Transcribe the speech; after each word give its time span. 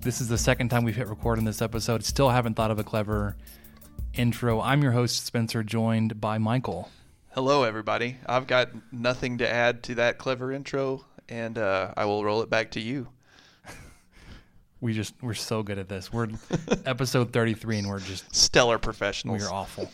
this 0.00 0.20
is 0.20 0.28
the 0.28 0.38
second 0.38 0.70
time 0.70 0.84
we've 0.84 0.96
hit 0.96 1.08
record 1.08 1.38
on 1.38 1.44
this 1.44 1.60
episode. 1.60 2.04
Still 2.04 2.30
haven't 2.30 2.54
thought 2.54 2.70
of 2.70 2.78
a 2.78 2.84
clever 2.84 3.36
intro. 4.14 4.60
I'm 4.60 4.82
your 4.82 4.92
host, 4.92 5.26
Spencer, 5.26 5.62
joined 5.62 6.20
by 6.20 6.38
Michael. 6.38 6.90
Hello, 7.32 7.64
everybody. 7.64 8.16
I've 8.26 8.46
got 8.46 8.70
nothing 8.92 9.38
to 9.38 9.48
add 9.48 9.82
to 9.84 9.96
that 9.96 10.18
clever 10.18 10.52
intro, 10.52 11.04
and 11.28 11.58
uh, 11.58 11.92
I 11.96 12.06
will 12.06 12.24
roll 12.24 12.42
it 12.42 12.50
back 12.50 12.72
to 12.72 12.80
you. 12.80 13.08
We 14.82 14.94
just 14.94 15.12
we're 15.20 15.34
so 15.34 15.62
good 15.62 15.78
at 15.78 15.90
this. 15.90 16.10
We're 16.10 16.28
episode 16.86 17.34
33 17.34 17.80
and 17.80 17.88
we're 17.90 18.00
just 18.00 18.34
Stellar 18.34 18.78
professionals. 18.78 19.42
We're 19.42 19.52
awful. 19.52 19.90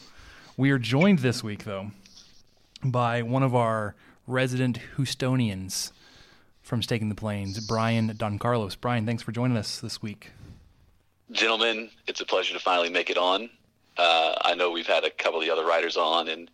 We 0.57 0.71
are 0.71 0.79
joined 0.79 1.19
this 1.19 1.43
week 1.43 1.65
though 1.65 1.91
by 2.85 3.23
one 3.23 3.43
of 3.43 3.53
our 3.53 3.97
resident 4.29 4.79
Houstonians 4.97 5.91
from 6.67 6.83
Staking 6.83 7.09
the 7.09 7.15
Plains, 7.15 7.61
Brian 7.61 8.13
Don 8.17 8.41
Carlos. 8.41 8.75
Brian, 8.75 9.07
thanks 9.07 9.23
for 9.23 9.31
joining 9.31 9.57
us 9.57 9.79
this 9.79 10.03
week. 10.03 10.33
Gentlemen, 11.31 11.91
it's 12.09 12.21
a 12.21 12.27
pleasure 12.27 12.55
to 12.55 12.61
finally 12.61 12.91
make 12.91 13.09
it 13.09 13.17
on. 13.17 13.49
Uh, 13.97 14.35
I 14.43 14.55
know 14.55 14.73
we've 14.73 14.87
had 14.87 15.05
a 15.05 15.11
couple 15.11 15.39
of 15.39 15.47
the 15.47 15.53
other 15.53 15.65
writers 15.65 15.97
on, 15.97 16.29
and 16.29 16.51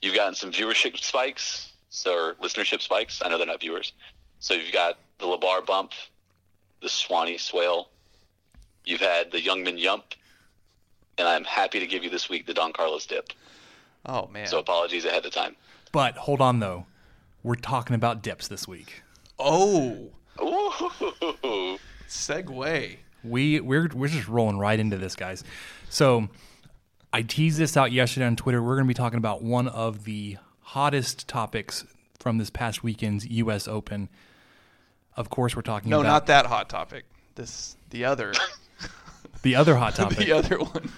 you've 0.00 0.14
gotten 0.14 0.34
some 0.34 0.50
viewership 0.50 0.98
spikes, 0.98 1.72
so 1.90 2.12
or 2.12 2.34
listenership 2.42 2.80
spikes. 2.80 3.20
I 3.22 3.28
know 3.28 3.36
they're 3.36 3.46
not 3.46 3.60
viewers. 3.60 3.92
So 4.40 4.54
you've 4.54 4.72
got 4.72 4.96
the 5.18 5.26
Labar 5.26 5.64
bump, 5.64 5.92
the 6.80 6.88
Swanee 6.88 7.36
swale. 7.36 7.90
You've 8.86 9.02
had 9.02 9.30
the 9.30 9.38
Youngman 9.38 9.78
yump, 9.78 10.14
and 11.18 11.28
I'm 11.28 11.44
happy 11.44 11.80
to 11.80 11.86
give 11.86 12.02
you 12.02 12.08
this 12.08 12.30
week 12.30 12.46
the 12.46 12.54
Don 12.54 12.72
Carlos 12.72 13.04
dip. 13.04 13.28
Oh 14.06 14.26
man. 14.28 14.46
So 14.46 14.58
apologies 14.58 15.04
ahead 15.04 15.26
of 15.26 15.32
time. 15.32 15.54
But 15.92 16.16
hold 16.16 16.40
on 16.40 16.60
though. 16.60 16.86
We're 17.42 17.56
talking 17.56 17.94
about 17.94 18.22
dips 18.22 18.48
this 18.48 18.66
week. 18.66 19.02
Oh, 19.40 20.10
Ooh. 20.40 21.78
segue. 22.08 22.96
We 23.22 23.60
we're 23.60 23.88
we're 23.94 24.08
just 24.08 24.28
rolling 24.28 24.58
right 24.58 24.78
into 24.78 24.96
this, 24.96 25.14
guys. 25.16 25.44
So 25.88 26.28
I 27.12 27.22
teased 27.22 27.58
this 27.58 27.76
out 27.76 27.92
yesterday 27.92 28.26
on 28.26 28.36
Twitter. 28.36 28.62
We're 28.62 28.76
going 28.76 28.86
to 28.86 28.88
be 28.88 28.94
talking 28.94 29.18
about 29.18 29.42
one 29.42 29.68
of 29.68 30.04
the 30.04 30.38
hottest 30.60 31.26
topics 31.28 31.84
from 32.18 32.38
this 32.38 32.50
past 32.50 32.82
weekend's 32.82 33.26
U.S. 33.26 33.66
Open. 33.66 34.08
Of 35.16 35.28
course, 35.28 35.56
we're 35.56 35.62
talking 35.62 35.90
No, 35.90 36.00
about 36.00 36.08
not 36.08 36.26
that 36.26 36.46
hot 36.46 36.68
topic. 36.68 37.04
This 37.34 37.76
the 37.90 38.04
other, 38.04 38.32
the 39.42 39.56
other 39.56 39.76
hot 39.76 39.96
topic. 39.96 40.18
the 40.26 40.32
other 40.32 40.58
one. 40.58 40.90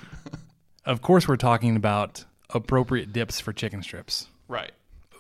Of 0.85 1.01
course, 1.01 1.27
we're 1.27 1.37
talking 1.37 1.77
about 1.77 2.25
appropriate 2.51 3.13
dips 3.13 3.41
for 3.41 3.53
chicken 3.53 3.83
strips. 3.83 4.27
Right. 4.49 4.73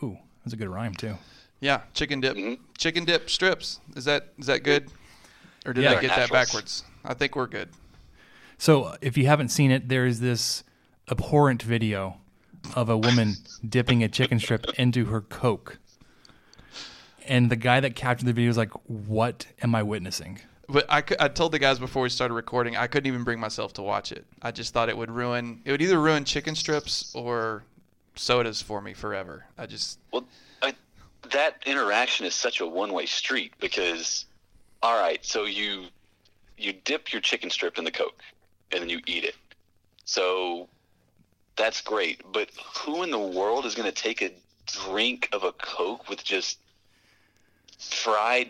Ooh, 0.03 0.19
that's 0.45 0.53
a 0.53 0.57
good 0.57 0.69
rhyme 0.69 0.95
too. 0.95 1.17
Yeah, 1.63 1.83
chicken 1.95 2.21
dip. 2.21 2.37
Mm-hmm. 2.37 2.63
Chicken 2.77 3.05
dip 3.05 3.31
strips. 3.31 3.79
Is 3.95 4.05
that 4.05 4.33
is 4.37 4.47
that 4.47 4.65
good? 4.65 4.87
Mm-hmm. 4.87 5.71
Or 5.71 5.73
did 5.73 5.85
Yeah. 5.85 5.93
I 5.93 6.01
get 6.01 6.09
that 6.09 6.31
backwards? 6.31 6.83
I 7.05 7.15
think 7.15 7.37
we're 7.37 7.47
good. 7.47 7.69
So, 8.59 8.83
uh, 8.85 8.97
if 9.01 9.17
you 9.17 9.27
haven't 9.27 9.49
seen 9.49 9.71
it, 9.71 9.89
there 9.89 10.05
is 10.05 10.21
this 10.21 10.65
abhorrent 11.09 11.63
video 11.63 12.17
of 12.75 12.89
a 12.89 12.99
woman 12.99 13.35
dipping 13.69 14.03
a 14.03 14.09
chicken 14.09 14.39
strip 14.41 14.67
into 14.77 15.07
her 15.07 15.21
Coke. 15.21 15.79
And 17.27 17.49
the 17.49 17.57
guy 17.57 17.79
that 17.79 17.95
captured 17.95 18.27
the 18.27 18.33
video 18.33 18.51
is 18.51 18.57
like, 18.57 18.73
What 18.89 19.47
am 19.63 19.75
I 19.77 19.85
witnessing? 19.85 20.41
But 20.69 20.87
I, 20.89 21.05
I 21.21 21.29
told 21.29 21.53
the 21.53 21.59
guys 21.61 21.79
before 21.79 22.03
we 22.03 22.09
started 22.09 22.35
recording, 22.35 22.77
I 22.77 22.89
couldn't 22.89 23.07
even 23.07 23.23
bring 23.23 23.39
myself 23.39 23.73
to 23.75 23.83
watch 23.83 24.11
it. 24.11 24.25
I 24.41 24.51
just 24.51 24.75
thought 24.75 24.89
it 24.89 24.97
would 24.97 25.11
ruin. 25.11 25.61
It 25.65 25.71
would 25.71 25.83
either 25.83 26.01
ruin 26.01 26.25
chicken 26.25 26.57
strips 26.57 27.13
or 27.15 27.63
sodas 28.17 28.63
for 28.63 28.81
me 28.81 28.95
forever. 28.95 29.47
I 29.57 29.67
just 29.67 30.01
Well, 30.13 30.25
I, 30.25 30.27
that 31.31 31.63
interaction 31.67 32.27
is 32.27 32.35
such 32.35 32.61
a 32.61 32.67
one-way 32.67 33.07
street 33.07 33.53
because, 33.61 34.25
all 34.83 35.01
right, 35.01 35.25
so 35.25 35.45
you 35.45 35.85
you 36.59 36.73
dip 36.73 37.13
your 37.13 37.21
chicken 37.23 37.51
strip 37.51 37.79
in 37.79 37.85
the 37.85 37.91
Coke 37.91 38.21
and 38.73 38.83
then 38.83 38.89
you 38.89 39.01
eat 39.07 39.25
it. 39.25 39.35
So 40.05 40.69
that's 41.57 41.81
great, 41.81 42.21
but 42.33 42.51
who 42.79 43.03
in 43.03 43.11
the 43.11 43.19
world 43.19 43.67
is 43.67 43.75
going 43.75 43.91
to 43.91 43.95
take 44.03 44.23
a 44.23 44.31
drink 44.67 45.29
of 45.33 45.45
a 45.45 45.53
Coke 45.53 46.09
with 46.09 46.23
just 46.23 46.59
fried 47.79 48.49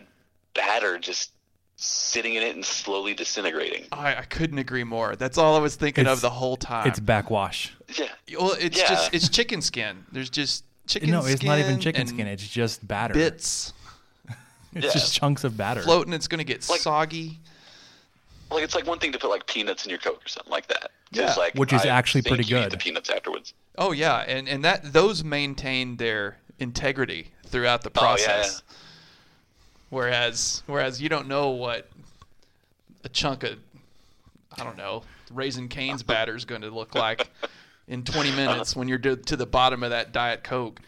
batter 0.53 0.97
just 0.99 1.31
sitting 1.75 2.35
in 2.35 2.43
it 2.43 2.55
and 2.55 2.63
slowly 2.65 3.13
disintegrating? 3.13 3.85
I, 3.91 4.15
I 4.17 4.21
couldn't 4.23 4.57
agree 4.59 4.83
more. 4.83 5.15
That's 5.15 5.37
all 5.37 5.55
I 5.55 5.59
was 5.59 5.75
thinking 5.75 6.03
It's- 6.03 6.17
of 6.17 6.21
the 6.21 6.29
whole 6.29 6.55
time. 6.57 6.87
It's 6.87 6.99
backwash. 6.99 7.73
Yeah. 7.97 8.07
well, 8.39 8.55
it's 8.59 8.77
Yeah. 8.77 8.87
just 8.89 9.13
it's 9.13 9.29
chicken 9.29 9.61
skin. 9.61 10.05
There's 10.11 10.29
just 10.29 10.63
chicken. 10.87 11.09
no, 11.11 11.25
it's 11.25 11.43
not 11.43 11.59
even 11.59 11.79
chicken 11.79 12.07
skin. 12.07 12.27
It's 12.27 12.47
just 12.47 12.87
batter. 12.87 13.13
bits 13.13 13.73
It's 14.75 14.85
Yeah. 14.87 14.91
just 14.91 15.13
chunks 15.13 15.43
of 15.43 15.55
batter. 15.55 15.81
floating. 15.81 16.13
It's 16.13 16.27
gonna 16.27 16.43
get 16.43 16.67
Like- 16.69 16.79
soggy. 16.81 17.39
Like 18.51 18.63
it's 18.63 18.75
like 18.75 18.85
one 18.85 18.99
thing 18.99 19.11
to 19.13 19.17
put 19.19 19.29
like 19.31 19.47
peanuts 19.47 19.83
in 19.85 19.89
your 19.89 19.97
Coke 19.99 20.23
or 20.23 20.27
something 20.27 20.51
like 20.51 20.67
that. 20.67 20.91
Yeah. 21.11 21.23
Just 21.23 21.37
like, 21.39 21.55
Which 21.55 21.73
is 21.73 21.83
I 21.83 21.87
actually 21.87 22.21
think 22.21 22.35
pretty 22.35 22.49
you 22.49 22.57
eat 22.57 22.61
good. 22.63 22.71
The 22.71 22.77
peanuts 22.77 23.09
afterwards. 23.09 23.53
Oh 23.77 23.91
yeah, 23.93 24.17
and 24.27 24.47
and 24.47 24.63
that 24.63 24.93
those 24.93 25.23
maintain 25.23 25.97
their 25.97 26.37
integrity 26.59 27.31
throughout 27.47 27.81
the 27.81 27.89
Oh, 27.89 27.93
yeah, 27.95 27.99
process. 27.99 28.61
Whereas 29.89 30.63
whereas 30.65 31.01
you 31.01 31.09
don't 31.09 31.27
know 31.27 31.49
what 31.49 31.89
a 33.03 33.09
chunk 33.09 33.43
of 33.43 33.57
I 34.57 34.63
don't 34.63 34.77
know 34.77 35.03
Raising 35.31 35.67
Cane's 35.67 36.03
batter 36.13 36.35
is 36.35 36.45
going 36.45 36.61
to 36.61 36.69
look 36.69 36.93
like 36.95 37.29
in 37.93 38.03
20 38.03 38.31
minutes 38.35 38.75
when 38.75 38.87
you're 38.87 38.97
to, 38.97 39.15
to 39.15 39.37
the 39.37 39.45
bottom 39.45 39.83
of 39.83 39.91
that 39.91 40.11
diet 40.11 40.43
coke. 40.43 40.81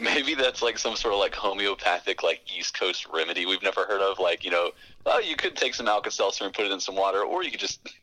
Maybe 0.00 0.34
that's 0.34 0.60
like 0.60 0.78
some 0.78 0.96
sort 0.96 1.14
of 1.14 1.20
like 1.20 1.34
homeopathic 1.34 2.22
like 2.24 2.40
East 2.58 2.76
Coast 2.76 3.06
remedy 3.12 3.46
we've 3.46 3.62
never 3.62 3.84
heard 3.84 4.00
of. 4.00 4.18
Like 4.18 4.44
you 4.44 4.50
know, 4.50 4.70
well, 5.06 5.22
you 5.22 5.36
could 5.36 5.54
take 5.54 5.74
some 5.74 5.86
Alka 5.86 6.10
Seltzer 6.10 6.44
and 6.44 6.52
put 6.52 6.64
it 6.64 6.72
in 6.72 6.80
some 6.80 6.96
water, 6.96 7.22
or 7.22 7.44
you 7.44 7.52
could 7.52 7.60
just 7.60 7.94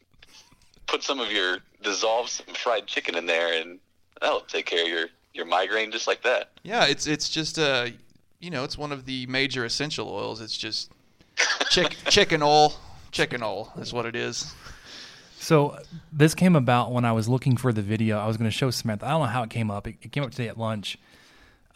put 0.88 1.04
some 1.04 1.20
of 1.20 1.32
your 1.32 1.58
dissolve 1.84 2.30
some 2.30 2.54
fried 2.56 2.88
chicken 2.88 3.16
in 3.16 3.26
there, 3.26 3.60
and 3.60 3.78
that'll 4.22 4.42
take 4.42 4.68
care 4.68 4.84
of 4.84 4.88
your 4.88 5.08
your 5.34 5.46
migraine 5.46 5.92
just 5.92 6.08
like 6.08 6.24
that. 6.24 6.52
Yeah, 6.64 6.86
it's 6.86 7.08
it's 7.08 7.30
just 7.30 7.60
uh 7.60 7.88
you 8.40 8.52
know 8.52 8.64
it's 8.64 8.78
one 8.78 8.94
of 8.94 9.06
the 9.06 9.26
major 9.26 9.66
essential 9.66 10.08
oils. 10.08 10.40
It's 10.40 10.58
just 10.58 10.92
chick, 11.70 11.98
chicken 12.10 12.42
oil. 12.42 12.74
Chicken 13.12 13.44
oil 13.44 13.74
is 13.78 13.92
what 13.92 14.06
it 14.06 14.16
is. 14.16 14.54
So 15.42 15.80
this 16.14 16.36
came 16.36 16.56
about 16.56 16.92
when 16.92 17.04
I 17.04 17.14
was 17.14 17.28
looking 17.28 17.58
for 17.58 17.74
the 17.74 17.82
video. 17.82 18.20
I 18.20 18.28
was 18.28 18.38
going 18.38 18.50
to 18.50 18.56
show 18.56 18.70
Samantha. 18.70 19.08
I 19.08 19.10
don't 19.10 19.22
know 19.22 19.26
how 19.26 19.42
it 19.42 19.50
came 19.50 19.72
up. 19.72 19.88
It, 19.88 19.96
it 20.04 20.12
came 20.12 20.24
up 20.24 20.30
today 20.30 20.48
at 20.48 20.58
lunch. 20.58 21.00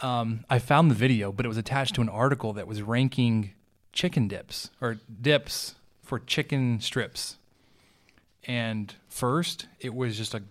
Um, 0.01 0.45
I 0.51 0.59
found 0.59 0.91
the 0.91 0.95
video, 0.95 1.31
but 1.31 1.47
it 1.47 1.49
was 1.49 1.57
attached 1.57 1.95
to 1.95 2.01
an 2.01 2.09
article 2.09 2.53
that 2.53 2.67
was 2.67 2.83
ranking 2.83 3.53
chicken 3.91 4.27
dips 4.27 4.69
or 4.79 4.99
dips 5.19 5.73
for 6.03 6.19
chicken 6.19 6.79
strips. 6.79 7.37
And 8.45 8.93
first, 9.09 9.65
it 9.79 9.95
was 9.95 10.15
just 10.15 10.35
a 10.35 10.43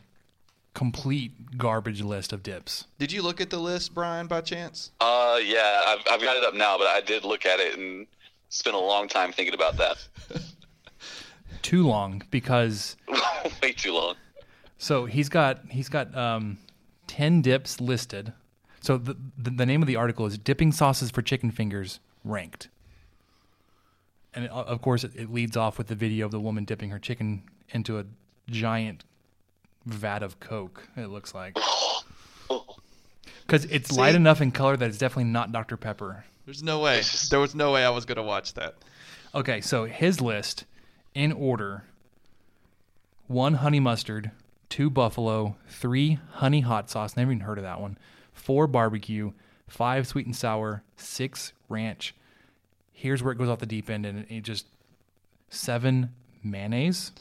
complete 0.74 1.56
garbage 1.56 2.02
list 2.02 2.32
of 2.32 2.42
dips. 2.42 2.86
Did 2.98 3.12
you 3.12 3.22
look 3.22 3.40
at 3.40 3.48
the 3.48 3.60
list, 3.60 3.94
Brian, 3.94 4.26
by 4.26 4.40
chance? 4.40 4.90
Uh, 5.00 5.38
yeah, 5.40 5.82
I've 5.86 6.00
I've 6.10 6.20
got 6.20 6.36
it 6.36 6.42
up 6.42 6.54
now, 6.54 6.76
but 6.78 6.88
I 6.88 7.00
did 7.00 7.22
look 7.22 7.46
at 7.46 7.60
it 7.60 7.78
and 7.78 8.08
spent 8.48 8.74
a 8.74 8.80
long 8.80 9.06
time 9.06 9.30
thinking 9.30 9.54
about 9.54 9.76
that. 9.76 9.98
Too 11.62 11.86
long 11.86 12.22
because 12.30 12.96
Way 13.62 13.72
too 13.72 13.94
long. 13.94 14.16
So 14.78 15.06
he's 15.06 15.28
got 15.28 15.60
he's 15.70 15.88
got 15.88 16.14
um, 16.16 16.58
ten 17.06 17.40
dips 17.42 17.80
listed. 17.80 18.32
So 18.80 18.98
the, 18.98 19.16
the 19.38 19.50
the 19.50 19.66
name 19.66 19.82
of 19.82 19.88
the 19.88 19.96
article 19.96 20.26
is 20.26 20.36
"Dipping 20.36 20.72
Sauces 20.72 21.10
for 21.10 21.22
Chicken 21.22 21.50
Fingers 21.50 22.00
Ranked," 22.24 22.68
and 24.34 24.44
it, 24.44 24.50
of 24.50 24.82
course 24.82 25.04
it, 25.04 25.12
it 25.14 25.32
leads 25.32 25.56
off 25.56 25.78
with 25.78 25.86
the 25.86 25.94
video 25.94 26.26
of 26.26 26.32
the 26.32 26.40
woman 26.40 26.64
dipping 26.64 26.90
her 26.90 26.98
chicken 26.98 27.42
into 27.70 27.98
a 27.98 28.04
giant 28.50 29.04
vat 29.86 30.22
of 30.22 30.40
Coke. 30.40 30.88
It 30.96 31.06
looks 31.06 31.34
like 31.34 31.56
because 33.46 33.64
it's 33.66 33.92
light 33.92 34.14
enough 34.14 34.40
in 34.42 34.50
color 34.50 34.76
that 34.76 34.88
it's 34.88 34.98
definitely 34.98 35.24
not 35.32 35.52
Dr 35.52 35.76
Pepper. 35.76 36.24
There's 36.44 36.62
no 36.62 36.80
way. 36.80 37.00
There 37.30 37.40
was 37.40 37.54
no 37.54 37.72
way 37.72 37.84
I 37.84 37.90
was 37.90 38.04
gonna 38.04 38.22
watch 38.22 38.52
that. 38.54 38.74
Okay, 39.34 39.62
so 39.62 39.86
his 39.86 40.20
list 40.20 40.66
in 41.14 41.32
order: 41.32 41.84
one 43.26 43.54
honey 43.54 43.80
mustard, 43.80 44.30
two 44.68 44.90
buffalo, 44.90 45.56
three 45.68 46.18
honey 46.32 46.60
hot 46.60 46.90
sauce. 46.90 47.16
Never 47.16 47.30
even 47.32 47.40
heard 47.44 47.58
of 47.58 47.64
that 47.64 47.80
one. 47.80 47.96
Four 48.32 48.66
barbecue, 48.66 49.32
five 49.68 50.06
sweet 50.06 50.26
and 50.26 50.34
sour, 50.36 50.82
six 50.96 51.52
ranch. 51.68 52.14
Here's 52.92 53.22
where 53.22 53.32
it 53.32 53.38
goes 53.38 53.48
off 53.48 53.60
the 53.60 53.66
deep 53.66 53.88
end, 53.90 54.06
and 54.06 54.26
it 54.30 54.42
just 54.42 54.66
seven 55.50 56.12
mayonnaise, 56.42 57.12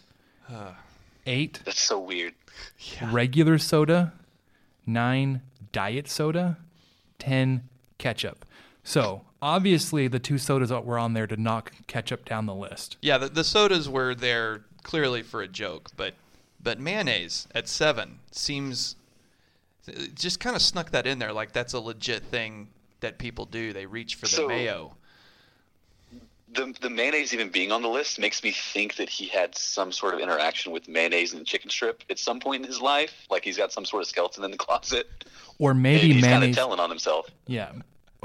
eight 1.26 1.62
that's 1.64 1.82
so 1.82 2.00
weird. 2.00 2.34
regular 3.12 3.58
soda, 3.58 4.14
nine 4.86 5.42
diet 5.72 6.08
soda, 6.10 6.58
ten 7.20 7.70
ketchup. 7.98 8.46
So 8.84 9.22
obviously, 9.44 10.08
the 10.08 10.20
two 10.20 10.38
sodas 10.38 10.70
that 10.70 10.86
were 10.86 10.98
on 10.98 11.14
there 11.14 11.28
did 11.28 11.40
knock 11.40 11.74
ketchup 11.88 12.26
down 12.26 12.46
the 12.46 12.56
list. 12.56 12.98
Yeah, 13.02 13.18
the, 13.18 13.28
the 13.30 13.44
sodas 13.44 13.90
were 13.90 14.16
there 14.16 14.64
clearly 14.84 15.22
for 15.22 15.42
a 15.42 15.48
joke, 15.48 15.90
but 15.98 16.14
but 16.62 16.80
mayonnaise 16.80 17.48
at 17.54 17.68
seven 17.68 18.20
seems 18.32 18.96
just 20.16 20.40
kind 20.40 20.56
of 20.56 20.62
snuck 20.62 20.92
that 20.92 21.06
in 21.06 21.20
there, 21.20 21.34
like 21.34 21.52
that's 21.52 21.74
a 21.74 21.80
legit 21.80 22.24
thing 22.24 22.70
that 23.02 23.18
people 23.18 23.46
do. 23.46 23.74
They 23.74 23.86
reach 23.86 24.16
for 24.16 24.22
the 24.26 24.28
So- 24.36 24.48
mayo. 24.48 24.96
The 26.54 26.72
the 26.82 26.90
mayonnaise 26.90 27.34
even 27.34 27.50
being 27.50 27.72
on 27.72 27.82
the 27.82 27.90
list 27.90 28.20
makes 28.20 28.44
me 28.44 28.52
think 28.52 28.96
that 28.98 29.10
he 29.10 29.26
had 29.28 29.56
some 29.56 29.92
sort 29.92 30.14
of 30.14 30.20
interaction 30.20 30.72
with 30.72 30.88
mayonnaise 30.88 31.32
and 31.34 31.42
the 31.42 31.46
chicken 31.46 31.70
strip 31.72 32.04
at 32.12 32.20
some 32.20 32.40
point 32.40 32.62
in 32.64 32.68
his 32.68 32.80
life. 32.80 33.12
Like 33.32 33.44
he's 33.44 33.58
got 33.58 33.72
some 33.72 33.86
sort 33.86 34.04
of 34.04 34.08
skeleton 34.08 34.44
in 34.44 34.52
the 34.52 34.58
closet. 34.58 35.08
Or 35.58 35.72
and 35.72 35.82
maybe 35.82 36.14
he's 36.14 36.22
kind 36.24 36.36
of 36.36 36.40
mayonnaise. 36.42 36.56
telling 36.56 36.80
on 36.80 36.90
himself. 36.92 37.28
Yeah. 37.48 37.72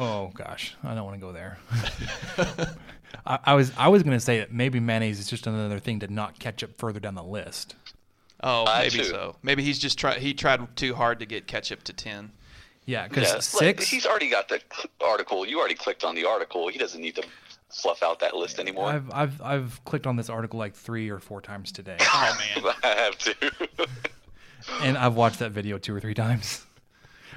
Oh 0.00 0.30
gosh, 0.32 0.76
I 0.84 0.94
don't 0.94 1.04
want 1.04 1.16
to 1.16 1.20
go 1.20 1.32
there. 1.32 1.58
I, 3.26 3.38
I 3.44 3.54
was 3.54 3.72
I 3.76 3.88
was 3.88 4.02
gonna 4.04 4.20
say 4.20 4.38
that 4.38 4.52
maybe 4.52 4.78
mayonnaise 4.80 5.18
is 5.18 5.26
just 5.28 5.46
another 5.46 5.80
thing 5.80 5.98
to 6.00 6.06
knock 6.12 6.38
ketchup 6.38 6.78
further 6.78 7.00
down 7.00 7.14
the 7.16 7.22
list. 7.24 7.74
Oh, 8.42 8.64
maybe 8.66 9.02
so. 9.02 9.34
Maybe 9.42 9.64
he's 9.64 9.78
just 9.80 9.98
try 9.98 10.18
he 10.18 10.34
tried 10.34 10.76
too 10.76 10.94
hard 10.94 11.18
to 11.18 11.26
get 11.26 11.46
ketchup 11.48 11.82
to 11.84 11.92
ten. 11.92 12.30
Yeah, 12.86 13.08
because 13.08 13.24
Yeah, 13.28 13.34
like, 13.34 13.42
six. 13.42 13.88
he's 13.88 14.06
already 14.06 14.30
got 14.30 14.48
the 14.48 14.62
article. 15.04 15.44
You 15.44 15.58
already 15.58 15.74
clicked 15.74 16.04
on 16.04 16.14
the 16.14 16.24
article. 16.24 16.68
He 16.68 16.78
doesn't 16.78 17.00
need 17.02 17.16
to 17.16 17.24
fluff 17.68 18.02
out 18.02 18.20
that 18.20 18.34
list 18.36 18.58
anymore. 18.60 18.86
I've 18.88 19.10
I've 19.12 19.42
I've 19.42 19.84
clicked 19.84 20.06
on 20.06 20.14
this 20.16 20.30
article 20.30 20.58
like 20.60 20.74
three 20.74 21.10
or 21.10 21.18
four 21.18 21.40
times 21.40 21.72
today, 21.72 21.96
Oh 22.00 22.38
man. 22.56 22.72
I 22.84 22.86
have 22.88 23.18
to. 23.18 23.34
and 24.82 24.96
I've 24.96 25.14
watched 25.16 25.40
that 25.40 25.50
video 25.50 25.76
two 25.78 25.94
or 25.94 26.00
three 26.00 26.14
times. 26.14 26.64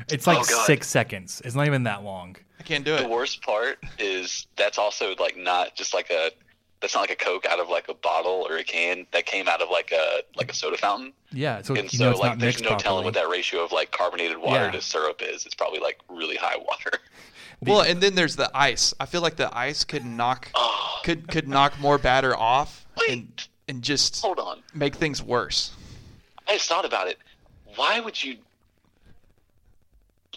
It's 0.10 0.26
like 0.28 0.38
Oh, 0.40 0.44
God. 0.44 0.66
six 0.66 0.88
seconds. 0.88 1.42
It's 1.44 1.54
not 1.56 1.68
even 1.68 1.84
that 1.84 2.04
long. 2.04 2.36
I 2.62 2.68
can't 2.68 2.86
do 2.86 2.94
it. 2.96 3.02
the 3.02 3.08
worst 3.10 3.42
part 3.42 3.80
is 3.98 4.46
that's 4.56 4.78
also 4.78 5.16
like 5.20 5.36
not 5.36 5.76
just 5.76 5.94
like 5.94 6.10
a 6.12 6.30
that's 6.80 6.94
not 6.96 7.02
like 7.02 7.12
a 7.12 7.16
coke 7.16 7.46
out 7.48 7.60
of 7.60 7.70
like 7.70 7.88
a 7.90 7.94
bottle 7.94 8.46
or 8.50 8.58
a 8.58 8.64
can 8.64 9.06
that 9.14 9.26
came 9.26 9.48
out 9.48 9.62
of 9.62 9.70
like 9.72 9.92
a 9.92 10.22
like 10.36 10.52
a 10.52 10.56
soda 10.56 10.78
fountain 10.78 11.12
Yeah, 11.32 11.62
so 11.64 11.74
and 11.76 11.92
you 11.92 11.98
so 11.98 12.06
know 12.06 12.12
it's 12.12 12.20
like 12.20 12.30
not 12.32 12.40
there's 12.40 12.56
mixed 12.60 12.64
no 12.64 12.70
telling 12.78 13.04
properly. 13.04 13.06
what 13.06 13.14
that 13.16 13.30
ratio 13.30 13.64
of 13.64 13.72
like 13.72 13.92
carbonated 13.92 14.38
water 14.38 14.66
Yeah. 14.66 14.72
to 14.72 14.82
syrup 14.82 15.22
is 15.24 15.46
it's 15.46 15.56
probably 15.56 15.80
like 15.80 16.00
really 16.10 16.36
high 16.38 16.58
water 16.58 16.92
Well, 17.64 17.82
and 17.82 18.02
then 18.02 18.16
there's 18.16 18.36
the 18.38 18.50
ice. 18.56 18.92
I 19.00 19.06
feel 19.06 19.22
like 19.22 19.36
the 19.36 19.56
ice 19.56 19.84
could 19.84 20.04
knock 20.04 20.50
oh 20.56 21.00
could 21.04 21.28
could 21.28 21.48
knock 21.48 21.80
more 21.80 21.98
batter 22.00 22.36
off 22.36 22.86
and 23.10 23.28
and 23.68 23.82
just 23.84 24.22
hold 24.22 24.40
on 24.40 24.62
make 24.74 24.96
things 24.96 25.22
worse. 25.22 25.72
i 26.48 26.54
just 26.54 26.68
thought 26.70 26.86
about 26.86 27.08
it 27.08 27.18
why 27.76 28.00
would 28.00 28.22
you 28.24 28.38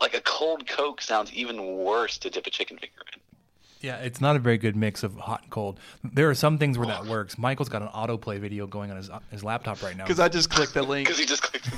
like 0.05 0.15
a 0.15 0.21
cold 0.21 0.67
coke 0.67 1.01
sounds 1.01 1.33
even 1.33 1.57
worse 1.79 2.19
to 2.19 2.29
dip 2.31 2.47
a 2.47 2.51
chicken 2.51 2.77
finger 2.77 2.95
in 3.15 3.21
Yeah, 3.81 3.97
it's 3.97 4.21
not 4.21 4.37
a 4.37 4.39
very 4.39 4.59
good 4.59 4.77
mix 4.77 5.03
of 5.03 5.15
hot 5.17 5.43
and 5.43 5.51
cold. 5.51 5.81
There 6.03 6.29
are 6.29 6.35
some 6.35 6.59
things 6.59 6.77
where 6.79 6.87
that 6.87 7.07
works. 7.07 7.39
Michael's 7.39 7.71
got 7.71 7.83
an 7.83 7.89
autoplay 7.89 8.39
video 8.39 8.67
going 8.67 8.91
on 8.91 8.97
his 8.99 9.11
his 9.31 9.43
laptop 9.43 9.83
right 9.83 9.97
now. 9.97 10.05
Because 10.05 10.21
I 10.21 10.29
just 10.29 10.51
clicked 10.51 10.75
the 10.75 10.83
link. 10.93 11.07
because 11.09 11.19
he 11.19 11.27
just 11.27 11.43
clicked 11.43 11.69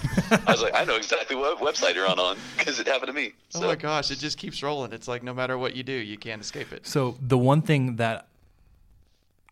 i 0.48 0.50
was 0.50 0.60
like 0.62 0.74
i 0.74 0.82
know 0.84 0.96
exactly 0.96 1.36
what 1.36 1.58
website 1.60 1.94
you're 1.94 2.08
on 2.08 2.18
on 2.18 2.36
because 2.58 2.80
it 2.80 2.86
happened 2.88 3.06
to 3.08 3.12
me 3.12 3.32
Oh 3.54 3.60
my 3.60 3.76
gosh, 3.76 4.10
it 4.10 4.18
just 4.18 4.36
keeps 4.38 4.60
rolling. 4.62 4.92
It's 4.92 5.08
like 5.08 5.22
no 5.22 5.32
matter 5.32 5.56
what 5.56 5.76
you 5.76 5.84
do, 5.84 5.92
you 5.92 6.18
can't 6.18 6.42
escape 6.42 6.72
it. 6.72 6.86
So 6.86 7.16
the 7.20 7.38
one 7.38 7.62
thing 7.62 7.96
that 7.96 8.26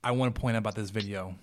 I 0.03 0.11
want 0.11 0.35
to 0.35 0.41
point 0.41 0.57
out 0.57 0.59
about 0.65 0.75
this 0.75 0.91
video, 0.91 1.37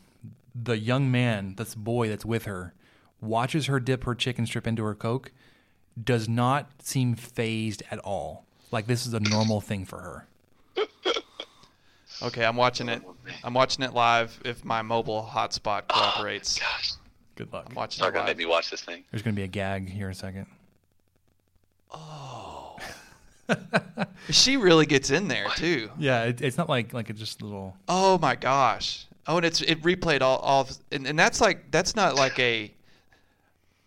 the 0.54 0.78
young 0.78 1.10
man, 1.10 1.56
this 1.56 1.74
boy 1.76 2.10
that's 2.10 2.26
with 2.26 2.46
her, 2.46 2.74
watches 3.22 3.66
her 3.68 3.80
dip 3.80 4.04
her 4.04 4.14
chicken 4.16 4.46
strip 4.46 4.68
into 4.68 4.84
her 4.84 4.94
Coke, 4.96 5.32
does 6.02 6.28
not 6.30 6.70
seem 6.82 7.16
phased 7.16 7.84
at 7.92 8.00
all. 8.00 8.46
Like 8.72 8.88
this 8.88 9.06
is 9.06 9.14
a 9.14 9.20
normal 9.20 9.62
thing 9.62 9.86
for 9.86 10.00
her. 10.00 10.28
Okay, 12.24 12.46
I'm 12.46 12.56
watching 12.56 12.88
it. 12.88 13.02
I'm 13.44 13.54
watching 13.56 13.84
it 13.84 13.94
live. 13.94 14.40
If 14.46 14.64
my 14.64 14.84
mobile 14.84 15.28
hotspot 15.34 15.84
oh 15.90 15.94
cooperates, 15.94 16.60
gosh 16.60 16.92
Good 17.36 17.52
luck. 17.52 17.66
I'm 17.70 17.76
watching 17.76 18.00
Sorry, 18.00 18.10
it 18.10 18.14
gonna 18.14 18.28
live. 18.28 18.38
make 18.38 18.46
me 18.46 18.50
watch 18.50 18.70
this 18.70 18.82
thing. 18.82 19.04
There's 19.10 19.24
going 19.24 19.34
to 19.34 19.40
be 19.40 19.44
a 19.44 19.48
gag 19.48 19.90
here 19.90 20.06
in 20.06 20.12
a 20.12 20.16
second. 20.16 20.46
Oh. 21.92 22.78
She 24.30 24.56
really 24.56 24.86
gets 24.86 25.10
in 25.10 25.28
there 25.28 25.48
too. 25.58 25.90
Yeah, 25.98 26.24
it, 26.26 26.42
it's 26.42 26.58
not 26.58 26.70
like 26.70 26.94
like 26.94 27.10
it's 27.10 27.20
just 27.20 27.42
a 27.42 27.46
little. 27.46 27.76
Oh 27.88 28.18
my 28.20 28.36
gosh. 28.36 29.08
Oh, 29.28 29.38
and 29.38 29.46
it's 29.46 29.62
it 29.62 29.82
replayed 29.82 30.22
all 30.22 30.38
all, 30.38 30.70
and, 30.92 31.06
and 31.08 31.18
that's 31.20 31.42
like 31.42 31.70
that's 31.72 31.96
not 31.96 32.16
like 32.16 32.38
a. 32.40 32.72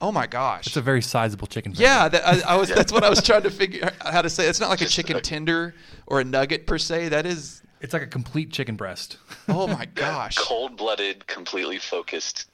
Oh 0.01 0.13
my 0.13 0.27
gosh. 0.27 0.67
It's 0.67 0.77
a 0.77 0.83
very 0.83 1.01
sizable 1.03 1.47
chicken. 1.47 1.73
finger. 1.73 1.83
Yeah, 1.83 2.09
that, 2.09 2.27
I, 2.27 2.55
I 2.55 2.57
was. 2.57 2.69
That's 2.69 2.93
what 2.93 3.05
I 3.05 3.09
was 3.11 3.23
trying 3.27 3.43
to 3.43 3.51
figure 3.51 3.85
out 3.85 4.13
how 4.13 4.23
to 4.23 4.29
say. 4.31 4.47
It's 4.49 4.61
not 4.61 4.69
like 4.69 4.81
a 4.83 4.87
chicken 4.87 5.21
tender 5.23 5.75
or 6.07 6.21
a 6.21 6.25
nugget 6.25 6.67
per 6.67 6.79
se. 6.79 7.09
That 7.11 7.25
is. 7.27 7.63
it's 7.81 7.93
like 7.93 8.03
a 8.03 8.07
complete 8.07 8.51
chicken 8.51 8.77
breast. 8.77 9.17
Oh 9.49 9.67
my 9.67 9.85
gosh. 9.95 10.37
Cold 10.37 10.77
blooded, 10.77 11.27
completely 11.27 11.79
focused, 11.79 12.49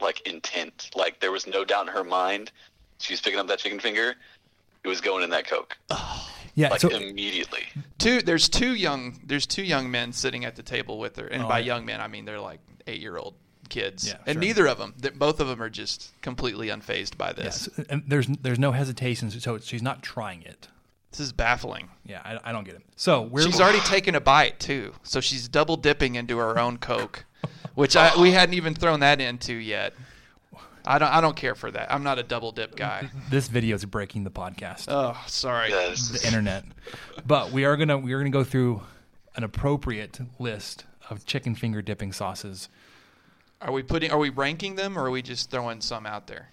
like 0.00 0.26
intent. 0.26 0.90
Like 0.94 1.20
there 1.20 1.32
was 1.32 1.46
no 1.46 1.64
doubt 1.64 1.88
in 1.88 1.92
her 1.92 2.04
mind. 2.04 2.52
She 2.98 3.12
was 3.12 3.20
picking 3.20 3.38
up 3.38 3.48
that 3.48 3.58
chicken 3.58 3.80
finger. 3.80 4.14
It 4.84 4.88
was 4.88 5.00
going 5.00 5.24
in 5.24 5.30
that 5.30 5.46
coke, 5.46 5.76
Yeah, 6.54 6.68
like 6.70 6.80
so 6.80 6.88
immediately. 6.88 7.64
Two. 7.98 8.22
There's 8.22 8.48
two 8.48 8.74
young. 8.74 9.20
There's 9.24 9.46
two 9.46 9.62
young 9.64 9.90
men 9.90 10.12
sitting 10.12 10.44
at 10.44 10.56
the 10.56 10.62
table 10.62 10.98
with 10.98 11.16
her, 11.16 11.26
and 11.26 11.42
Oh, 11.42 11.48
by 11.48 11.58
yeah. 11.58 11.66
young 11.74 11.84
men 11.84 12.00
I 12.00 12.06
mean 12.08 12.24
they're 12.24 12.40
like 12.40 12.60
eight 12.86 13.00
year 13.00 13.18
old 13.18 13.34
kids. 13.68 14.08
Yeah, 14.08 14.18
and 14.26 14.34
sure. 14.34 14.40
neither 14.40 14.66
of 14.66 14.78
them. 14.78 14.94
Both 15.16 15.40
of 15.40 15.48
them 15.48 15.62
are 15.62 15.70
just 15.70 16.12
completely 16.22 16.68
unfazed 16.68 17.16
by 17.16 17.34
yes, 17.36 17.66
this. 17.66 17.86
and 17.88 18.02
there's 18.06 18.26
there's 18.26 18.58
no 18.58 18.72
hesitation, 18.72 19.30
so 19.30 19.58
she's 19.58 19.82
not 19.82 20.02
trying 20.02 20.42
it. 20.42 20.68
This 21.10 21.20
is 21.20 21.32
baffling. 21.32 21.88
Yeah, 22.04 22.20
I, 22.24 22.50
I 22.50 22.52
don't 22.52 22.64
get 22.64 22.74
it. 22.74 22.82
So 22.96 23.22
we're 23.22 23.42
She's 23.42 23.60
already 23.60 23.80
taken 23.80 24.14
a 24.14 24.20
bite 24.20 24.60
too, 24.60 24.92
so 25.02 25.20
she's 25.20 25.48
double 25.48 25.76
dipping 25.76 26.16
into 26.16 26.36
her 26.38 26.58
own 26.58 26.76
Coke, 26.78 27.24
which 27.74 27.96
I, 27.96 28.20
we 28.20 28.32
hadn't 28.32 28.54
even 28.54 28.74
thrown 28.74 29.00
that 29.00 29.20
into 29.20 29.54
yet. 29.54 29.94
I 30.84 30.98
don't. 30.98 31.12
I 31.12 31.20
don't 31.20 31.36
care 31.36 31.54
for 31.54 31.70
that. 31.70 31.92
I'm 31.92 32.02
not 32.02 32.18
a 32.18 32.22
double 32.22 32.52
dip 32.52 32.74
guy. 32.76 33.10
this 33.30 33.48
video 33.48 33.74
is 33.74 33.84
breaking 33.84 34.24
the 34.24 34.30
podcast, 34.30 34.86
Oh, 34.88 35.20
sorry. 35.26 35.70
Yeah, 35.70 35.90
this 35.90 36.08
the 36.08 36.26
internet. 36.26 36.64
But 37.26 37.52
we 37.52 37.64
are 37.64 37.76
gonna 37.76 37.98
we 37.98 38.12
are 38.12 38.18
gonna 38.18 38.30
go 38.30 38.44
through 38.44 38.82
an 39.36 39.44
appropriate 39.44 40.18
list 40.38 40.84
of 41.10 41.26
chicken 41.26 41.54
finger 41.54 41.82
dipping 41.82 42.12
sauces. 42.12 42.68
Are 43.60 43.72
we 43.72 43.82
putting? 43.82 44.10
Are 44.10 44.18
we 44.18 44.30
ranking 44.30 44.76
them, 44.76 44.96
or 44.98 45.06
are 45.06 45.10
we 45.10 45.22
just 45.22 45.50
throwing 45.50 45.80
some 45.80 46.06
out 46.06 46.26
there? 46.26 46.48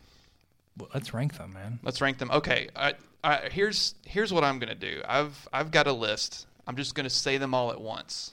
Well, 0.78 0.90
let's 0.94 1.14
rank 1.14 1.38
them, 1.38 1.54
man. 1.54 1.80
Let's 1.84 2.02
rank 2.02 2.18
them. 2.18 2.32
Okay. 2.32 2.70
I, 2.76 2.96
I, 3.24 3.50
here's 3.52 3.96
here's 4.06 4.34
what 4.34 4.44
I'm 4.44 4.60
gonna 4.60 4.76
do. 4.76 5.02
I've 5.08 5.48
I've 5.54 5.72
got 5.72 5.88
a 5.88 5.94
list. 5.94 6.48
I'm 6.68 6.76
just 6.76 6.96
gonna 6.96 7.10
say 7.10 7.38
them 7.38 7.54
all 7.54 7.72
at 7.72 7.80
once, 7.80 8.32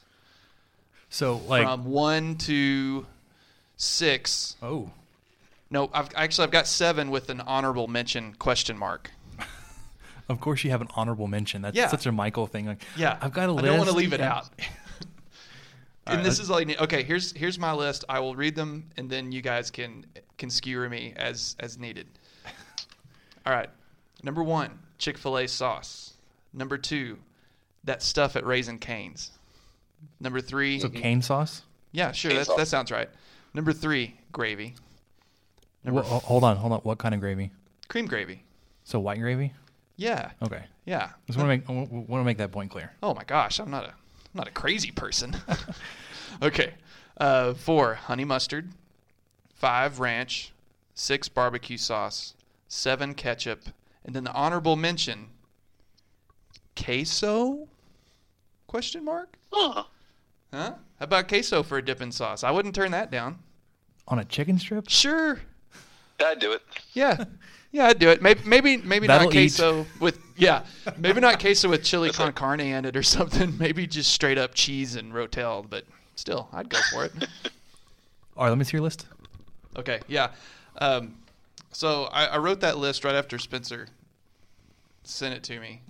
So 1.11 1.37
like, 1.47 1.64
from 1.64 1.85
one 1.85 2.37
to 2.38 3.07
six. 3.76 4.57
oh, 4.62 4.91
No, 5.71 5.91
I've 5.93 6.09
actually 6.14 6.45
I've 6.45 6.50
got 6.50 6.67
seven 6.67 7.11
with 7.11 7.29
an 7.29 7.43
honorable 7.43 7.88
mention 7.88 8.35
question 8.38 8.79
mark. 8.79 9.11
of 10.31 10.41
course 10.41 10.64
you 10.64 10.71
have 10.71 10.81
an 10.81 10.88
honorable 10.95 11.29
mention. 11.29 11.61
That's 11.61 11.76
Yeah. 11.76 11.88
such 11.88 12.07
a 12.07 12.12
Michael 12.12 12.47
thing. 12.47 12.67
Like, 12.67 12.83
Yeah, 12.97 13.19
I've 13.21 13.35
got 13.35 13.50
a 13.50 13.52
I 13.52 13.55
list. 13.57 13.64
I 13.64 13.69
don't 13.69 13.79
want 13.79 13.91
to 13.91 13.97
leave 13.97 14.14
it 14.14 14.21
out. 14.23 14.49
and 16.06 16.25
this 16.25 16.38
is 16.38 16.50
all 16.50 16.59
you 16.61 16.66
need. 16.66 16.78
Okay, 16.80 17.02
here's 17.02 17.32
here's 17.32 17.59
my 17.59 17.73
list. 17.73 18.04
I 18.09 18.18
will 18.21 18.35
read 18.35 18.54
them, 18.56 18.90
and 18.97 19.09
then 19.09 19.32
you 19.32 19.40
guys 19.42 19.71
can 19.71 20.04
can 20.38 20.50
skewer 20.50 20.88
me 20.88 21.12
as 21.16 21.56
as 21.61 21.78
needed. 21.78 22.06
All 23.47 23.52
right. 23.52 23.71
Number 24.23 24.42
one, 24.42 24.78
Chick 24.99 25.18
Fil 25.18 25.38
A 25.38 25.47
sauce. 25.49 26.14
Number 26.52 26.78
two, 26.78 27.18
that 27.85 28.02
stuff 28.02 28.37
at 28.37 28.44
Raising 28.47 28.78
Cane's. 28.78 29.32
Number 30.21 30.40
three, 30.40 30.78
So 30.80 30.88
cane 30.88 31.23
sauce. 31.23 31.62
yeah, 31.92 32.12
sure, 32.12 32.32
that 32.35 32.49
that 32.56 32.68
sounds 32.68 32.90
right. 32.90 33.09
Number 33.54 33.73
three, 33.73 34.16
gravy. 34.32 34.75
Number 35.85 36.02
Wha- 36.02 36.06
ho- 36.09 36.18
hold 36.21 36.44
on, 36.44 36.56
hold 36.56 36.73
on. 36.73 36.80
What 36.80 36.99
kind 36.99 37.14
of 37.14 37.21
gravy? 37.21 37.50
cream 37.88 38.06
gravy. 38.06 38.42
So 38.85 38.99
white 39.00 39.18
gravy. 39.21 39.52
Yeah, 39.97 40.30
Okay. 40.42 40.62
yeah. 40.87 41.11
I 41.12 41.26
just 41.26 41.38
want 41.38 41.64
to 41.66 41.73
make 41.75 41.88
want 42.09 42.21
to 42.21 42.25
make 42.25 42.38
that 42.38 42.50
point 42.52 42.71
clear. 42.71 42.92
Oh 43.02 43.12
my 43.14 43.25
gosh, 43.25 43.59
I'm 43.61 43.71
not 43.71 43.85
a 43.85 43.88
I'm 43.88 43.94
not 44.34 44.48
a 44.48 44.52
crazy 44.52 44.90
person. 44.90 45.36
okay. 46.42 46.74
Uh, 47.16 47.54
four, 47.54 47.94
honey 47.94 48.24
mustard. 48.24 48.70
Five, 49.54 50.00
ranch. 50.00 50.52
six 50.94 51.28
barbecue 51.28 51.76
sauce, 51.76 52.34
seven 52.68 53.14
ketchup, 53.14 53.60
and 54.04 54.14
then 54.14 54.24
the 54.24 54.32
honorable 54.32 54.76
mention 54.76 55.28
queso? 56.76 57.68
Question 58.66 59.04
mark? 59.04 59.36
Huh. 59.52 59.84
Huh? 60.52 60.74
How 60.98 61.04
about 61.04 61.28
queso 61.28 61.62
for 61.62 61.78
a 61.78 61.84
dipping 61.84 62.12
sauce? 62.12 62.42
I 62.42 62.50
wouldn't 62.50 62.74
turn 62.74 62.90
that 62.92 63.10
down. 63.10 63.38
On 64.08 64.18
a 64.18 64.24
chicken 64.24 64.58
strip? 64.58 64.88
Sure. 64.88 65.40
I'd 66.24 66.38
do 66.38 66.52
it. 66.52 66.62
Yeah. 66.92 67.24
Yeah, 67.73 67.87
I'd 67.87 67.99
do 67.99 68.11
it. 68.11 68.21
Maybe 68.21 68.43
maybe 68.45 68.76
maybe 68.76 69.07
That'll 69.07 69.29
not 69.29 69.35
eat. 69.35 69.55
queso 69.55 69.87
with 69.99 70.19
yeah, 70.37 70.64
maybe 70.99 71.21
not 71.21 71.41
queso 71.41 71.71
with 71.71 71.83
chili 71.83 72.11
con 72.11 72.33
carne 72.33 72.61
in 72.61 72.85
it 72.85 72.97
or 72.97 73.02
something. 73.02 73.57
Maybe 73.59 73.87
just 73.87 74.12
straight 74.12 74.38
up 74.38 74.52
cheese 74.55 74.95
and 74.95 75.12
rotel, 75.12 75.69
but 75.69 75.85
still, 76.14 76.49
I'd 76.52 76.69
go 76.69 76.79
for 76.93 77.07
it. 77.07 77.12
All 78.37 78.45
right, 78.45 78.50
let 78.50 78.59
me 78.59 78.64
see 78.64 78.76
your 78.76 78.83
list. 78.83 79.07
Okay, 79.76 80.00
yeah. 80.07 80.29
Um, 80.79 81.17
so 81.73 82.05
I, 82.05 82.26
I 82.26 82.38
wrote 82.38 82.61
that 82.61 82.76
list 82.76 83.05
right 83.05 83.14
after 83.14 83.38
Spencer 83.38 83.88
sent 85.05 85.35
it 85.35 85.43
to 85.45 85.59
me. 85.59 85.83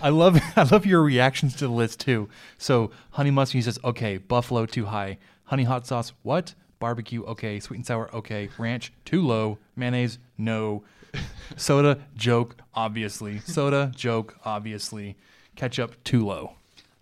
I 0.00 0.08
love 0.10 0.40
I 0.56 0.62
love 0.62 0.86
your 0.86 1.02
reactions 1.02 1.56
to 1.56 1.66
the 1.66 1.72
list 1.72 2.00
too. 2.00 2.28
So 2.58 2.92
honey 3.10 3.30
mustard, 3.30 3.54
he 3.54 3.62
says, 3.62 3.78
okay, 3.84 4.18
buffalo 4.18 4.66
too 4.66 4.86
high. 4.86 5.18
Honey 5.44 5.64
hot 5.64 5.86
sauce, 5.86 6.12
what? 6.22 6.54
Barbecue, 6.82 7.22
okay. 7.24 7.60
Sweet 7.60 7.76
and 7.76 7.86
sour, 7.86 8.12
okay. 8.14 8.48
Ranch, 8.58 8.92
too 9.04 9.22
low. 9.22 9.58
Mayonnaise, 9.76 10.18
no. 10.36 10.82
Soda, 11.56 12.00
joke, 12.16 12.56
obviously. 12.74 13.38
Soda, 13.38 13.92
joke, 13.94 14.36
obviously. 14.44 15.16
Ketchup, 15.54 16.02
too 16.02 16.26
low. 16.26 16.54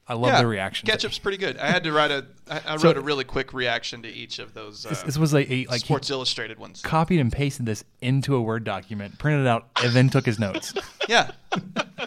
I 0.06 0.14
love 0.14 0.32
yeah, 0.32 0.40
the 0.42 0.46
reaction. 0.48 0.86
Ketchup's 0.86 1.18
pretty 1.20 1.38
good. 1.38 1.56
I 1.56 1.70
had 1.70 1.84
to 1.84 1.92
write 1.92 2.10
a 2.10 2.26
I, 2.50 2.60
I 2.66 2.76
So- 2.76 2.88
wrote 2.88 2.98
a 2.98 3.00
really 3.00 3.24
quick 3.24 3.54
reaction 3.54 4.02
to 4.02 4.08
each 4.08 4.38
of 4.40 4.52
those 4.54 4.84
uh, 4.84 4.88
This, 4.90 5.02
this 5.04 5.18
was 5.18 5.32
like 5.32 5.48
a 5.50 5.66
like 5.66 5.80
Sports 5.80 6.10
Illustrated 6.10 6.58
ones. 6.58 6.82
copied 6.82 7.20
and 7.20 7.32
pasted 7.32 7.64
this 7.64 7.84
into 8.02 8.34
a 8.34 8.42
Word 8.42 8.64
document, 8.64 9.18
printed 9.18 9.46
it 9.46 9.48
out, 9.48 9.68
and 9.82 9.92
then 9.94 10.08
took 10.10 10.26
his 10.26 10.38
notes. 10.38 10.74
Yeah, 11.08 11.32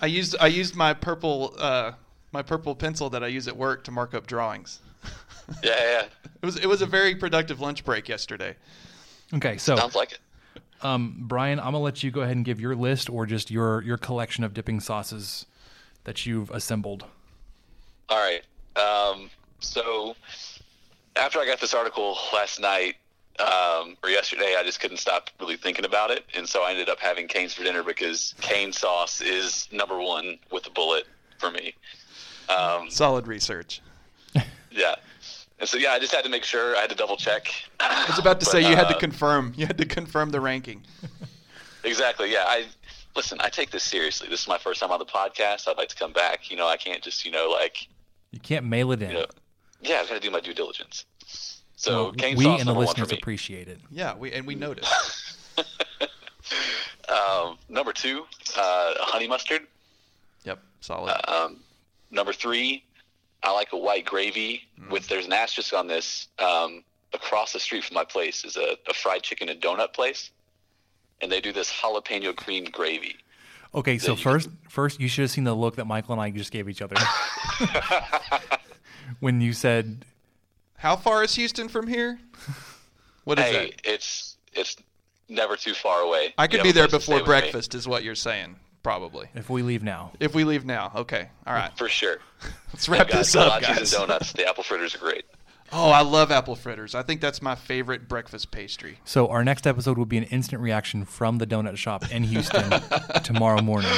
I 0.02 0.06
used 0.06 0.34
I 0.40 0.48
used 0.48 0.76
my 0.78 0.94
purple 0.94 1.56
uh, 1.58 1.92
my 2.32 2.42
purple 2.42 2.74
pencil 2.74 3.10
that 3.10 3.22
I 3.22 3.28
use 3.28 3.50
at 3.50 3.58
work 3.58 3.84
to 3.86 3.92
mark 3.92 4.14
up 4.14 4.28
drawings. 4.28 4.80
Yeah, 5.64 5.76
yeah. 5.76 5.92
yeah. 5.92 6.04
It 6.42 6.46
was 6.46 6.58
it 6.58 6.66
was 6.66 6.82
a 6.82 6.86
very 6.86 7.16
productive 7.16 7.62
lunch 7.62 7.86
break 7.86 8.10
yesterday. 8.10 8.58
Okay, 9.34 9.58
so 9.58 9.78
Sounds 9.78 9.96
like 9.96 10.12
it. 10.12 10.20
Um, 10.82 11.16
Brian, 11.20 11.58
I'm 11.58 11.68
gonna 11.68 11.80
let 11.80 12.04
you 12.04 12.12
go 12.12 12.20
ahead 12.20 12.36
and 12.36 12.44
give 12.44 12.60
your 12.60 12.76
list 12.76 13.10
or 13.10 13.26
just 13.26 13.50
your 13.50 13.82
your 13.84 13.98
collection 13.98 14.44
of 14.44 14.54
dipping 14.54 14.82
sauces 14.82 15.46
that 16.04 16.26
you've 16.26 16.52
assembled. 16.52 17.06
All 18.10 18.18
right. 18.18 18.42
Um, 18.76 19.30
so 19.60 20.18
after 21.16 21.40
I 21.40 21.46
got 21.46 21.62
this 21.62 21.74
article 21.74 22.18
last 22.34 22.60
night 22.60 22.96
um, 23.40 23.96
or 24.04 24.10
yesterday, 24.10 24.58
I 24.60 24.64
just 24.64 24.82
couldn't 24.82 24.98
stop 24.98 25.30
really 25.40 25.56
thinking 25.56 25.86
about 25.86 26.12
it, 26.12 26.26
and 26.36 26.48
so 26.48 26.64
I 26.64 26.72
ended 26.72 26.90
up 26.90 27.00
having 27.00 27.28
canes 27.30 27.54
for 27.54 27.64
dinner 27.64 27.84
because 27.84 28.36
cane 28.42 28.74
sauce 28.74 29.22
is 29.22 29.70
number 29.72 29.98
one 29.98 30.38
with 30.52 30.68
a 30.68 30.72
bullet 30.72 31.06
for 31.40 31.50
me. 31.52 31.74
Um, 32.50 32.90
Solid 32.90 33.28
research. 33.28 33.82
yeah. 34.72 34.96
And 35.64 35.70
so 35.70 35.78
yeah, 35.78 35.94
I 35.94 36.00
just 36.00 36.14
had 36.14 36.26
to 36.26 36.30
make 36.30 36.44
sure. 36.44 36.76
I 36.76 36.82
had 36.82 36.90
to 36.90 36.96
double 36.96 37.16
check. 37.16 37.48
I 37.80 38.04
was 38.10 38.20
about 38.20 38.42
to 38.42 38.46
But, 38.46 38.52
say 38.52 38.60
you 38.70 38.76
had 38.76 38.90
to 38.90 38.98
uh, 38.98 39.00
confirm. 39.00 39.54
You 39.56 39.66
had 39.66 39.78
to 39.78 39.86
confirm 39.86 40.30
the 40.30 40.42
ranking. 40.42 40.84
Exactly. 41.86 42.32
Yeah. 42.32 42.44
I 42.48 42.66
listen. 43.16 43.38
I 43.42 43.50
take 43.50 43.70
this 43.72 43.84
seriously. 43.84 44.28
This 44.30 44.42
is 44.42 44.48
my 44.48 44.58
first 44.58 44.80
time 44.82 44.92
on 44.92 45.00
the 45.00 45.06
podcast. 45.06 45.68
I'd 45.70 45.78
like 45.78 45.90
to 45.90 45.96
come 45.98 46.12
back. 46.14 46.50
You 46.52 46.56
know, 46.58 46.66
I 46.68 46.76
can't 46.78 47.02
just 47.02 47.26
you 47.26 47.32
know 47.32 47.50
like 47.50 47.88
You 48.32 48.40
can't 48.40 48.66
mail 48.66 48.92
it 48.94 49.02
in. 49.02 49.10
you 49.12 49.16
know, 49.18 49.26
yeah, 49.82 50.00
I've 50.02 50.08
got 50.08 50.14
to 50.16 50.20
do 50.22 50.32
my 50.32 50.40
due 50.40 50.54
diligence. 50.54 51.04
So 51.76 52.04
Well, 52.04 52.12
cane 52.14 52.38
we 52.38 52.46
and 52.46 52.60
the 52.60 52.66
number 52.66 52.86
one 52.86 52.96
for 52.96 53.02
listeners 53.02 53.18
appreciate 53.18 53.68
it. 53.70 53.80
Yeah, 53.92 54.16
we 54.16 54.32
and 54.34 54.46
we 54.48 54.56
noticed. 54.56 54.92
Um, 57.10 57.58
number 57.70 57.92
two, 57.92 58.24
uh, 58.58 58.94
honey 59.00 59.28
mustard. 59.28 59.64
yep, 60.46 60.60
solid. 60.80 61.20
Um, 61.30 61.60
number 62.12 62.32
three, 62.32 62.84
I 63.44 63.52
like 63.52 63.74
a 63.74 63.78
white 63.78 64.06
gravy 64.06 64.64
with. 64.90 65.08
There's 65.08 65.26
an 65.26 65.34
asterisk 65.34 65.74
on 65.74 65.88
this. 65.88 66.28
Um, 66.40 66.84
across 67.14 67.54
the 67.54 67.60
street 67.60 67.84
from 67.84 67.96
my 67.96 68.04
place 68.04 68.44
is 68.44 68.58
a, 68.58 68.76
a 68.90 68.94
fried 68.94 69.24
chicken 69.24 69.50
and 69.50 69.62
donut 69.62 69.94
place, 69.94 70.32
and 71.22 71.32
they 71.32 71.40
do 71.40 71.54
this 71.54 71.72
jalapeno 71.72 72.36
cream 72.36 72.66
gravy. 72.66 73.16
Okay, 73.76 73.98
so 73.98 74.12
you 74.12 74.18
can- 74.18 74.24
first, 74.24 74.50
first 74.70 75.00
you 75.00 75.08
should 75.08 75.24
have 75.24 75.32
seen 75.32 75.46
the 75.46 75.54
look 75.54 75.76
that 75.78 75.86
Michael 75.86 76.14
and 76.14 76.22
I 76.22 76.30
just 76.30 76.52
gave 76.52 76.70
each 76.70 76.82
other 76.82 76.96
when 79.20 79.42
you 79.42 79.54
said, 79.54 80.06
How 80.78 80.96
far 80.96 81.24
is 81.24 81.36
Houston 81.36 81.70
from 81.70 81.88
here? 81.88 82.20
What 83.24 83.40
is 83.40 83.46
hey, 83.46 83.72
that? 83.72 83.82
it's 83.84 84.38
it's 84.52 84.76
never 85.30 85.56
too 85.56 85.74
far 85.74 86.02
away. 86.02 86.34
I 86.38 86.48
could 86.48 86.60
have 86.60 86.66
be 86.66 86.72
there 86.72 86.88
place 86.88 87.00
to 87.00 87.06
stay 87.06 87.14
before 87.14 87.26
breakfast, 87.26 87.74
is 87.74 87.88
what 87.88 88.04
you're 88.04 88.16
saying, 88.16 88.58
probably. 88.84 89.30
"If 89.34 89.50
we 89.50 89.62
leave 89.64 89.82
now." 89.84 90.12
If 90.20 90.36
we 90.36 90.44
leave 90.44 90.66
now, 90.66 90.92
okay, 90.96 91.30
all 91.48 91.54
right. 91.54 91.76
for 91.78 91.90
sure. 91.90 92.18
Let's 92.74 92.88
wrap 92.90 93.08
guys, 93.08 93.18
this 93.32 93.36
up, 93.36 93.62
guys. 93.62 93.78
and 93.94 94.08
donuts. 94.08 94.34
The 94.34 94.48
apple 94.48 94.64
fritters 94.64 94.94
are 94.96 95.00
great. 95.00 95.26
Oh, 95.72 95.90
I 95.90 96.02
love 96.02 96.32
apple 96.32 96.56
fritters. 96.56 96.94
I 96.94 97.02
think 97.02 97.20
that's 97.20 97.42
my 97.42 97.56
favorite 97.56 98.08
breakfast 98.08 98.52
pastry. 98.52 99.00
So 99.06 99.28
our 99.30 99.44
next 99.44 99.66
episode 99.66 99.98
will 99.98 100.06
be 100.06 100.18
an 100.18 100.26
instant 100.26 100.62
reaction 100.62 101.04
from 101.04 101.40
the 101.40 101.48
donut 101.48 101.78
shop 101.78 102.12
in 102.12 102.24
Houston 102.26 102.70
tomorrow 103.24 103.62
morning. 103.62 103.92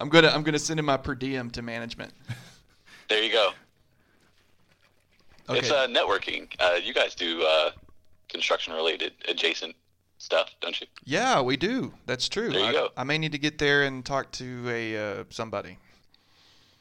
I'm 0.00 0.08
gonna 0.08 0.28
I'm 0.28 0.42
gonna 0.42 0.58
send 0.58 0.80
in 0.80 0.86
my 0.86 0.96
per 0.96 1.14
diem 1.14 1.50
to 1.52 1.62
management. 1.62 2.12
There 3.08 3.22
you 3.22 3.30
go. 3.32 3.50
Okay. 5.48 5.58
It's 5.60 5.70
uh, 5.70 5.86
networking. 5.86 6.48
Uh, 6.58 6.78
you 6.82 6.94
guys 6.94 7.14
do 7.14 7.42
uh, 7.42 7.70
construction 8.28 8.72
related 8.72 9.12
adjacent 9.28 9.74
stuff, 10.20 10.50
don't 10.60 10.80
you? 10.80 10.86
Yeah, 11.04 11.40
we 11.40 11.56
do. 11.56 11.92
That's 12.06 12.28
true. 12.28 12.50
There 12.50 12.60
you 12.60 12.66
I, 12.66 12.72
go. 12.72 12.88
I 12.96 13.04
may 13.04 13.18
need 13.18 13.32
to 13.32 13.38
get 13.38 13.58
there 13.58 13.82
and 13.82 14.04
talk 14.04 14.30
to 14.32 14.68
a 14.68 15.20
uh, 15.20 15.24
somebody. 15.30 15.78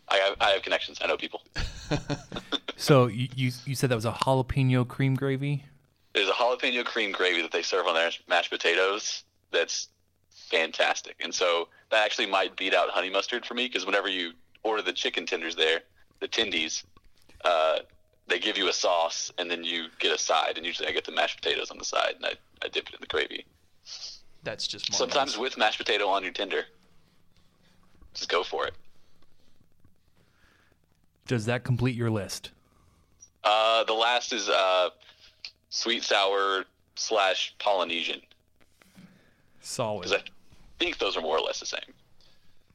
I 0.08 0.18
have, 0.18 0.36
I 0.40 0.50
have 0.52 0.64
connections. 0.64 1.00
I 1.02 1.08
know 1.08 1.18
people. 1.18 1.42
So 2.80 3.08
you, 3.08 3.28
you 3.36 3.52
you 3.66 3.76
said 3.76 3.90
that 3.90 3.96
was 3.96 4.06
a 4.06 4.14
jalapeno 4.14 4.88
cream 4.88 5.14
gravy. 5.14 5.66
There's 6.16 6.30
a 6.30 6.34
jalapeno 6.34 6.86
cream 6.86 7.12
gravy 7.12 7.42
that 7.42 7.52
they 7.52 7.62
serve 7.62 7.86
on 7.88 7.94
their 7.94 8.10
mashed 8.30 8.50
potatoes. 8.50 9.24
That's 9.52 9.90
fantastic. 10.30 11.18
And 11.20 11.36
so 11.36 11.68
that 11.92 12.06
actually 12.06 12.28
might 12.28 12.56
beat 12.56 12.74
out 12.74 12.90
honey 12.90 13.10
mustard 13.10 13.46
for 13.46 13.54
me 13.54 13.68
because 13.68 13.86
whenever 13.86 14.08
you 14.08 14.32
order 14.64 14.82
the 14.82 14.94
chicken 14.94 15.26
tenders 15.26 15.58
there, 15.58 15.82
the 16.22 16.28
tendies, 16.30 16.86
uh, 17.44 17.80
they 18.30 18.40
give 18.40 18.58
you 18.58 18.70
a 18.70 18.74
sauce 18.74 19.32
and 19.38 19.50
then 19.50 19.64
you 19.64 19.88
get 20.00 20.14
a 20.14 20.18
side. 20.18 20.58
And 20.58 20.66
usually 20.66 20.88
I 20.88 20.92
get 20.92 21.06
the 21.06 21.12
mashed 21.12 21.42
potatoes 21.42 21.72
on 21.72 21.78
the 21.78 21.86
side 21.86 22.14
and 22.16 22.26
I, 22.26 22.34
I 22.64 22.68
dip 22.68 22.88
it 22.88 22.94
in 22.96 23.02
the 23.02 23.08
gravy. 23.08 23.46
That's 24.44 24.68
just 24.68 24.92
more 24.92 24.98
Sometimes 24.98 25.32
nice. 25.34 25.40
with 25.40 25.58
mashed 25.58 25.78
potato 25.80 26.08
on 26.08 26.24
your 26.24 26.32
tender. 26.32 26.64
Just 28.14 28.30
go 28.30 28.44
for 28.44 28.68
it. 28.68 28.74
Does 31.28 31.46
that 31.46 31.64
complete 31.64 31.96
your 31.96 32.10
list? 32.10 32.52
Uh, 33.44 33.84
the 33.84 33.94
last 33.94 34.34
is 34.34 34.50
uh, 34.50 34.90
sweet 35.70 36.04
sour 36.04 36.66
slash 36.96 37.56
Polynesian 37.60 38.22
Solid. 39.62 40.04
because 40.04 40.20
I 40.20 40.24
think 40.80 40.98
those 40.98 41.16
are 41.16 41.22
more 41.22 41.38
or 41.38 41.42
less 41.42 41.60
the 41.60 41.66
same. 41.66 41.94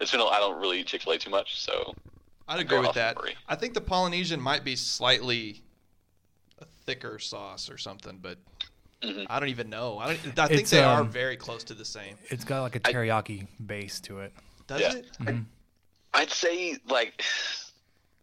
It's 0.00 0.10
been 0.10 0.20
I 0.20 0.38
don't 0.38 0.60
really 0.60 0.80
eat 0.80 0.86
Chick 0.86 1.02
Fil 1.02 1.12
A 1.14 1.18
too 1.18 1.30
much, 1.30 1.60
so 1.60 1.94
I'd 2.48 2.60
agree 2.60 2.78
with 2.78 2.94
that. 2.94 3.16
memory. 3.16 3.36
I 3.48 3.54
think 3.54 3.74
the 3.74 3.80
Polynesian 3.80 4.40
might 4.40 4.64
be 4.64 4.76
slightly 4.76 5.62
a 6.58 6.64
thicker 6.86 7.18
sauce 7.18 7.70
or 7.70 7.78
something, 7.78 8.18
but 8.20 8.38
Mhm. 9.02 9.26
I 9.28 9.38
don't 9.40 9.48
even 9.50 9.68
know. 9.68 9.98
I, 9.98 10.06
don't, 10.14 10.38
I 10.38 10.46
think 10.48 10.60
It's, 10.62 10.70
they 10.70 10.82
are 10.82 11.02
um, 11.02 11.10
very 11.10 11.36
close 11.36 11.62
to 11.64 11.74
the 11.74 11.84
same. 11.84 12.16
It's 12.30 12.44
got 12.44 12.62
like 12.62 12.76
a 12.76 12.80
teriyaki 12.80 13.46
base 13.64 14.00
to 14.00 14.20
it. 14.20 14.32
Does 14.66 14.80
yeah. 14.80 14.94
it? 14.94 15.36
I'd 16.14 16.30
say 16.30 16.76
like 16.88 17.22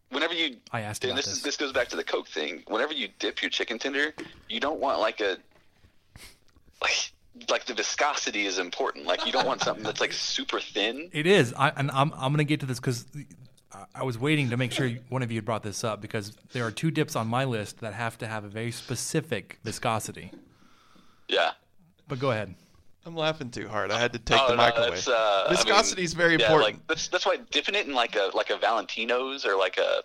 whenever 0.10 0.34
you 0.34 0.58
I 0.72 0.82
asked 0.82 1.04
and 1.04 1.12
about 1.12 1.18
this 1.18 1.26
this. 1.26 1.38
is 1.38 1.44
this 1.44 1.58
goes 1.58 1.72
back 1.72 1.90
to 1.90 1.96
the 1.96 2.04
Coke 2.04 2.28
thing. 2.28 2.64
Whenever 2.68 2.94
you 2.94 3.10
dip 3.20 3.42
your 3.42 3.50
chicken 3.52 3.78
tender, 3.78 4.14
you 4.50 4.60
don't 4.60 4.80
want 4.80 5.00
like 5.00 5.20
a 5.22 5.38
like 6.82 7.12
like 7.50 7.66
the 7.66 7.74
viscosity 7.74 8.46
is 8.46 8.58
important. 8.60 9.06
Like 9.06 9.26
you 9.26 9.32
don't 9.32 9.46
want 9.46 9.62
something 9.62 9.84
that's 9.84 10.02
like 10.02 10.14
super 10.14 10.60
thin. 10.60 11.10
It 11.14 11.28
is. 11.28 11.54
I, 11.54 11.70
and 11.70 11.92
I'm, 11.92 12.12
I'm 12.14 12.32
going 12.32 12.38
to 12.38 12.44
get 12.44 12.60
to 12.62 12.66
this 12.66 12.80
because 12.80 13.06
I 13.96 14.04
was 14.04 14.18
waiting 14.18 14.50
to 14.50 14.58
make 14.58 14.72
sure 14.72 14.90
one 15.10 15.22
of 15.22 15.32
you 15.32 15.38
had 15.38 15.46
brought 15.46 15.64
this 15.64 15.84
up 15.84 16.02
because 16.02 16.32
there 16.52 16.66
are 16.66 16.72
two 16.72 16.92
dips 16.92 17.16
on 17.16 17.28
my 17.28 17.46
list 17.46 17.80
that 17.80 17.94
have 17.94 18.18
to 18.20 18.28
have 18.28 18.44
a 18.44 18.50
very 18.50 18.72
specific 18.72 19.60
viscosity. 19.64 20.32
Yeah. 21.28 21.52
But 22.08 22.20
go 22.20 22.32
ahead. 22.32 22.54
I'm 23.06 23.16
laughing 23.16 23.50
too 23.50 23.68
hard. 23.68 23.90
I 23.92 24.00
had 24.00 24.14
to 24.14 24.20
take 24.20 24.40
Oh, 24.40 24.50
the 24.50 24.56
no, 24.56 24.62
microwave. 24.64 24.92
that's, 24.92 25.08
uh, 25.08 25.46
I 25.48 25.50
mean, 25.50 25.58
Viscosity 25.58 26.04
is 26.04 26.14
very 26.14 26.36
yeah, 26.36 26.46
important. 26.46 26.74
Like 26.80 26.88
that's 26.88 27.08
that's 27.08 27.26
why 27.26 27.38
dipping 27.50 27.74
it 27.76 27.88
in 27.88 27.94
like 27.94 28.16
a 28.16 28.30
like 28.36 28.50
a 28.52 28.58
Valentina's 28.58 29.46
or 29.46 29.58
like 29.58 29.78
a 29.78 30.04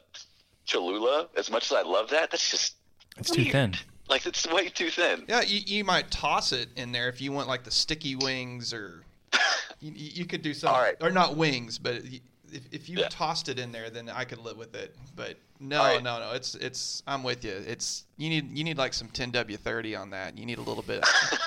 Cholula. 0.64 1.28
As 1.36 1.50
much 1.50 1.66
as 1.70 1.72
I 1.76 1.82
love 1.82 2.08
that, 2.10 2.30
that's 2.30 2.50
just 2.50 2.76
It's 3.18 3.30
too 3.30 3.44
thin. 3.44 3.74
Like 4.08 4.24
it's 4.24 4.46
way 4.50 4.68
too 4.68 4.88
thin. 4.90 5.24
Yeah, 5.28 5.42
you, 5.42 5.60
you 5.66 5.84
might 5.84 6.10
toss 6.10 6.52
it 6.52 6.68
in 6.76 6.92
there 6.92 7.08
if 7.08 7.20
you 7.20 7.32
want 7.32 7.48
like 7.48 7.64
the 7.64 7.70
sticky 7.70 8.16
wings, 8.16 8.72
or 8.72 9.02
you, 9.80 9.92
you 9.94 10.24
could 10.24 10.40
do 10.42 10.54
something. 10.54 10.74
All 10.74 10.82
right. 10.82 10.96
Or 11.02 11.10
not 11.10 11.36
wings, 11.36 11.78
but 11.78 12.02
y- 12.02 12.20
if, 12.52 12.62
if 12.72 12.88
you 12.88 12.98
Yeah. 12.98 13.08
tossed 13.08 13.48
it 13.48 13.58
in 13.58 13.72
there, 13.72 13.90
then 13.90 14.08
I 14.08 14.24
could 14.24 14.38
live 14.38 14.56
with 14.56 14.74
it. 14.74 14.94
But 15.14 15.36
no, 15.60 15.78
All 15.80 15.94
right. 15.94 16.02
no, 16.02 16.18
no. 16.20 16.32
It's 16.32 16.54
it's. 16.56 17.02
I'm 17.06 17.22
with 17.22 17.44
you. 17.44 17.52
It's 17.66 18.04
you 18.16 18.28
need 18.28 18.56
you 18.56 18.64
need 18.64 18.78
like 18.78 18.92
some 18.94 19.08
10W30 19.08 19.98
on 20.00 20.10
that. 20.10 20.36
You 20.38 20.46
need 20.46 20.58
a 20.58 20.62
little 20.62 20.82
bit. 20.82 21.04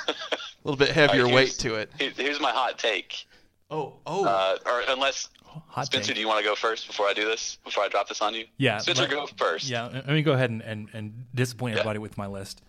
a 0.07 0.13
little 0.63 0.77
bit 0.77 0.89
heavier 0.89 1.21
All 1.21 1.25
right, 1.27 1.35
weight 1.35 1.51
to 1.59 1.75
it. 1.75 1.91
Here's 1.97 2.39
my 2.39 2.51
hot 2.51 2.77
take. 2.79 3.25
Oh, 3.71 3.93
oh. 4.07 4.25
Uh, 4.25 4.57
or 4.65 4.81
unless 4.89 5.29
Hot 5.45 5.85
Spencer, 5.85 6.07
take. 6.07 6.15
do 6.15 6.21
you 6.21 6.27
want 6.27 6.39
to 6.39 6.43
go 6.43 6.55
first 6.55 6.87
before 6.87 7.05
I 7.07 7.13
do 7.13 7.25
this? 7.25 7.57
Before 7.63 7.83
I 7.83 7.87
drop 7.87 8.07
this 8.07 8.21
on 8.21 8.33
you? 8.33 8.45
Yeah, 8.57 8.77
Spencer, 8.79 9.03
let- 9.03 9.11
go 9.11 9.27
first. 9.37 9.69
Yeah, 9.69 9.85
let 9.87 10.07
me 10.07 10.21
go 10.23 10.33
ahead 10.33 10.49
and, 10.49 10.61
and, 10.61 10.87
and 10.93 11.25
disappoint 11.35 11.73
everybody 11.75 11.99
with 11.99 12.17
my 12.17 12.25
list. 12.27 12.61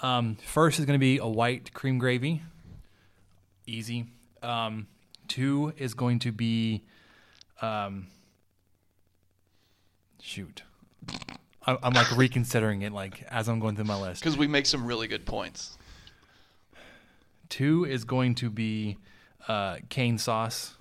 Um, 0.00 0.36
first 0.46 0.78
is 0.78 0.84
going 0.84 0.94
to 0.98 1.00
be 1.00 1.18
a 1.18 1.26
white 1.26 1.72
cream 1.74 1.98
gravy. 1.98 2.42
Easy. 3.66 4.06
Um, 4.42 4.86
two 5.26 5.72
is 5.76 5.94
going 5.94 6.20
to 6.20 6.32
be, 6.32 6.82
um, 7.62 8.06
shoot. 10.20 10.62
I, 11.66 11.76
I'm 11.82 11.92
like 11.92 12.16
reconsidering 12.16 12.82
it, 12.82 12.92
like 12.92 13.22
as 13.30 13.48
I'm 13.48 13.60
going 13.60 13.76
through 13.76 13.84
my 13.86 14.00
list. 14.00 14.22
Because 14.22 14.36
we 14.36 14.46
make 14.46 14.66
some 14.66 14.86
really 14.86 15.06
good 15.08 15.26
points. 15.26 15.76
Two 17.48 17.84
is 17.84 18.04
going 18.04 18.34
to 18.36 18.50
be 18.50 18.98
uh, 19.46 19.76
cane 19.88 20.18
sauce. 20.18 20.74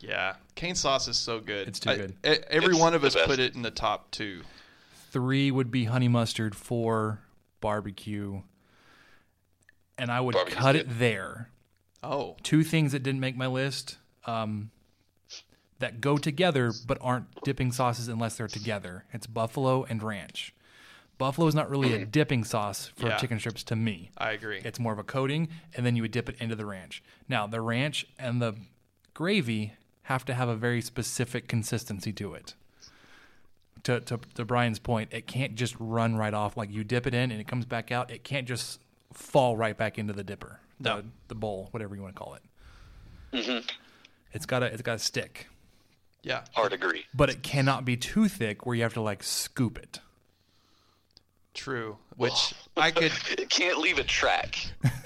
Yeah, 0.00 0.34
cane 0.54 0.74
sauce 0.74 1.08
is 1.08 1.16
so 1.16 1.40
good. 1.40 1.66
It's 1.68 1.80
too 1.80 1.90
I- 1.90 1.96
good. 1.96 2.10
e- 2.24 2.44
every 2.50 2.70
It's 2.74 2.78
one 2.80 2.94
of 2.94 3.04
us 3.04 3.14
best. 3.14 3.26
put 3.26 3.38
it 3.38 3.54
in 3.54 3.62
the 3.62 3.70
top 3.70 4.10
two. 4.10 4.42
Three 5.10 5.50
would 5.50 5.70
be 5.70 5.84
honey 5.84 6.08
mustard. 6.08 6.54
Four, 6.54 7.20
barbecue. 7.60 8.42
And 9.96 10.10
I 10.10 10.20
would 10.20 10.34
Barbecue's 10.34 10.58
cut 10.58 10.72
good. 10.72 10.80
it 10.90 10.98
there. 10.98 11.50
Oh, 12.02 12.36
two 12.42 12.64
things 12.64 12.92
that 12.92 13.02
didn't 13.02 13.20
make 13.20 13.36
my 13.36 13.46
list 13.46 13.96
um, 14.26 14.70
that 15.80 16.00
go 16.00 16.16
together 16.18 16.72
but 16.86 16.98
aren't 17.00 17.42
dipping 17.44 17.72
sauces 17.72 18.08
unless 18.08 18.36
they're 18.36 18.46
together. 18.48 19.04
It's 19.12 19.26
buffalo 19.26 19.84
and 19.84 20.02
ranch. 20.02 20.54
Buffalo 21.18 21.46
is 21.46 21.54
not 21.54 21.70
really 21.70 21.92
a 21.94 22.04
dipping 22.04 22.42
sauce 22.44 22.90
for 22.96 23.06
Yeah. 23.08 23.16
chicken 23.16 23.38
strips 23.38 23.62
to 23.64 23.76
me. 23.76 24.10
I 24.18 24.32
agree. 24.32 24.60
It's 24.64 24.80
more 24.80 24.92
of 24.92 24.98
a 24.98 25.04
coating, 25.04 25.48
and 25.74 25.86
then 25.86 25.94
you 25.94 26.02
would 26.02 26.10
dip 26.10 26.28
it 26.28 26.36
into 26.40 26.56
the 26.56 26.66
ranch. 26.66 27.02
Now, 27.28 27.46
the 27.46 27.60
ranch 27.60 28.04
and 28.18 28.42
the 28.42 28.56
gravy 29.14 29.74
have 30.04 30.24
to 30.24 30.34
have 30.34 30.48
a 30.48 30.56
very 30.56 30.80
specific 30.80 31.46
consistency 31.48 32.12
to 32.14 32.34
it. 32.34 32.54
To, 33.84 34.00
to, 34.00 34.18
to 34.34 34.44
Brian's 34.44 34.78
point, 34.78 35.12
it 35.12 35.26
can't 35.26 35.54
just 35.54 35.76
run 35.78 36.16
right 36.16 36.34
off. 36.34 36.56
Like 36.56 36.72
you 36.72 36.84
dip 36.84 37.06
it 37.06 37.14
in 37.14 37.30
and 37.30 37.40
it 37.40 37.46
comes 37.46 37.64
back 37.66 37.92
out. 37.92 38.10
It 38.10 38.24
can't 38.24 38.48
just 38.48 38.80
fall 39.12 39.56
right 39.56 39.76
back 39.76 39.98
into 39.98 40.12
the 40.14 40.24
dipper, 40.24 40.60
the, 40.80 40.96
No. 40.96 41.02
the 41.28 41.34
bowl, 41.34 41.68
whatever 41.70 41.94
you 41.94 42.02
want 42.02 42.16
to 42.16 42.18
call 42.20 42.34
it. 42.34 42.42
Mm-hmm. 43.32 43.66
It's 44.32 44.46
got 44.46 44.60
to 44.60 44.66
it's 44.66 44.82
got 44.82 44.98
to 44.98 45.04
stick, 45.04 45.48
yeah. 46.24 46.42
Hard 46.52 46.72
agree. 46.72 47.04
but 47.14 47.30
it 47.30 47.42
cannot 47.42 47.84
be 47.84 47.96
too 47.96 48.28
thick 48.28 48.66
where 48.66 48.74
you 48.74 48.82
have 48.82 48.94
to 48.94 49.00
like 49.00 49.22
scoop 49.22 49.78
it. 49.78 50.00
True. 51.54 51.98
Which 52.16 52.54
I 52.76 52.90
could. 52.90 53.12
It 53.38 53.48
can't 53.48 53.78
leave 53.78 53.98
a 53.98 54.04
track, 54.04 54.56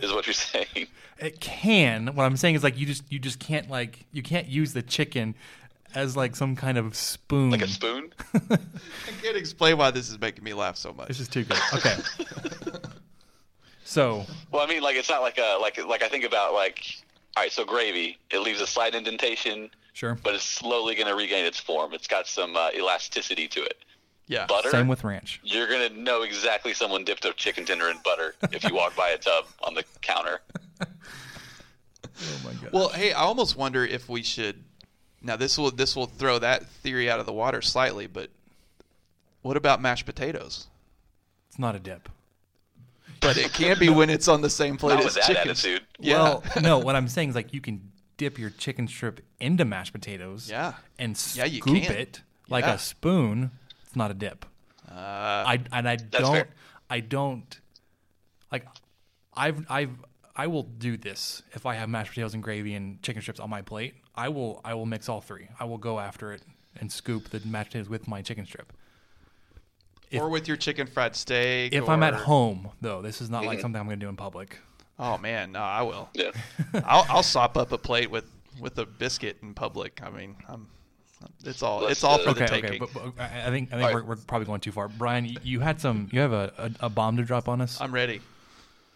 is 0.01 0.13
what 0.13 0.27
you're 0.27 0.35
saying. 0.35 0.87
It 1.21 1.41
can. 1.41 2.15
What 2.15 2.23
I'm 2.27 2.37
saying 2.37 2.55
is 2.55 2.63
like 2.63 2.79
you 2.79 2.87
just 2.87 3.03
you 3.11 3.19
just 3.19 3.41
can't 3.41 3.69
like 3.69 4.07
you 4.13 4.23
can't 4.23 4.47
use 4.47 4.73
the 4.73 4.83
chicken 4.83 5.35
as 5.93 6.17
like 6.17 6.37
some 6.37 6.55
kind 6.55 6.79
of 6.79 6.95
spoon. 6.95 7.51
Like 7.51 7.63
a 7.63 7.67
spoon? 7.67 8.13
I 8.51 8.59
can't 9.21 9.37
explain 9.37 9.79
why 9.79 9.91
this 9.91 10.09
is 10.11 10.21
making 10.21 10.45
me 10.45 10.55
laugh 10.55 10.77
so 10.77 10.93
much. 10.93 11.09
This 11.09 11.19
is 11.19 11.27
too 11.27 11.43
good. 11.43 11.59
Okay. 11.75 11.97
so 13.85 14.25
Well, 14.53 14.63
I 14.63 14.69
mean, 14.69 14.81
like 14.81 14.95
it's 14.95 15.09
not 15.09 15.23
like 15.23 15.39
a 15.39 15.59
like 15.61 15.85
like 15.85 16.05
I 16.05 16.09
think 16.09 16.25
about 16.25 16.55
like 16.55 16.85
all 17.37 17.43
right. 17.43 17.51
So 17.51 17.65
gravy, 17.65 18.17
it 18.31 18.39
leaves 18.39 18.61
a 18.61 18.67
slight 18.69 18.95
indentation, 18.95 19.71
sure. 19.99 20.17
but 20.23 20.35
it's 20.35 20.45
slowly 20.45 20.95
going 20.95 21.09
to 21.09 21.15
regain 21.15 21.45
its 21.45 21.59
form. 21.59 21.93
It's 21.93 22.07
got 22.07 22.27
some 22.27 22.57
uh, 22.57 22.71
elasticity 22.77 23.49
to 23.49 23.63
it. 23.63 23.79
yeah. 24.27 24.47
Butter, 24.47 24.71
Same 24.71 24.89
with 24.89 25.03
ranch. 25.05 25.41
you're 25.43 25.67
going 25.69 25.89
to 25.91 25.99
know 26.01 26.23
exactly 26.23 26.73
someone 26.73 27.05
dipped 27.05 27.25
a 27.25 27.33
chicken 27.33 27.65
tender 27.65 27.89
in 27.89 27.97
butter 28.05 28.35
if 28.53 28.63
you 28.65 28.75
walk 28.75 28.95
by 28.97 29.09
a 29.11 29.19
tub 29.19 29.45
on 29.63 29.75
the 29.75 29.85
counter. 30.01 30.41
Oh 32.21 32.41
my 32.45 32.53
god. 32.55 32.73
Well, 32.73 32.89
hey, 32.89 33.13
I 33.13 33.21
almost 33.21 33.57
wonder 33.57 33.85
if 33.85 34.09
we 34.09 34.23
should. 34.25 34.65
Now 35.23 35.37
this 35.37 35.57
will 35.57 35.71
this 35.71 35.95
will 35.95 36.07
throw 36.07 36.39
that 36.41 36.67
theory 36.67 37.09
out 37.11 37.21
of 37.21 37.27
the 37.27 37.33
water 37.33 37.63
slightly, 37.63 38.07
but 38.09 38.31
what 39.43 39.57
about 39.57 39.81
mashed 39.81 40.05
potatoes? 40.07 40.67
It's 41.49 41.59
not 41.59 41.77
a 41.77 41.79
dip. 41.79 42.09
But 43.21 43.37
it 43.37 43.53
can 43.53 43.79
be 43.79 43.89
when 43.89 44.11
it's 44.11 44.29
on 44.29 44.41
the 44.43 44.51
same 44.51 44.77
plate 44.77 44.95
Not 44.95 44.99
as 45.01 45.05
with 45.07 45.15
that 45.15 45.27
chicken. 45.27 45.51
attitude. 45.51 45.83
Yeah. 46.01 46.23
Well, 46.23 46.45
no. 46.61 46.79
What 46.79 46.97
I'm 46.97 47.09
saying 47.09 47.31
is 47.31 47.35
like 47.35 47.53
you 47.53 47.61
can 47.61 47.88
dip 48.19 48.39
your 48.39 48.51
chicken 48.51 48.87
strip 48.87 49.21
into 49.41 49.65
mashed 49.65 49.95
potatoes. 49.95 50.51
Yeah. 50.51 50.75
And 50.99 51.11
Yeah, 51.35 51.47
scoop 51.47 51.83
can. 51.85 51.97
it 51.97 52.21
like 52.51 52.65
Yeah. 52.67 52.75
a 52.75 52.79
spoon. 52.79 53.53
It's 53.87 53.97
not 53.97 54.11
a 54.11 54.15
dip. 54.15 54.45
Uh, 54.87 54.93
I 54.95 55.61
and 55.73 55.89
I 55.89 55.97
don't 55.97 56.33
fair. 56.35 56.49
I 56.91 57.01
don't 57.01 57.59
like 58.53 58.67
I've 59.35 59.65
I've 59.71 59.91
I 60.37 60.47
will 60.47 60.63
do 60.65 60.97
this 60.97 61.43
if 61.53 61.65
I 61.67 61.75
have 61.75 61.89
mashed 61.89 62.11
potatoes 62.11 62.35
and 62.35 62.43
gravy 62.43 62.75
and 62.75 63.03
chicken 63.03 63.23
strips 63.23 63.41
on 63.41 63.49
my 63.51 63.63
plate. 63.63 63.95
I 64.15 64.29
will 64.29 64.61
I 64.65 64.75
will 64.75 64.87
mix 64.87 65.09
all 65.09 65.21
three. 65.21 65.49
I 65.59 65.65
will 65.65 65.79
go 65.79 65.99
after 65.99 66.33
it 66.33 66.43
and 66.81 66.91
scoop 66.93 67.31
the 67.31 67.41
mashed 67.47 67.71
potatoes 67.71 67.89
with 67.89 68.07
my 68.09 68.21
chicken 68.23 68.45
strip. 68.47 68.73
if- 70.11 70.21
or 70.23 70.31
with 70.31 70.49
your 70.49 70.57
chicken 70.57 70.87
fried 70.87 71.15
steak. 71.15 71.73
If 71.75 71.87
I'm 71.89 72.03
at 72.03 72.15
home 72.15 72.71
though, 72.81 73.03
this 73.03 73.21
is 73.21 73.29
not 73.31 73.45
like 73.45 73.61
something 73.61 73.79
I'm 73.79 73.87
going 73.87 74.01
to 74.01 74.05
do 74.07 74.09
in 74.09 74.17
public. 74.17 74.59
Oh 74.99 75.17
man, 75.19 75.53
no, 75.53 75.61
I 75.61 75.83
will. 75.83 76.09
Yeah. 76.15 76.31
I'll, 76.85 77.07
I'll 77.09 77.23
sop 77.23 77.57
up 77.57 77.73
a 77.73 77.79
plate 77.79 78.11
with 78.11 78.25
with 78.61 78.79
a 78.79 78.87
biscuit 78.87 79.39
in 79.43 79.55
public. 79.55 80.01
I 80.03 80.11
mean, 80.11 80.35
I'm, 80.49 80.67
it's 81.45 81.63
all 81.63 81.81
Let's, 81.81 81.93
it's 81.93 82.05
all 82.05 82.17
uh, 82.17 82.25
for 82.25 82.33
the 82.35 82.47
taking. 82.47 82.65
okay, 82.71 82.79
but, 82.79 82.93
but 82.93 83.13
I 83.19 83.47
I 83.47 83.51
think 83.51 83.73
I 83.73 83.77
think 83.77 83.85
All 83.85 83.93
we're, 83.93 84.01
right. 84.01 84.07
we're 84.09 84.17
probably 84.17 84.47
going 84.47 84.61
too 84.61 84.73
far. 84.73 84.89
Brian, 84.89 85.25
you, 85.25 85.37
you 85.43 85.61
had 85.61 85.81
some. 85.81 86.09
You 86.13 86.21
have 86.21 86.33
a, 86.33 86.53
a, 86.81 86.87
a 86.87 86.89
bomb 86.89 87.17
to 87.19 87.23
drop 87.25 87.49
on 87.49 87.61
us. 87.61 87.81
I'm 87.81 87.93
ready. 87.93 88.21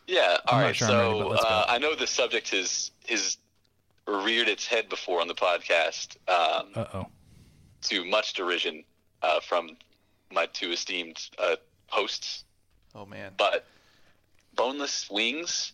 Yeah. 0.09 0.39
All 0.47 0.59
I'm 0.59 0.65
right. 0.65 0.77
sure 0.77 0.89
I'm 0.89 0.95
ready, 0.97 1.11
so 1.13 1.19
but 1.21 1.29
let's 1.31 1.43
go. 1.43 1.49
uh, 1.49 1.65
I 1.69 1.79
know 1.79 1.95
the 1.95 2.07
subject 2.07 2.51
has 2.51 2.91
has 3.09 3.39
reared 4.09 4.49
its 4.49 4.67
head 4.67 4.89
before 4.89 5.21
on 5.21 5.29
the 5.29 5.35
podcast, 5.35 6.17
um, 6.29 6.69
Uh 6.75 6.87
oh. 6.95 7.07
to 7.83 8.05
much 8.05 8.35
derision 8.35 8.83
uh, 9.23 9.39
from 9.41 9.77
my 10.33 10.47
two 10.47 10.73
esteemed 10.73 11.29
uh, 11.39 11.55
hosts. 11.87 12.45
Oh 12.97 13.07
man. 13.07 13.33
But 13.39 13.65
boneless 14.57 15.09
wings 15.11 15.73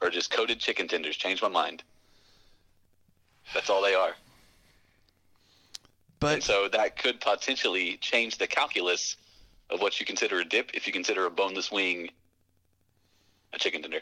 or 0.00 0.10
just 0.10 0.30
coated 0.30 0.58
chicken 0.58 0.88
tenders 0.88 1.16
Change 1.16 1.42
my 1.42 1.48
mind. 1.48 1.82
That's 3.54 3.70
all 3.70 3.82
they 3.82 3.94
are. 3.94 4.08
And 4.08 4.16
But 6.20 6.42
so 6.42 6.68
that 6.68 6.98
could 6.98 7.20
potentially 7.20 7.96
change 7.98 8.38
the 8.38 8.46
calculus 8.46 9.16
of 9.70 9.80
what 9.80 9.98
you 10.00 10.06
consider 10.06 10.40
a 10.40 10.44
dip 10.44 10.70
if 10.74 10.86
you 10.86 10.92
consider 10.92 11.26
a 11.26 11.30
boneless 11.30 11.70
wing 11.70 12.10
a 13.52 13.58
chicken 13.58 13.82
tender. 13.82 14.00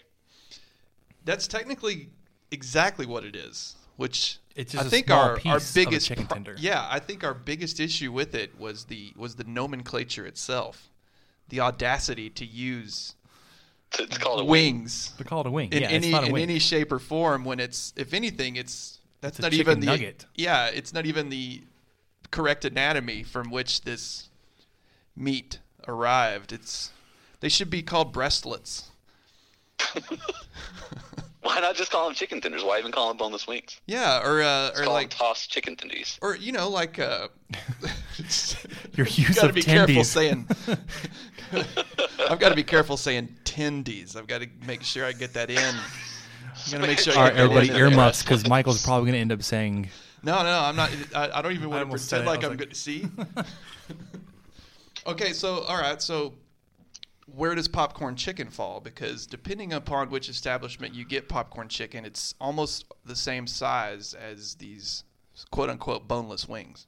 that's 1.24 1.46
technically 1.46 2.08
exactly 2.50 3.06
what 3.06 3.24
it 3.24 3.36
is. 3.36 3.76
Which 3.96 4.38
It's 4.56 4.74
I 4.74 4.78
just 4.78 4.86
a 4.86 4.90
think 4.90 5.06
small 5.06 5.18
our, 5.20 5.36
piece 5.36 5.50
our 5.52 5.56
of 5.58 5.62
a 5.62 5.72
biggest 5.72 6.06
chicken 6.08 6.26
pro- 6.26 6.34
tender. 6.36 6.56
yeah, 6.58 6.86
I 6.90 6.98
think 6.98 7.22
our 7.22 7.34
biggest 7.34 7.78
issue 7.78 8.10
with 8.12 8.34
it 8.34 8.58
was 8.58 8.86
the 8.86 9.12
was 9.16 9.36
the 9.36 9.44
nomenclature 9.44 10.26
itself, 10.26 10.90
the 11.48 11.60
audacity 11.60 12.28
to 12.30 12.44
use 12.44 13.14
To, 13.94 14.06
to 14.06 14.18
call 14.20 14.38
it 14.38 14.42
a 14.42 14.44
wing. 14.44 14.74
wings 14.76 15.12
They 15.18 15.24
call 15.24 15.40
it 15.42 15.46
a 15.46 15.50
wing. 15.50 15.70
in 15.72 15.82
yeah, 15.82 15.88
any 15.88 16.08
it's 16.08 16.12
not 16.12 16.24
a 16.24 16.26
in 16.26 16.32
wing. 16.32 16.42
any 16.42 16.58
shape 16.58 16.90
or 16.92 16.98
form 16.98 17.44
when 17.44 17.60
it's 17.60 17.92
if 17.96 18.12
anything 18.14 18.56
it's 18.56 18.98
that's 19.20 19.38
It's 19.38 19.42
not 19.44 19.52
chicken 19.52 19.60
even 19.72 19.80
the 19.80 19.86
nugget. 19.86 20.26
yeah 20.34 20.66
it's 20.66 20.92
not 20.92 21.06
even 21.06 21.28
the 21.28 21.62
correct 22.30 22.64
anatomy 22.64 23.22
from 23.22 23.50
which 23.50 23.82
this 23.82 24.28
meat 25.16 25.58
arrived 25.86 26.52
it's 26.52 26.90
they 27.40 27.48
should 27.48 27.70
be 27.70 27.82
called 27.82 28.12
breastlets 28.12 28.90
Why 31.44 31.60
not 31.60 31.76
just 31.76 31.90
call 31.92 32.06
them 32.06 32.14
chicken 32.14 32.40
tenders? 32.40 32.64
Why 32.64 32.78
even 32.78 32.90
call 32.90 33.08
them 33.08 33.16
boneless 33.18 33.46
wings? 33.46 33.78
yeah 33.86 34.20
or 34.26 34.42
uh, 34.42 34.70
Just 34.70 34.80
or 34.80 34.84
call 34.84 34.94
like 34.94 35.10
them 35.10 35.18
tossed 35.18 35.50
chicken 35.50 35.76
tendies, 35.76 36.18
or 36.22 36.36
you 36.36 36.52
know 36.52 36.68
like 36.70 36.98
uh 36.98 37.28
Your 38.96 39.06
use 39.06 39.34
gotta 39.36 39.50
of 39.50 39.54
be 39.54 39.62
careful 39.62 40.04
saying 40.04 40.48
I've 42.30 42.38
got 42.40 42.48
to 42.48 42.54
be 42.54 42.62
careful 42.64 42.96
saying 42.96 43.28
tendies 43.44 44.16
I've 44.16 44.26
got 44.26 44.40
to 44.40 44.48
make 44.66 44.82
sure 44.82 45.04
I 45.04 45.12
get 45.12 45.34
that 45.34 45.50
in 45.50 45.58
I'm 45.58 46.72
gonna 46.72 46.86
make 46.86 46.98
sure 46.98 47.12
I 47.12 47.16
All 47.16 47.22
get 47.24 47.28
right, 47.28 47.36
that 47.36 47.42
everybody, 47.42 47.68
in. 47.70 47.76
earmuffs 47.76 48.22
because 48.22 48.48
Michael's 48.48 48.82
probably 48.84 49.06
going 49.06 49.14
to 49.14 49.20
end 49.20 49.32
up 49.32 49.42
saying 49.42 49.88
No, 50.22 50.42
no, 50.42 50.60
I'm 50.60 50.76
not. 50.76 50.90
I, 51.14 51.30
I 51.38 51.42
don't 51.42 51.52
even 51.52 51.68
want 51.68 51.84
to 51.84 51.90
pretend 51.90 52.24
like 52.26 52.42
I'm 52.42 52.50
like- 52.50 52.58
good. 52.58 52.76
See. 52.76 53.06
okay, 55.06 55.32
so 55.32 55.60
all 55.64 55.76
right, 55.78 56.00
so 56.00 56.32
where 57.26 57.54
does 57.54 57.68
popcorn 57.68 58.16
chicken 58.16 58.48
fall? 58.50 58.80
Because 58.80 59.26
depending 59.26 59.72
upon 59.72 60.10
which 60.10 60.28
establishment 60.28 60.94
you 60.94 61.04
get 61.04 61.28
popcorn 61.28 61.68
chicken, 61.68 62.04
it's 62.04 62.34
almost 62.40 62.84
the 63.04 63.16
same 63.16 63.46
size 63.46 64.14
as 64.14 64.54
these 64.56 65.04
quote 65.50 65.70
unquote 65.70 66.06
boneless 66.06 66.48
wings. 66.48 66.86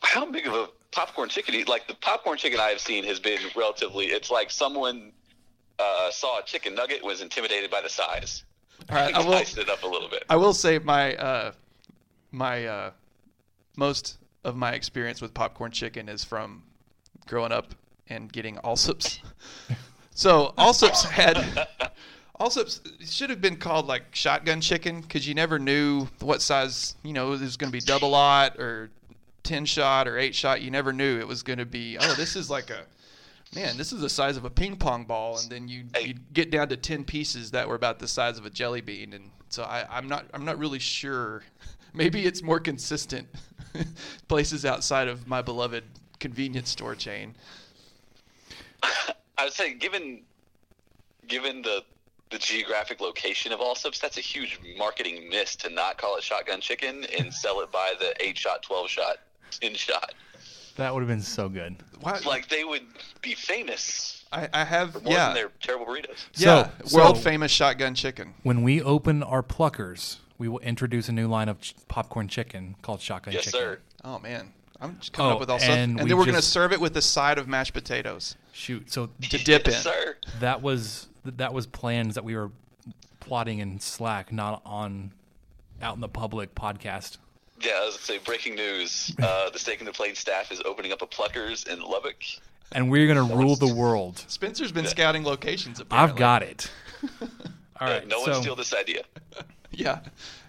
How 0.00 0.26
big 0.30 0.46
of 0.46 0.54
a 0.54 0.68
popcorn 0.90 1.28
chicken? 1.28 1.54
is- 1.54 1.68
Like 1.68 1.86
the 1.86 1.94
popcorn 1.94 2.38
chicken 2.38 2.60
I 2.60 2.68
have 2.70 2.80
seen 2.80 3.04
has 3.04 3.20
been 3.20 3.38
relatively. 3.56 4.06
It's 4.06 4.30
like 4.30 4.50
someone 4.50 5.12
uh, 5.78 6.10
saw 6.10 6.40
a 6.40 6.42
chicken 6.42 6.74
nugget 6.74 7.02
was 7.04 7.20
intimidated 7.20 7.70
by 7.70 7.80
the 7.80 7.88
size. 7.88 8.44
All 8.90 8.96
right, 8.96 9.14
I 9.14 9.20
and 9.20 9.28
will. 9.28 9.36
it 9.36 9.68
up 9.68 9.82
a 9.82 9.86
little 9.86 10.08
bit. 10.08 10.24
I 10.28 10.36
will 10.36 10.54
say 10.54 10.78
my 10.78 11.14
uh, 11.16 11.52
my 12.32 12.66
uh, 12.66 12.90
most 13.76 14.18
of 14.44 14.56
my 14.56 14.72
experience 14.72 15.20
with 15.20 15.32
popcorn 15.34 15.70
chicken 15.70 16.08
is 16.08 16.24
from 16.24 16.64
growing 17.26 17.52
up 17.52 17.74
and 18.08 18.32
getting 18.32 18.56
Allsup's. 18.56 19.20
so 20.14 20.54
Allsup's 20.58 21.04
had 21.04 21.66
Also, 22.42 22.64
should 23.04 23.30
have 23.30 23.40
been 23.40 23.56
called 23.56 23.86
like 23.86 24.02
shotgun 24.16 24.60
chicken 24.60 25.00
because 25.00 25.28
you 25.28 25.32
never 25.32 25.60
knew 25.60 26.08
what 26.18 26.42
size. 26.42 26.96
You 27.04 27.12
know, 27.12 27.32
it 27.32 27.40
was 27.40 27.56
going 27.56 27.70
to 27.70 27.72
be 27.72 27.78
double 27.78 28.10
lot 28.10 28.58
or 28.58 28.90
ten 29.44 29.64
shot 29.64 30.08
or 30.08 30.18
eight 30.18 30.34
shot. 30.34 30.60
You 30.60 30.72
never 30.72 30.92
knew 30.92 31.20
it 31.20 31.28
was 31.28 31.44
going 31.44 31.60
to 31.60 31.64
be. 31.64 31.96
Oh, 32.00 32.14
this 32.14 32.34
is 32.34 32.50
like 32.50 32.70
a 32.70 32.80
man. 33.54 33.76
This 33.76 33.92
is 33.92 34.00
the 34.00 34.08
size 34.08 34.36
of 34.36 34.44
a 34.44 34.50
ping 34.50 34.76
pong 34.76 35.04
ball, 35.04 35.38
and 35.38 35.48
then 35.50 35.68
you 35.68 35.84
Hey. 35.94 36.08
you 36.08 36.14
get 36.32 36.50
down 36.50 36.68
to 36.70 36.76
ten 36.76 37.04
pieces 37.04 37.52
that 37.52 37.68
were 37.68 37.76
about 37.76 38.00
the 38.00 38.08
size 38.08 38.38
of 38.38 38.44
a 38.44 38.50
jelly 38.50 38.80
bean, 38.80 39.12
and 39.12 39.30
so 39.48 39.62
I, 39.62 39.86
I'm 39.88 40.08
not 40.08 40.26
I'm 40.34 40.44
not 40.44 40.58
really 40.58 40.80
sure. 40.80 41.44
Maybe 41.94 42.24
it's 42.24 42.42
more 42.42 42.58
consistent 42.58 43.28
places 44.26 44.64
outside 44.64 45.06
of 45.06 45.28
my 45.28 45.42
beloved 45.42 45.84
convenience 46.18 46.70
store 46.70 46.96
chain. 46.96 47.36
I 49.38 49.44
would 49.44 49.52
say, 49.52 49.74
given 49.74 50.22
given 51.28 51.62
the 51.62 51.82
the 52.30 52.38
geographic 52.38 53.00
location 53.00 53.52
of 53.52 53.60
Allsup's, 53.60 53.98
that's 53.98 54.16
a 54.16 54.22
huge 54.22 54.58
marketing 54.78 55.28
miss 55.28 55.54
to 55.56 55.68
not 55.68 55.98
call 55.98 56.16
it 56.16 56.22
shotgun 56.22 56.60
chicken 56.60 57.04
and 57.18 57.32
sell 57.42 57.60
it 57.60 57.70
by 57.70 57.92
the 57.98 58.14
eight 58.24 58.38
shot, 58.38 58.62
twelve 58.62 58.88
shot, 58.88 59.16
ten 59.50 59.74
shot. 59.74 60.14
That 60.76 60.94
would 60.94 61.00
have 61.00 61.08
been 61.08 61.20
so 61.20 61.50
good. 61.50 61.76
Why, 62.00 62.18
Like 62.26 62.48
they 62.48 62.64
would 62.64 62.82
be 63.20 63.34
famous 63.34 64.24
I, 64.32 64.48
I 64.54 64.64
have 64.64 64.94
more 65.04 65.12
yeah 65.12 65.26
than 65.26 65.34
their 65.34 65.50
terrible 65.60 65.84
burritos. 65.86 66.24
yeah 66.36 66.70
So- 66.86 66.96
world 66.96 67.16
so- 67.18 67.22
famous 67.22 67.50
shotgun 67.52 67.94
chicken. 67.94 68.32
When 68.42 68.62
we 68.62 68.80
open 68.82 69.22
our 69.22 69.42
pluckers, 69.42 70.16
we 70.38 70.48
will 70.48 70.60
introduce 70.60 71.08
a 71.10 71.12
new 71.12 71.28
line 71.28 71.50
of 71.50 71.60
ch- 71.60 71.74
popcorn 71.88 72.26
chicken 72.28 72.76
called 72.80 73.00
Shotgun 73.02 73.34
Yes, 73.34 73.44
Chicken. 73.44 73.60
sir. 73.60 73.78
Oh 74.02 74.18
man, 74.18 74.54
I'm 74.82 74.98
just 74.98 75.12
coming 75.12 75.30
Oh, 75.30 75.34
up 75.34 75.40
with 75.40 75.50
all 75.50 75.58
stuff, 75.58 75.70
and 75.70 75.92
and 75.92 76.02
we 76.02 76.08
then 76.08 76.18
we're 76.18 76.26
gonna 76.26 76.42
serve 76.42 76.72
it 76.72 76.80
with 76.80 76.96
a 76.96 77.02
side 77.02 77.38
of 77.38 77.46
mashed 77.48 77.72
potatoes 77.72 78.36
Shoot. 78.52 78.92
So 78.92 79.06
to 79.30 79.38
dip 79.38 79.66
in. 79.68 79.74
sir. 79.74 80.16
that 80.40 80.60
was 80.62 81.08
that 81.24 81.54
was 81.54 81.66
plans 81.66 82.14
that 82.16 82.24
we 82.24 82.34
were 82.36 82.50
plotting 83.20 83.60
in 83.60 83.78
Slack, 83.80 84.32
not 84.32 84.60
on 84.66 85.12
out 85.80 85.94
in 85.94 86.00
the 86.00 86.08
public 86.08 86.54
podcast. 86.54 87.18
Yeah, 87.60 87.72
I 87.80 87.86
was 87.86 87.94
gonna 87.94 88.04
say 88.04 88.18
breaking 88.18 88.56
news. 88.56 89.14
Uh, 89.22 89.50
the 89.50 89.58
Staking 89.58 89.86
the 89.86 89.92
Plains 89.92 90.18
staff 90.18 90.50
is 90.50 90.60
opening 90.64 90.92
up 90.92 91.00
a 91.02 91.06
Pluckers 91.06 91.66
in 91.68 91.80
Lubbock. 91.80 92.16
And 92.72 92.90
we're 92.90 93.06
gonna 93.06 93.22
rule 93.36 93.54
the 93.56 93.72
world. 93.72 94.24
Spencer's 94.28 94.72
been 94.72 94.86
scouting 94.86 95.24
locations. 95.24 95.78
Apparently. 95.78 96.12
I've 96.12 96.18
got 96.18 96.42
it. 96.42 96.70
all 97.20 97.28
right. 97.80 97.80
Uh, 97.80 97.84
right. 97.98 98.08
no 98.08 98.20
one 98.20 98.34
steal 98.34 98.56
this 98.56 98.74
idea. 98.74 99.02
Yeah, 99.74 100.00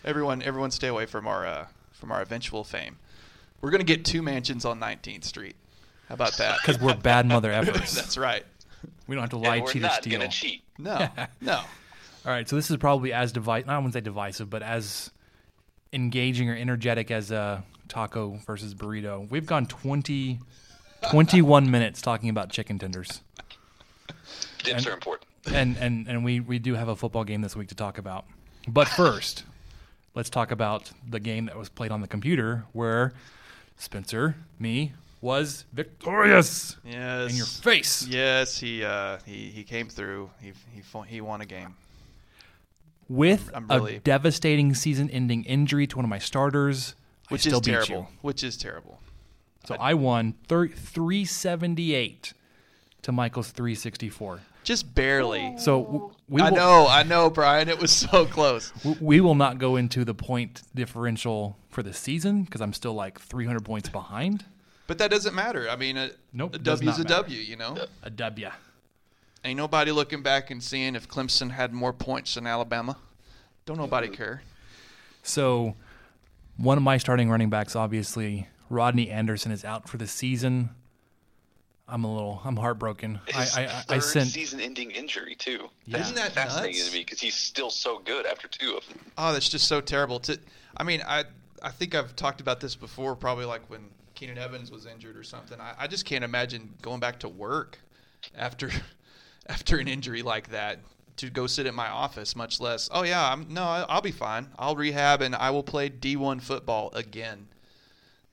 everyone, 0.03 0.41
everyone, 0.41 0.69
stay 0.69 0.89
away 0.89 1.05
from 1.05 1.27
our 1.27 1.45
uh, 1.45 1.67
from 1.93 2.11
our 2.11 2.21
eventual 2.21 2.65
fame. 2.65 2.97
We're 3.63 3.71
gonna 3.71 3.85
get 3.85 4.03
two 4.03 4.21
mansions 4.21 4.65
on 4.65 4.77
19th 4.81 5.23
Street. 5.23 5.55
How 6.09 6.15
about 6.15 6.33
that? 6.33 6.57
because 6.61 6.81
we're 6.81 6.95
bad 6.97 7.25
mother 7.25 7.49
effers. 7.53 7.95
That's 7.95 8.17
right. 8.17 8.43
we 9.07 9.15
don't 9.15 9.21
have 9.21 9.29
to 9.29 9.37
lie, 9.37 9.55
and 9.55 9.63
we're 9.63 9.71
cheat, 9.71 9.81
or 9.81 9.85
not 9.85 10.01
steal. 10.01 10.19
gonna 10.19 10.29
cheat. 10.29 10.63
No, 10.77 11.07
no. 11.41 11.55
All 11.55 12.31
right, 12.31 12.47
so 12.47 12.57
this 12.57 12.69
is 12.69 12.75
probably 12.75 13.13
as 13.13 13.31
divisive. 13.31 13.67
Not 13.67 13.75
I 13.75 13.77
wouldn't 13.77 13.93
say 13.93 14.01
divisive, 14.01 14.49
but 14.49 14.63
as 14.63 15.11
engaging 15.93 16.49
or 16.49 16.55
energetic 16.57 17.09
as 17.09 17.31
a 17.31 17.63
taco 17.87 18.37
versus 18.45 18.75
burrito. 18.75 19.29
We've 19.29 19.45
gone 19.45 19.65
20, 19.65 20.39
21 21.09 21.71
minutes 21.71 22.01
talking 22.01 22.27
about 22.29 22.49
chicken 22.49 22.77
tenders, 22.79 23.21
Dips 24.63 24.85
are 24.87 24.91
important. 24.91 25.27
and 25.53 25.77
and 25.77 26.07
and 26.09 26.25
we 26.25 26.41
we 26.41 26.59
do 26.59 26.73
have 26.75 26.89
a 26.89 26.97
football 26.97 27.23
game 27.23 27.41
this 27.41 27.55
week 27.55 27.69
to 27.69 27.75
talk 27.75 27.97
about. 27.97 28.25
But 28.67 28.89
first, 28.89 29.45
let's 30.15 30.29
talk 30.29 30.51
about 30.51 30.91
the 31.09 31.21
game 31.21 31.45
that 31.45 31.57
was 31.57 31.69
played 31.69 31.91
on 31.91 32.01
the 32.01 32.09
computer, 32.09 32.65
where 32.73 33.13
Spencer, 33.83 34.35
me, 34.59 34.93
was 35.21 35.65
victorious 35.73 36.77
Yes. 36.85 37.31
in 37.31 37.37
your 37.37 37.45
face. 37.45 38.07
Yes, 38.07 38.57
he 38.59 38.83
uh, 38.83 39.17
he 39.25 39.49
he 39.49 39.63
came 39.63 39.89
through. 39.89 40.29
He 40.41 40.53
he 40.73 40.81
he 41.07 41.21
won 41.21 41.41
a 41.41 41.45
game. 41.45 41.75
with 43.09 43.51
I'm 43.53 43.67
really- 43.67 43.97
a 43.97 43.99
devastating 43.99 44.73
season-ending 44.73 45.43
injury 45.43 45.85
to 45.87 45.95
one 45.97 46.05
of 46.05 46.09
my 46.09 46.19
starters. 46.19 46.95
Which 47.29 47.41
I 47.47 47.49
still 47.49 47.59
is 47.59 47.65
beat 47.65 47.71
terrible. 47.73 47.95
you. 48.11 48.17
Which 48.21 48.43
is 48.43 48.57
terrible. 48.57 48.99
So 49.65 49.75
I 49.75 49.93
won 49.93 50.33
thir- 50.47 50.67
378 50.67 52.33
to 53.01 53.11
Michael's 53.11 53.51
364. 53.51 54.41
Just 54.63 54.93
barely. 54.95 55.55
So 55.57 55.83
w- 55.83 56.11
we 56.33 56.41
I 56.41 56.49
will, 56.49 56.57
know, 56.57 56.87
I 56.87 57.03
know, 57.03 57.29
Brian. 57.29 57.69
It 57.69 57.79
was 57.79 57.91
so 57.91 58.25
close. 58.25 58.71
w- 58.83 58.97
we 58.99 59.21
will 59.21 59.35
not 59.35 59.59
go 59.59 59.75
into 59.75 60.03
the 60.03 60.15
point 60.15 60.63
differential 60.73 61.59
for 61.69 61.83
the 61.83 61.93
season 61.93 62.41
because 62.41 62.59
I'm 62.59 62.73
still 62.73 62.95
like 62.95 63.21
300 63.21 63.63
points 63.63 63.87
behind. 63.87 64.43
But 64.87 64.97
that 64.97 65.11
doesn't 65.11 65.35
matter. 65.35 65.69
I 65.69 65.75
mean, 65.75 65.95
a, 65.95 66.09
Nope, 66.33 66.55
a 66.55 66.71
is 66.71 66.99
a. 66.99 67.03
W. 67.03 67.39
You 67.39 67.55
know, 67.55 67.77
A 68.01 68.09
W. 68.09 68.49
ain't 69.45 69.57
nobody 69.57 69.91
looking 69.91 70.23
back 70.23 70.49
and 70.49 70.63
seeing 70.63 70.95
if 70.95 71.07
Clemson 71.07 71.51
had 71.51 71.71
more 71.71 71.93
points 71.93 72.33
than 72.33 72.47
Alabama. 72.47 72.97
Don't 73.67 73.77
nobody 73.77 74.07
care. 74.07 74.41
So 75.21 75.75
one 76.57 76.77
of 76.77 76.83
my 76.83 76.97
starting 76.97 77.29
running 77.29 77.51
backs, 77.51 77.75
obviously, 77.75 78.47
Rodney 78.71 79.11
Anderson, 79.11 79.51
is 79.51 79.63
out 79.63 79.87
for 79.87 79.97
the 79.97 80.07
season. 80.07 80.71
I'm 81.93 82.05
a 82.05 82.11
little, 82.11 82.41
I'm 82.43 82.55
heartbroken. 82.57 83.19
I, 83.35 83.41
His 83.43 83.55
I, 83.55 83.61
I, 83.61 83.65
I 83.65 83.67
third 83.81 84.03
sent, 84.03 84.29
season-ending 84.29 84.89
injury 84.89 85.35
too. 85.35 85.69
Yeah. 85.85 85.99
Isn't 85.99 86.15
that 86.15 86.31
fascinating 86.31 86.79
nuts? 86.79 86.89
to 86.89 86.93
me 86.97 87.03
because 87.03 87.19
he's 87.19 87.35
still 87.35 87.69
so 87.69 87.99
good 87.99 88.25
after 88.25 88.47
two 88.47 88.75
of 88.75 88.87
them. 88.87 88.97
Oh, 89.15 89.31
that's 89.31 89.47
just 89.47 89.67
so 89.67 89.79
terrible. 89.79 90.19
To, 90.21 90.39
I 90.75 90.83
mean, 90.83 91.03
I 91.07 91.25
I 91.61 91.69
think 91.69 91.93
I've 91.93 92.15
talked 92.15 92.41
about 92.41 92.59
this 92.59 92.73
before. 92.75 93.15
Probably 93.15 93.45
like 93.45 93.69
when 93.69 93.81
Keenan 94.15 94.39
Evans 94.39 94.71
was 94.71 94.87
injured 94.87 95.15
or 95.15 95.21
something. 95.21 95.61
I, 95.61 95.75
I 95.77 95.85
just 95.87 96.03
can't 96.05 96.23
imagine 96.23 96.73
going 96.81 96.99
back 96.99 97.19
to 97.19 97.29
work 97.29 97.77
after 98.35 98.71
after 99.47 99.77
an 99.77 99.87
injury 99.87 100.23
like 100.23 100.49
that 100.49 100.79
to 101.17 101.29
go 101.29 101.45
sit 101.45 101.67
at 101.67 101.75
my 101.75 101.89
office. 101.89 102.35
Much 102.35 102.59
less, 102.59 102.89
oh 102.91 103.03
yeah, 103.03 103.31
I'm 103.31 103.45
no, 103.53 103.61
I- 103.61 103.85
I'll 103.87 104.01
be 104.01 104.09
fine. 104.11 104.47
I'll 104.57 104.75
rehab 104.75 105.21
and 105.21 105.35
I 105.35 105.51
will 105.51 105.61
play 105.61 105.91
D1 105.91 106.41
football 106.41 106.89
again, 106.95 107.49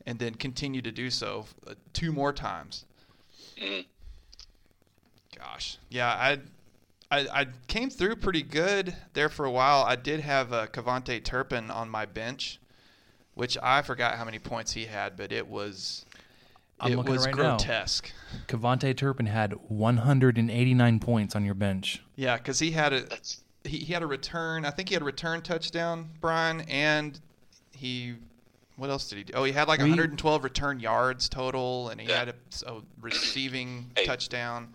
and 0.07 0.19
then 0.19 0.35
continue 0.35 0.81
to 0.81 0.91
do 0.91 1.11
so 1.11 1.45
uh, 1.67 1.75
two 1.93 2.11
more 2.11 2.33
times. 2.33 2.87
Mm. 3.61 3.85
Gosh, 5.37 5.79
yeah, 5.89 6.09
I, 6.09 6.39
I 7.11 7.41
I 7.41 7.47
came 7.67 7.91
through 7.91 8.17
pretty 8.17 8.43
good 8.43 8.95
there 9.13 9.29
for 9.29 9.45
a 9.45 9.51
while. 9.51 9.85
I 9.85 9.97
did 9.97 10.21
have 10.21 10.53
uh, 10.53 10.67
KaVontae 10.67 11.25
Turpin 11.25 11.71
on 11.71 11.89
my 11.89 12.07
bench, 12.07 12.59
which 13.35 13.57
I 13.63 13.83
forgot 13.83 14.17
how 14.17 14.25
many 14.25 14.39
points 14.39 14.73
he 14.73 14.87
had, 14.87 15.17
but 15.17 15.33
it 15.33 15.47
was 15.49 16.05
I'm 16.81 16.93
it 16.93 16.97
looking 16.97 17.13
was 17.13 17.27
right 17.27 17.35
now. 17.35 17.57
grotesque. 17.57 18.11
KaVontae 18.49 18.97
Turpin 18.97 19.27
had 19.27 19.53
189 19.69 20.99
points 21.01 21.37
on 21.37 21.45
your 21.45 21.55
bench. 21.55 22.03
Yeah, 22.17 22.37
because 22.37 22.59
he 22.59 22.71
had 22.71 22.93
a 22.93 23.05
he, 23.65 23.79
he 23.79 23.93
had 23.93 24.03
a 24.03 24.07
return. 24.07 24.65
I 24.65 24.71
think 24.71 24.89
he 24.89 24.95
had 24.95 25.03
a 25.03 25.07
return 25.07 25.43
touchdown, 25.43 26.09
Brian, 26.21 26.63
and 26.63 27.21
he. 27.73 28.15
What 28.81 28.89
else 28.89 29.09
did 29.11 29.19
he 29.19 29.25
do? 29.25 29.35
Oh, 29.37 29.45
he 29.45 29.53
had 29.53 29.69
like 29.69 29.81
We- 29.81 29.91
112 29.91 30.43
return 30.43 30.81
yards 30.81 31.29
total, 31.29 31.91
and 31.91 32.01
he 32.01 32.09
Yeah. 32.09 32.19
had 32.21 32.29
a, 32.31 32.35
a 32.67 32.81
receiving 33.01 33.91
Hey. 33.97 34.07
touchdown. 34.07 34.73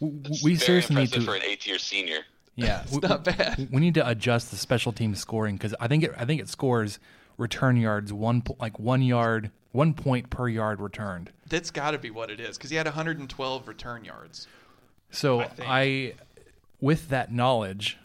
W- 0.00 0.18
w- 0.18 0.22
that's 0.22 0.44
We 0.44 0.54
very 0.56 0.82
seriously 0.82 0.96
need 0.96 1.12
to. 1.12 1.22
for 1.22 1.34
an 1.34 1.42
eighth-year 1.42 1.78
senior. 1.78 2.18
Yeah, 2.54 2.82
It's 2.84 2.92
we- 2.92 2.98
not 3.00 3.24
bad. 3.24 3.68
We 3.72 3.80
need 3.80 3.94
to 3.94 4.06
adjust 4.06 4.50
the 4.50 4.58
special 4.58 4.92
team 4.92 5.14
scoring 5.14 5.56
because 5.56 5.74
I 5.80 5.88
think 5.88 6.04
it, 6.04 6.12
I 6.18 6.26
think 6.26 6.42
it 6.42 6.50
scores 6.50 6.98
return 7.38 7.78
yards 7.78 8.12
one 8.12 8.42
like 8.58 8.78
one 8.78 9.00
yard 9.00 9.50
one 9.72 9.94
point 9.94 10.28
per 10.28 10.46
yard 10.48 10.78
returned. 10.80 11.30
That's 11.48 11.70
got 11.70 11.92
to 11.92 11.98
be 11.98 12.10
what 12.10 12.30
it 12.30 12.40
is, 12.40 12.58
because 12.58 12.68
he 12.68 12.76
had 12.76 12.84
112 12.86 13.66
return 13.68 14.04
yards. 14.04 14.46
So 15.10 15.40
I. 15.40 15.48
I, 15.66 16.14
with 16.82 17.08
that 17.10 17.32
knowledge, 17.32 17.96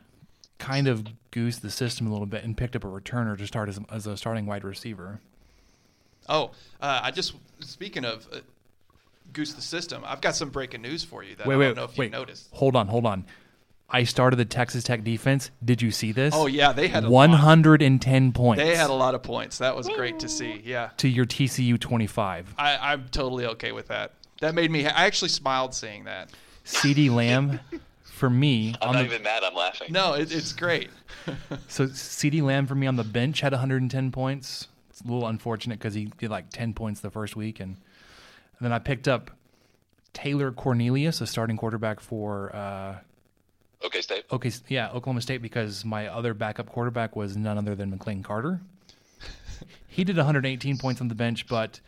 kind 0.57 0.87
of 0.87 1.05
goosed 1.31 1.61
the 1.61 1.69
system 1.71 2.07
a 2.07 2.11
little 2.11 2.25
bit 2.25 2.43
and 2.43 2.55
picked 2.55 2.75
up 2.75 2.83
a 2.83 2.87
returner 2.87 3.37
to 3.37 3.45
start 3.47 3.69
as, 3.69 3.79
as 3.91 4.07
a 4.07 4.15
starting 4.17 4.45
wide 4.45 4.63
receiver. 4.63 5.19
Oh, 6.27 6.51
uh, 6.81 7.01
I 7.03 7.11
just 7.11 7.33
speaking 7.59 8.05
of 8.05 8.27
uh, 8.33 8.39
goose 9.33 9.53
the 9.53 9.61
system. 9.61 10.03
I've 10.05 10.21
got 10.21 10.35
some 10.35 10.49
breaking 10.49 10.81
news 10.81 11.03
for 11.03 11.23
you 11.23 11.35
that 11.35 11.45
Wait, 11.45 11.55
I 11.55 11.57
wait, 11.57 11.65
don't 11.67 11.75
know 11.75 11.83
if 11.83 11.97
wait. 11.97 12.05
you 12.05 12.11
noticed. 12.11 12.47
Hold 12.53 12.75
on, 12.75 12.87
hold 12.87 13.05
on. 13.05 13.25
I 13.87 14.03
started 14.03 14.37
the 14.37 14.45
Texas 14.45 14.83
Tech 14.83 15.03
defense. 15.03 15.51
Did 15.63 15.81
you 15.83 15.91
see 15.91 16.11
this? 16.11 16.33
Oh 16.35 16.47
yeah, 16.47 16.71
they 16.73 16.87
had 16.87 17.03
a 17.03 17.09
one 17.09 17.31
lot. 17.31 17.41
hundred 17.41 17.83
and 17.83 18.01
ten 18.01 18.31
points. 18.31 18.63
They 18.63 18.75
had 18.75 18.89
a 18.89 18.93
lot 18.93 19.13
of 19.13 19.21
points. 19.21 19.59
That 19.59 19.75
was 19.75 19.87
great 19.87 20.19
to 20.19 20.27
see. 20.29 20.61
Yeah, 20.65 20.89
to 20.97 21.07
your 21.07 21.25
TCU 21.25 21.79
twenty 21.79 22.07
five. 22.07 22.51
I, 22.57 22.77
I'm 22.77 23.07
totally 23.09 23.45
okay 23.45 23.71
with 23.71 23.89
that. 23.89 24.13
That 24.41 24.55
made 24.55 24.71
me. 24.71 24.87
I 24.87 25.05
actually 25.05 25.29
smiled 25.29 25.75
seeing 25.75 26.05
that. 26.05 26.31
CeeDee 26.65 27.11
Lamb, 27.13 27.59
for 28.15 28.29
me 28.29 28.73
I'm 28.81 28.89
on 28.89 28.95
not 28.95 29.01
the 29.01 29.05
even 29.07 29.23
mad. 29.23 29.43
I'm 29.43 29.53
laughing. 29.55 29.91
No, 29.91 30.13
it, 30.13 30.31
it's 30.31 30.53
great. 30.53 30.89
So 31.67 31.87
CeeDee 31.87 32.41
Lamb 32.41 32.65
for 32.67 32.75
me 32.75 32.87
on 32.87 32.95
the 32.95 33.03
bench 33.03 33.41
had 33.41 33.51
110 33.51 34.11
points. 34.11 34.67
It's 34.89 35.01
a 35.01 35.03
little 35.05 35.27
unfortunate 35.27 35.79
because 35.79 35.93
he 35.93 36.05
did 36.17 36.29
like 36.29 36.49
10 36.49 36.73
points 36.73 37.01
the 37.01 37.09
first 37.09 37.35
week, 37.35 37.59
and, 37.59 37.71
and 37.75 38.61
then 38.61 38.71
I 38.71 38.79
picked 38.79 39.07
up 39.07 39.31
Taylor 40.13 40.51
Cornelius, 40.51 41.19
a 41.21 41.27
starting 41.27 41.57
quarterback 41.57 41.99
for 41.99 42.55
uh, 42.55 42.97
Okay, 43.83 44.01
Steve. 44.01 44.23
okay, 44.31 44.51
yeah, 44.69 44.87
Oklahoma 44.89 45.21
State, 45.21 45.41
because 45.41 45.83
my 45.83 46.07
other 46.07 46.33
backup 46.33 46.67
quarterback 46.69 47.15
was 47.15 47.35
none 47.35 47.57
other 47.57 47.75
than 47.75 47.91
McLane 47.97 48.23
Carter. 48.23 48.61
he 49.87 50.03
did 50.03 50.15
118 50.17 50.77
points 50.77 51.01
on 51.01 51.07
the 51.09 51.15
bench, 51.15 51.47
but 51.47 51.81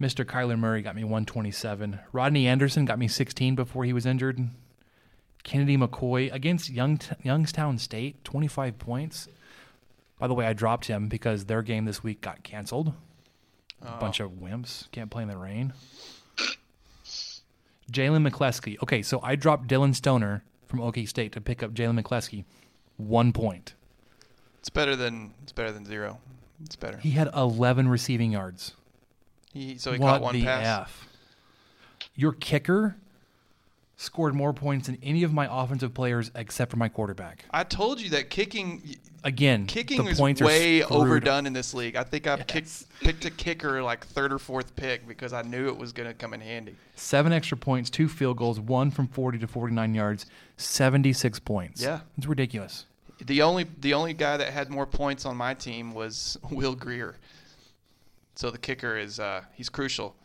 Mr. 0.00 0.24
Kyler 0.24 0.58
Murray 0.58 0.80
got 0.82 0.96
me 0.96 1.04
127. 1.04 1.98
Rodney 2.12 2.46
Anderson 2.46 2.84
got 2.86 2.98
me 2.98 3.06
16 3.08 3.54
before 3.54 3.84
he 3.84 3.92
was 3.92 4.06
injured. 4.06 4.48
Kennedy 5.42 5.76
McKoy 5.76 6.32
against 6.32 6.70
Young 6.70 7.00
Youngstown 7.22 7.78
State, 7.78 8.22
25 8.24 8.78
points. 8.78 9.28
By 10.18 10.26
the 10.26 10.34
way, 10.34 10.46
I 10.46 10.52
dropped 10.52 10.86
him 10.86 11.08
because 11.08 11.46
their 11.46 11.62
game 11.62 11.86
this 11.86 12.02
week 12.02 12.20
got 12.20 12.42
canceled. 12.42 12.92
A 13.82 13.96
bunch 13.98 14.20
oh. 14.20 14.26
of 14.26 14.32
wimps 14.32 14.90
can't 14.90 15.10
play 15.10 15.22
in 15.22 15.28
the 15.28 15.38
rain. 15.38 15.72
Jalen 17.90 18.28
McCleskey. 18.28 18.76
Okay, 18.82 19.02
so 19.02 19.20
I 19.22 19.34
dropped 19.36 19.66
Dillon 19.66 19.94
Stoner 19.94 20.44
from 20.66 20.80
OK 20.80 21.06
State 21.06 21.32
to 21.32 21.40
pick 21.40 21.62
up 21.62 21.72
Jalen 21.72 22.00
McCleskey. 22.00 22.44
One 22.98 23.32
point. 23.32 23.74
It's 24.58 24.68
better 24.68 24.94
than 24.94 25.32
it's 25.42 25.52
better 25.52 25.72
than 25.72 25.86
zero. 25.86 26.18
It's 26.62 26.76
better. 26.76 26.98
He 26.98 27.12
had 27.12 27.30
11 27.34 27.88
receiving 27.88 28.32
yards. 28.32 28.74
He, 29.52 29.78
so 29.78 29.92
he 29.92 29.98
what 29.98 30.08
caught 30.08 30.20
one 30.20 30.34
the 30.34 30.44
pass. 30.44 30.82
F? 30.82 31.08
Your 32.14 32.32
kicker 32.32 32.96
scored 34.00 34.34
more 34.34 34.54
points 34.54 34.86
than 34.86 34.96
any 35.02 35.22
of 35.22 35.32
my 35.32 35.46
offensive 35.50 35.92
players 35.92 36.30
except 36.34 36.70
for 36.70 36.78
my 36.78 36.88
quarterback. 36.88 37.44
I 37.50 37.64
told 37.64 38.00
you 38.00 38.10
that 38.10 38.30
kicking 38.30 38.96
Again, 39.22 39.66
kicking 39.66 40.02
the 40.02 40.12
is 40.12 40.18
points 40.18 40.40
way 40.40 40.82
overdone 40.82 41.46
in 41.46 41.52
this 41.52 41.74
league. 41.74 41.94
I 41.94 42.04
think 42.04 42.26
I 42.26 42.38
kicked, 42.38 42.86
picked 43.00 43.26
a 43.26 43.30
kicker 43.30 43.82
like 43.82 44.06
third 44.06 44.32
or 44.32 44.38
fourth 44.38 44.74
pick 44.74 45.06
because 45.06 45.34
I 45.34 45.42
knew 45.42 45.68
it 45.68 45.76
was 45.76 45.92
going 45.92 46.08
to 46.08 46.14
come 46.14 46.32
in 46.32 46.40
handy. 46.40 46.74
Seven 46.94 47.30
extra 47.30 47.58
points, 47.58 47.90
two 47.90 48.08
field 48.08 48.38
goals, 48.38 48.58
one 48.58 48.90
from 48.90 49.06
40 49.08 49.38
to 49.40 49.46
49 49.46 49.94
yards, 49.94 50.24
76 50.56 51.38
points. 51.40 51.82
Yeah. 51.82 52.00
It's 52.16 52.26
ridiculous. 52.26 52.86
The 53.22 53.42
only 53.42 53.66
the 53.78 53.92
only 53.92 54.14
guy 54.14 54.38
that 54.38 54.50
had 54.50 54.70
more 54.70 54.86
points 54.86 55.26
on 55.26 55.36
my 55.36 55.52
team 55.52 55.92
was 55.92 56.38
Will 56.50 56.74
Grier. 56.74 57.16
So 58.34 58.50
the 58.50 58.56
kicker 58.56 58.96
is 58.96 59.20
uh, 59.20 59.42
he's 59.52 59.68
crucial. 59.68 60.16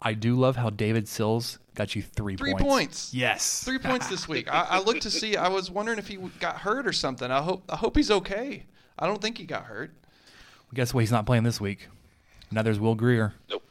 I 0.00 0.14
do 0.14 0.36
love 0.36 0.54
how 0.54 0.70
David 0.70 1.08
Sills 1.08 1.58
got 1.80 1.96
you 1.96 2.02
three, 2.02 2.36
Three 2.36 2.52
points. 2.52 2.64
points. 2.64 3.14
Yes. 3.14 3.64
Three 3.64 3.78
points 3.78 4.06
this 4.08 4.28
week. 4.28 4.48
I, 4.52 4.66
I 4.70 4.78
looked 4.80 5.02
to 5.02 5.10
see. 5.10 5.36
I 5.36 5.48
was 5.48 5.70
wondering 5.70 5.98
if 5.98 6.08
he 6.08 6.16
got 6.38 6.58
hurt 6.58 6.86
or 6.86 6.92
something. 6.92 7.30
I 7.30 7.40
hope 7.40 7.64
I 7.70 7.76
hope 7.76 7.96
he's 7.96 8.10
okay. 8.10 8.64
I 8.98 9.06
don't 9.06 9.22
think 9.22 9.38
he 9.38 9.44
got 9.44 9.64
hurt. 9.64 9.92
Guess 10.74 10.92
what? 10.92 11.00
He's 11.00 11.10
not 11.10 11.24
playing 11.24 11.44
this 11.44 11.60
week. 11.60 11.88
Now 12.50 12.62
there's 12.62 12.78
Will 12.78 12.94
Grier. 12.94 13.34
Nope. 13.48 13.64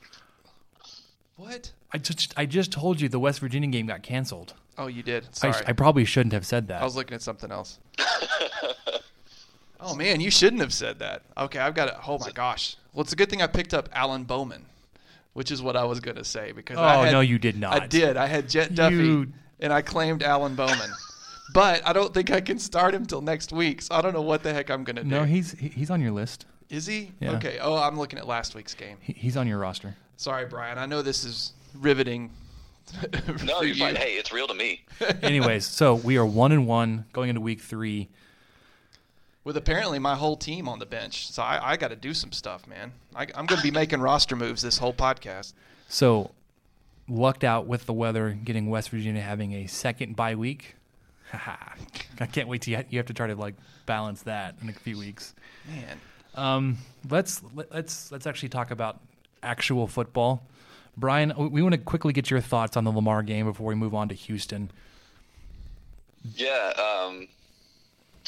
What? 1.35 1.71
I 1.93 1.97
just 1.99 2.33
I 2.35 2.45
just 2.45 2.71
told 2.71 2.99
you 2.99 3.09
the 3.09 3.19
West 3.19 3.39
Virginia 3.39 3.69
game 3.69 3.85
got 3.85 4.01
canceled. 4.01 4.53
Oh, 4.77 4.87
you 4.87 5.03
did. 5.03 5.25
I, 5.43 5.51
Sorry. 5.51 5.65
I 5.67 5.73
probably 5.73 6.05
shouldn't 6.05 6.33
have 6.33 6.45
said 6.45 6.67
that. 6.69 6.81
I 6.81 6.85
was 6.85 6.95
looking 6.95 7.13
at 7.15 7.21
something 7.21 7.51
else. 7.51 7.79
oh 9.79 9.93
man, 9.95 10.19
you 10.19 10.31
shouldn't 10.31 10.61
have 10.61 10.73
said 10.73 10.97
that. 10.99 11.21
Okay, 11.37 11.59
I've 11.59 11.75
got 11.75 11.89
it. 11.89 11.95
Oh 12.07 12.17
my 12.17 12.31
gosh. 12.31 12.75
Well, 12.93 13.03
it's 13.03 13.13
a 13.13 13.15
good 13.15 13.29
thing 13.29 13.41
I 13.41 13.47
picked 13.47 13.73
up 13.73 13.87
Alan 13.93 14.23
Bowman, 14.23 14.65
which 15.39 15.51
is 15.51 15.61
what 15.61 15.77
I 15.77 15.85
was 15.85 16.01
gonna 16.01 16.25
say 16.25 16.51
because. 16.51 16.77
I 16.77 16.95
Oh, 16.97 17.03
had- 17.03 17.13
no, 17.13 17.21
you 17.21 17.39
did 17.39 17.57
not. 17.57 17.81
I 17.81 17.87
did. 17.87 18.17
I 18.17 18.25
had 18.27 18.49
Jett 18.49 18.71
Duffey, 18.73 18.91
You- 19.05 19.31
and 19.61 19.71
I 19.71 19.81
claimed 19.81 20.21
Alan 20.21 20.53
Bowman. 20.53 20.91
but 21.53 21.81
I 21.87 21.93
don't 21.93 22.13
think 22.13 22.29
I 22.29 22.41
can 22.41 22.59
start 22.59 22.93
him 22.93 23.05
till 23.05 23.21
next 23.21 23.53
week. 23.53 23.81
So 23.83 23.95
I 23.95 24.01
don't 24.01 24.13
know 24.13 24.21
what 24.21 24.43
the 24.43 24.53
heck 24.53 24.69
I'm 24.69 24.83
gonna 24.83 25.01
do. 25.05 25.09
no, 25.09 25.23
he's 25.23 25.53
he's 25.53 25.89
on 25.89 26.01
your 26.01 26.11
list. 26.11 26.45
is 26.69 26.85
he? 26.85 27.13
Yeah. 27.21 27.37
Okay. 27.37 27.57
Oh, 27.61 27.77
I'm 27.77 27.97
looking 27.97 28.19
at 28.19 28.27
last 28.27 28.53
week's 28.53 28.73
game. 28.73 28.97
He, 28.99 29.13
he's 29.13 29.37
on 29.37 29.47
your 29.47 29.59
roster. 29.59 29.95
Sorry, 30.17 30.45
Brian. 30.45 30.77
I 30.77 30.85
know 30.85 31.01
this 31.01 31.23
is 31.23 31.53
riveting. 31.73 32.31
No, 33.45 33.61
you're 33.61 33.75
fine. 33.75 33.95
Hey, 33.95 34.15
it's 34.15 34.33
real 34.33 34.47
to 34.47 34.53
me. 34.53 34.83
Anyways, 35.21 35.65
so 35.65 35.93
we 35.95 36.17
are 36.17 36.25
one 36.25 36.51
and 36.51 36.67
one 36.67 37.05
going 37.13 37.29
into 37.29 37.39
week 37.39 37.61
three. 37.61 38.09
With 39.43 39.57
apparently 39.57 39.99
my 39.99 40.15
whole 40.15 40.35
team 40.35 40.67
on 40.67 40.79
the 40.79 40.85
bench. 40.85 41.31
So 41.31 41.41
I, 41.41 41.71
I 41.71 41.77
got 41.77 41.87
to 41.89 41.95
do 41.95 42.13
some 42.13 42.31
stuff, 42.31 42.67
man. 42.67 42.91
I, 43.15 43.23
I'm 43.35 43.45
going 43.45 43.59
to 43.59 43.63
be 43.63 43.71
making 43.71 44.01
roster 44.01 44.35
moves 44.35 44.61
this 44.61 44.77
whole 44.77 44.93
podcast. 44.93 45.53
So 45.87 46.31
lucked 47.07 47.43
out 47.43 47.65
with 47.65 47.85
the 47.85 47.93
weather, 47.93 48.31
getting 48.43 48.69
West 48.69 48.89
Virginia 48.89 49.21
having 49.21 49.53
a 49.53 49.67
second 49.67 50.15
bye 50.15 50.35
week. 50.35 50.75
Haha. 51.31 51.55
I 52.19 52.25
can't 52.25 52.47
wait 52.47 52.63
to 52.63 52.71
you 52.71 52.97
have 52.99 53.05
to 53.07 53.13
try 53.13 53.27
to 53.27 53.35
like 53.35 53.55
balance 53.85 54.23
that 54.23 54.55
in 54.61 54.69
a 54.69 54.73
few 54.73 54.97
weeks. 54.97 55.33
Man, 55.67 55.97
Um, 56.35 56.77
let's 57.09 57.41
let, 57.55 57.71
let's 57.73 58.11
let's 58.11 58.27
actually 58.27 58.49
talk 58.49 58.71
about 58.71 58.99
actual 59.41 59.87
football. 59.87 60.43
Brian, 60.97 61.31
we- 61.37 61.47
we 61.47 61.61
want 61.61 61.73
to 61.73 61.77
quickly 61.79 62.11
get 62.13 62.29
your 62.29 62.41
thoughts 62.41 62.75
on 62.75 62.83
the 62.83 62.91
Lamar 62.91 63.23
game 63.23 63.45
before 63.45 63.67
we 63.67 63.75
move 63.75 63.95
on 63.95 64.09
to 64.09 64.15
Houston. 64.15 64.69
Yeah. 66.35 66.73
Um, 66.77 67.27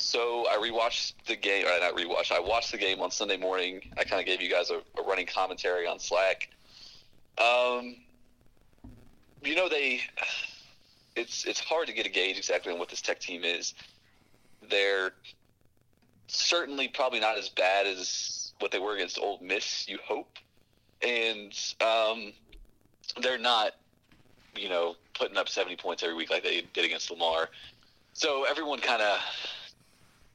so 0.02 0.46
I 0.50 0.58
rewatched 0.58 1.14
the 1.28 1.36
game, 1.36 1.66
or 1.66 1.80
not 1.80 1.96
rewatched. 1.96 2.32
I 2.32 2.40
watched 2.40 2.72
the 2.72 2.78
game 2.78 3.02
on 3.02 3.12
Sunday 3.12 3.38
morning. 3.38 3.82
I 3.98 4.04
kind 4.04 4.20
of 4.20 4.26
gave 4.26 4.42
you 4.42 4.50
guys 4.50 4.70
a, 4.70 4.82
a 5.00 5.04
running 5.08 5.28
commentary 5.28 5.88
on 5.88 6.00
Slack. 6.00 6.50
Um, 7.38 7.96
you 9.44 9.56
know 9.56 9.70
they, 9.70 10.02
it's 11.16 11.46
it's 11.46 11.60
hard 11.60 11.88
to 11.88 11.94
get 11.94 12.06
a 12.06 12.10
gauge 12.10 12.38
exactly 12.38 12.72
on 12.72 12.80
what 12.80 12.90
this 12.90 13.02
Tech 13.02 13.20
team 13.20 13.44
is. 13.44 13.74
They're 14.70 15.14
certainly 16.28 16.88
probably 16.88 17.20
not 17.20 17.38
as 17.38 17.50
bad 17.50 17.88
as 17.88 18.54
what 18.60 18.72
they 18.72 18.80
were 18.80 18.96
against 18.96 19.20
Ole 19.20 19.40
Miss. 19.42 19.88
You 19.88 20.00
hope, 20.04 20.38
and 21.02 21.54
um, 21.82 22.34
they're 23.22 23.40
not, 23.40 23.74
you 24.56 24.70
know, 24.70 24.96
putting 25.14 25.38
up 25.38 25.50
seventy 25.50 25.76
points 25.76 26.04
every 26.04 26.16
week 26.16 26.30
like 26.30 26.44
they 26.44 26.64
did 26.74 26.86
against 26.86 27.10
Lamar. 27.12 27.50
So 28.14 28.44
everyone 28.44 28.80
kind 28.80 29.02
of 29.02 29.20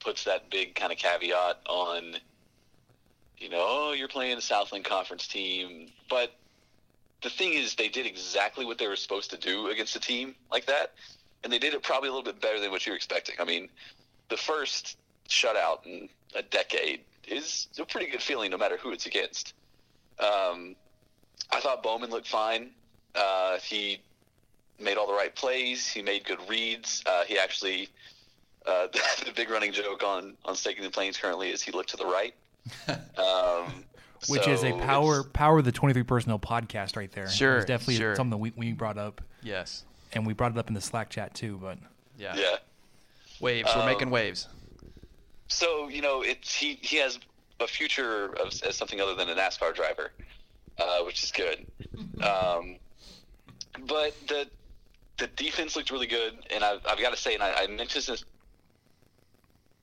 puts 0.06 0.22
that 0.22 0.48
big 0.50 0.76
kind 0.76 0.92
of 0.92 0.98
caveat 0.98 1.58
on, 1.68 2.14
you 3.38 3.48
know, 3.48 3.58
oh, 3.60 3.92
you're 3.92 4.06
playing 4.06 4.38
a 4.38 4.40
Southland 4.40 4.84
Conference 4.84 5.26
team. 5.26 5.88
But 6.08 6.30
the 7.22 7.28
thing 7.28 7.54
is, 7.54 7.74
they 7.74 7.88
did 7.88 8.06
exactly 8.06 8.64
what 8.64 8.78
they 8.78 8.86
were 8.86 8.94
supposed 8.94 9.32
to 9.32 9.36
do 9.36 9.66
against 9.66 9.96
a 9.96 10.00
team 10.00 10.36
like 10.48 10.66
that, 10.66 10.92
and 11.42 11.52
they 11.52 11.58
did 11.58 11.74
it 11.74 11.82
probably 11.82 12.08
a 12.08 12.12
little 12.12 12.24
bit 12.24 12.40
better 12.40 12.60
than 12.60 12.70
what 12.70 12.86
you're 12.86 12.94
expecting. 12.94 13.34
I 13.40 13.44
mean, 13.44 13.68
the 14.28 14.36
first 14.36 14.96
shutout 15.28 15.84
in 15.84 16.08
a 16.36 16.42
decade 16.42 17.00
is 17.26 17.66
a 17.76 17.84
pretty 17.84 18.08
good 18.08 18.22
feeling, 18.22 18.52
no 18.52 18.58
matter 18.58 18.76
who 18.76 18.92
it's 18.92 19.06
against. 19.06 19.54
Um, 20.20 20.76
I 21.50 21.58
thought 21.60 21.82
Bowman 21.82 22.10
looked 22.10 22.28
fine. 22.28 22.70
Uh, 23.16 23.58
he 23.58 24.00
made 24.78 24.98
all 24.98 25.08
the 25.08 25.14
right 25.14 25.34
plays. 25.34 25.88
He 25.88 26.00
made 26.00 26.24
good 26.24 26.38
reads. 26.48 27.02
Uh, 27.06 27.24
he 27.24 27.38
actually, 27.38 27.88
uh, 28.66 28.86
the, 29.24 29.32
big 29.34 29.50
running 29.50 29.72
joke 29.72 30.02
on 30.02 30.34
on 30.44 30.54
Staking 30.56 30.84
the 30.84 30.90
Plains 30.90 31.16
currently 31.16 31.50
is 31.50 31.62
he 31.62 31.72
looked 31.72 31.90
to 31.90 31.96
the 31.96 32.06
right, 32.06 32.34
um, 33.18 33.84
Which 34.28 34.46
is 34.48 34.64
a 34.64 34.72
power 34.80 35.22
power 35.22 35.58
of 35.58 35.64
the 35.64 35.72
twenty 35.72 35.92
three 35.94 36.02
personnel 36.02 36.38
podcast 36.38 36.96
right 36.96 37.10
there. 37.12 37.28
Sure, 37.28 37.58
it's 37.58 37.66
definitely 37.66 37.96
sure. 37.96 38.16
something 38.16 38.30
that 38.30 38.38
we, 38.38 38.52
we 38.56 38.72
brought 38.72 38.98
up, 38.98 39.20
yes, 39.42 39.84
and 40.12 40.26
we 40.26 40.32
brought 40.32 40.52
it 40.52 40.58
up 40.58 40.68
in 40.68 40.74
the 40.74 40.80
Slack 40.80 41.10
chat 41.10 41.34
too. 41.34 41.58
But 41.60 41.78
yeah, 42.18 42.34
Yeah. 42.36 42.56
waves. 43.40 43.70
We're 43.74 43.82
Um, 43.82 43.86
making 43.86 44.10
waves. 44.10 44.48
So 45.48 45.88
you 45.88 46.02
know, 46.02 46.22
it's 46.22 46.54
he 46.54 46.78
he 46.82 46.96
has 46.96 47.18
a 47.60 47.66
future 47.66 48.34
of, 48.36 48.52
as 48.62 48.76
something 48.76 49.00
other 49.00 49.14
than 49.14 49.28
a 49.28 49.34
NASCAR 49.34 49.74
driver, 49.74 50.12
uh, 50.78 51.00
which 51.04 51.22
is 51.22 51.32
good. 51.32 51.66
Um, 52.22 52.76
but 53.86 54.14
the 54.26 54.48
the 55.18 55.26
defense 55.28 55.76
looked 55.76 55.90
really 55.90 56.06
good, 56.06 56.34
and 56.50 56.64
I've, 56.64 56.80
I've 56.88 56.98
got 56.98 57.10
to 57.10 57.16
say, 57.16 57.34
and 57.34 57.42
I, 57.42 57.52
I 57.64 57.66
mentioned 57.66 58.04
this. 58.06 58.24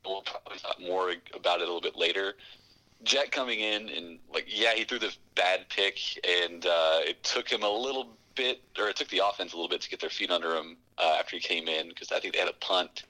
We'll 0.05 0.21
probably 0.21 0.59
talk 0.59 0.79
more 0.79 1.13
about 1.33 1.59
it 1.59 1.63
a 1.63 1.65
little 1.65 1.81
bit 1.81 1.95
later. 1.95 2.33
Jett 3.03 3.31
coming 3.31 3.59
in 3.59 3.89
and 3.89 4.19
like, 4.33 4.45
yeah, 4.47 4.73
he 4.73 4.83
threw 4.83 4.99
this 4.99 5.17
bad 5.35 5.67
pick, 5.69 5.97
and 6.27 6.65
uh, 6.65 6.99
it 7.01 7.23
took 7.23 7.49
him 7.49 7.63
a 7.63 7.69
little 7.69 8.07
bit, 8.35 8.61
or 8.79 8.89
it 8.89 8.95
took 8.95 9.09
the 9.09 9.21
offense 9.25 9.53
a 9.53 9.55
little 9.55 9.69
bit 9.69 9.81
to 9.81 9.89
get 9.89 9.99
their 9.99 10.09
feet 10.09 10.31
under 10.31 10.55
him 10.55 10.77
uh, 10.97 11.17
after 11.19 11.35
he 11.35 11.41
came 11.41 11.67
in 11.67 11.89
because 11.89 12.11
I 12.11 12.19
think 12.19 12.33
they 12.33 12.39
had 12.39 12.49
a 12.49 12.53
punt 12.53 13.03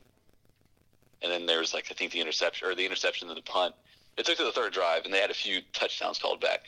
and 1.23 1.31
then 1.31 1.45
there 1.45 1.59
was 1.59 1.73
like 1.73 1.87
I 1.89 1.93
think 1.93 2.11
the 2.11 2.19
interception 2.19 2.67
or 2.67 2.75
the 2.75 2.85
interception 2.85 3.29
and 3.29 3.37
the 3.37 3.41
punt. 3.41 3.73
It 4.17 4.25
took 4.25 4.37
to 4.37 4.43
the 4.43 4.51
third 4.51 4.73
drive, 4.73 5.05
and 5.05 5.13
they 5.13 5.19
had 5.19 5.31
a 5.31 5.35
few 5.35 5.61
touchdowns 5.71 6.19
called 6.19 6.39
back. 6.39 6.65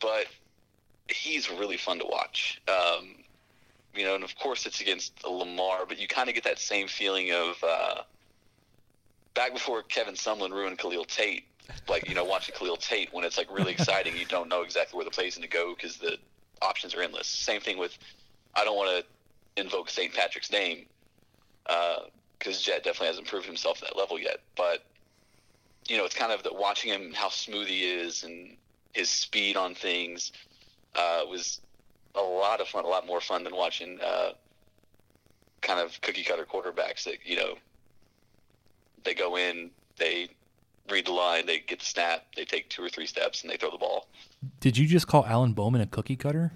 But 0.00 0.26
he's 1.08 1.48
really 1.50 1.76
fun 1.76 2.00
to 2.00 2.06
watch. 2.06 2.60
Um, 2.66 3.14
you 3.94 4.04
know, 4.04 4.14
and 4.14 4.24
of 4.24 4.34
course 4.36 4.66
it's 4.66 4.80
against 4.80 5.24
Lamar, 5.24 5.86
but 5.86 6.00
you 6.00 6.08
kind 6.08 6.28
of 6.28 6.34
get 6.34 6.44
that 6.44 6.58
same 6.58 6.88
feeling 6.88 7.30
of 7.32 7.62
uh, 7.62 8.02
back 9.34 9.52
before 9.52 9.82
Kevin 9.82 10.14
Sumlin 10.14 10.50
ruined 10.50 10.78
Khalil 10.78 11.04
Tate. 11.04 11.44
Like 11.88 12.08
you 12.08 12.14
know, 12.14 12.24
watching 12.24 12.54
Khalil 12.54 12.76
Tate 12.76 13.12
when 13.12 13.24
it's 13.24 13.38
like 13.38 13.48
really 13.52 13.72
exciting, 13.72 14.16
you 14.16 14.26
don't 14.26 14.48
know 14.48 14.62
exactly 14.62 14.96
where 14.96 15.04
the 15.04 15.10
play's 15.10 15.36
going 15.36 15.48
to 15.48 15.56
go 15.56 15.74
because 15.74 15.98
the 15.98 16.18
options 16.62 16.94
are 16.94 17.02
endless. 17.02 17.26
Same 17.26 17.60
thing 17.60 17.78
with 17.78 17.96
I 18.54 18.64
don't 18.64 18.76
want 18.76 19.04
to 19.04 19.60
invoke 19.60 19.88
St. 19.88 20.12
Patrick's 20.12 20.50
name 20.50 20.86
because 22.38 22.60
Jett 22.60 22.82
definitely 22.82 23.08
hasn't 23.08 23.28
proven 23.28 23.46
himself 23.46 23.82
at 23.82 23.88
that 23.88 23.96
level 23.96 24.18
yet. 24.18 24.38
But 24.56 24.84
you 25.88 25.96
know, 25.96 26.04
it's 26.04 26.14
kind 26.14 26.32
of 26.32 26.42
the, 26.42 26.52
watching 26.52 26.92
him 26.92 27.12
how 27.12 27.28
smooth 27.28 27.68
he 27.68 27.84
is 27.84 28.24
and 28.24 28.56
his 28.92 29.08
speed 29.08 29.56
on 29.56 29.74
things 29.74 30.32
uh, 30.96 31.22
was 31.28 31.60
a 32.14 32.20
lot 32.20 32.60
of 32.60 32.68
fun, 32.68 32.84
a 32.84 32.88
lot 32.88 33.06
more 33.06 33.20
fun 33.20 33.44
than 33.44 33.54
watching 33.54 33.98
uh, 34.00 34.32
kind 35.60 35.80
of 35.80 36.00
cookie 36.00 36.24
cutter 36.24 36.44
quarterbacks 36.44 37.04
that 37.04 37.18
you 37.24 37.36
know 37.36 37.54
they 39.04 39.14
go 39.14 39.36
in, 39.36 39.70
they 39.96 40.28
read 40.90 41.06
the 41.06 41.12
line, 41.12 41.46
they 41.46 41.60
get 41.60 41.78
the 41.78 41.84
snap, 41.84 42.24
they 42.36 42.44
take 42.44 42.68
two 42.68 42.82
or 42.82 42.88
three 42.88 43.06
steps, 43.06 43.42
and 43.42 43.50
they 43.50 43.56
throw 43.56 43.70
the 43.70 43.78
ball. 43.78 44.08
did 44.60 44.76
you 44.76 44.86
just 44.86 45.06
call 45.06 45.24
Alan 45.26 45.52
Bowman 45.52 45.80
a 45.80 45.86
cookie 45.86 46.16
cutter? 46.16 46.52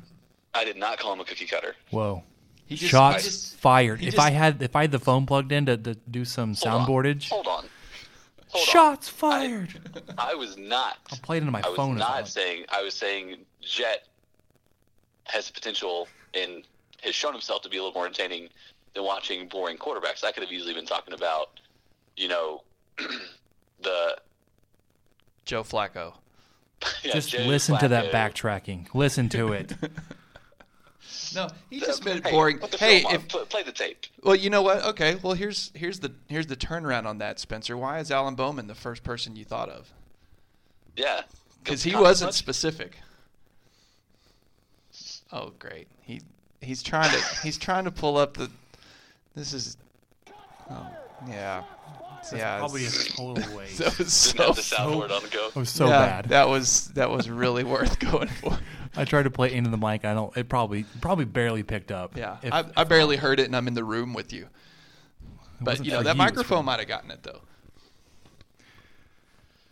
I 0.55 0.65
did 0.65 0.77
not 0.77 0.99
call 0.99 1.13
him 1.13 1.21
a 1.21 1.25
cookie 1.25 1.47
cutter. 1.47 1.75
Whoa. 1.91 2.23
He 2.67 2.77
just, 2.77 2.91
Shots 2.91 3.25
he 3.25 3.31
just- 3.31 3.57
fired. 3.59 4.01
he 4.01 4.07
If 4.09 4.15
just- 4.15 4.27
I 4.27 4.31
had 4.31 4.63
if 4.63 4.75
I 4.75 4.83
had 4.83 4.93
the 4.93 4.99
phone 4.99 5.27
plugged 5.27 5.53
in 5.53 5.67
to, 5.67 5.77
to 5.77 5.95
do 5.95 6.25
some 6.25 6.55
Hold 6.55 6.75
on. 6.75 6.87
soundboardage, 6.87 7.29
Hold 7.29 7.47
on. 7.47 7.67
Hold 8.49 8.67
shots 8.69 9.09
fired. 9.09 9.81
on. 10.09 10.15
I 10.17 10.35
was 10.35 10.57
not. 10.57 10.99
I'll 11.13 11.19
play 11.19 11.37
it 11.37 11.41
into 11.41 11.51
my 11.53 11.61
I 11.65 11.69
was 11.69 11.77
phone. 11.77 11.97
if 11.97 12.03
I 12.03 12.07
not 12.07 12.15
want. 12.15 12.29
saying. 12.29 12.65
I 12.71 12.83
was 12.83 12.95
saying 12.95 13.37
Jett 13.61 14.07
has 15.25 15.51
potential 15.51 16.09
and 16.35 16.63
has 17.03 17.15
shown 17.15 17.33
himself 17.33 17.63
to 17.63 17.69
be 17.69 17.77
a 17.79 17.83
little 17.83 17.95
more 17.95 18.07
entertaining 18.07 18.49
than 18.95 19.05
watching 19.05 19.49
boring 19.49 19.77
quarterbacks. 19.77 20.25
I 20.25 20.33
could 20.33 20.43
have 20.43 20.53
easily 20.53 20.73
been 20.75 20.87
talking 20.87 21.15
about, 21.15 21.61
you 22.17 22.29
know, 22.29 22.63
the 23.83 24.17
Joe 25.45 25.63
Flacco. 25.63 26.15
yeah, 27.03 27.13
Just 27.13 27.31
Joe 27.31 27.41
listen 27.43 27.79
to 27.79 27.89
that 27.89 28.13
backtracking. 28.13 28.87
Listen 28.95 29.29
to 29.31 29.53
it. 29.53 29.73
No, 31.35 31.49
he 31.69 31.81
just 31.81 32.05
Hey, 32.05 32.21
been 32.21 32.33
boring. 32.33 32.59
put 32.59 32.71
the 32.71 32.79
Hey, 32.79 33.01
film 33.03 33.15
if 33.15 33.29
Pl- 33.29 33.47
play 33.47 33.63
the 33.65 33.73
tape. 33.73 34.07
well, 34.23 34.37
you 34.37 34.51
know 34.51 34.63
what? 34.63 34.85
Okay, 34.85 35.17
well 35.17 35.33
here's 35.35 35.71
here's 35.75 35.99
the 35.99 36.13
here's 36.29 36.47
the 36.47 36.55
turnaround 36.57 37.07
on 37.07 37.19
that, 37.19 37.41
Spencer. 37.41 37.77
Why 37.77 37.99
is 37.99 38.11
Alan 38.13 38.37
Bowman 38.37 38.69
the 38.69 38.75
first 38.75 39.03
person 39.03 39.35
you 39.35 39.45
thought 39.45 39.69
of? 39.69 39.93
Yeah, 40.97 41.23
Because 41.63 41.83
he 41.83 41.95
wasn't 41.97 42.29
much? 42.29 42.35
specific. 42.37 42.97
Oh, 45.33 45.53
great. 45.59 45.89
He 46.03 46.21
he's 46.61 46.83
trying 46.83 47.11
to 47.11 47.19
he's 47.43 47.59
trying 47.59 47.85
to 47.85 47.91
pull 47.91 48.17
up 48.17 48.37
the. 48.37 48.51
This 49.35 49.53
is. 49.53 49.77
Oh, 50.71 50.87
yeah. 51.29 51.63
yeah. 52.35 52.59
Probably 52.59 52.87
a 52.87 52.91
total 52.91 53.45
waste. 53.57 53.79
that 53.79 53.99
was 53.99 54.13
so. 54.13 54.53
the 54.53 54.61
soundboard 54.63 55.11
on 55.11 55.23
the 55.23 55.29
go. 55.31 55.49
It 55.49 55.57
was 55.57 55.71
so 55.71 55.87
yeah, 55.87 56.07
bad. 56.23 56.29
That 56.31 56.49
was 56.49 56.89
that 56.89 57.11
was 57.11 57.29
really 57.31 57.65
worth 57.75 57.99
going 57.99 58.29
for. 58.29 58.59
I 58.97 59.05
tried 59.05 59.25
to 59.25 59.31
play 59.31 59.53
into 59.53 59.71
the 59.71 59.77
mic. 59.79 60.05
I 60.05 60.15
don't. 60.15 60.37
It 60.37 60.49
probably 60.49 60.85
probably 61.01 61.25
barely 61.25 61.63
picked 61.63 61.91
up. 61.93 62.17
Yeah, 62.17 62.37
If- 62.43 62.53
I, 62.53 62.65
I 62.77 62.85
barely 62.85 63.17
heard 63.17 63.41
it, 63.41 63.47
and 63.47 63.57
I'm 63.57 63.67
in 63.69 63.75
the 63.75 63.85
room 63.85 64.15
with 64.15 64.33
you. 64.33 64.49
But 65.61 65.85
you 65.85 65.93
know 65.93 66.03
that 66.03 66.17
you, 66.17 66.23
it 66.23 66.27
was 66.27 66.33
for 66.33 66.35
microphone 66.41 66.65
might 66.67 66.79
have 66.81 66.89
gotten 66.89 67.11
it 67.11 67.23
though. 67.23 67.41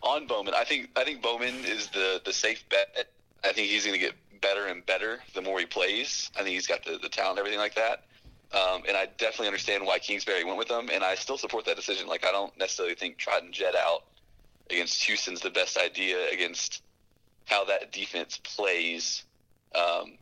on 0.01 0.27
Bowman. 0.27 0.53
I 0.55 0.63
think 0.63 0.89
I 0.95 1.03
think 1.03 1.21
Bowman 1.21 1.55
is 1.65 1.87
the 1.87 2.21
the 2.25 2.33
safe 2.33 2.63
bet. 2.69 3.07
I 3.43 3.51
think 3.53 3.67
he's 3.69 3.85
going 3.85 3.99
to 3.99 4.03
get 4.05 4.13
better 4.41 4.67
and 4.67 4.85
better 4.85 5.19
the 5.33 5.41
more 5.41 5.59
he 5.59 5.65
plays. 5.65 6.29
I 6.35 6.39
think 6.43 6.49
he's 6.55 6.67
got 6.67 6.83
the, 6.85 6.97
the 7.01 7.09
talent 7.09 7.31
and 7.31 7.39
everything 7.39 7.59
like 7.59 7.75
that. 7.75 8.05
Um, 8.53 8.83
and 8.87 8.95
I 8.95 9.07
definitely 9.17 9.47
understand 9.47 9.85
why 9.85 9.97
Kingsbury 9.97 10.43
went 10.43 10.57
with 10.57 10.67
them, 10.67 10.89
and 10.91 11.03
I 11.03 11.15
still 11.15 11.37
support 11.37 11.65
that 11.65 11.75
decision. 11.75 12.07
Like 12.07 12.25
I 12.25 12.31
don't 12.31 12.55
necessarily 12.57 12.93
think 12.93 13.17
trotting 13.17 13.51
Jett 13.51 13.75
out 13.75 14.03
against 14.69 15.03
Houston's 15.05 15.41
the 15.41 15.49
best 15.49 15.77
idea 15.77 16.29
against 16.31 16.83
how 17.45 17.65
that 17.65 17.91
defense 17.91 18.39
plays, 18.43 19.23
um, 19.73 20.17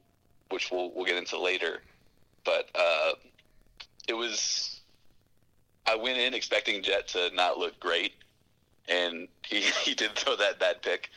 which 0.49 0.71
we'll 0.71 0.91
we'll 0.93 1.05
get 1.05 1.17
into 1.17 1.39
later. 1.39 1.81
But 2.45 2.69
uh, 2.73 3.11
it 4.07 4.13
was 4.13 4.81
I 5.85 5.95
went 5.95 6.17
in 6.17 6.33
expecting 6.33 6.81
Jett 6.83 7.09
to 7.09 7.31
not 7.33 7.57
look 7.57 7.79
great, 7.79 8.13
and 8.87 9.27
he, 9.45 9.61
he 9.61 9.93
did 9.93 10.15
throw 10.15 10.37
that 10.37 10.57
bad 10.57 10.81
pick. 10.81 11.09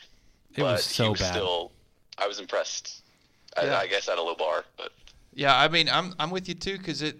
It 0.55 0.63
was 0.63 0.83
so 0.83 1.03
he 1.05 1.09
was 1.11 1.19
bad. 1.21 1.31
Still, 1.31 1.71
I 2.17 2.27
was 2.27 2.39
impressed. 2.39 3.03
Yeah. 3.55 3.77
I, 3.77 3.81
I 3.81 3.87
guess 3.87 4.09
at 4.09 4.17
a 4.17 4.21
low 4.21 4.35
bar, 4.35 4.65
but 4.77 4.91
Yeah, 5.35 5.55
I 5.55 5.67
mean, 5.67 5.89
I'm 5.89 6.15
I'm 6.17 6.31
with 6.31 6.47
you 6.47 6.55
too 6.55 6.77
because 6.77 7.01
it. 7.01 7.17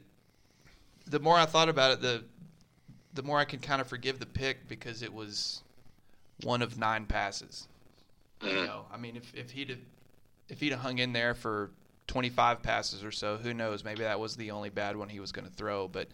The 1.07 1.19
more 1.19 1.37
I 1.37 1.45
thought 1.45 1.69
about 1.69 1.91
it, 1.91 2.01
the 2.01 2.23
the 3.13 3.21
more 3.21 3.37
I 3.37 3.45
can 3.45 3.59
kind 3.59 3.81
of 3.81 3.87
forgive 3.87 4.19
the 4.19 4.25
pick 4.25 4.67
because 4.67 5.03
it 5.03 5.13
was 5.13 5.61
one 6.43 6.61
of 6.61 6.79
nine 6.79 7.05
passes. 7.05 7.67
You 8.41 8.65
know, 8.65 8.85
I 8.91 8.97
mean, 8.97 9.15
if 9.15 9.33
if 9.35 9.51
he'd 9.51 9.69
have, 9.69 9.79
if 10.49 10.59
he'd 10.61 10.71
have 10.71 10.81
hung 10.81 10.99
in 10.99 11.13
there 11.13 11.33
for 11.33 11.71
25 12.07 12.61
passes 12.61 13.03
or 13.03 13.11
so, 13.11 13.37
who 13.37 13.53
knows? 13.53 13.83
Maybe 13.83 14.01
that 14.03 14.19
was 14.19 14.35
the 14.35 14.51
only 14.51 14.69
bad 14.69 14.95
one 14.95 15.09
he 15.09 15.19
was 15.19 15.31
going 15.31 15.47
to 15.47 15.53
throw. 15.53 15.87
But 15.87 16.07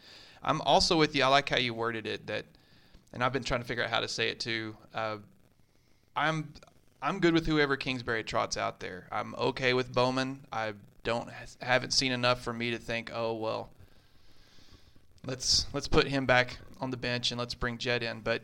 I'm 0.44 0.62
also 0.62 0.98
with 0.98 1.16
you. 1.16 1.24
I 1.24 1.28
like 1.28 1.50
how 1.50 1.58
you 1.58 1.74
worded 1.74 2.08
it. 2.08 2.28
That, 2.28 2.46
and 3.14 3.24
I've 3.24 3.34
been 3.34 3.44
trying 3.44 3.62
to 3.62 3.68
figure 3.68 3.84
out 3.84 3.90
how 3.90 4.00
to 4.00 4.08
say 4.08 4.30
it 4.30 4.40
too. 4.40 4.76
Uh, 4.94 5.18
I'm 6.16 6.54
I'm 7.02 7.20
good 7.20 7.34
with 7.34 7.48
whoever 7.48 7.78
Kingsbury 7.78 8.24
trots 8.24 8.58
out 8.58 8.80
there. 8.80 9.08
I'm 9.12 9.36
okay 9.36 9.74
with 9.74 9.94
Bowman. 9.94 10.46
I 10.52 10.74
don't 11.04 11.30
haven't 11.62 11.92
seen 11.92 12.12
enough 12.12 12.44
for 12.44 12.54
me 12.54 12.72
to 12.72 12.78
think, 12.78 13.12
oh 13.14 13.34
well, 13.34 13.70
let's 15.26 15.66
let's 15.74 15.88
put 15.88 16.08
him 16.08 16.26
back 16.26 16.58
on 16.80 16.92
the 16.92 16.98
bench 16.98 17.32
and 17.32 17.40
let's 17.40 17.54
bring 17.54 17.78
Jett 17.78 18.04
in. 18.04 18.22
But 18.22 18.42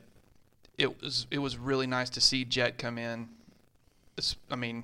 it 0.77 1.01
was 1.01 1.27
it 1.31 1.39
was 1.39 1.57
really 1.57 1.87
nice 1.87 2.09
to 2.11 2.21
see 2.21 2.45
Jett 2.45 2.77
come 2.77 2.97
in. 2.97 3.29
I 4.49 4.55
mean, 4.55 4.83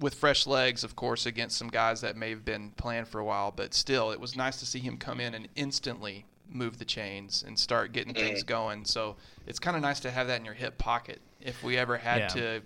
with 0.00 0.14
fresh 0.14 0.46
legs, 0.46 0.82
of 0.84 0.96
course, 0.96 1.26
against 1.26 1.56
some 1.56 1.68
guys 1.68 2.00
that 2.00 2.16
may 2.16 2.30
have 2.30 2.44
been 2.44 2.72
playing 2.72 3.04
for 3.04 3.20
a 3.20 3.24
while, 3.24 3.52
but 3.54 3.72
still, 3.72 4.10
it 4.10 4.20
was 4.20 4.36
nice 4.36 4.58
to 4.58 4.66
see 4.66 4.80
him 4.80 4.96
come 4.96 5.20
in 5.20 5.34
and 5.34 5.48
instantly 5.54 6.26
move 6.50 6.78
the 6.78 6.84
chains 6.84 7.44
and 7.46 7.58
start 7.58 7.92
getting 7.92 8.12
things 8.12 8.42
mm. 8.44 8.46
going. 8.46 8.84
So 8.84 9.16
it's 9.46 9.58
kind 9.58 9.76
of 9.76 9.82
nice 9.82 10.00
to 10.00 10.10
have 10.10 10.26
that 10.26 10.38
in 10.38 10.44
your 10.44 10.54
hip 10.54 10.76
pocket. 10.76 11.20
If 11.40 11.62
we 11.62 11.78
ever 11.78 11.96
had 11.96 12.20
Yeah. 12.20 12.28
to, 12.28 12.62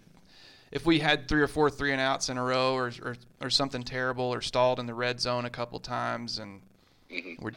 if 0.76 0.84
we 0.84 0.98
had 0.98 1.26
three 1.26 1.40
or 1.40 1.48
four 1.48 1.70
three 1.70 1.92
and 1.92 2.00
outs 2.00 2.28
in 2.28 2.36
a 2.36 2.44
row, 2.44 2.74
or 2.74 2.92
or, 3.02 3.16
or 3.40 3.48
something 3.48 3.82
terrible, 3.82 4.26
or 4.26 4.42
stalled 4.42 4.78
in 4.78 4.84
the 4.86 4.92
red 4.94 5.20
zone 5.20 5.46
a 5.46 5.50
couple 5.50 5.80
times, 5.80 6.38
and 6.38 6.60
mm-hmm. 7.10 7.42
we're, 7.42 7.52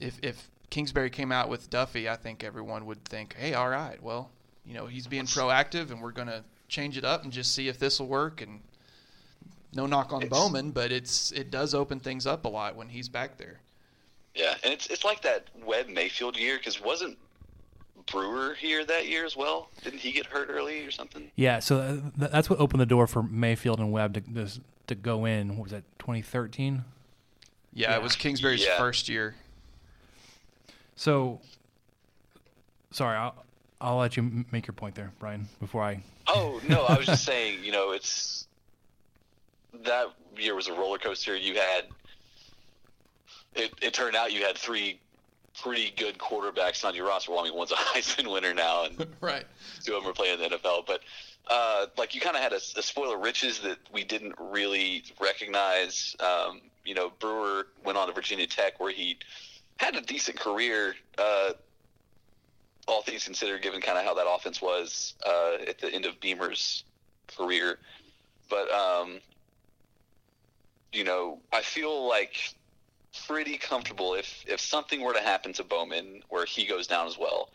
if 0.00 0.18
if 0.22 0.48
Kingsbury 0.70 1.10
came 1.10 1.32
out 1.32 1.48
with 1.48 1.68
Duffey, 1.68 2.08
I 2.08 2.14
think 2.14 2.44
everyone 2.44 2.86
would 2.86 3.04
think, 3.04 3.34
hey, 3.36 3.54
all 3.54 3.68
right, 3.68 4.00
well, 4.00 4.30
you 4.64 4.74
know, 4.74 4.86
he's 4.86 5.08
being 5.08 5.24
proactive, 5.24 5.90
and 5.90 6.00
we're 6.00 6.12
gonna 6.12 6.44
change 6.68 6.96
it 6.96 7.04
up 7.04 7.24
and 7.24 7.32
just 7.32 7.52
see 7.52 7.66
if 7.66 7.80
this 7.80 7.98
will 7.98 8.06
work. 8.06 8.40
And 8.40 8.60
no 9.74 9.86
knock 9.86 10.12
on 10.12 10.22
It's- 10.22 10.30
Bowman, 10.30 10.70
but 10.70 10.92
it's 10.92 11.32
it 11.32 11.50
does 11.50 11.74
open 11.74 11.98
things 11.98 12.24
up 12.24 12.44
a 12.44 12.48
lot 12.48 12.76
when 12.76 12.88
he's 12.88 13.08
back 13.08 13.36
there. 13.36 13.58
yeah, 14.36 14.54
and 14.62 14.72
it's 14.72 14.86
it's 14.86 15.02
like 15.04 15.22
that 15.22 15.48
Webb 15.64 15.88
Mayfield 15.88 16.38
year 16.38 16.56
because 16.56 16.80
wasn't 16.80 17.18
Brewer 18.10 18.54
here 18.54 18.84
that 18.84 19.06
year 19.06 19.24
as 19.24 19.36
well? 19.36 19.70
Didn't 19.82 20.00
he 20.00 20.12
get 20.12 20.26
hurt 20.26 20.48
early 20.50 20.84
or 20.84 20.90
something? 20.90 21.30
Yeah, 21.36 21.58
so 21.60 21.78
uh, 21.78 21.96
that's 22.28 22.50
what 22.50 22.58
opened 22.58 22.80
the 22.80 22.86
door 22.86 23.06
for 23.06 23.22
Mayfield 23.22 23.78
and 23.78 23.92
Webb 23.92 24.14
to 24.14 24.20
to, 24.20 24.60
to 24.88 24.94
go 24.94 25.24
in. 25.24 25.56
What 25.56 25.64
was 25.64 25.72
that? 25.72 25.84
2013. 25.98 26.84
Yeah, 27.72 27.94
it 27.96 28.02
was 28.02 28.16
Kingsbury's 28.16 28.64
Yeah. 28.64 28.78
first 28.78 29.08
year. 29.08 29.36
So, 30.96 31.40
sorry, 32.90 33.16
I'll, 33.16 33.44
I'll 33.80 33.96
let 33.96 34.16
you 34.16 34.44
make 34.50 34.66
your 34.66 34.74
point 34.74 34.94
there, 34.94 35.12
Brian, 35.18 35.48
before 35.60 35.82
I. 35.82 36.02
Oh 36.26 36.60
no, 36.68 36.84
I 36.84 36.98
was 36.98 37.06
just 37.06 37.24
saying, 37.30 37.64
you 37.64 37.72
know, 37.72 37.92
it's 37.92 38.46
that 39.84 40.06
year 40.36 40.54
was 40.54 40.66
a 40.68 40.72
roller 40.72 40.98
coaster. 40.98 41.36
You 41.36 41.54
had 41.54 41.84
it. 43.54 43.72
It 43.80 43.94
turned 43.94 44.16
out 44.16 44.32
you 44.32 44.44
had 44.44 44.56
three 44.58 44.98
pretty 45.62 45.90
good 45.96 46.18
quarterbacks 46.18 46.84
on 46.84 46.94
your 46.94 47.06
roster. 47.08 47.30
Well, 47.32 47.40
I 47.40 47.44
mean, 47.44 47.54
one's 47.54 47.72
a 47.72 47.74
Heisman 47.94 48.32
winner 48.32 48.54
now, 48.54 48.84
and 48.84 49.06
Right. 49.20 49.44
two 49.84 49.94
of 49.96 50.02
them 50.02 50.10
are 50.10 50.14
playing 50.14 50.40
in 50.40 50.50
the 50.50 50.56
NFL. 50.56 50.86
But 50.86 51.00
uh, 51.48 51.86
like 51.98 52.14
you 52.14 52.20
kind 52.20 52.36
of 52.36 52.42
had 52.42 52.52
a, 52.52 52.56
a 52.56 52.82
spoiler 52.82 53.18
riches 53.18 53.60
that 53.60 53.78
we 53.92 54.04
didn't 54.04 54.34
really 54.38 55.04
recognize. 55.20 56.14
Um, 56.20 56.60
you 56.84 56.94
know, 56.94 57.10
Brewer 57.18 57.66
went 57.84 57.98
on 57.98 58.06
to 58.08 58.14
Virginia 58.14 58.46
Tech 58.46 58.80
where 58.80 58.92
he 58.92 59.18
had 59.78 59.96
a 59.96 60.00
decent 60.00 60.38
career. 60.38 60.94
Uh, 61.18 61.52
all 62.88 63.02
things 63.02 63.24
considered, 63.24 63.62
given 63.62 63.80
kind 63.80 63.98
of 63.98 64.04
how 64.04 64.14
that 64.14 64.26
offense 64.28 64.60
was 64.60 65.14
uh, 65.24 65.56
at 65.68 65.78
the 65.78 65.92
end 65.92 66.06
of 66.06 66.18
Beamer's 66.20 66.82
career, 67.36 67.78
but 68.48 68.68
um, 68.72 69.20
you 70.92 71.04
know, 71.04 71.38
I 71.52 71.62
feel 71.62 72.08
like 72.08 72.52
pretty 73.26 73.56
comfortable 73.56 74.14
if 74.14 74.44
if 74.46 74.60
something 74.60 75.00
were 75.02 75.12
to 75.14 75.20
happen 75.20 75.52
to 75.54 75.64
Bowman 75.64 76.22
where 76.28 76.44
he 76.46 76.64
goes 76.66 76.86
down 76.86 77.06
as 77.06 77.18
well. 77.18 77.48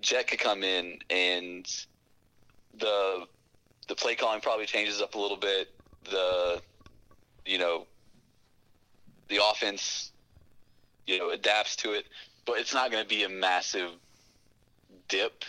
Jett 0.00 0.28
could 0.28 0.38
come 0.38 0.62
in 0.62 0.98
and 1.10 1.66
the 2.78 3.26
the 3.88 3.94
play 3.94 4.14
calling 4.14 4.40
probably 4.40 4.66
changes 4.66 5.00
up 5.00 5.14
a 5.14 5.18
little 5.18 5.36
bit. 5.36 5.68
The 6.10 6.60
you 7.44 7.58
know 7.58 7.86
the 9.28 9.40
offense 9.50 10.12
you 11.06 11.18
know 11.18 11.30
adapts 11.30 11.76
to 11.76 11.92
it, 11.92 12.04
but 12.46 12.58
it's 12.58 12.74
not 12.74 12.90
going 12.90 13.02
to 13.02 13.08
be 13.08 13.24
a 13.24 13.28
massive 13.28 13.90
dip. 15.08 15.44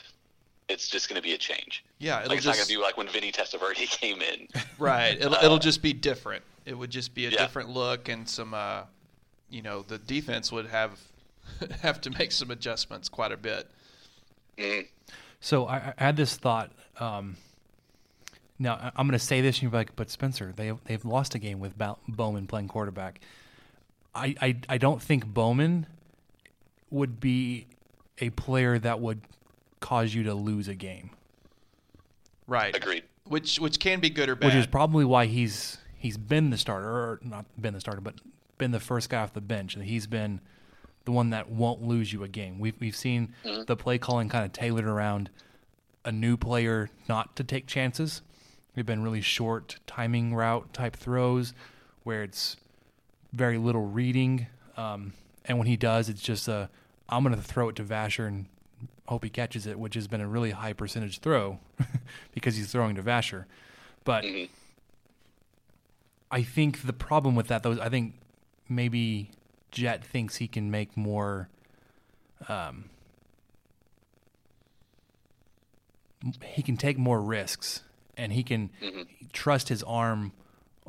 It's 0.70 0.90
just 0.90 1.08
going 1.08 1.16
to 1.16 1.26
be 1.26 1.34
a 1.34 1.38
change. 1.38 1.86
Yeah, 2.00 2.18
it'll 2.20 2.30
Like 2.30 2.38
it's 2.40 2.46
not 2.46 2.56
going 2.56 2.68
to 2.68 2.74
be 2.74 2.78
like 2.82 2.98
when 2.98 3.08
Vinny 3.08 3.32
Testaverde 3.32 3.76
came 3.90 4.22
in. 4.22 4.48
right. 4.78 5.18
It'll, 5.18 5.34
it'll 5.36 5.58
just 5.60 5.82
be 5.82 5.94
different. 5.94 6.44
It 6.66 6.78
would 6.78 6.90
just 6.90 7.14
be 7.16 7.26
a 7.26 7.30
Yeah. 7.30 7.38
different 7.38 7.70
look 7.70 8.10
and 8.10 8.28
some. 8.28 8.54
Uh, 8.54 8.82
you 9.50 9.62
know, 9.62 9.82
the 9.82 9.98
defense 9.98 10.52
would 10.52 10.68
have 10.68 11.00
have 11.82 12.02
to 12.02 12.10
make 12.12 12.32
some 12.32 12.52
adjustments 12.52 13.10
quite 13.10 13.32
a 13.32 13.38
bit. 13.38 13.70
So 15.40 15.66
I, 15.68 15.94
I 15.98 16.04
had 16.04 16.18
this 16.18 16.36
thought. 16.36 16.72
Um, 17.00 17.38
now 18.60 18.74
I- 18.74 18.92
I'm 18.96 19.08
going 19.08 19.12
to 19.18 19.24
say 19.24 19.42
this, 19.42 19.58
and 19.58 19.64
you're 19.64 19.72
like, 19.72 19.96
"But 19.96 20.10
Spencer, 20.10 20.54
they 20.56 20.72
they've 20.86 21.06
lost 21.06 21.36
a 21.36 21.40
game 21.40 21.60
with 21.60 21.78
Bow- 21.78 22.00
Bowman 22.08 22.48
playing 22.48 22.68
quarterback." 22.70 23.22
I, 24.16 24.36
I 24.42 24.58
I 24.68 24.78
don't 24.78 25.02
think 25.02 25.26
Bowman 25.28 25.86
would 26.90 27.20
be 27.20 27.68
a 28.20 28.32
player 28.32 28.80
that 28.80 29.00
would 29.00 29.22
cause 29.80 30.14
you 30.16 30.24
to 30.24 30.34
lose 30.34 30.68
a 30.68 30.74
game, 30.74 31.12
Right. 32.48 32.76
Agreed. 32.76 33.04
Which 33.26 33.60
which 33.60 33.78
can 33.80 34.00
be 34.00 34.10
good 34.10 34.28
or 34.30 34.36
bad. 34.36 34.48
which 34.48 34.56
is 34.56 34.66
probably 34.66 35.06
why 35.06 35.28
he's 35.28 35.78
he's 35.98 36.18
been 36.18 36.50
the 36.50 36.58
starter, 36.58 36.90
or 36.90 37.20
not 37.22 37.46
been 37.62 37.74
the 37.76 37.80
starter, 37.80 38.02
but 38.02 38.16
been 38.58 38.72
the 38.72 38.80
first 38.80 39.10
guy 39.10 39.22
off 39.22 39.34
the 39.34 39.42
bench, 39.42 39.76
and 39.76 39.84
he's 39.84 40.08
been 40.08 40.42
the 41.06 41.12
one 41.12 41.30
that 41.30 41.50
won't 41.50 41.82
lose 41.82 42.12
you 42.12 42.24
a 42.24 42.28
game. 42.28 42.60
We've 42.60 42.76
we've 42.80 42.96
seen 42.96 43.34
the 43.66 43.76
play 43.76 43.98
calling 43.98 44.30
kind 44.30 44.46
of 44.46 44.54
tailored 44.54 44.86
around 44.86 45.30
a 46.04 46.12
new 46.12 46.38
player 46.38 46.90
not 47.08 47.36
to 47.36 47.44
take 47.44 47.68
chances. 47.68 48.22
We've 48.76 48.86
been 48.86 49.04
really 49.04 49.22
short 49.22 49.80
timing 49.88 50.36
route 50.36 50.74
type 50.74 50.96
throws 50.96 51.54
where 52.04 52.24
it's 52.24 52.58
very 53.34 53.58
little 53.58 53.86
reading, 53.86 54.48
um, 54.78 55.14
and 55.46 55.58
when 55.58 55.68
he 55.68 55.78
does, 55.78 56.10
it's 56.10 56.22
just 56.22 56.48
a 56.48 56.70
I'm 57.10 57.24
going 57.24 57.36
to 57.36 57.42
throw 57.42 57.70
it 57.70 57.76
to 57.78 57.84
Vasher 57.84 58.28
and 58.28 58.46
hope 59.08 59.24
he 59.24 59.30
catches 59.30 59.66
it, 59.66 59.80
which 59.80 59.96
has 59.96 60.08
been 60.08 60.22
a 60.22 60.28
really 60.28 60.52
high 60.52 60.74
percentage 60.74 61.20
throw 61.20 61.60
because 62.34 62.56
he's 62.56 62.72
throwing 62.72 62.96
to 62.96 63.04
Vasher. 63.04 63.46
But 64.04 64.26
I 66.30 66.44
think 66.44 66.86
the 66.86 66.94
problem 66.94 67.36
with 67.36 67.48
that, 67.48 67.64
though, 67.64 67.72
is 67.72 67.80
I 67.80 67.90
think 67.90 68.16
maybe 68.70 69.32
Jett 69.72 70.04
thinks 70.04 70.38
he 70.38 70.48
can 70.48 70.72
make 70.72 70.96
more. 70.96 71.50
Um, 72.48 72.86
he 76.44 76.62
can 76.62 76.78
take 76.78 76.98
more 76.98 77.22
risks, 77.22 77.84
and 78.16 78.34
he 78.34 78.44
can 78.44 78.70
mm-hmm. 78.82 79.02
trust 79.34 79.70
his 79.70 79.84
arm 79.84 80.32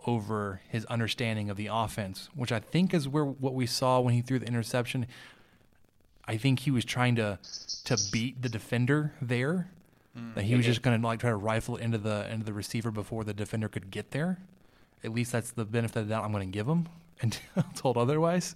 over 0.06 0.62
his 0.68 0.84
understanding 0.86 1.50
of 1.50 1.56
the 1.56 1.68
offense, 1.70 2.28
which 2.34 2.52
I 2.52 2.60
think 2.60 2.94
is 2.94 3.08
where 3.08 3.24
what 3.24 3.54
we 3.54 3.66
saw 3.66 4.00
when 4.00 4.14
he 4.14 4.22
threw 4.22 4.38
the 4.38 4.46
interception. 4.46 5.06
I 6.26 6.36
think 6.36 6.60
he 6.60 6.70
was 6.70 6.84
trying 6.84 7.16
to 7.16 7.38
to 7.84 7.98
beat 8.12 8.42
the 8.42 8.48
defender 8.48 9.14
there. 9.20 9.70
Mm. 10.16 10.34
That 10.34 10.44
he 10.44 10.54
was 10.54 10.64
mm-hmm. 10.64 10.70
just 10.70 10.82
going 10.82 11.00
to 11.00 11.06
like 11.06 11.20
try 11.20 11.30
to 11.30 11.36
rifle 11.36 11.76
it 11.76 11.82
into 11.82 11.98
the 11.98 12.30
into 12.30 12.44
the 12.44 12.52
receiver 12.52 12.90
before 12.90 13.24
the 13.24 13.34
defender 13.34 13.68
could 13.68 13.90
get 13.90 14.10
there. 14.12 14.38
At 15.04 15.12
least 15.12 15.32
that's 15.32 15.52
the 15.52 15.64
benefit 15.64 16.00
of 16.00 16.08
the 16.08 16.14
doubt 16.14 16.24
I'm 16.24 16.32
going 16.32 16.50
to 16.50 16.52
give 16.52 16.66
him 16.66 16.88
until 17.20 17.64
told 17.74 17.96
otherwise. 17.96 18.54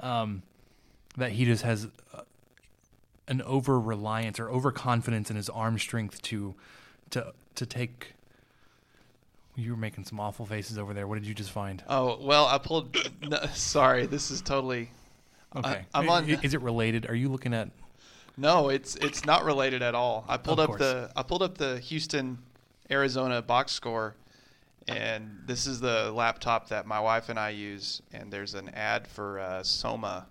Um, 0.00 0.42
that 1.16 1.32
he 1.32 1.44
just 1.44 1.62
has 1.64 1.88
uh, 2.14 2.22
an 3.28 3.42
over 3.42 3.78
reliance 3.78 4.38
or 4.40 4.48
overconfidence 4.50 5.30
in 5.30 5.36
his 5.36 5.48
arm 5.48 5.78
strength 5.78 6.22
to 6.22 6.54
to 7.10 7.32
to 7.56 7.66
take. 7.66 8.14
You 9.56 9.72
were 9.72 9.76
making 9.76 10.04
some 10.04 10.18
awful 10.20 10.46
faces 10.46 10.78
over 10.78 10.94
there. 10.94 11.06
What 11.06 11.16
did 11.16 11.26
you 11.26 11.34
just 11.34 11.50
find? 11.50 11.82
Oh 11.88 12.18
well, 12.22 12.46
I 12.46 12.58
pulled. 12.58 12.96
No, 13.26 13.38
sorry, 13.52 14.06
this 14.06 14.30
is 14.30 14.40
totally. 14.40 14.90
Okay, 15.54 15.84
I'm 15.92 16.08
on- 16.08 16.28
Is 16.30 16.54
it 16.54 16.60
related? 16.62 17.10
Are 17.10 17.14
you 17.14 17.28
looking 17.28 17.52
at? 17.52 17.68
No, 18.36 18.68
it's 18.68 18.94
it's 18.96 19.26
not 19.26 19.44
related 19.44 19.82
at 19.82 19.94
all. 19.94 20.24
I 20.28 20.36
pulled 20.36 20.60
up 20.60 20.78
the 20.78 21.10
I 21.16 21.22
pulled 21.24 21.42
up 21.42 21.58
the 21.58 21.78
Houston, 21.80 22.38
Arizona 22.90 23.42
box 23.42 23.72
score, 23.72 24.14
and 24.88 25.38
this 25.46 25.66
is 25.66 25.80
the 25.80 26.10
laptop 26.12 26.68
that 26.68 26.86
my 26.86 27.00
wife 27.00 27.28
and 27.28 27.38
I 27.38 27.50
use. 27.50 28.02
And 28.12 28.32
there's 28.32 28.54
an 28.54 28.68
ad 28.70 29.06
for 29.06 29.38
uh, 29.38 29.62
Soma 29.62 30.26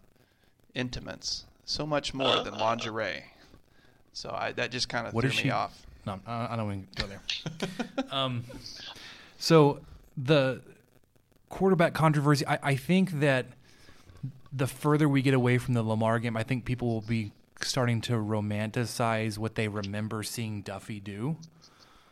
Intimates, 0.75 1.45
so 1.65 1.85
much 1.85 2.13
more 2.13 2.43
than 2.43 2.53
lingerie. 2.57 3.23
So 4.13 4.29
I, 4.37 4.51
that 4.53 4.71
just 4.71 4.89
kind 4.89 5.07
of 5.07 5.13
What 5.13 5.21
threw 5.21 5.31
is 5.31 5.37
me 5.37 5.43
she- 5.43 5.51
off. 5.51 5.85
No, 6.05 6.19
I 6.25 6.53
I 6.53 6.55
don't 6.55 6.65
want 6.67 6.95
to 6.95 7.01
go 7.03 7.07
there. 7.09 8.05
um, 8.11 8.43
so 9.37 9.81
the 10.17 10.61
quarterback 11.49 11.93
controversy, 11.93 12.45
I, 12.47 12.59
I 12.63 12.75
think 12.75 13.19
that 13.19 13.47
the 14.51 14.65
further 14.65 15.07
we 15.09 15.21
get 15.21 15.33
away 15.33 15.57
from 15.57 15.73
the 15.73 15.83
Lamar 15.83 16.19
game, 16.19 16.37
I 16.37 16.43
think 16.43 16.65
people 16.65 16.87
will 16.87 17.01
be 17.01 17.31
starting 17.61 17.99
to 18.01 18.13
romanticize 18.13 19.37
what 19.37 19.55
they 19.55 19.67
remember 19.67 20.23
seeing 20.23 20.63
Duffey 20.63 21.03
do. 21.03 21.35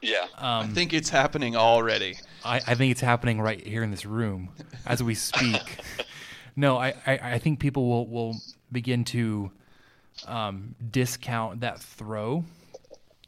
Yeah. 0.02 0.28
Um, 0.38 0.66
I 0.66 0.68
think 0.68 0.94
it's 0.94 1.10
happening 1.10 1.56
already. 1.56 2.16
I, 2.46 2.58
I 2.58 2.76
think 2.76 2.92
it's 2.92 3.02
happening 3.02 3.42
right 3.42 3.66
here 3.66 3.84
in 3.84 3.92
this 3.92 4.06
room 4.06 4.50
as 4.86 5.02
we 5.02 5.16
speak. 5.16 5.80
no, 6.56 6.78
I, 6.78 6.94
I, 7.06 7.20
I 7.24 7.40
think 7.40 7.60
people 7.60 7.88
will, 7.88 8.08
will 8.08 8.36
begin 8.72 9.04
to 9.06 9.52
um, 10.28 10.76
discount 10.92 11.62
that 11.62 11.80
throw 11.80 12.44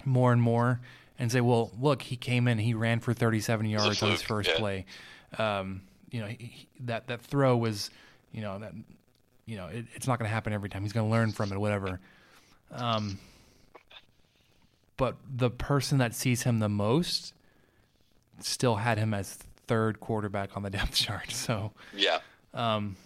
more 0.06 0.32
and 0.32 0.42
more 0.42 0.80
and 1.18 1.32
say, 1.32 1.42
well, 1.42 1.72
look, 1.80 2.02
he 2.02 2.16
came 2.16 2.48
in, 2.48 2.58
he 2.58 2.74
ran 2.74 3.00
for 3.00 3.14
37 3.14 3.66
yards 3.68 4.02
on 4.02 4.12
his 4.12 4.22
first 4.22 4.50
yeah. 4.50 4.58
play. 4.58 4.86
Um, 5.38 5.82
you 6.10 6.22
know, 6.22 6.28
he, 6.28 6.38
he- 6.38 6.68
that, 6.82 7.08
that 7.08 7.22
throw 7.22 7.58
was, 7.58 7.90
you 8.32 8.42
know, 8.42 8.60
that, 8.60 8.74
you 9.46 9.58
know, 9.58 9.68
it, 9.68 9.86
it's 9.96 10.08
not 10.08 10.18
going 10.20 10.30
to 10.30 10.34
happen 10.34 10.54
every 10.54 10.70
time. 10.70 10.84
He's 10.84 10.94
going 10.94 11.08
to 11.08 11.12
learn 11.12 11.32
from 11.32 11.52
it, 11.52 11.60
whatever. 11.60 12.00
Um, 12.72 13.20
but 15.00 15.16
the 15.34 15.50
person 15.50 15.98
that 16.00 16.14
sees 16.14 16.44
him 16.44 16.60
the 16.60 16.68
most 16.68 17.34
still 18.42 18.76
had 18.76 18.98
him 18.98 19.14
as 19.14 19.34
third 19.66 20.00
quarterback 20.02 20.58
on 20.58 20.64
the 20.64 20.70
depth 20.78 20.94
chart. 20.94 21.32
So 21.32 21.72
Yeah. 21.96 22.20
Um, 22.54 22.98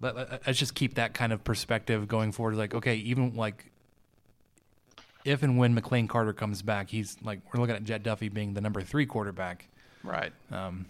let, 0.00 0.16
let- 0.16 0.32
uh, 0.32 0.38
let's 0.46 0.58
just 0.58 0.74
keep 0.74 0.94
that 0.94 1.12
kind 1.12 1.32
of 1.32 1.44
perspective 1.44 2.08
going 2.08 2.32
forward. 2.32 2.56
Like, 2.56 2.74
okay, 2.74 2.96
even 2.96 3.36
like 3.36 3.66
if 5.24 5.42
and 5.42 5.58
when 5.58 5.78
McLane 5.78 6.08
Carter 6.08 6.32
comes 6.32 6.62
back, 6.62 6.88
he's 6.88 7.16
like 7.22 7.40
we're 7.52 7.60
looking 7.60 7.76
at 7.76 7.84
Jett 7.84 8.02
Duffey 8.02 8.32
being 8.32 8.54
the 8.54 8.60
number 8.62 8.80
three 8.80 9.04
quarterback. 9.04 9.68
Right. 10.02 10.32
Um, 10.50 10.86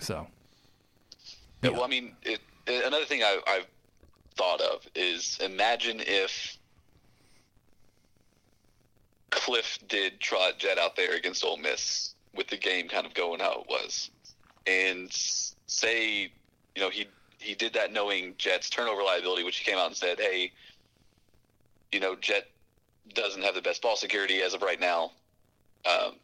so 0.00 0.26
Yeah, 1.62 1.70
well, 1.70 1.84
I 1.84 1.88
mean, 1.88 2.12
it, 2.22 2.40
it- 2.66 2.84
another 2.86 3.04
thing 3.04 3.22
I, 3.22 3.38
I've 3.46 3.66
thought 4.36 4.60
of 4.62 4.86
is 4.94 5.38
imagine 5.44 6.00
if 6.00 6.57
Cliff 9.30 9.78
did 9.88 10.20
trot 10.20 10.58
Jett 10.58 10.78
out 10.78 10.96
there 10.96 11.14
against 11.14 11.44
Ole 11.44 11.56
Miss 11.56 12.14
with 12.34 12.48
the 12.48 12.56
game 12.56 12.88
kind 12.88 13.06
of 13.06 13.14
going 13.14 13.40
how 13.40 13.60
it 13.60 13.66
was, 13.68 14.10
and 14.66 15.08
say, 15.10 16.30
you 16.74 16.82
know, 16.82 16.90
he 16.90 17.06
he 17.38 17.54
did 17.54 17.72
that 17.74 17.92
knowing 17.92 18.34
Jett's 18.38 18.70
turnover 18.70 19.02
liability, 19.02 19.44
which 19.44 19.58
he 19.58 19.64
came 19.64 19.78
out 19.78 19.86
and 19.86 19.96
said, 19.96 20.18
hey, 20.18 20.52
you 21.92 22.00
know, 22.00 22.16
Jett 22.16 22.50
doesn't 23.14 23.42
have 23.42 23.54
the 23.54 23.62
best 23.62 23.82
ball 23.82 23.96
security 23.96 24.42
as 24.42 24.54
of 24.54 24.62
right 24.62 24.80
now. 24.80 25.12
Um, 25.86 26.16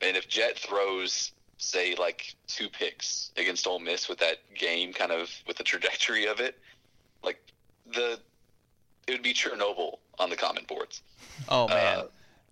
and 0.00 0.16
if 0.16 0.28
Jett 0.28 0.58
throws, 0.58 1.32
say, 1.58 1.94
like 1.96 2.34
two 2.46 2.68
picks 2.68 3.32
against 3.36 3.66
Ole 3.66 3.80
Miss 3.80 4.08
with 4.08 4.18
that 4.18 4.38
game, 4.54 4.92
kind 4.92 5.12
of 5.12 5.30
with 5.46 5.56
the 5.56 5.64
trajectory 5.64 6.26
of 6.26 6.40
it, 6.40 6.58
like 7.22 7.40
the 7.92 8.18
it 9.06 9.12
would 9.12 9.22
be 9.22 9.34
Chernobyl 9.34 9.98
on 10.18 10.30
the 10.30 10.36
comment 10.36 10.68
boards. 10.68 11.02
Oh 11.48 11.66
man. 11.68 11.98
Uh, 11.98 12.04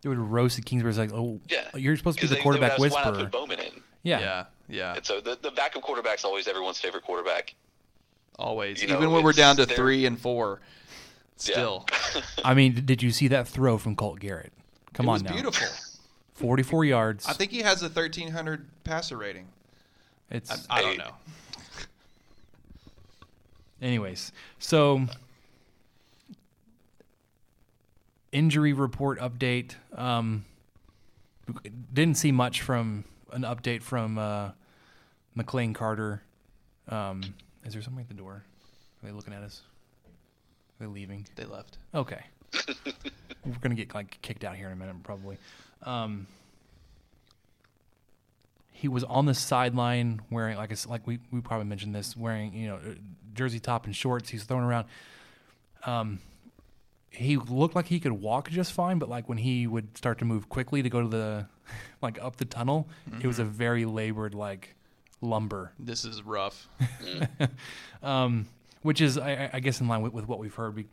it 0.04 0.08
would 0.08 0.18
roast 0.18 0.64
Kingsbury. 0.64 0.90
It's 0.90 0.98
like, 0.98 1.12
oh, 1.12 1.40
Yeah, 1.48 1.68
you're 1.74 1.96
supposed 1.96 2.18
to 2.18 2.22
be 2.24 2.28
the 2.28 2.34
they- 2.34 2.38
they 2.38 2.42
quarterback 2.42 2.78
would 2.78 2.92
Why 2.92 3.02
not 3.02 3.12
whisperer. 3.12 3.24
put 3.30 3.32
Bowman 3.32 3.58
in? 3.60 3.82
Yeah. 4.02 4.20
yeah. 4.20 4.44
Yeah. 4.68 4.94
And 4.96 5.04
so 5.06 5.20
the 5.20 5.38
the 5.40 5.50
backup 5.50 5.82
quarterback's 5.82 6.24
always 6.24 6.46
everyone's 6.46 6.78
favorite 6.78 7.02
quarterback. 7.04 7.54
Always. 8.38 8.80
you 8.82 8.88
know, 8.88 8.96
Even 8.96 9.10
when 9.10 9.24
we're 9.24 9.32
down 9.32 9.56
to 9.56 9.66
they're- 9.66 9.76
three 9.76 10.04
and 10.06 10.20
four, 10.20 10.60
Yeah. 10.60 11.36
still. 11.36 11.86
I 12.44 12.54
mean, 12.54 12.84
did 12.84 13.02
you 13.02 13.10
see 13.10 13.28
that 13.28 13.48
throw 13.48 13.78
from 13.78 13.96
Colt 13.96 14.20
Garrett? 14.20 14.52
Come 14.92 15.06
it 15.06 15.08
on 15.08 15.12
was 15.14 15.22
now, 15.24 15.32
beautiful. 15.32 15.66
44 16.34 16.84
yards. 16.84 17.26
I 17.26 17.32
think 17.32 17.50
he 17.50 17.62
has 17.62 17.82
a 17.82 17.88
1300 17.88 18.66
passer 18.84 19.16
rating. 19.16 19.48
it's 20.30 20.66
I, 20.70 20.78
I 20.78 20.82
don't 20.82 20.98
know. 20.98 21.14
Anyways, 23.80 24.32
so 24.58 25.06
injury 28.32 28.72
report 28.72 29.18
update. 29.20 29.72
Um, 29.96 30.44
didn't 31.92 32.16
see 32.16 32.32
much 32.32 32.62
from 32.62 33.04
an 33.32 33.42
update 33.42 33.82
from 33.82 34.18
uh, 34.18 34.50
McLane 35.36 35.74
Carter. 35.74 36.22
Um, 36.88 37.22
is 37.64 37.72
there 37.72 37.82
somebody 37.82 38.02
at 38.02 38.08
the 38.08 38.14
door? 38.14 38.44
Are 39.02 39.06
they 39.06 39.12
looking 39.12 39.34
at 39.34 39.42
us? 39.42 39.62
Are 40.80 40.84
they 40.84 40.92
leaving? 40.92 41.26
They 41.36 41.44
left. 41.44 41.78
Okay. 41.94 42.22
We're 43.44 43.54
gonna 43.60 43.74
get 43.74 43.94
like 43.94 44.20
kicked 44.22 44.44
out 44.44 44.56
here 44.56 44.66
in 44.66 44.72
a 44.72 44.76
minute, 44.76 45.02
probably. 45.02 45.38
Um, 45.82 46.26
he 48.72 48.88
was 48.88 49.04
on 49.04 49.26
the 49.26 49.34
sideline 49.34 50.20
wearing 50.30 50.56
like 50.56 50.70
I 50.70 50.72
s 50.72 50.86
like 50.86 51.06
we 51.06 51.18
we 51.30 51.40
probably 51.40 51.66
mentioned 51.66 51.94
this 51.94 52.16
wearing 52.16 52.54
you 52.54 52.68
know 52.68 52.78
jersey 53.34 53.60
top 53.60 53.86
and 53.86 53.94
shorts. 53.94 54.28
He's 54.28 54.44
throwing 54.44 54.64
around. 54.64 54.86
Um, 55.84 56.20
he 57.18 57.36
looked 57.36 57.74
like 57.74 57.86
he 57.86 57.98
could 58.00 58.12
walk 58.12 58.48
just 58.50 58.72
fine, 58.72 58.98
but 58.98 59.08
like 59.08 59.28
when 59.28 59.38
he 59.38 59.66
would 59.66 59.96
start 59.98 60.18
to 60.18 60.24
move 60.24 60.48
quickly 60.48 60.82
to 60.82 60.88
go 60.88 61.02
to 61.02 61.08
the 61.08 61.46
like 62.02 62.18
up 62.22 62.36
the 62.36 62.44
tunnel, 62.44 62.88
it 63.20 63.26
was 63.26 63.38
a 63.38 63.44
very 63.44 63.84
labored 63.84 64.34
like 64.34 64.74
lumber 65.20 65.72
This 65.78 66.04
is 66.04 66.22
rough. 66.22 66.68
um, 68.02 68.46
which 68.82 69.00
is, 69.00 69.18
I, 69.18 69.32
I- 69.32 69.50
I 69.54 69.60
guess, 69.60 69.80
in 69.80 69.88
line 69.88 70.02
with, 70.02 70.12
with 70.12 70.28
what 70.28 70.38
we've 70.38 70.54
heard. 70.54 70.76
We, 70.76 70.86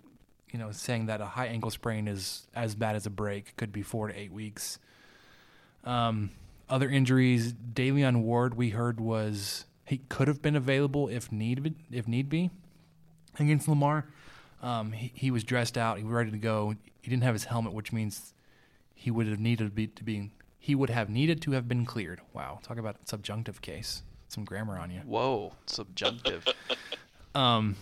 you 0.52 0.60
know, 0.60 0.72
saying 0.72 1.06
that 1.08 1.22
a 1.22 1.26
high 1.26 1.48
ankle 1.48 1.70
sprain 1.70 2.08
is 2.08 2.48
as 2.56 2.76
bad 2.76 2.96
as 2.96 3.06
a 3.06 3.10
break, 3.10 3.56
could 3.58 3.72
be 3.72 3.82
four 3.84 4.08
to 4.08 4.18
eight 4.20 4.32
weeks. 4.32 4.80
Um, 5.84 6.32
other 6.70 6.90
injuries, 6.90 7.54
Da'Leon 7.54 8.22
Ward, 8.24 8.56
we 8.56 8.72
heard 8.72 9.00
was 9.00 9.66
he 9.86 10.00
could 10.10 10.28
have 10.28 10.42
been 10.42 10.56
available 10.56 11.08
if 11.08 11.32
need 11.32 11.76
if 11.92 12.08
need 12.08 12.28
be 12.30 12.50
against 13.40 13.68
Lamar. 13.68 14.06
Um, 14.66 14.94
he, 14.94 15.12
he 15.14 15.30
was 15.30 15.44
dressed 15.44 15.78
out, 15.78 16.00
he 16.00 16.04
was 16.04 16.12
ready 16.12 16.32
to 16.32 16.38
go. 16.38 16.74
He 17.02 17.10
didn't 17.12 17.24
have 17.24 17.36
his 17.36 17.44
helmet, 17.44 17.74
which 17.74 17.94
means 17.94 18.34
he 18.96 19.12
would 19.12 19.28
have 19.28 19.40
needed 19.40 19.66
to 19.66 19.70
be 19.70 19.88
to 19.88 20.04
be 20.04 20.32
he 20.58 20.74
would 20.74 20.90
have 20.90 21.08
needed 21.08 21.40
to 21.44 21.52
have 21.52 21.68
been 21.68 21.86
cleared. 21.86 22.22
Wow, 22.34 22.60
talk 22.64 22.80
about 22.80 22.96
subjunctive 23.08 23.62
case. 23.62 24.02
some 24.28 24.44
grammar 24.44 24.80
on 24.80 24.90
you. 24.90 25.02
Whoa, 25.06 25.54
subjunctive. 25.68 26.46
Um, 27.36 27.76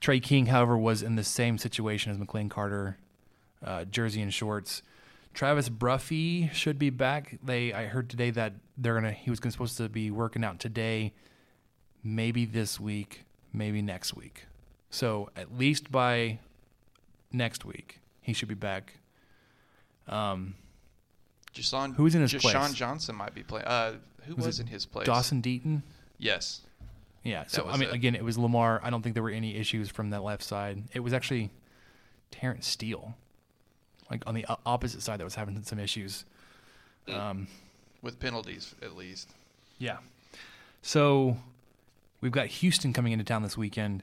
Trey 0.00 0.18
King, 0.18 0.46
however, 0.46 0.76
was 0.76 1.04
in 1.04 1.14
the 1.14 1.22
same 1.22 1.56
situation 1.56 2.10
as 2.10 2.18
McLane 2.18 2.50
Carter, 2.50 2.98
uh, 3.64 3.84
jersey 3.84 4.20
and 4.20 4.34
shorts. 4.34 4.82
Travis 5.34 5.68
Bruffy 5.68 6.52
should 6.52 6.80
be 6.80 6.90
back. 6.90 7.38
They 7.44 7.72
I 7.72 7.86
heard 7.86 8.10
today 8.10 8.30
that 8.30 8.54
they're 8.76 8.94
gonna 8.94 9.12
he 9.12 9.30
was 9.30 9.38
gonna, 9.38 9.52
supposed 9.52 9.76
to 9.76 9.88
be 9.88 10.10
working 10.10 10.42
out 10.42 10.58
today, 10.58 11.12
maybe 12.02 12.44
this 12.44 12.80
week, 12.80 13.24
maybe 13.52 13.80
next 13.82 14.14
week. 14.14 14.46
So 14.92 15.30
at 15.34 15.56
least 15.58 15.90
by 15.90 16.38
next 17.32 17.64
week 17.64 17.98
he 18.20 18.32
should 18.32 18.48
be 18.48 18.54
back. 18.54 18.92
Um, 20.06 20.54
Jashawn, 21.54 21.94
Who's 21.96 22.14
in 22.14 22.20
his 22.20 22.32
Jashawn 22.32 22.52
place? 22.52 22.74
Johnson 22.74 23.16
might 23.16 23.34
be 23.34 23.42
playing. 23.42 23.66
Uh, 23.66 23.94
who 24.26 24.36
Was 24.36 24.46
was, 24.46 24.60
in 24.60 24.66
his 24.68 24.86
place? 24.86 25.06
Dawson 25.06 25.42
Deaton. 25.42 25.82
Yes. 26.18 26.60
Yeah. 27.24 27.44
So 27.46 27.66
I 27.68 27.76
mean, 27.76 27.88
it. 27.88 27.94
again, 27.94 28.14
it 28.14 28.22
was 28.24 28.36
Lamar. 28.38 28.80
I 28.84 28.90
don't 28.90 29.02
think 29.02 29.14
there 29.14 29.22
were 29.22 29.30
any 29.30 29.56
issues 29.56 29.88
from 29.88 30.10
that 30.10 30.22
left 30.22 30.42
side. 30.42 30.84
It 30.92 31.00
was 31.00 31.12
actually 31.12 31.50
Terence 32.30 32.66
Steele, 32.66 33.14
like 34.10 34.22
on 34.26 34.34
the 34.34 34.46
opposite 34.66 35.02
side, 35.02 35.20
that 35.20 35.24
was 35.24 35.34
having 35.34 35.62
some 35.62 35.78
issues. 35.78 36.24
Um, 37.08 37.48
With 38.02 38.20
penalties, 38.20 38.74
at 38.82 38.94
least. 38.96 39.30
yeah. 39.78 39.98
So 40.82 41.36
we've 42.20 42.32
got 42.32 42.46
Houston 42.46 42.92
coming 42.92 43.12
into 43.12 43.24
town 43.24 43.42
this 43.42 43.56
weekend. 43.56 44.02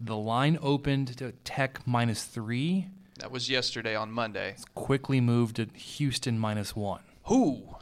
The 0.00 0.16
line 0.16 0.58
opened 0.62 1.16
to 1.18 1.32
Tech 1.44 1.86
minus 1.86 2.24
three, 2.24 2.86
That 3.18 3.30
was 3.30 3.50
yesterday 3.50 3.94
on 3.94 4.10
Monday. 4.10 4.56
quickly 4.74 5.20
moved 5.20 5.56
to 5.56 5.66
Houston 5.74 6.38
minus 6.38 6.74
one. 6.74 7.02
Who? 7.24 7.76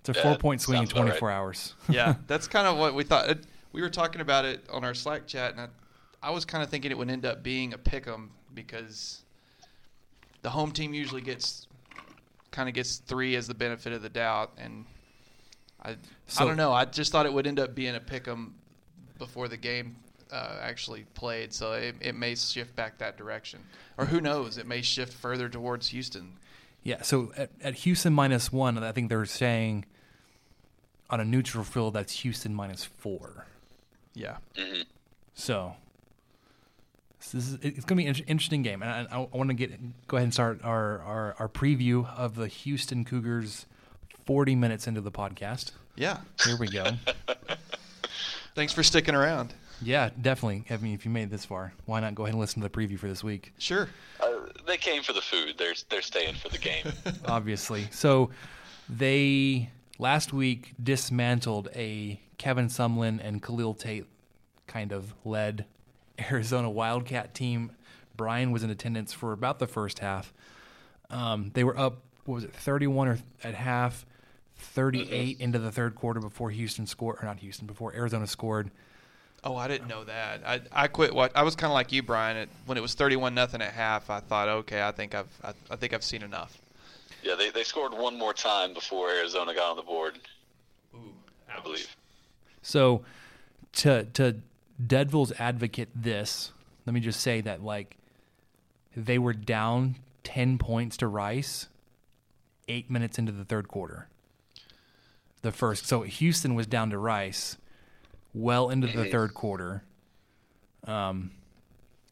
It's 0.00 0.10
a 0.10 0.14
four 0.14 0.36
point 0.36 0.60
swing 0.62 0.78
in 0.78 0.86
sounds 0.86 0.92
about 0.92 1.00
right. 1.02 1.08
24 1.18 1.30
hours. 1.30 1.74
Yeah, 1.88 2.14
that's 2.26 2.46
kind 2.46 2.66
of 2.66 2.78
what 2.78 2.94
we 2.94 3.02
thought. 3.04 3.36
We 3.72 3.82
were 3.82 3.90
talking 3.90 4.20
about 4.20 4.44
it 4.44 4.64
on 4.70 4.84
our 4.84 4.94
Slack 4.94 5.26
chat, 5.26 5.52
and 5.52 5.60
I, 5.60 5.68
I 6.22 6.30
was 6.30 6.44
kind 6.44 6.62
of 6.62 6.70
thinking 6.70 6.90
it 6.90 6.98
would 6.98 7.10
end 7.10 7.26
up 7.26 7.42
being 7.42 7.72
a 7.74 7.78
pick 7.78 8.06
'em 8.06 8.30
because 8.54 9.22
the 10.42 10.50
home 10.50 10.70
team 10.72 10.94
usually 10.94 11.20
gets 11.20 11.66
kind 12.50 12.68
of 12.68 12.74
gets 12.74 12.96
three 12.98 13.36
as 13.36 13.46
the 13.46 13.54
benefit 13.54 13.92
of 13.92 14.02
the 14.02 14.08
doubt, 14.08 14.52
and 14.56 14.86
I 15.82 15.96
So- 16.28 16.44
I 16.44 16.48
don't 16.48 16.56
know. 16.56 16.72
I 16.72 16.84
just 16.84 17.10
thought 17.12 17.26
it 17.26 17.32
would 17.32 17.46
end 17.46 17.58
up 17.60 17.74
being 17.74 17.94
a 17.96 18.00
pick 18.00 18.26
'em 18.28 18.54
before 19.18 19.48
the 19.48 19.56
game 19.56 19.96
uh, 20.32 20.58
actually 20.60 21.04
played, 21.14 21.52
so 21.52 21.72
it, 21.72 21.96
it 22.00 22.14
may 22.14 22.34
shift 22.34 22.74
back 22.76 22.98
that 22.98 23.16
direction, 23.16 23.60
or 23.98 24.06
who 24.06 24.20
knows? 24.20 24.58
It 24.58 24.66
may 24.66 24.82
shift 24.82 25.12
further 25.12 25.48
towards 25.48 25.88
Houston. 25.88 26.34
Yeah, 26.82 27.02
so 27.02 27.32
at, 27.36 27.50
at 27.62 27.74
Houston 27.74 28.12
minus 28.12 28.52
one, 28.52 28.78
I 28.82 28.92
think 28.92 29.08
they're 29.08 29.26
saying 29.26 29.84
on 31.10 31.20
a 31.20 31.24
neutral 31.24 31.64
field 31.64 31.94
that's 31.94 32.20
Houston 32.20 32.54
minus 32.54 32.84
four. 32.84 33.46
Yeah, 34.14 34.38
So, 35.34 35.74
so 37.20 37.38
this 37.38 37.48
is 37.48 37.54
it's 37.62 37.84
going 37.84 37.96
to 37.98 38.04
be 38.04 38.06
an 38.06 38.16
interesting 38.26 38.62
game, 38.62 38.82
and 38.82 39.08
I, 39.10 39.16
I 39.16 39.36
want 39.36 39.48
to 39.48 39.54
get 39.54 40.06
go 40.08 40.16
ahead 40.16 40.24
and 40.24 40.32
start 40.32 40.60
our, 40.64 41.00
our 41.00 41.36
our 41.38 41.48
preview 41.48 42.08
of 42.16 42.34
the 42.34 42.48
Houston 42.48 43.04
Cougars. 43.04 43.66
Forty 44.26 44.54
minutes 44.54 44.86
into 44.86 45.00
the 45.00 45.10
podcast, 45.10 45.72
yeah. 45.96 46.18
here 46.44 46.56
we 46.56 46.68
go. 46.68 46.92
Thanks 48.54 48.72
for 48.72 48.82
sticking 48.82 49.14
around. 49.14 49.54
Yeah, 49.82 50.10
definitely. 50.20 50.64
I 50.70 50.76
mean, 50.76 50.94
if 50.94 51.04
you 51.04 51.10
made 51.10 51.24
it 51.24 51.30
this 51.30 51.44
far, 51.44 51.72
why 51.86 52.00
not 52.00 52.14
go 52.14 52.24
ahead 52.24 52.34
and 52.34 52.40
listen 52.40 52.62
to 52.62 52.68
the 52.68 52.74
preview 52.74 52.98
for 52.98 53.08
this 53.08 53.24
week? 53.24 53.52
Sure. 53.58 53.88
Uh, 54.20 54.46
they 54.66 54.76
came 54.76 55.02
for 55.02 55.12
the 55.12 55.20
food. 55.20 55.54
They're 55.58 55.74
they're 55.88 56.02
staying 56.02 56.34
for 56.34 56.48
the 56.48 56.58
game. 56.58 56.92
obviously. 57.24 57.88
So 57.90 58.30
they 58.88 59.70
last 59.98 60.32
week 60.32 60.74
dismantled 60.82 61.68
a 61.74 62.20
Kevin 62.38 62.68
Sumlin 62.68 63.20
and 63.22 63.42
Khalil 63.42 63.74
Tate 63.74 64.06
kind 64.66 64.92
of 64.92 65.12
led 65.24 65.66
Arizona 66.30 66.70
Wildcat 66.70 67.34
team. 67.34 67.72
Brian 68.16 68.50
was 68.50 68.62
in 68.62 68.70
attendance 68.70 69.12
for 69.12 69.32
about 69.32 69.58
the 69.58 69.66
first 69.66 70.00
half. 70.00 70.32
Um, 71.08 71.50
they 71.54 71.64
were 71.64 71.76
up, 71.78 72.02
what 72.24 72.36
was 72.36 72.44
it, 72.44 72.54
31 72.54 73.08
or 73.08 73.18
at 73.42 73.54
half, 73.54 74.04
38 74.56 75.40
into 75.40 75.58
the 75.58 75.72
third 75.72 75.94
quarter 75.94 76.20
before 76.20 76.50
Houston 76.50 76.86
scored, 76.86 77.16
or 77.20 77.24
not 77.24 77.38
Houston, 77.38 77.66
before 77.66 77.94
Arizona 77.94 78.26
scored. 78.26 78.70
Oh, 79.42 79.56
I 79.56 79.68
didn't 79.68 79.88
know 79.88 80.04
that. 80.04 80.42
I 80.46 80.60
I 80.72 80.86
quit. 80.88 81.14
What 81.14 81.34
I 81.34 81.42
was 81.42 81.56
kind 81.56 81.70
of 81.70 81.74
like 81.74 81.92
you, 81.92 82.02
Brian. 82.02 82.36
It, 82.36 82.48
when 82.66 82.76
it 82.76 82.82
was 82.82 82.94
thirty-one 82.94 83.34
nothing 83.34 83.62
at 83.62 83.72
half, 83.72 84.10
I 84.10 84.20
thought, 84.20 84.48
okay, 84.48 84.82
I 84.82 84.92
think 84.92 85.14
I've 85.14 85.30
I, 85.42 85.52
I 85.70 85.76
think 85.76 85.94
I've 85.94 86.04
seen 86.04 86.22
enough. 86.22 86.58
yeah, 87.22 87.34
they, 87.36 87.50
they 87.50 87.64
scored 87.64 87.92
one 87.92 88.18
more 88.18 88.34
time 88.34 88.74
before 88.74 89.08
Arizona 89.10 89.54
got 89.54 89.70
on 89.70 89.76
the 89.76 89.82
board. 89.82 90.18
Ooh, 90.94 91.12
I 91.54 91.60
believe. 91.60 91.96
So 92.62 93.02
to 93.76 94.04
to 94.12 94.36
Deadville's 94.86 95.32
advocate 95.38 95.88
this, 95.94 96.52
let 96.84 96.92
me 96.92 97.00
just 97.00 97.20
say 97.20 97.40
that 97.40 97.62
like 97.62 97.96
they 98.96 99.18
were 99.18 99.32
down 99.32 99.96
10 100.24 100.58
points 100.58 100.96
to 100.98 101.06
Rice 101.06 101.68
8 102.68 102.90
minutes 102.90 103.18
into 103.18 103.32
the 103.32 103.44
third 103.44 103.68
quarter. 103.68 104.08
The 105.42 105.52
first. 105.52 105.86
So 105.86 106.02
Houston 106.02 106.54
was 106.54 106.66
down 106.66 106.90
to 106.90 106.98
Rice 106.98 107.56
well 108.34 108.70
into 108.70 108.86
the 108.86 109.06
third 109.10 109.34
quarter. 109.34 109.82
Um 110.86 111.32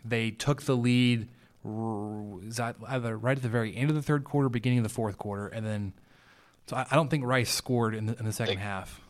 they 0.05 0.31
took 0.31 0.63
the 0.63 0.77
lead 0.77 1.29
r- 1.65 2.39
is 2.47 2.57
that 2.57 2.77
either 2.87 3.17
right 3.19 3.37
at 3.37 3.43
the 3.43 3.49
very 3.49 3.77
end 3.77 3.91
of 3.91 3.97
the 3.97 4.03
third 4.03 4.25
quarter, 4.25 4.49
beginning 4.49 4.79
of 4.79 4.85
the 4.85 4.89
fourth 4.91 5.19
quarter, 5.19 5.49
and 5.49 5.67
then 5.67 5.93
so 6.67 6.77
I, 6.77 6.87
I 6.91 6.95
don't 6.97 7.09
think 7.09 7.25
Rice 7.25 7.51
scored 7.51 7.95
in 7.95 8.07
the, 8.07 8.19
in 8.19 8.25
the 8.25 8.33
second 8.33 8.57
They- 8.57 8.63
half. 8.63 9.01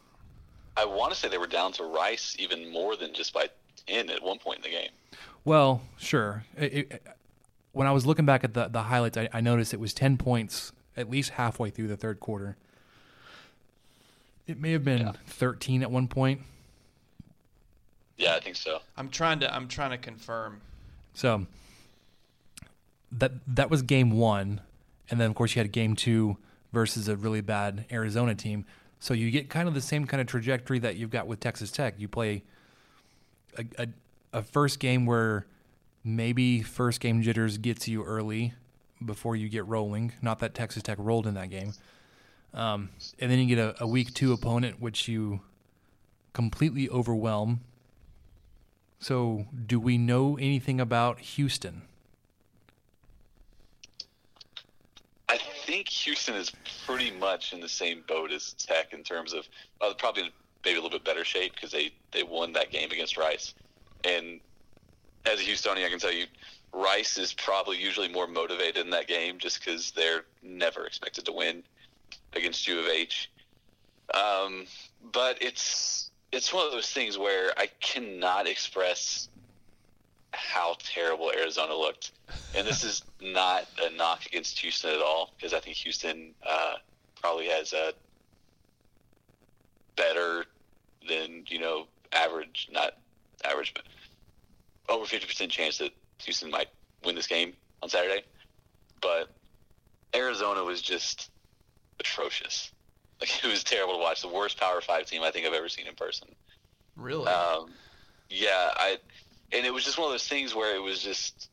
I 0.77 0.85
want 0.85 1.13
to 1.13 1.19
say 1.19 1.29
they 1.29 1.39
were 1.39 1.49
down 1.49 1.73
to 1.73 1.83
Rice 1.85 2.37
even 2.39 2.71
more 2.73 2.95
than 2.97 3.13
just 3.13 3.33
by 3.35 3.49
ten 3.87 4.09
at 4.11 4.23
one 4.23 4.39
point 4.39 4.59
in 4.59 4.63
the 4.63 4.71
game. 4.71 4.91
Well, 5.45 5.83
sure. 5.97 6.45
It, 6.57 6.73
it, 6.73 7.07
when 7.73 7.87
I 7.89 7.91
was 7.93 8.07
looking 8.07 8.27
back 8.27 8.45
at 8.45 8.55
the, 8.55 8.69
the 8.69 8.83
highlights, 8.83 9.17
I, 9.17 9.29
I 9.33 9.41
noticed 9.41 9.75
it 9.75 9.81
was 9.81 9.93
10 9.95 10.19
points 10.19 10.73
at 10.97 11.11
least 11.11 11.31
halfway 11.31 11.71
through 11.71 11.89
the 11.89 11.97
third 11.97 12.21
quarter. 12.21 12.57
It 14.47 14.61
may 14.61 14.73
have 14.73 14.85
been 14.85 15.13
13 15.27 15.83
at 15.83 15.91
one 15.91 16.07
point. 16.09 16.43
Yeah, 18.19 18.35
I 18.35 18.41
think 18.41 18.57
so. 18.57 18.81
I'm 18.97 19.09
trying 19.09 19.39
to 19.41 19.55
I'm 19.55 19.69
trying 19.69 19.91
to 19.91 19.99
confirm. 19.99 20.61
So 21.15 21.47
that 23.13 23.33
that 23.47 23.71
was 23.71 23.83
game 23.83 24.11
one, 24.11 24.61
and 25.09 25.21
then 25.21 25.31
of 25.31 25.37
course 25.37 25.55
you 25.55 25.63
had 25.63 25.73
game 25.73 25.97
two 25.97 26.37
versus 26.73 27.09
a 27.09 27.17
really 27.17 27.41
bad 27.41 27.87
Arizona 27.91 28.35
team. 28.35 28.67
So 29.01 29.15
you 29.15 29.31
get 29.31 29.49
kind 29.49 29.69
of 29.69 29.75
the 29.75 29.81
same 29.81 30.07
kind 30.07 30.21
of 30.21 30.27
trajectory 30.27 30.81
that 30.81 30.97
you've 30.97 31.11
got 31.11 31.29
with 31.29 31.41
Texas 31.41 31.71
Tech. 31.71 31.95
You 31.99 32.09
play 32.09 32.43
a, 33.57 33.65
a, 33.79 33.89
a 34.33 34.43
first 34.43 34.81
game 34.81 35.07
where 35.07 35.47
maybe 36.03 36.63
first 36.63 37.01
game 37.01 37.23
jitters 37.23 37.59
gets 37.59 37.87
you 37.87 38.03
early 38.03 38.55
before 39.05 39.37
you 39.37 39.49
get 39.49 39.65
rolling. 39.67 40.13
Not 40.21 40.41
that 40.41 40.55
Texas 40.55 40.83
Tech 40.83 40.99
rolled 41.01 41.29
in 41.29 41.35
that 41.35 41.51
game. 41.51 41.73
Um, 42.53 42.91
and 43.21 43.31
then 43.31 43.39
you 43.39 43.47
get 43.55 43.59
a, 43.59 43.85
a 43.85 43.87
week 43.87 44.13
two 44.15 44.33
opponent 44.33 44.81
which 44.81 45.07
you 45.07 45.41
completely 46.33 46.89
overwhelm. 46.89 47.61
So, 49.01 49.47
do 49.67 49.79
we 49.79 49.97
know 49.97 50.37
anything 50.37 50.81
about 50.81 51.21
Houston? 51.21 51.83
I 55.29 55.39
think 55.67 55.89
Houston 55.89 56.35
is 56.35 56.51
pretty 56.87 57.11
much 57.13 57.53
in 57.53 57.61
the 57.61 57.69
same 57.69 58.03
boat 58.09 58.33
as 58.33 58.55
Tech 58.55 58.93
in 58.93 59.05
terms 59.05 59.35
of 59.35 59.47
uh, 59.81 59.93
probably 59.99 60.33
maybe 60.65 60.79
a 60.79 60.83
little 60.83 60.99
bit 60.99 61.05
better 61.05 61.25
shape 61.25 61.55
because 61.55 61.71
they, 61.71 61.93
they 62.13 62.23
won 62.23 62.53
that 62.55 62.71
game 62.73 62.91
against 62.91 63.17
Rice. 63.17 63.55
And 64.05 64.41
as 65.27 65.41
a 65.41 65.45
Houstonian, 65.45 65.85
I 65.85 65.91
can 65.91 65.99
tell 65.99 66.13
you, 66.13 66.27
Rice 66.73 67.19
is 67.19 67.33
probably 67.33 67.77
usually 67.77 68.09
more 68.09 68.27
motivated 68.27 68.85
in 68.85 68.91
that 68.91 69.07
game 69.07 69.39
just 69.39 69.61
because 69.63 69.93
they're 69.93 70.25
never 70.43 70.87
expected 70.87 71.25
to 71.27 71.33
win 71.33 71.63
against 72.35 72.67
U 72.67 72.81
of 72.81 72.87
H. 72.87 73.31
Um, 74.15 74.67
but 75.13 75.41
it's 75.43 76.08
it's 76.33 76.53
one 76.53 76.67
of 76.67 76.73
those 76.73 76.91
things 76.91 77.17
where 77.17 77.53
I 77.57 77.69
cannot 77.81 78.47
express 78.47 79.29
how 80.33 80.77
terrible 80.79 81.33
Arizona 81.37 81.75
looked. 81.75 82.13
And 82.55 82.67
this 82.67 82.85
is 82.85 83.03
not 83.21 83.67
a 83.83 83.91
knock 83.97 84.27
against 84.27 84.59
Houston 84.61 84.91
at 84.91 85.01
all 85.01 85.33
because 85.37 85.55
I 85.55 85.61
think 85.61 85.77
Houston 85.77 86.35
uh, 86.47 86.75
probably 87.21 87.49
has 87.49 87.73
a 87.73 87.93
better 89.97 90.45
than 91.09 91.45
you 91.49 91.59
know 91.59 91.87
average, 92.13 92.69
not 92.71 92.93
average, 93.45 93.73
but 93.75 93.85
over 94.89 95.07
fifty 95.07 95.27
percent 95.27 95.51
chance 95.51 95.79
that 95.79 95.93
Houston 96.23 96.51
might 96.51 96.69
win 97.05 97.15
this 97.15 97.27
game 97.27 97.55
on 97.83 97.89
Saturday. 97.89 98.23
But 99.01 99.31
Arizona 100.15 100.63
was 100.63 100.83
just 100.83 101.31
atrocious. 102.01 102.73
Like 103.21 103.31
it 103.45 103.49
was 103.49 103.65
terrible 103.65 103.95
to 103.95 104.01
watch. 104.01 104.23
The 104.23 104.29
worst 104.29 104.59
Power 104.59 104.81
Five 104.81 105.07
team 105.07 105.23
I 105.23 105.31
think 105.31 105.47
I've 105.47 105.55
ever 105.55 105.69
seen 105.69 105.87
in 105.87 105.95
person. 105.95 106.29
Really? 106.97 107.27
Um, 107.27 107.71
yeah, 108.29 108.71
I, 108.77 108.99
and 109.53 109.65
it 109.65 109.73
was 109.73 109.85
just 109.85 109.99
one 109.99 110.07
of 110.07 110.13
those 110.13 110.29
things 110.29 110.55
where 110.55 110.75
it 110.75 110.83
was 110.83 111.03
just 111.03 111.49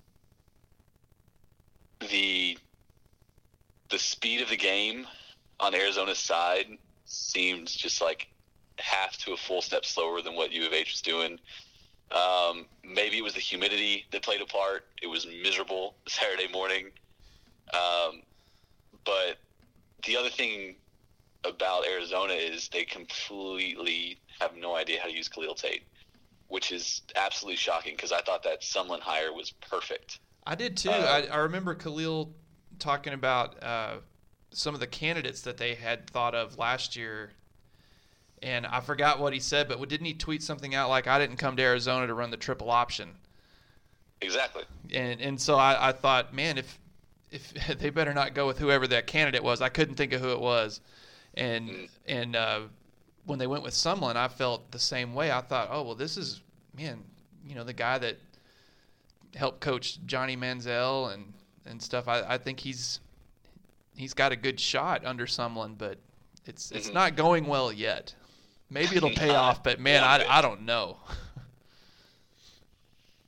the 2.09 2.57
the 3.89 3.99
speed 3.99 4.41
of 4.41 4.49
the 4.49 4.57
game 4.57 5.07
on 5.59 5.73
Arizona's 5.75 6.17
side 6.17 6.65
seemed 7.05 7.67
just 7.67 8.01
like 8.01 8.27
half 8.77 9.17
to 9.17 9.33
a 9.33 9.37
full 9.37 9.61
step 9.61 9.85
slower 9.85 10.21
than 10.21 10.35
what 10.35 10.51
U 10.51 10.65
of 10.65 10.73
H 10.73 10.91
was 10.91 11.01
doing. 11.01 11.39
Um, 12.11 12.65
maybe 12.83 13.17
it 13.17 13.23
was 13.23 13.33
the 13.33 13.39
humidity 13.39 14.05
that 14.11 14.21
played 14.21 14.41
a 14.41 14.45
part. 14.45 14.85
It 15.01 15.07
was 15.07 15.25
miserable 15.43 15.95
Saturday 16.07 16.47
morning. 16.51 16.91
Um, 17.73 18.21
but 19.05 19.37
the 20.05 20.17
other 20.17 20.29
thing 20.29 20.75
about 21.47 21.87
Arizona 21.87 22.33
is 22.33 22.69
they 22.69 22.83
completely 22.83 24.19
have 24.39 24.55
no 24.55 24.75
idea 24.75 24.99
how 24.99 25.07
to 25.07 25.13
use 25.15 25.27
Khalil 25.27 25.55
Tate, 25.55 25.83
which 26.47 26.71
is 26.71 27.01
absolutely 27.15 27.57
shocking 27.57 27.95
because 27.95 28.11
I 28.11 28.21
thought 28.21 28.43
that 28.43 28.61
Sumlin 28.61 28.99
hire 28.99 29.33
was 29.33 29.51
perfect. 29.51 30.19
I 30.45 30.55
did 30.55 30.77
too. 30.77 30.89
Uh, 30.89 31.23
I, 31.31 31.33
I 31.33 31.37
remember 31.37 31.75
Khalil 31.75 32.31
talking 32.79 33.13
about 33.13 33.61
uh, 33.63 33.95
some 34.51 34.73
of 34.73 34.79
the 34.79 34.87
candidates 34.87 35.41
that 35.41 35.57
they 35.57 35.75
had 35.75 36.09
thought 36.09 36.35
of 36.35 36.57
last 36.57 36.95
year, 36.95 37.31
and 38.43 38.65
I 38.65 38.79
forgot 38.81 39.19
what 39.19 39.33
he 39.33 39.39
said, 39.39 39.67
but 39.67 39.87
didn't 39.87 40.05
he 40.05 40.13
tweet 40.13 40.43
something 40.43 40.75
out 40.75 40.89
like, 40.89 41.07
"I 41.07 41.17
didn't 41.19 41.37
come 41.37 41.55
to 41.55 41.63
Arizona 41.63 42.07
to 42.07 42.13
run 42.13 42.31
the 42.31 42.37
triple 42.37 42.69
option," 42.69 43.15
Exactly. 44.21 44.63
and 44.93 45.19
and 45.19 45.41
so 45.41 45.55
I, 45.55 45.89
I 45.89 45.91
thought, 45.91 46.33
man, 46.33 46.57
if 46.57 46.77
if 47.31 47.53
they 47.79 47.89
better 47.89 48.13
not 48.13 48.33
go 48.33 48.47
with 48.47 48.59
whoever 48.59 48.87
that 48.87 49.07
candidate 49.07 49.43
was. 49.43 49.61
I 49.61 49.69
couldn't 49.69 49.95
think 49.95 50.13
of 50.13 50.21
who 50.21 50.31
it 50.31 50.39
was, 50.39 50.81
and 51.35 51.89
and 52.07 52.35
uh, 52.35 52.61
when 53.25 53.39
they 53.39 53.47
went 53.47 53.63
with 53.63 53.73
someone, 53.73 54.17
I 54.17 54.27
felt 54.27 54.71
the 54.71 54.79
same 54.79 55.13
way. 55.13 55.31
I 55.31 55.41
thought, 55.41 55.69
oh 55.71 55.83
well, 55.83 55.95
this 55.95 56.17
is 56.17 56.41
man, 56.77 57.03
you 57.45 57.55
know, 57.55 57.63
the 57.63 57.73
guy 57.73 57.97
that 57.97 58.17
helped 59.35 59.59
coach 59.59 59.99
Johnny 60.05 60.37
Manziel 60.37 61.13
and 61.13 61.33
and 61.65 61.81
stuff. 61.81 62.07
I, 62.07 62.21
I 62.21 62.37
think 62.37 62.59
he's 62.59 62.99
he's 63.95 64.13
got 64.13 64.31
a 64.31 64.35
good 64.35 64.59
shot 64.59 65.05
under 65.05 65.27
someone, 65.27 65.75
but 65.75 65.97
it's 66.45 66.71
it's 66.71 66.89
Mhm. 66.89 66.93
not 66.93 67.15
going 67.15 67.47
well 67.47 67.71
yet. 67.71 68.13
Maybe 68.69 68.95
it'll 68.95 69.09
pay 69.15 69.35
off, 69.35 69.63
but 69.63 69.79
man, 69.79 70.01
one 70.01 70.21
I. 70.21 70.37
I 70.39 70.41
don't 70.41 70.61
know. 70.61 70.97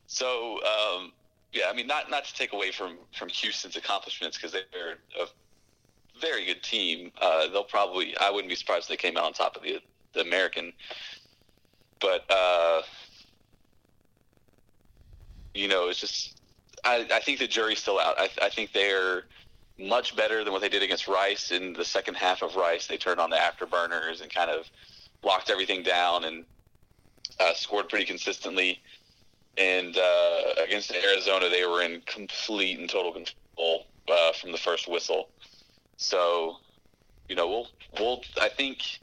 So 0.08 0.60
um, 0.64 1.12
yeah, 1.51 1.66
I 1.70 1.74
mean, 1.74 1.88
not 1.88 2.10
not 2.10 2.26
to 2.26 2.34
take 2.34 2.53
away 2.53 2.72
from 2.72 2.97
from 3.18 3.30
Houston's 3.30 3.76
accomplishments 3.76 4.38
because 4.38 4.51
they're 4.53 4.97
a 5.22 5.26
very 6.20 6.45
good 6.45 6.63
team. 6.63 7.11
Uh, 7.22 7.47
they'll 7.47 7.63
probably 7.63 8.15
I 8.18 8.30
wouldn't 8.30 8.49
be 8.49 8.55
surprised 8.55 8.84
if 8.84 8.89
they 8.89 8.97
came 8.97 9.18
out 9.18 9.24
on 9.24 9.34
top 9.34 9.55
of 9.55 9.63
the 9.63 9.80
the 10.13 10.22
American, 10.22 10.74
but 11.99 12.24
uh, 12.30 12.82
you 15.53 15.68
know, 15.68 15.89
it's 15.89 15.99
just 15.99 16.39
I, 16.84 17.07
I 17.13 17.20
think 17.20 17.39
the 17.39 17.47
jury's 17.47 17.80
still 17.80 17.99
out. 17.99 18.15
I, 18.20 18.30
I 18.41 18.49
think 18.49 18.72
they're 18.72 19.24
much 19.80 20.15
better 20.15 20.43
than 20.43 20.53
what 20.53 20.61
they 20.61 20.70
did 20.70 20.84
against 20.84 21.07
Rice 21.07 21.51
in 21.51 21.74
the 21.74 21.86
second 21.86 22.15
half 22.15 22.41
of 22.41 22.55
Rice. 22.55 22.88
They 22.88 22.97
turned 22.97 23.20
on 23.20 23.30
the 23.30 23.38
afterburners 23.38 24.22
and 24.22 24.34
kind 24.34 24.49
of 24.49 24.65
locked 25.24 25.49
everything 25.49 25.84
down 25.84 26.26
and 26.26 26.45
uh, 27.39 27.53
scored 27.53 27.89
pretty 27.89 28.05
consistently. 28.05 28.82
And 29.57 29.97
uh, 29.97 30.63
against 30.63 30.91
Arizona, 30.93 31.49
they 31.49 31.65
were 31.65 31.82
in 31.82 32.01
complete 32.05 32.80
and 32.80 32.89
total 32.89 33.11
control 33.11 33.88
uh, 34.07 34.32
from 34.34 34.51
the 34.51 34.57
first 34.57 34.88
whistle. 34.88 35.30
So, 35.98 36.58
you 37.28 37.36
know, 37.36 37.48
we'll 37.48 37.68
we'll 38.00 38.22
I 38.41 38.50
think 38.50 39.00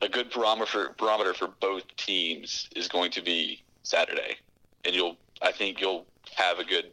a 0.00 0.08
good 0.08 0.30
barometer 0.30 0.94
barometer 0.98 1.34
for 1.34 1.48
both 1.60 1.84
teams 1.96 2.68
is 2.74 2.88
going 2.88 3.10
to 3.12 3.22
be 3.22 3.62
Saturday, 3.82 4.36
and 4.84 4.94
you'll 4.94 5.16
I 5.40 5.52
think 5.52 5.80
you'll 5.80 6.06
have 6.34 6.58
a 6.58 6.64
good 6.64 6.90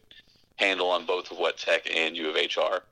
handle 0.57 0.89
on 0.89 1.05
both 1.05 1.31
of 1.31 1.37
what 1.37 1.57
Tech 1.57 1.89
and 1.93 2.15
U 2.15 2.29
of 2.29 2.35
H 2.35 2.57
are 2.57 2.83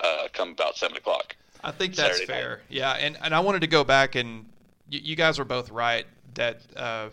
uh, 0.00 0.28
come 0.32 0.50
about 0.50 0.76
seven 0.76 0.96
o'clock. 0.96 1.36
I 1.62 1.70
think 1.70 1.94
that's 1.94 2.18
Saturday 2.18 2.32
night. 2.32 2.40
fair. 2.40 2.60
Yeah, 2.68 2.92
and, 2.92 3.16
and 3.22 3.34
I 3.34 3.40
wanted 3.40 3.62
to 3.62 3.66
go 3.66 3.84
back 3.84 4.14
and 4.14 4.46
you, 4.88 5.00
you 5.02 5.16
guys 5.16 5.38
were 5.38 5.44
both 5.44 5.70
right 5.70 6.06
that 6.34 6.60
uh, 6.76 7.08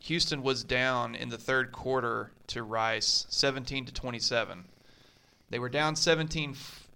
Houston 0.00 0.42
was 0.42 0.64
down 0.64 1.14
in 1.14 1.30
the 1.30 1.38
third 1.38 1.72
quarter 1.72 2.30
to 2.48 2.62
Rice, 2.62 3.26
17 3.30 3.86
to 3.86 3.92
27. 3.92 4.64
They 5.50 5.58
were 5.58 5.68
down 5.68 5.96
17 5.96 6.54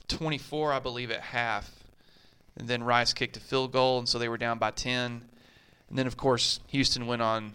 24, 0.09 0.73
I 0.73 0.79
believe, 0.79 1.11
at 1.11 1.21
half. 1.21 1.71
And 2.57 2.69
then 2.69 2.83
Rice 2.83 3.13
kicked 3.13 3.37
a 3.37 3.41
field 3.41 3.73
goal, 3.73 3.99
and 3.99 4.09
so 4.09 4.19
they 4.19 4.29
were 4.29 4.39
down 4.39 4.59
by 4.59 4.71
10. 4.71 5.23
And 5.89 5.99
then, 5.99 6.07
of 6.07 6.17
course, 6.17 6.61
Houston 6.69 7.07
went 7.07 7.23
on 7.23 7.53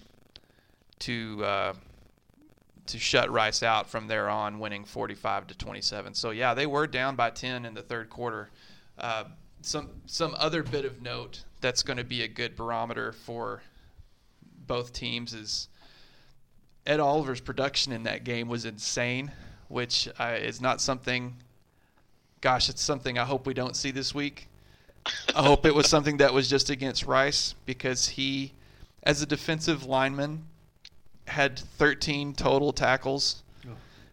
to 0.99 1.43
uh, 1.43 1.73
to 2.87 2.99
shut 2.99 3.31
Rice 3.31 3.63
out 3.63 3.89
from 3.89 4.07
there 4.07 4.29
on, 4.29 4.59
winning 4.59 4.85
45 4.85 5.47
to 5.47 5.57
27. 5.57 6.13
So 6.13 6.31
yeah, 6.31 6.53
they 6.53 6.65
were 6.65 6.87
down 6.87 7.15
by 7.15 7.29
10 7.29 7.65
in 7.65 7.73
the 7.73 7.81
third 7.81 8.09
quarter. 8.09 8.49
Uh, 8.97 9.25
some 9.61 9.89
some 10.05 10.35
other 10.37 10.63
bit 10.63 10.85
of 10.85 11.01
note 11.01 11.43
that's 11.61 11.83
going 11.83 11.97
to 11.97 12.03
be 12.03 12.23
a 12.23 12.27
good 12.27 12.55
barometer 12.55 13.11
for 13.11 13.61
both 14.67 14.93
teams 14.93 15.33
is 15.33 15.67
Ed 16.85 16.99
Oliver's 16.99 17.41
production 17.41 17.93
in 17.93 18.03
that 18.03 18.23
game 18.23 18.47
was 18.47 18.65
insane, 18.65 19.31
which 19.67 20.07
uh, 20.19 20.37
is 20.39 20.61
not 20.61 20.81
something. 20.81 21.35
Gosh, 22.41 22.69
it's 22.69 22.81
something 22.81 23.17
I 23.19 23.25
hope 23.25 23.45
we 23.45 23.53
don't 23.53 23.75
see 23.75 23.91
this 23.91 24.13
week. 24.15 24.47
I 25.35 25.43
hope 25.43 25.65
it 25.65 25.73
was 25.73 25.87
something 25.87 26.17
that 26.17 26.33
was 26.33 26.49
just 26.49 26.69
against 26.69 27.05
Rice 27.05 27.55
because 27.65 28.09
he, 28.09 28.53
as 29.03 29.21
a 29.21 29.25
defensive 29.25 29.85
lineman, 29.85 30.45
had 31.27 31.57
13 31.57 32.33
total 32.33 32.73
tackles. 32.73 33.43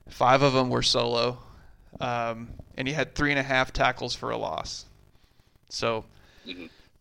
Five 0.08 0.40
of 0.42 0.54
them 0.54 0.70
were 0.70 0.82
solo, 0.82 1.38
um, 2.00 2.48
and 2.78 2.88
he 2.88 2.94
had 2.94 3.14
three 3.14 3.30
and 3.30 3.38
a 3.38 3.42
half 3.42 3.72
tackles 3.74 4.14
for 4.14 4.30
a 4.30 4.38
loss. 4.38 4.86
So 5.68 6.06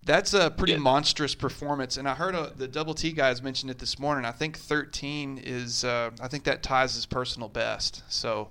that's 0.03 0.34
a 0.34 0.49
pretty 0.51 0.73
Yeah. 0.73 0.80
monstrous 0.80 1.34
performance. 1.36 1.95
And 1.95 2.07
I 2.07 2.15
heard 2.15 2.36
uh, 2.36 2.49
the 2.55 2.67
Double 2.67 2.93
T 2.93 3.13
guys 3.13 3.41
mention 3.41 3.69
it 3.69 3.80
this 3.80 3.97
morning. 3.97 4.25
I 4.25 4.32
think 4.34 4.57
13 4.57 5.38
is, 5.41 5.86
uh, 5.86 6.11
I 6.21 6.28
think 6.28 6.43
that 6.45 6.63
ties 6.63 6.95
his 6.95 7.05
personal 7.05 7.47
best. 7.47 8.03
So 8.09 8.49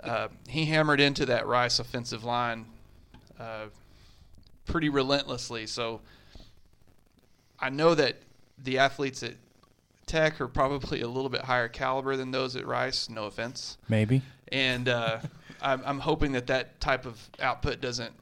uh, 0.00 0.28
he 0.48 0.66
hammered 0.66 1.00
into 1.00 1.26
that 1.26 1.46
Rice 1.46 1.78
offensive 1.78 2.24
line 2.24 2.66
uh, 3.38 3.66
pretty 4.66 4.88
relentlessly. 4.88 5.66
So 5.66 6.00
I 7.60 7.70
know 7.70 7.94
that 7.94 8.16
the 8.62 8.78
athletes 8.78 9.22
at 9.22 9.34
Tech 10.06 10.40
are 10.40 10.48
probably 10.48 11.00
a 11.00 11.08
little 11.08 11.30
bit 11.30 11.42
higher 11.42 11.68
caliber 11.68 12.16
than 12.16 12.30
those 12.30 12.54
at 12.56 12.66
Rice. 12.66 13.08
No 13.10 13.24
offense, 13.24 13.76
Maybe. 13.88 14.22
and 14.52 14.88
uh, 14.88 15.18
I'm, 15.62 15.82
I'm 15.84 15.98
hoping 16.00 16.32
that 16.32 16.46
that 16.46 16.80
type 16.80 17.06
of 17.06 17.18
output 17.40 17.80
doesn't 17.80 18.12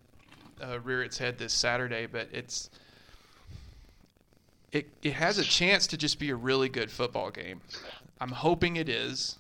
uh, 0.63 0.81
rear 0.81 1.03
its 1.03 1.19
head 1.19 1.39
this 1.39 1.53
Saturday. 1.53 2.07
But 2.07 2.29
it's 2.33 2.71
it 4.73 4.89
it 5.03 5.13
has 5.13 5.39
a 5.39 5.45
chance 5.45 5.87
to 5.89 5.97
just 5.97 6.19
be 6.19 6.31
a 6.31 6.37
really 6.37 6.69
good 6.69 6.91
football 6.91 7.31
game. 7.31 7.61
I'm 8.21 8.31
hoping 8.31 8.77
it 8.77 8.89
is. 8.89 9.37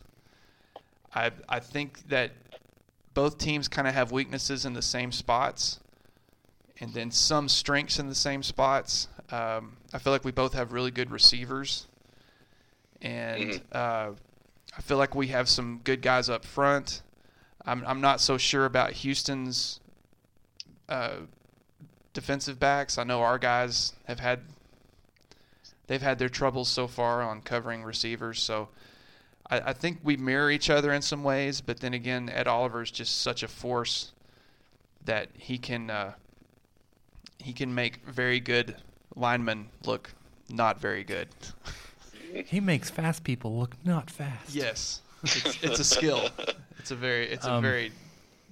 I 1.14 1.30
I 1.48 1.60
think 1.60 2.08
that 2.08 2.32
both 3.14 3.38
teams 3.38 3.68
kind 3.68 3.86
of 3.86 3.94
have 3.94 4.10
weaknesses 4.12 4.64
in 4.64 4.72
the 4.72 4.82
same 4.82 5.12
spots, 5.12 5.80
and 6.80 6.92
then 6.92 7.10
some 7.10 7.48
strengths 7.48 7.98
in 7.98 8.08
the 8.08 8.14
same 8.14 8.42
spots. 8.42 9.08
Um, 9.30 9.76
I 9.92 9.98
feel 9.98 10.12
like 10.12 10.24
we 10.24 10.32
both 10.32 10.54
have 10.54 10.72
really 10.72 10.90
good 10.90 11.10
receivers, 11.10 11.86
and 13.00 13.60
uh, 13.72 14.10
I 14.76 14.80
feel 14.82 14.98
like 14.98 15.14
we 15.14 15.28
have 15.28 15.48
some 15.48 15.80
good 15.84 16.02
guys 16.02 16.28
up 16.28 16.44
front. 16.44 17.02
I'm 17.64 17.84
I'm 17.86 18.00
not 18.00 18.20
so 18.20 18.36
sure 18.36 18.64
about 18.66 18.92
Houston's 18.92 19.80
uh, 20.88 21.16
defensive 22.12 22.58
backs. 22.58 22.98
I 22.98 23.04
know 23.04 23.22
our 23.22 23.38
guys 23.38 23.92
have 24.06 24.20
had 24.20 24.40
they've 25.86 26.02
had 26.02 26.18
their 26.18 26.28
troubles 26.28 26.68
so 26.68 26.86
far 26.86 27.22
on 27.22 27.40
covering 27.40 27.84
receivers. 27.84 28.42
So 28.42 28.68
I, 29.50 29.60
I 29.60 29.72
think 29.72 29.98
we 30.02 30.16
mirror 30.16 30.50
each 30.50 30.70
other 30.70 30.92
in 30.92 31.02
some 31.02 31.22
ways, 31.22 31.60
but 31.60 31.80
then 31.80 31.94
again, 31.94 32.28
Ed 32.28 32.46
Oliver 32.46 32.82
is 32.82 32.90
just 32.90 33.20
such 33.20 33.42
a 33.42 33.48
force 33.48 34.12
that 35.04 35.28
he 35.36 35.58
can 35.58 35.90
uh, 35.90 36.14
he 37.38 37.52
can 37.52 37.74
make 37.74 38.06
very 38.06 38.40
good 38.40 38.76
linemen 39.14 39.68
look 39.84 40.12
not 40.48 40.80
very 40.80 41.04
good. 41.04 41.28
He 42.46 42.58
makes 42.58 42.90
fast 42.90 43.22
people 43.22 43.56
look 43.56 43.76
not 43.84 44.10
fast. 44.10 44.52
Yes, 44.52 45.02
it's, 45.22 45.62
it's 45.62 45.78
a 45.78 45.84
skill. 45.84 46.30
It's 46.80 46.90
a 46.90 46.96
very 46.96 47.28
it's 47.28 47.46
a 47.46 47.52
Um, 47.52 47.62
very 47.62 47.92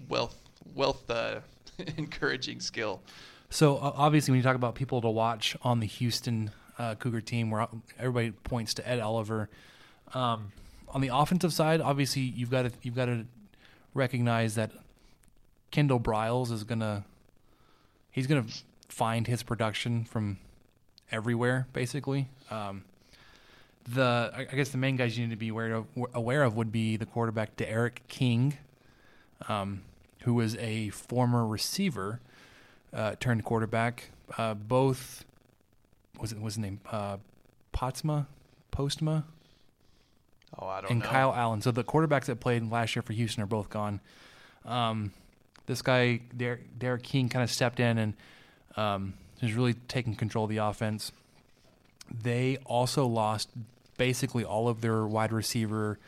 wealth 0.08 0.36
wealth 0.72 1.10
uh, 1.10 1.40
encouraging 1.96 2.60
skill. 2.60 3.02
So 3.50 3.78
uh, 3.78 3.92
obviously, 3.96 4.30
when 4.30 4.36
you 4.36 4.44
talk 4.44 4.54
about 4.54 4.76
people 4.76 5.00
to 5.00 5.08
watch 5.08 5.56
on 5.62 5.80
the 5.80 5.86
Houston 5.86 6.52
uh, 6.78 6.94
Cougar 6.94 7.22
team, 7.22 7.50
where 7.50 7.66
everybody 7.98 8.30
points 8.30 8.72
to 8.74 8.88
Ed 8.88 9.00
Oliver, 9.00 9.50
um, 10.14 10.52
on 10.92 11.00
the 11.00 11.10
offensive 11.12 11.52
side, 11.52 11.80
obviously 11.80 12.22
you've 12.22 12.50
got 12.50 12.62
to 12.62 12.72
you've 12.82 12.96
got 12.96 13.06
to 13.06 13.26
recognize 13.94 14.54
that 14.54 14.70
Kendall 15.70 16.00
Briles 16.00 16.50
is 16.52 16.64
gonna 16.64 17.04
he's 18.10 18.26
gonna 18.26 18.46
find 18.88 19.26
his 19.26 19.42
production 19.42 20.04
from 20.04 20.38
everywhere, 21.10 21.66
basically. 21.72 22.28
Um, 22.50 22.84
the 23.88 24.32
I 24.36 24.54
guess 24.54 24.68
the 24.68 24.78
main 24.78 24.96
guys 24.96 25.16
you 25.18 25.26
need 25.26 25.32
to 25.32 25.36
be 25.36 25.48
aware 25.48 25.72
of, 25.72 25.86
aware 26.14 26.42
of 26.42 26.56
would 26.56 26.70
be 26.70 26.96
the 26.96 27.06
quarterback 27.06 27.56
D'Eriq 27.56 27.98
King, 28.08 28.58
um, 29.48 29.82
who 30.22 30.34
was 30.34 30.56
a 30.56 30.90
former 30.90 31.46
receiver 31.46 32.20
uh, 32.92 33.16
turned 33.18 33.44
quarterback. 33.44 34.10
Uh, 34.38 34.54
both 34.54 35.24
was 36.20 36.32
it 36.32 36.40
was 36.40 36.54
his 36.54 36.62
name 36.62 36.80
uh, 36.90 37.16
Potsma, 37.74 38.26
Postma, 38.72 39.24
Oh, 40.58 40.66
I 40.66 40.80
don't 40.82 40.90
and 40.90 41.00
know. 41.00 41.06
Kyle 41.06 41.32
Allen. 41.34 41.62
So 41.62 41.70
the 41.70 41.84
quarterbacks 41.84 42.26
that 42.26 42.40
played 42.40 42.70
last 42.70 42.94
year 42.94 43.02
for 43.02 43.12
Houston 43.12 43.42
are 43.42 43.46
both 43.46 43.70
gone. 43.70 44.00
Um, 44.64 45.12
this 45.66 45.82
guy 45.82 46.20
D'Eriq, 46.36 46.58
D'Eriq 46.78 47.02
King 47.02 47.28
kind 47.28 47.42
of 47.42 47.50
stepped 47.50 47.80
in 47.80 47.98
and 47.98 48.14
um, 48.76 49.14
has 49.40 49.52
really 49.54 49.74
taken 49.74 50.14
control 50.14 50.44
of 50.44 50.50
the 50.50 50.58
offense. 50.58 51.12
They 52.22 52.58
also 52.66 53.06
lost 53.06 53.48
basically 53.96 54.44
all 54.44 54.68
of 54.68 54.80
their 54.80 55.06
wide 55.06 55.32
receiver 55.32 55.98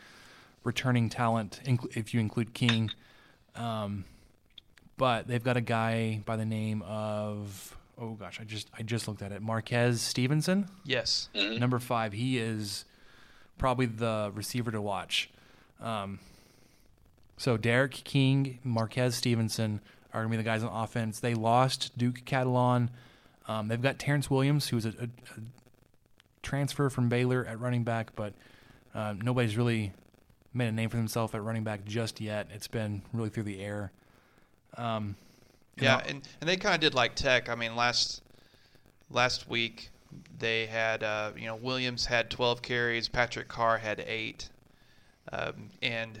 returning 0.63 1.09
talent, 1.09 1.59
inc- 1.65 1.95
if 1.97 2.13
you 2.13 2.19
include 2.19 2.53
King. 2.53 2.91
Um, 3.55 4.05
but 4.97 5.27
they've 5.27 5.43
got 5.43 5.57
a 5.57 5.61
guy 5.61 6.21
by 6.25 6.35
the 6.35 6.45
name 6.45 6.81
of 6.83 7.75
oh 7.97 8.11
gosh, 8.11 8.39
I 8.39 8.43
just 8.43 8.69
I 8.77 8.83
just 8.83 9.07
looked 9.07 9.21
at 9.21 9.31
it, 9.31 9.41
Marquez 9.41 10.01
Stevenson 10.01 10.67
Yes. 10.83 11.29
number 11.33 11.79
five. 11.79 12.13
He 12.13 12.37
is 12.37 12.85
probably 13.57 13.85
the 13.85 14.31
receiver 14.33 14.71
to 14.71 14.81
watch. 14.81 15.29
Um, 15.81 16.19
so 17.37 17.57
D'Eriq 17.57 18.03
King, 18.03 18.59
Marquez 18.63 19.15
Stevenson 19.15 19.81
are 20.13 20.21
going 20.21 20.31
to 20.31 20.37
be 20.37 20.37
the 20.37 20.43
guys 20.43 20.63
on 20.63 20.83
offense. 20.83 21.19
They 21.19 21.33
lost 21.33 21.97
Duke 21.97 22.21
Catalon. 22.25 22.89
Um, 23.47 23.67
they've 23.67 23.81
got 23.81 23.99
Terrence 23.99 24.29
Williams, 24.29 24.69
who's 24.69 24.85
a, 24.85 24.89
a, 24.89 25.03
a 25.03 25.41
transfer 26.41 26.89
from 26.89 27.09
Baylor 27.09 27.45
at 27.45 27.59
running 27.59 27.83
back, 27.83 28.15
but 28.15 28.33
uh, 28.93 29.13
nobody's 29.21 29.57
really 29.57 29.91
made 30.53 30.67
a 30.69 30.71
name 30.71 30.89
for 30.89 30.97
themselves 30.97 31.35
at 31.35 31.43
running 31.43 31.63
back 31.63 31.83
just 31.85 32.21
yet. 32.21 32.47
It's 32.53 32.67
been 32.67 33.01
really 33.11 33.29
through 33.29 33.43
the 33.43 33.61
air. 33.61 33.91
Um, 34.77 35.15
Yeah, 35.79 36.01
and, 36.07 36.21
and 36.39 36.49
they 36.49 36.55
kind 36.55 36.73
of 36.73 36.81
did 36.81 36.93
like 36.93 37.15
Tech. 37.15 37.49
I 37.49 37.55
mean, 37.55 37.75
last 37.75 38.21
last 39.09 39.49
week 39.49 39.89
they 40.37 40.65
had 40.65 41.03
uh, 41.03 41.31
you 41.37 41.45
know 41.45 41.55
Williams 41.55 42.05
had 42.05 42.29
12 42.29 42.61
carries, 42.61 43.07
Patrick 43.07 43.47
Carr 43.47 43.77
had 43.77 44.03
eight, 44.05 44.49
um, 45.31 45.69
and 45.81 46.19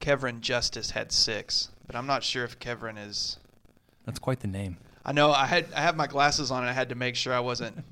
Kevrin 0.00 0.40
Justice 0.40 0.90
had 0.90 1.12
six. 1.12 1.70
But 1.86 1.96
I'm 1.96 2.06
not 2.06 2.24
sure 2.24 2.44
if 2.44 2.58
Kevrin 2.58 2.98
is. 2.98 3.38
that's 4.04 4.18
quite 4.18 4.40
the 4.40 4.48
name. 4.48 4.76
I 5.04 5.12
know 5.12 5.30
I 5.30 5.46
had 5.46 5.66
I 5.74 5.82
have 5.82 5.96
my 5.96 6.06
glasses 6.06 6.50
on 6.50 6.62
and 6.62 6.70
I 6.70 6.72
had 6.72 6.88
to 6.88 6.94
make 6.94 7.14
sure 7.14 7.32
I 7.32 7.40
wasn't 7.40 7.84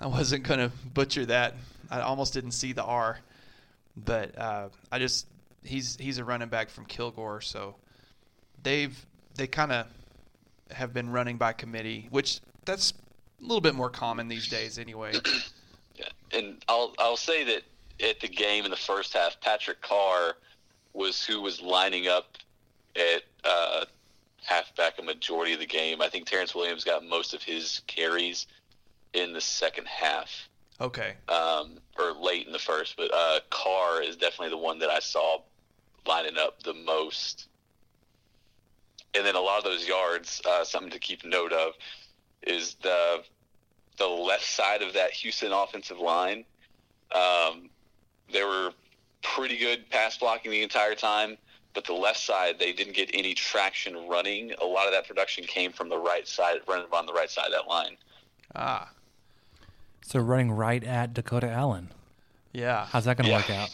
I 0.00 0.06
wasn't 0.06 0.44
gonna 0.44 0.70
butcher 0.92 1.26
that. 1.26 1.54
I 1.90 2.00
almost 2.00 2.32
didn't 2.32 2.52
see 2.52 2.72
the 2.72 2.84
R, 2.84 3.18
but 3.96 4.38
uh, 4.38 4.68
I 4.90 4.98
just 4.98 5.26
he's 5.64 5.96
he's 5.96 6.18
a 6.18 6.24
running 6.24 6.48
back 6.48 6.70
from 6.70 6.84
Kilgore, 6.84 7.40
so 7.40 7.76
they've 8.62 8.94
they 9.36 9.46
kind 9.46 9.72
of 9.72 9.86
have 10.70 10.92
been 10.92 11.10
running 11.10 11.36
by 11.36 11.52
committee, 11.52 12.08
which 12.10 12.40
that's 12.64 12.92
a 13.42 13.44
little 13.44 13.60
bit 13.60 13.74
more 13.74 13.90
common 13.90 14.28
these 14.28 14.48
days 14.48 14.78
anyway. 14.78 15.12
Yeah, 15.94 16.38
and 16.38 16.56
I'll 16.68 16.94
I'll 16.98 17.18
say 17.18 17.44
that 17.44 17.62
at 18.02 18.18
the 18.20 18.28
game 18.28 18.64
in 18.64 18.70
the 18.70 18.76
first 18.78 19.12
half, 19.12 19.38
Patrick 19.42 19.82
Carr 19.82 20.36
was 20.94 21.22
who 21.22 21.42
was 21.42 21.60
lining 21.60 22.08
up 22.08 22.38
at 22.96 23.22
uh, 23.44 23.84
halfback 24.42 24.98
a 24.98 25.02
majority 25.02 25.52
of 25.52 25.60
the 25.60 25.66
game. 25.66 26.00
I 26.00 26.08
think 26.08 26.26
Terrence 26.26 26.54
Williams 26.54 26.84
got 26.84 27.04
most 27.04 27.34
of 27.34 27.42
his 27.42 27.82
carries 27.86 28.46
in 29.12 29.32
the 29.32 29.40
second 29.40 29.86
half, 29.86 30.48
Okay, 30.80 31.14
um, 31.28 31.78
or 31.98 32.12
late 32.12 32.46
in 32.46 32.52
the 32.52 32.58
first. 32.58 32.96
But 32.96 33.12
uh, 33.12 33.40
Carr 33.50 34.02
is 34.02 34.16
definitely 34.16 34.50
the 34.50 34.58
one 34.58 34.78
that 34.78 34.90
I 34.90 34.98
saw 34.98 35.42
lining 36.06 36.38
up 36.38 36.62
the 36.62 36.74
most. 36.74 37.48
And 39.14 39.26
then 39.26 39.34
a 39.34 39.40
lot 39.40 39.58
of 39.58 39.64
those 39.64 39.86
yards, 39.86 40.40
uh, 40.48 40.64
something 40.64 40.90
to 40.90 40.98
keep 40.98 41.22
note 41.22 41.52
of, 41.52 41.74
is 42.46 42.74
the 42.82 43.22
the 43.98 44.06
left 44.06 44.44
side 44.44 44.82
of 44.82 44.94
that 44.94 45.10
Houston 45.12 45.52
offensive 45.52 45.98
line. 45.98 46.44
Um, 47.14 47.68
they 48.32 48.42
were 48.42 48.70
pretty 49.22 49.58
good 49.58 49.88
pass 49.90 50.16
blocking 50.16 50.50
the 50.50 50.62
entire 50.62 50.94
time, 50.94 51.36
but 51.74 51.84
the 51.84 51.92
left 51.92 52.18
side 52.18 52.58
they 52.58 52.72
didn't 52.72 52.94
get 52.96 53.10
any 53.12 53.34
traction 53.34 54.08
running. 54.08 54.52
A 54.60 54.64
lot 54.64 54.86
of 54.86 54.92
that 54.92 55.06
production 55.06 55.44
came 55.44 55.72
from 55.72 55.88
the 55.88 55.98
right 55.98 56.26
side, 56.26 56.60
running 56.66 56.86
on 56.92 57.06
the 57.06 57.12
right 57.12 57.30
side 57.30 57.46
of 57.46 57.52
that 57.52 57.68
line. 57.68 57.96
ah, 58.56 58.90
So 60.04 60.18
running 60.20 60.50
right 60.50 60.82
at 60.82 61.12
Dakota 61.14 61.50
Allen. 61.50 61.90
yeah, 62.52 62.86
How's 62.86 63.04
that 63.04 63.16
going 63.18 63.26
to 63.26 63.30
Yeah. 63.30 63.36
work 63.38 63.50
out? 63.50 63.70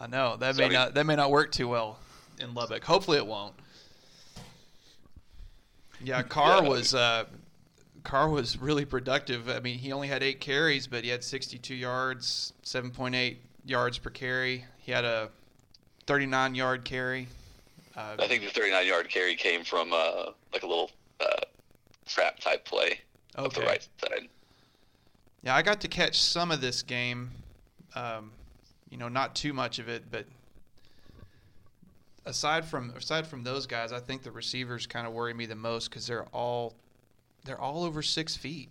I 0.00 0.06
know 0.08 0.36
that 0.38 0.56
So 0.56 0.62
may 0.62 0.68
he- 0.68 0.74
not 0.74 0.94
that 0.94 1.04
may 1.06 1.14
not 1.14 1.30
work 1.30 1.52
too 1.52 1.68
well 1.68 1.98
in 2.40 2.54
Lubbock. 2.54 2.82
Hopefully, 2.84 3.18
it 3.18 3.26
won't. 3.26 3.54
Yeah, 6.02 6.22
Carr 6.22 6.62
Yeah. 6.62 6.68
was 6.68 6.94
uh, 6.94 7.26
Carr 8.04 8.28
was 8.28 8.58
really 8.58 8.84
productive. 8.84 9.48
I 9.48 9.60
mean, 9.60 9.78
he 9.78 9.92
only 9.92 10.08
had 10.08 10.22
eight 10.22 10.40
carries, 10.40 10.86
but 10.86 11.04
he 11.04 11.10
had 11.10 11.22
62 11.22 11.74
yards, 11.74 12.52
7.8 12.64 13.36
yards 13.64 13.98
per 13.98 14.10
carry. 14.10 14.64
He 14.78 14.92
had 14.92 15.04
a 15.04 15.30
39 16.06 16.54
yard 16.54 16.84
carry. 16.84 17.28
Uh, 17.96 18.16
I 18.18 18.26
think 18.26 18.42
the 18.42 18.50
39 18.50 18.86
yard 18.86 19.08
carry 19.08 19.36
came 19.36 19.64
from 19.64 19.92
uh, 19.92 20.26
like 20.52 20.62
a 20.62 20.66
little 20.66 20.90
uh, 21.20 21.40
trap 22.06 22.38
type 22.40 22.64
play 22.64 23.00
up 23.36 23.52
the 23.52 23.60
right 23.60 23.86
side. 23.98 24.28
Yeah, 25.42 25.54
I 25.54 25.62
got 25.62 25.80
to 25.82 25.88
catch 25.88 26.20
some 26.20 26.50
of 26.50 26.60
this 26.60 26.82
game. 26.82 27.30
Um, 27.94 28.32
you 28.90 28.96
know, 28.96 29.08
not 29.08 29.34
too 29.34 29.52
much 29.52 29.78
of 29.78 29.88
it, 29.88 30.04
but 30.10 30.26
aside 32.24 32.64
from 32.64 32.90
aside 32.96 33.26
from 33.26 33.42
those 33.42 33.66
guys, 33.66 33.92
I 33.92 34.00
think 34.00 34.22
the 34.22 34.30
receivers 34.30 34.86
kind 34.86 35.06
of 35.06 35.12
worry 35.12 35.34
me 35.34 35.46
the 35.46 35.56
most 35.56 35.88
because 35.88 36.06
they're 36.06 36.26
all 36.26 36.74
they're 37.44 37.60
all 37.60 37.84
over 37.84 38.02
six 38.02 38.36
feet. 38.36 38.68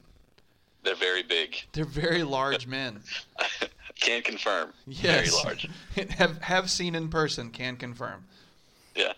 They're 0.83 0.95
very 0.95 1.23
big. 1.23 1.55
They're 1.73 1.85
very 1.85 2.23
large 2.23 2.67
men. 2.67 3.01
Can 3.99 4.23
confirm. 4.23 4.73
Yes, 4.87 5.29
Very 5.29 5.45
large. 5.45 5.69
have 6.17 6.41
have 6.41 6.71
seen 6.71 6.95
in 6.95 7.09
person. 7.09 7.51
Can 7.51 7.75
confirm. 7.77 8.23
Yeah. 8.95 9.13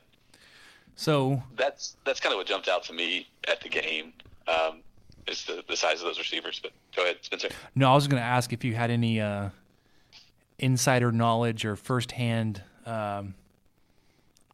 So 0.95 1.41
That's 1.55 1.95
that's 2.05 2.19
kind 2.19 2.33
of 2.33 2.37
what 2.37 2.47
jumped 2.47 2.67
out 2.67 2.83
to 2.85 2.93
me 2.93 3.27
at 3.47 3.61
the 3.61 3.69
game. 3.69 4.11
Um, 4.47 4.79
is 5.25 5.45
the, 5.45 5.63
the 5.69 5.77
size 5.77 5.99
of 5.99 6.07
those 6.07 6.19
receivers. 6.19 6.59
But 6.61 6.73
go 6.95 7.03
ahead, 7.03 7.17
Spencer. 7.21 7.47
No, 7.75 7.91
I 7.91 7.95
was 7.95 8.07
going 8.07 8.21
to 8.21 8.27
ask 8.27 8.51
if 8.51 8.65
you 8.65 8.75
had 8.75 8.91
any 8.91 9.21
uh, 9.21 9.49
insider 10.59 11.11
knowledge 11.13 11.63
or 11.63 11.77
firsthand 11.77 12.61
um, 12.85 13.35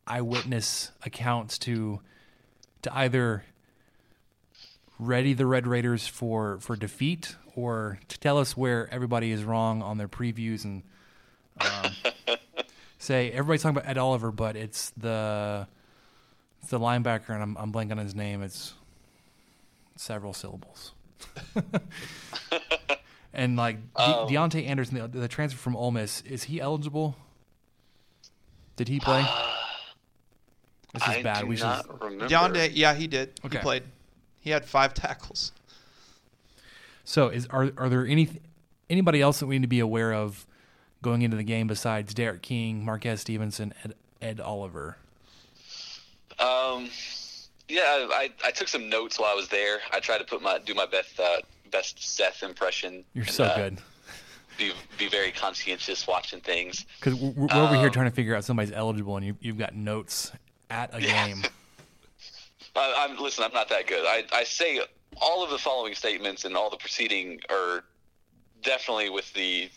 eyewitness 0.05 0.91
accounts 1.03 1.57
to 1.59 2.01
to 2.83 2.95
either 2.95 3.43
ready 4.99 5.33
the 5.33 5.45
Red 5.45 5.65
Raiders 5.65 6.07
for 6.07 6.59
for 6.59 6.75
defeat 6.75 7.35
or 7.55 7.99
to 8.09 8.19
tell 8.19 8.37
us 8.37 8.55
where 8.57 8.87
everybody 8.93 9.31
is 9.31 9.43
wrong 9.43 9.81
on 9.81 9.97
their 9.97 10.07
previews 10.07 10.63
and 10.65 10.83
um, 11.59 11.91
say 12.99 13.31
everybody's 13.31 13.61
talking 13.63 13.77
about 13.77 13.89
Ed 13.89 13.97
Oliver, 13.97 14.31
but 14.31 14.55
it's 14.55 14.91
the 14.91 15.67
it's 16.61 16.69
the 16.71 16.79
linebacker 16.79 17.29
and 17.29 17.41
I'm, 17.41 17.57
I'm 17.57 17.71
blanking 17.73 17.91
on 17.91 17.97
his 17.99 18.15
name. 18.15 18.41
It's 18.43 18.73
several 19.95 20.33
syllables. 20.33 20.91
and 23.33 23.55
like 23.57 23.77
De- 23.93 24.01
Um, 24.01 24.29
Deontay 24.29 24.67
Anderson, 24.67 24.97
the, 25.11 25.19
the 25.19 25.27
transfer 25.27 25.57
from 25.59 25.75
Ole 25.75 25.91
Miss, 25.91 26.21
is 26.21 26.43
he 26.43 26.59
eligible? 26.61 27.15
Did 28.75 28.87
he 28.87 28.99
play? 28.99 29.25
This 30.91 31.03
is 31.03 31.09
I 31.09 31.21
bad. 31.21 31.41
do 31.41 31.45
we 31.45 31.55
should. 31.55 31.65
not 31.65 32.01
remember. 32.03 32.27
Deontay, 32.27 32.71
yeah, 32.73 32.95
he 32.95 33.05
did. 33.05 33.39
Okay. 33.45 33.59
He 33.59 33.61
played. 33.61 33.83
He 34.41 34.49
had 34.51 34.65
five 34.65 34.93
tackles. 34.93 35.51
So, 37.03 37.29
is 37.29 37.47
are 37.47 37.71
are 37.77 37.89
there 37.89 38.05
any 38.05 38.29
anybody 38.89 39.21
else 39.21 39.39
that 39.39 39.47
we 39.47 39.55
need 39.57 39.63
to 39.63 39.67
be 39.67 39.79
aware 39.79 40.13
of 40.13 40.45
going 41.01 41.21
into 41.21 41.37
the 41.37 41.43
game 41.43 41.67
besides 41.67 42.13
D'Eriq 42.13 42.41
King, 42.41 42.83
Marquez 42.85 43.21
Stevenson, 43.21 43.73
Ed, 43.83 43.93
Ed 44.21 44.39
Oliver? 44.39 44.97
Um, 46.39 46.89
yeah, 47.67 48.07
I, 48.11 48.29
I 48.45 48.51
took 48.51 48.67
some 48.67 48.89
notes 48.89 49.19
while 49.19 49.29
I 49.31 49.35
was 49.35 49.47
there. 49.49 49.79
I 49.91 49.99
tried 49.99 50.19
to 50.19 50.23
put 50.23 50.41
my 50.41 50.59
do 50.59 50.73
my 50.73 50.85
best 50.85 51.19
uh, 51.19 51.37
best 51.71 52.01
Seth 52.03 52.43
impression. 52.43 53.03
You're 53.13 53.25
and, 53.25 53.33
so 53.33 53.43
uh, 53.45 53.55
good 53.55 53.77
Be 54.57 54.71
be 54.97 55.09
very 55.09 55.31
conscientious 55.31 56.07
watching 56.07 56.39
things. 56.41 56.85
because 56.99 57.15
we're, 57.15 57.31
we're 57.31 57.51
over 57.63 57.75
here 57.75 57.87
Um, 57.87 57.91
trying 57.91 58.09
to 58.09 58.15
figure 58.15 58.35
out 58.35 58.43
somebody's 58.45 58.71
eligible, 58.73 59.17
and 59.17 59.25
you, 59.25 59.35
you've 59.41 59.57
got 59.57 59.75
notes 59.75 60.31
at 60.69 60.93
a 60.95 61.01
Yeah. 61.01 61.27
game. 61.27 61.43
I, 62.75 63.07
I'm 63.07 63.17
listen. 63.17 63.43
I'm 63.43 63.53
not 63.53 63.69
that 63.69 63.87
good. 63.87 64.05
I, 64.05 64.23
I 64.33 64.43
say 64.43 64.79
all 65.21 65.43
of 65.43 65.49
the 65.49 65.57
following 65.57 65.95
statements 65.95 66.45
and 66.45 66.55
all 66.55 66.69
the 66.69 66.77
preceding 66.77 67.39
are 67.49 67.83
definitely 68.63 69.09
with 69.09 69.31
the 69.33 69.69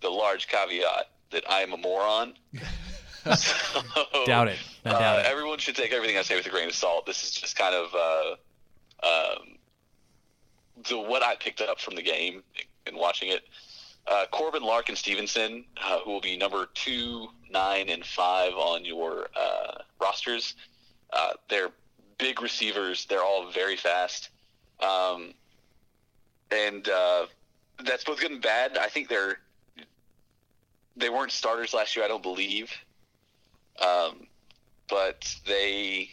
the 0.00 0.08
large 0.08 0.48
caveat 0.48 1.10
that 1.30 1.44
I 1.48 1.60
am 1.60 1.72
a 1.72 1.76
moron. 1.76 2.34
So, 3.36 3.82
Doubt 4.24 4.48
it. 4.48 4.56
I 4.86 4.92
doubt 4.92 5.16
uh, 5.18 5.20
it. 5.20 5.26
Everyone 5.26 5.58
should 5.58 5.76
take 5.76 5.92
everything 5.92 6.16
I 6.16 6.22
say 6.22 6.36
with 6.36 6.46
a 6.46 6.48
grain 6.48 6.68
of 6.68 6.74
salt. 6.74 7.04
This 7.04 7.22
is 7.22 7.32
just 7.32 7.54
kind 7.54 7.74
of 7.74 7.94
uh, 7.94 9.06
um, 9.06 9.58
the 10.88 10.98
what 10.98 11.22
I 11.22 11.36
picked 11.36 11.60
up 11.60 11.78
from 11.78 11.96
the 11.96 12.02
game 12.02 12.42
and 12.86 12.96
watching 12.96 13.28
it. 13.28 13.42
Uh, 14.06 14.24
Corbin 14.30 14.62
Larkin 14.62 14.96
Stevenson, 14.96 15.64
uh, 15.84 15.98
who 15.98 16.12
will 16.12 16.20
be 16.20 16.36
number 16.36 16.68
two, 16.72 17.28
nine, 17.50 17.90
and 17.90 18.04
five 18.04 18.54
on 18.54 18.84
your 18.84 19.28
uh, 19.38 19.82
rosters. 20.00 20.54
Uh, 21.12 21.32
they're 21.48 21.70
big 22.20 22.42
receivers. 22.42 23.06
They're 23.06 23.24
all 23.24 23.50
very 23.50 23.76
fast. 23.76 24.28
Um, 24.80 25.34
and 26.50 26.88
uh, 26.88 27.26
that's 27.84 28.04
both 28.04 28.20
good 28.20 28.30
and 28.30 28.42
bad. 28.42 28.78
I 28.78 28.88
think 28.88 29.08
they're 29.08 29.38
they 30.96 31.08
weren't 31.08 31.32
starters 31.32 31.72
last 31.72 31.96
year. 31.96 32.04
I 32.04 32.08
don't 32.08 32.22
believe, 32.22 32.72
um, 33.80 34.26
but 34.88 35.34
they 35.46 36.10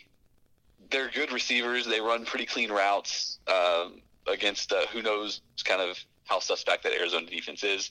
they're 0.90 1.10
good 1.10 1.32
receivers. 1.32 1.86
They 1.86 2.00
run 2.00 2.26
pretty 2.26 2.46
clean 2.46 2.72
routes 2.72 3.40
um, 3.48 4.02
against 4.28 4.72
uh, 4.72 4.86
who 4.88 5.02
knows 5.02 5.42
kind 5.66 5.82
of 5.82 5.98
how 6.26 6.40
suspect 6.40 6.84
that 6.84 6.94
Arizona 6.94 7.26
defense 7.26 7.64
is. 7.64 7.90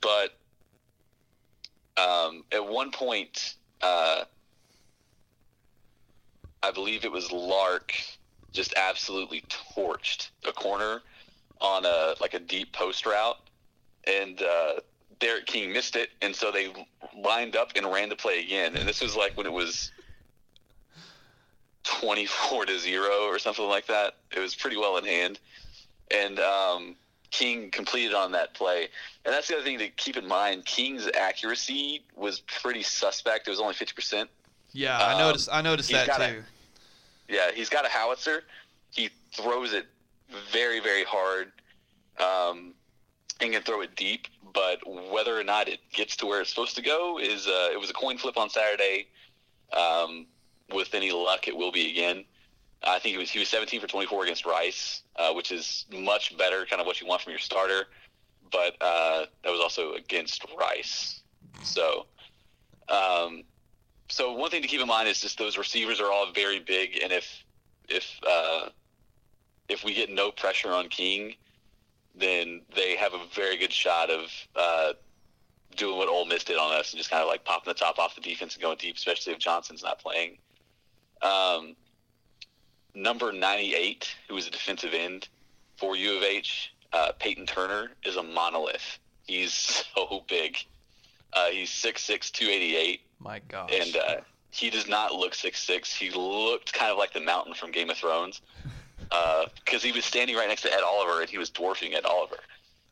But 0.00 0.30
um, 1.96 2.44
at 2.50 2.66
one 2.66 2.90
point, 2.90 3.54
uh, 3.80 4.24
I 6.62 6.70
believe 6.70 7.04
it 7.04 7.12
was 7.12 7.32
Lark 7.32 7.92
just 8.52 8.74
absolutely 8.76 9.44
torched 9.74 10.30
a 10.46 10.52
corner 10.52 11.02
on 11.60 11.84
a 11.84 12.14
like 12.20 12.34
a 12.34 12.38
deep 12.38 12.72
post 12.72 13.06
route, 13.06 13.38
and 14.06 14.40
uh, 14.42 14.80
D'Eriq 15.20 15.46
King 15.46 15.72
missed 15.72 15.96
it, 15.96 16.10
and 16.20 16.34
so 16.34 16.50
they 16.50 16.72
lined 17.16 17.56
up 17.56 17.72
and 17.76 17.86
ran 17.90 18.08
the 18.08 18.16
play 18.16 18.40
again. 18.40 18.76
And 18.76 18.88
this 18.88 19.00
was 19.00 19.16
like 19.16 19.36
when 19.36 19.46
it 19.46 19.52
was 19.52 19.90
twenty-four 21.84 22.66
to 22.66 22.78
zero 22.78 23.26
or 23.26 23.38
something 23.38 23.66
like 23.66 23.86
that. 23.86 24.14
It 24.34 24.40
was 24.40 24.54
pretty 24.54 24.76
well 24.76 24.96
in 24.98 25.04
hand, 25.04 25.38
and 26.10 26.38
um, 26.38 26.96
King 27.30 27.70
completed 27.70 28.14
on 28.14 28.32
that 28.32 28.54
play. 28.54 28.88
And 29.24 29.32
that's 29.32 29.48
the 29.48 29.54
other 29.54 29.64
thing 29.64 29.78
to 29.78 29.88
keep 29.88 30.16
in 30.16 30.26
mind. 30.26 30.64
King's 30.64 31.08
accuracy 31.16 32.02
was 32.16 32.40
pretty 32.40 32.82
suspect. 32.82 33.46
It 33.46 33.50
was 33.50 33.60
only 33.60 33.74
fifty 33.74 33.94
percent. 33.94 34.28
Yeah, 34.72 34.98
I 34.98 35.12
Um, 35.12 35.18
noticed. 35.18 35.48
I 35.52 35.60
noticed 35.60 35.90
that 35.90 36.06
got 36.06 36.20
a- 36.20 36.32
too. 36.32 36.44
Yeah, 37.28 37.50
he's 37.52 37.68
got 37.68 37.84
a 37.84 37.88
howitzer. 37.88 38.44
He 38.90 39.10
throws 39.32 39.72
it 39.72 39.86
very, 40.50 40.80
very 40.80 41.04
hard, 41.04 41.52
um, 42.18 42.74
and 43.40 43.52
can 43.52 43.62
throw 43.62 43.80
it 43.82 43.94
deep. 43.96 44.28
But 44.52 44.86
whether 44.86 45.38
or 45.38 45.44
not 45.44 45.68
it 45.68 45.80
gets 45.92 46.16
to 46.16 46.26
where 46.26 46.40
it's 46.40 46.50
supposed 46.50 46.74
to 46.76 46.82
go 46.82 47.18
is 47.18 47.46
uh, 47.46 47.70
it 47.72 47.80
was 47.80 47.90
a 47.90 47.94
coin 47.94 48.18
flip 48.18 48.36
on 48.36 48.50
Saturday. 48.50 49.08
Um, 49.72 50.26
with 50.70 50.94
any 50.94 51.10
luck, 51.12 51.48
it 51.48 51.56
will 51.56 51.72
be 51.72 51.90
again. 51.90 52.24
I 52.82 52.98
think 52.98 53.12
he 53.12 53.18
was 53.18 53.30
he 53.30 53.38
was 53.38 53.48
17 53.48 53.80
for 53.80 53.86
24 53.86 54.24
against 54.24 54.44
Rice, 54.44 55.02
uh, 55.16 55.32
which 55.32 55.52
is 55.52 55.86
much 55.90 56.36
better, 56.36 56.66
kind 56.66 56.80
of 56.80 56.86
what 56.86 57.00
you 57.00 57.06
want 57.06 57.22
from 57.22 57.30
your 57.30 57.38
starter. 57.38 57.88
But 58.50 58.76
uh, 58.82 59.26
that 59.42 59.50
was 59.50 59.60
also 59.60 59.94
against 59.94 60.44
Rice, 60.58 61.20
so. 61.62 62.06
Um, 62.88 63.44
so 64.08 64.32
one 64.32 64.50
thing 64.50 64.62
to 64.62 64.68
keep 64.68 64.80
in 64.80 64.86
mind 64.86 65.08
is 65.08 65.20
just 65.20 65.38
those 65.38 65.56
receivers 65.56 66.00
are 66.00 66.10
all 66.10 66.32
very 66.32 66.60
big, 66.60 66.98
and 67.02 67.12
if 67.12 67.44
if 67.88 68.20
uh, 68.26 68.68
if 69.68 69.84
we 69.84 69.94
get 69.94 70.10
no 70.10 70.30
pressure 70.30 70.70
on 70.70 70.88
King, 70.88 71.34
then 72.14 72.62
they 72.74 72.96
have 72.96 73.14
a 73.14 73.20
very 73.34 73.56
good 73.56 73.72
shot 73.72 74.10
of 74.10 74.30
uh, 74.54 74.92
doing 75.76 75.96
what 75.96 76.08
Ole 76.08 76.26
Miss 76.26 76.44
did 76.44 76.58
on 76.58 76.72
us 76.72 76.92
and 76.92 76.98
just 76.98 77.10
kind 77.10 77.22
of 77.22 77.28
like 77.28 77.44
popping 77.44 77.70
the 77.70 77.78
top 77.78 77.98
off 77.98 78.14
the 78.14 78.20
defense 78.20 78.54
and 78.54 78.62
going 78.62 78.76
deep, 78.78 78.96
especially 78.96 79.32
if 79.32 79.38
Johnson's 79.38 79.82
not 79.82 79.98
playing. 79.98 80.38
Um, 81.22 81.76
number 82.94 83.32
98, 83.32 84.14
who 84.28 84.36
is 84.36 84.46
a 84.46 84.50
defensive 84.50 84.92
end 84.92 85.28
for 85.76 85.96
U 85.96 86.16
of 86.16 86.22
H, 86.22 86.74
uh, 86.92 87.12
Peyton 87.18 87.46
Turner, 87.46 87.92
is 88.04 88.16
a 88.16 88.22
monolith. 88.22 88.98
He's 89.26 89.54
so 89.94 90.24
big. 90.28 90.56
Uh, 91.32 91.46
he's 91.46 91.70
6'6", 91.70 92.30
288 92.30 93.00
My 93.22 93.40
gosh. 93.48 93.70
and 93.72 93.96
uh, 93.96 94.16
he 94.50 94.70
does 94.70 94.88
not 94.88 95.14
look 95.14 95.34
six 95.34 95.62
six. 95.62 95.94
He 95.94 96.10
looked 96.10 96.72
kind 96.72 96.90
of 96.90 96.98
like 96.98 97.12
the 97.12 97.20
mountain 97.20 97.54
from 97.54 97.70
Game 97.70 97.90
of 97.90 97.96
Thrones 97.96 98.40
because 99.64 99.82
he 99.82 99.92
was 99.92 100.04
standing 100.04 100.36
right 100.36 100.48
next 100.48 100.62
to 100.62 100.72
Ed 100.72 100.82
Oliver 100.82 101.20
and 101.20 101.30
he 101.30 101.38
was 101.38 101.50
dwarfing 101.50 101.94
Ed 101.94 102.04
Oliver. 102.04 102.38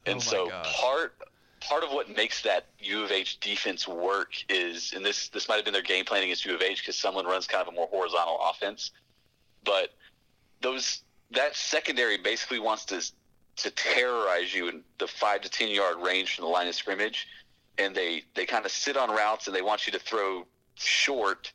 And 0.06 0.16
Oh 0.16 0.20
so 0.20 0.48
gosh. 0.48 0.74
part 0.76 1.14
part 1.60 1.84
of 1.84 1.90
what 1.90 2.14
makes 2.16 2.42
that 2.42 2.66
U 2.78 3.04
of 3.04 3.10
H 3.10 3.38
defense 3.40 3.86
work 3.86 4.32
is, 4.48 4.92
and 4.94 5.04
this 5.04 5.28
this 5.28 5.48
might 5.48 5.56
have 5.56 5.64
been 5.64 5.74
their 5.74 5.82
game 5.82 6.04
plan 6.04 6.22
against 6.22 6.44
U 6.46 6.54
of 6.54 6.62
H 6.62 6.80
because 6.82 6.96
someone 6.96 7.26
runs 7.26 7.46
kind 7.46 7.60
of 7.66 7.68
a 7.72 7.76
more 7.76 7.86
horizontal 7.88 8.38
offense, 8.48 8.92
but 9.64 9.90
those 10.62 11.02
that 11.32 11.54
secondary 11.54 12.16
basically 12.18 12.58
wants 12.58 12.84
to 12.86 13.02
to 13.56 13.70
terrorize 13.72 14.54
you 14.54 14.68
in 14.68 14.82
the 14.98 15.06
five 15.06 15.42
to 15.42 15.50
ten 15.50 15.68
yard 15.68 15.96
range 16.02 16.34
from 16.34 16.44
the 16.46 16.50
line 16.50 16.66
of 16.66 16.74
scrimmage, 16.74 17.26
and 17.80 17.94
they 17.94 18.22
they 18.34 18.46
kind 18.46 18.64
of 18.64 18.70
sit 18.70 18.96
on 18.96 19.10
routes 19.10 19.46
and 19.46 19.56
they 19.56 19.62
want 19.62 19.86
you 19.86 19.92
to 19.92 19.98
throw 19.98 20.46
short 20.74 21.52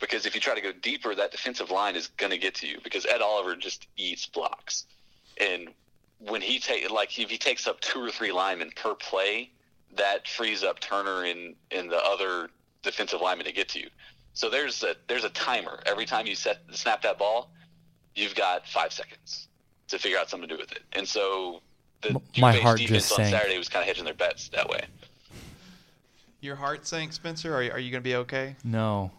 because 0.00 0.26
if 0.26 0.34
you 0.34 0.40
try 0.40 0.54
to 0.54 0.60
go 0.60 0.72
deeper, 0.72 1.14
that 1.14 1.30
defensive 1.30 1.70
line 1.70 1.94
is 1.94 2.08
going 2.16 2.32
to 2.32 2.38
get 2.38 2.56
to 2.56 2.66
you 2.66 2.78
because 2.82 3.06
Ed 3.06 3.20
Oliver 3.20 3.54
just 3.54 3.86
eats 3.96 4.26
blocks, 4.26 4.86
and 5.40 5.68
when 6.18 6.40
he 6.40 6.58
take 6.58 6.90
like 6.90 7.18
if 7.18 7.30
he 7.30 7.38
takes 7.38 7.66
up 7.66 7.80
two 7.80 8.00
or 8.00 8.10
three 8.10 8.32
linemen 8.32 8.72
per 8.74 8.94
play, 8.94 9.50
that 9.96 10.26
frees 10.26 10.64
up 10.64 10.80
Turner 10.80 11.24
and 11.24 11.54
and 11.70 11.90
the 11.90 12.04
other 12.04 12.50
defensive 12.82 13.20
linemen 13.20 13.46
to 13.46 13.52
get 13.52 13.68
to 13.70 13.80
you. 13.80 13.88
So 14.34 14.50
there's 14.50 14.82
a 14.82 14.96
there's 15.08 15.24
a 15.24 15.30
timer 15.30 15.80
every 15.86 16.06
time 16.06 16.26
you 16.26 16.34
set 16.34 16.60
snap 16.72 17.02
that 17.02 17.18
ball, 17.18 17.50
you've 18.14 18.34
got 18.34 18.66
five 18.66 18.92
seconds 18.92 19.48
to 19.88 19.98
figure 19.98 20.18
out 20.18 20.28
something 20.30 20.48
to 20.48 20.54
do 20.56 20.60
with 20.60 20.72
it. 20.72 20.82
And 20.94 21.06
so 21.06 21.60
the 22.02 22.20
my 22.38 22.52
heart 22.52 22.78
defense 22.78 23.08
just 23.08 23.12
on 23.12 23.24
sank. 23.26 23.36
Saturday 23.36 23.58
was 23.58 23.68
kind 23.68 23.82
of 23.82 23.86
hedging 23.86 24.04
their 24.04 24.14
bets 24.14 24.48
that 24.48 24.68
way. 24.68 24.82
Your 26.42 26.56
heart 26.56 26.86
sank, 26.86 27.12
Spencer. 27.14 27.54
Are, 27.54 27.58
are 27.58 27.78
you 27.78 27.90
going 27.90 27.92
to 27.92 28.00
be 28.00 28.16
okay? 28.16 28.56
No, 28.64 29.10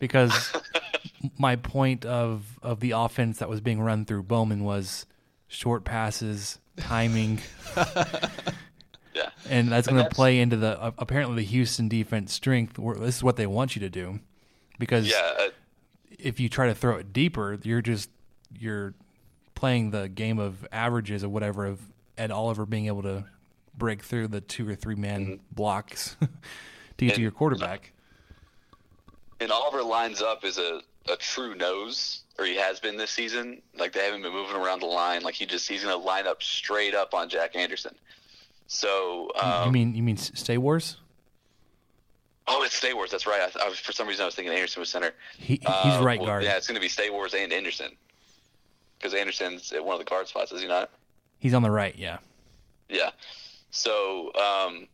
because 0.00 0.52
my 1.38 1.56
point 1.56 2.04
of 2.04 2.58
of 2.62 2.80
the 2.80 2.92
offense 2.92 3.38
that 3.38 3.48
was 3.48 3.60
being 3.60 3.80
run 3.80 4.04
through 4.06 4.22
Bowman 4.24 4.64
was 4.64 5.06
short 5.46 5.84
passes, 5.84 6.58
timing, 6.78 7.40
Yeah. 9.14 9.28
and 9.48 9.70
that's 9.70 9.86
going 9.86 10.02
to 10.02 10.10
play 10.10 10.40
into 10.40 10.56
the 10.56 10.80
uh, 10.80 10.90
apparently 10.98 11.36
the 11.36 11.48
Houston 11.48 11.86
defense 11.88 12.32
strength. 12.32 12.78
Where 12.78 12.96
this 12.96 13.16
is 13.16 13.22
what 13.22 13.36
they 13.36 13.46
want 13.46 13.76
you 13.76 13.80
to 13.80 13.90
do, 13.90 14.18
because 14.78 15.06
Yeah. 15.06 15.32
Uh, 15.38 15.48
if 16.18 16.40
you 16.40 16.48
try 16.48 16.66
to 16.68 16.74
throw 16.74 16.96
it 16.96 17.12
deeper, 17.12 17.58
you're 17.62 17.82
just 17.82 18.08
you're 18.58 18.94
playing 19.54 19.90
the 19.90 20.08
game 20.08 20.38
of 20.38 20.66
averages 20.72 21.22
or 21.22 21.28
whatever 21.28 21.66
of 21.66 21.80
Ed 22.16 22.30
Oliver 22.30 22.64
being 22.64 22.86
able 22.86 23.02
to 23.02 23.24
break 23.76 24.02
through 24.02 24.28
the 24.28 24.40
two 24.40 24.68
or 24.68 24.74
three 24.74 24.94
man 24.94 25.40
blocks 25.52 26.16
to 26.20 26.26
get 26.98 27.08
to 27.08 27.14
And- 27.14 27.22
your 27.22 27.30
quarterback. 27.32 27.92
and 29.40 29.50
Oliver 29.50 29.82
lines 29.82 30.22
up 30.22 30.44
as 30.44 30.58
a, 30.58 30.80
a 31.10 31.16
true 31.16 31.54
nose, 31.54 32.22
or 32.38 32.44
he 32.44 32.56
has 32.56 32.80
been 32.80 32.96
this 32.96 33.10
season. 33.10 33.60
Like 33.76 33.92
they 33.92 34.04
haven't 34.04 34.22
been 34.22 34.32
moving 34.32 34.56
around 34.56 34.80
the 34.80 34.86
line. 34.86 35.22
Like 35.22 35.34
he 35.34 35.46
just 35.46 35.68
he's 35.68 35.82
going 35.84 35.98
to 35.98 36.04
line 36.06 36.26
up 36.26 36.42
straight 36.42 36.94
up 36.94 37.14
on 37.14 37.28
Jack 37.28 37.56
Anderson. 37.56 37.94
So 38.66 39.30
um, 39.40 39.66
you 39.66 39.72
mean 39.72 39.94
you 39.94 40.02
mean 40.02 40.16
Stawarz? 40.16 40.96
oh, 42.46 42.62
it's 42.62 42.78
Stawarz. 42.80 43.10
That's 43.10 43.26
right. 43.26 43.40
I, 43.56 43.64
I 43.64 43.68
was 43.68 43.78
for 43.78 43.92
some 43.92 44.06
reason 44.08 44.22
I 44.22 44.26
was 44.26 44.34
thinking 44.34 44.54
Anderson 44.54 44.80
was 44.80 44.88
center. 44.88 45.12
He 45.38 45.54
he's 45.56 45.60
Uh, 45.66 46.00
right 46.02 46.18
well, 46.18 46.28
guard. 46.28 46.44
Yeah, 46.44 46.56
it's 46.56 46.66
going 46.66 46.76
to 46.76 46.80
be 46.80 46.88
Stawarz 46.88 47.34
and 47.34 47.52
Anderson 47.52 47.90
because 48.98 49.14
Anderson's 49.14 49.72
at 49.72 49.84
one 49.84 49.94
of 49.94 49.98
the 49.98 50.04
guard 50.08 50.28
spots, 50.28 50.52
is 50.52 50.62
he 50.62 50.68
not? 50.68 50.90
He's 51.38 51.52
on 51.54 51.62
the 51.62 51.70
right. 51.70 51.94
Yeah. 51.98 52.18
Yeah. 52.88 53.10
So 53.74 54.30
um, 54.34 54.86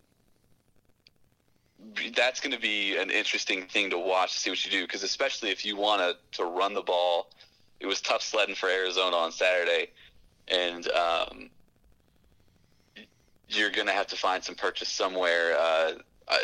that's 2.17 2.41
going 2.41 2.53
to 2.53 2.61
be 2.61 2.97
an 2.97 3.11
interesting 3.11 3.67
thing 3.67 3.91
to 3.91 3.99
watch 3.99 4.33
to 4.33 4.39
see 4.39 4.51
what 4.51 4.65
you 4.65 4.71
do 4.71 4.83
because 4.83 5.03
especially 5.03 5.51
if 5.51 5.67
you 5.67 5.77
want 5.77 6.01
to 6.01 6.39
to 6.39 6.45
run 6.49 6.73
the 6.73 6.83
ball, 6.83 7.31
it 7.79 7.87
was 7.87 8.01
tough 8.01 8.23
sledding 8.23 8.55
for 8.55 8.71
Arizona 8.71 9.17
on 9.17 9.33
Saturday, 9.33 9.91
and 10.49 10.89
um, 10.89 11.51
you're 13.49 13.71
going 13.71 13.87
to 13.87 13.93
have 13.93 14.07
to 14.09 14.17
find 14.17 14.43
some 14.43 14.55
purchase 14.55 14.89
somewhere. 14.89 15.59
Uh, 15.59 15.93
uh, 16.29 16.37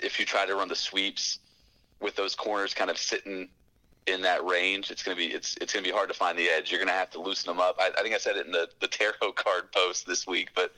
if 0.00 0.18
you 0.18 0.24
try 0.24 0.46
to 0.46 0.54
run 0.54 0.68
the 0.68 0.74
sweeps 0.74 1.40
with 2.00 2.16
those 2.16 2.34
corners 2.34 2.72
kind 2.72 2.90
of 2.90 2.96
sitting 2.96 3.50
in 4.06 4.22
that 4.22 4.42
range, 4.46 4.90
it's 4.90 5.02
going 5.02 5.14
to 5.14 5.22
be 5.22 5.30
it's 5.30 5.58
it's 5.60 5.74
going 5.74 5.84
to 5.84 5.90
be 5.90 5.94
hard 5.94 6.08
to 6.08 6.14
find 6.14 6.38
the 6.38 6.48
edge. 6.48 6.70
You're 6.70 6.80
going 6.80 6.88
to 6.88 6.94
have 6.94 7.10
to 7.10 7.20
loosen 7.20 7.50
them 7.50 7.60
up. 7.60 7.76
I, 7.78 7.90
I 7.98 8.02
think 8.02 8.14
I 8.14 8.18
said 8.18 8.36
it 8.36 8.46
in 8.46 8.52
the 8.52 8.70
the 8.80 8.88
tarot 8.88 9.32
card 9.36 9.70
post 9.72 10.06
this 10.06 10.26
week, 10.26 10.48
but 10.54 10.72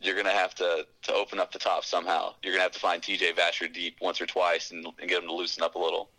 you're 0.00 0.14
going 0.14 0.26
to 0.26 0.32
have 0.32 0.54
to 0.56 0.86
to 1.02 1.12
open 1.14 1.40
up 1.40 1.52
the 1.52 1.58
top 1.58 1.84
somehow. 1.84 2.34
You're 2.42 2.52
going 2.52 2.60
to 2.60 2.64
have 2.64 2.72
to 2.72 2.80
find 2.80 3.02
TJ 3.02 3.34
Vasher 3.34 3.72
deep 3.72 3.96
once 4.00 4.20
or 4.20 4.26
twice 4.26 4.70
and, 4.70 4.86
and 4.98 5.08
get 5.08 5.22
him 5.22 5.28
to 5.28 5.34
loosen 5.34 5.62
up 5.62 5.74
a 5.74 5.78
little. 5.78 6.10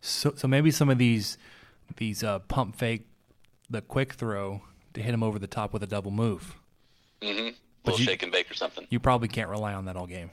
So 0.00 0.32
so 0.36 0.46
maybe 0.46 0.70
some 0.70 0.88
of 0.88 0.98
these 0.98 1.38
these 1.96 2.22
uh, 2.22 2.38
pump 2.40 2.76
fake, 2.76 3.06
the 3.68 3.80
quick 3.80 4.14
throw 4.14 4.62
to 4.94 5.02
hit 5.02 5.12
him 5.12 5.22
over 5.22 5.38
the 5.38 5.46
top 5.46 5.72
with 5.72 5.82
a 5.82 5.86
double 5.86 6.10
move. 6.10 6.56
Mm-hmm. 7.20 7.56
Little 7.84 8.00
you- 8.00 8.06
shake 8.06 8.22
and 8.22 8.32
bake 8.32 8.50
or 8.50 8.54
something. 8.54 8.86
You 8.90 9.00
probably 9.00 9.28
can't 9.28 9.48
rely 9.48 9.74
on 9.74 9.86
that 9.86 9.96
all 9.96 10.06
game. 10.06 10.30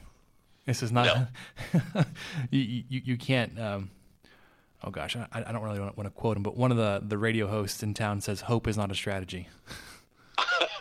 This 0.66 0.82
is 0.82 0.92
not. 0.92 1.30
you, 2.52 2.84
you 2.90 3.02
you 3.06 3.18
can't. 3.18 3.60
Um, 3.60 3.92
oh 4.84 4.90
gosh, 4.90 5.16
I, 5.16 5.28
I 5.32 5.52
don't 5.52 5.62
really 5.62 5.80
want 5.80 6.04
to 6.04 6.10
quote 6.10 6.38
him, 6.38 6.44
but 6.44 6.58
one 6.58 6.72
of 6.72 6.78
the 6.78 7.02
the 7.06 7.18
radio 7.18 7.48
hosts 7.48 7.84
in 7.84 7.94
town 7.94 8.22
says 8.22 8.42
hope 8.42 8.68
is 8.68 8.76
not 8.76 8.92
a 8.92 8.96
strategy. 8.96 9.48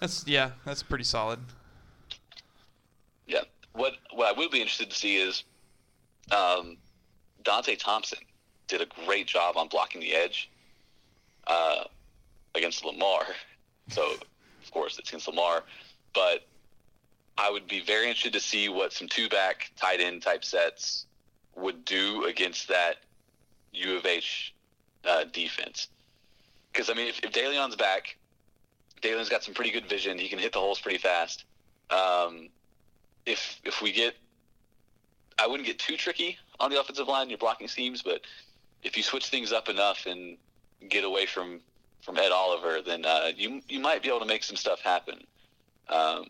That's 0.00 0.26
yeah. 0.26 0.52
That's 0.64 0.82
pretty 0.82 1.04
solid. 1.04 1.40
Yeah. 3.26 3.42
What 3.72 3.94
what 4.12 4.34
I 4.34 4.38
would 4.38 4.50
be 4.50 4.60
interested 4.60 4.90
to 4.90 4.96
see 4.96 5.16
is 5.16 5.44
um, 6.30 6.76
Donta 7.44 7.78
Thompson 7.78 8.18
did 8.66 8.82
a 8.82 8.86
great 9.06 9.26
job 9.26 9.56
on 9.56 9.68
blocking 9.68 10.00
the 10.00 10.14
edge 10.14 10.50
uh, 11.46 11.84
against 12.54 12.84
Lamar. 12.84 13.26
So, 13.90 14.02
of 14.12 14.70
course, 14.70 14.98
it's 14.98 15.08
against 15.08 15.28
Lamar. 15.28 15.64
But 16.12 16.46
I 17.38 17.50
would 17.50 17.66
be 17.66 17.80
very 17.80 18.06
interested 18.06 18.34
to 18.34 18.40
see 18.40 18.68
what 18.68 18.92
some 18.92 19.08
two 19.08 19.30
back 19.30 19.70
tight 19.76 19.98
end 19.98 20.20
type 20.20 20.44
sets 20.44 21.06
would 21.56 21.86
do 21.86 22.26
against 22.26 22.68
that 22.68 22.96
U 23.72 23.96
of 23.96 24.04
H 24.04 24.52
uh, 25.06 25.24
defense. 25.32 25.88
Because, 26.70 26.90
I 26.90 26.92
mean, 26.92 27.08
if, 27.08 27.20
if 27.24 27.32
Da'Leon's 27.32 27.76
back, 27.76 28.18
Da'Leon's 29.00 29.28
got 29.28 29.42
some 29.42 29.54
pretty 29.54 29.70
good 29.70 29.86
vision. 29.86 30.18
He 30.18 30.28
can 30.28 30.38
hit 30.38 30.52
the 30.52 30.58
holes 30.58 30.80
pretty 30.80 30.98
fast. 30.98 31.44
Um, 31.90 32.48
if 33.26 33.60
if 33.64 33.82
we 33.82 33.92
get, 33.92 34.14
I 35.38 35.46
wouldn't 35.46 35.66
get 35.66 35.78
too 35.78 35.96
tricky 35.96 36.38
on 36.60 36.70
the 36.70 36.80
offensive 36.80 37.08
line, 37.08 37.28
your 37.28 37.38
blocking 37.38 37.68
schemes, 37.68 38.02
but 38.02 38.22
if 38.82 38.96
you 38.96 39.02
switch 39.02 39.26
things 39.28 39.52
up 39.52 39.68
enough 39.68 40.06
and 40.06 40.36
get 40.88 41.04
away 41.04 41.26
from 41.26 41.60
from 42.02 42.18
Ed 42.18 42.32
Oliver, 42.32 42.80
then 42.82 43.04
uh, 43.04 43.30
you 43.36 43.60
you 43.68 43.80
might 43.80 44.02
be 44.02 44.08
able 44.08 44.20
to 44.20 44.26
make 44.26 44.42
some 44.42 44.56
stuff 44.56 44.80
happen. 44.80 45.20
Um, 45.88 46.26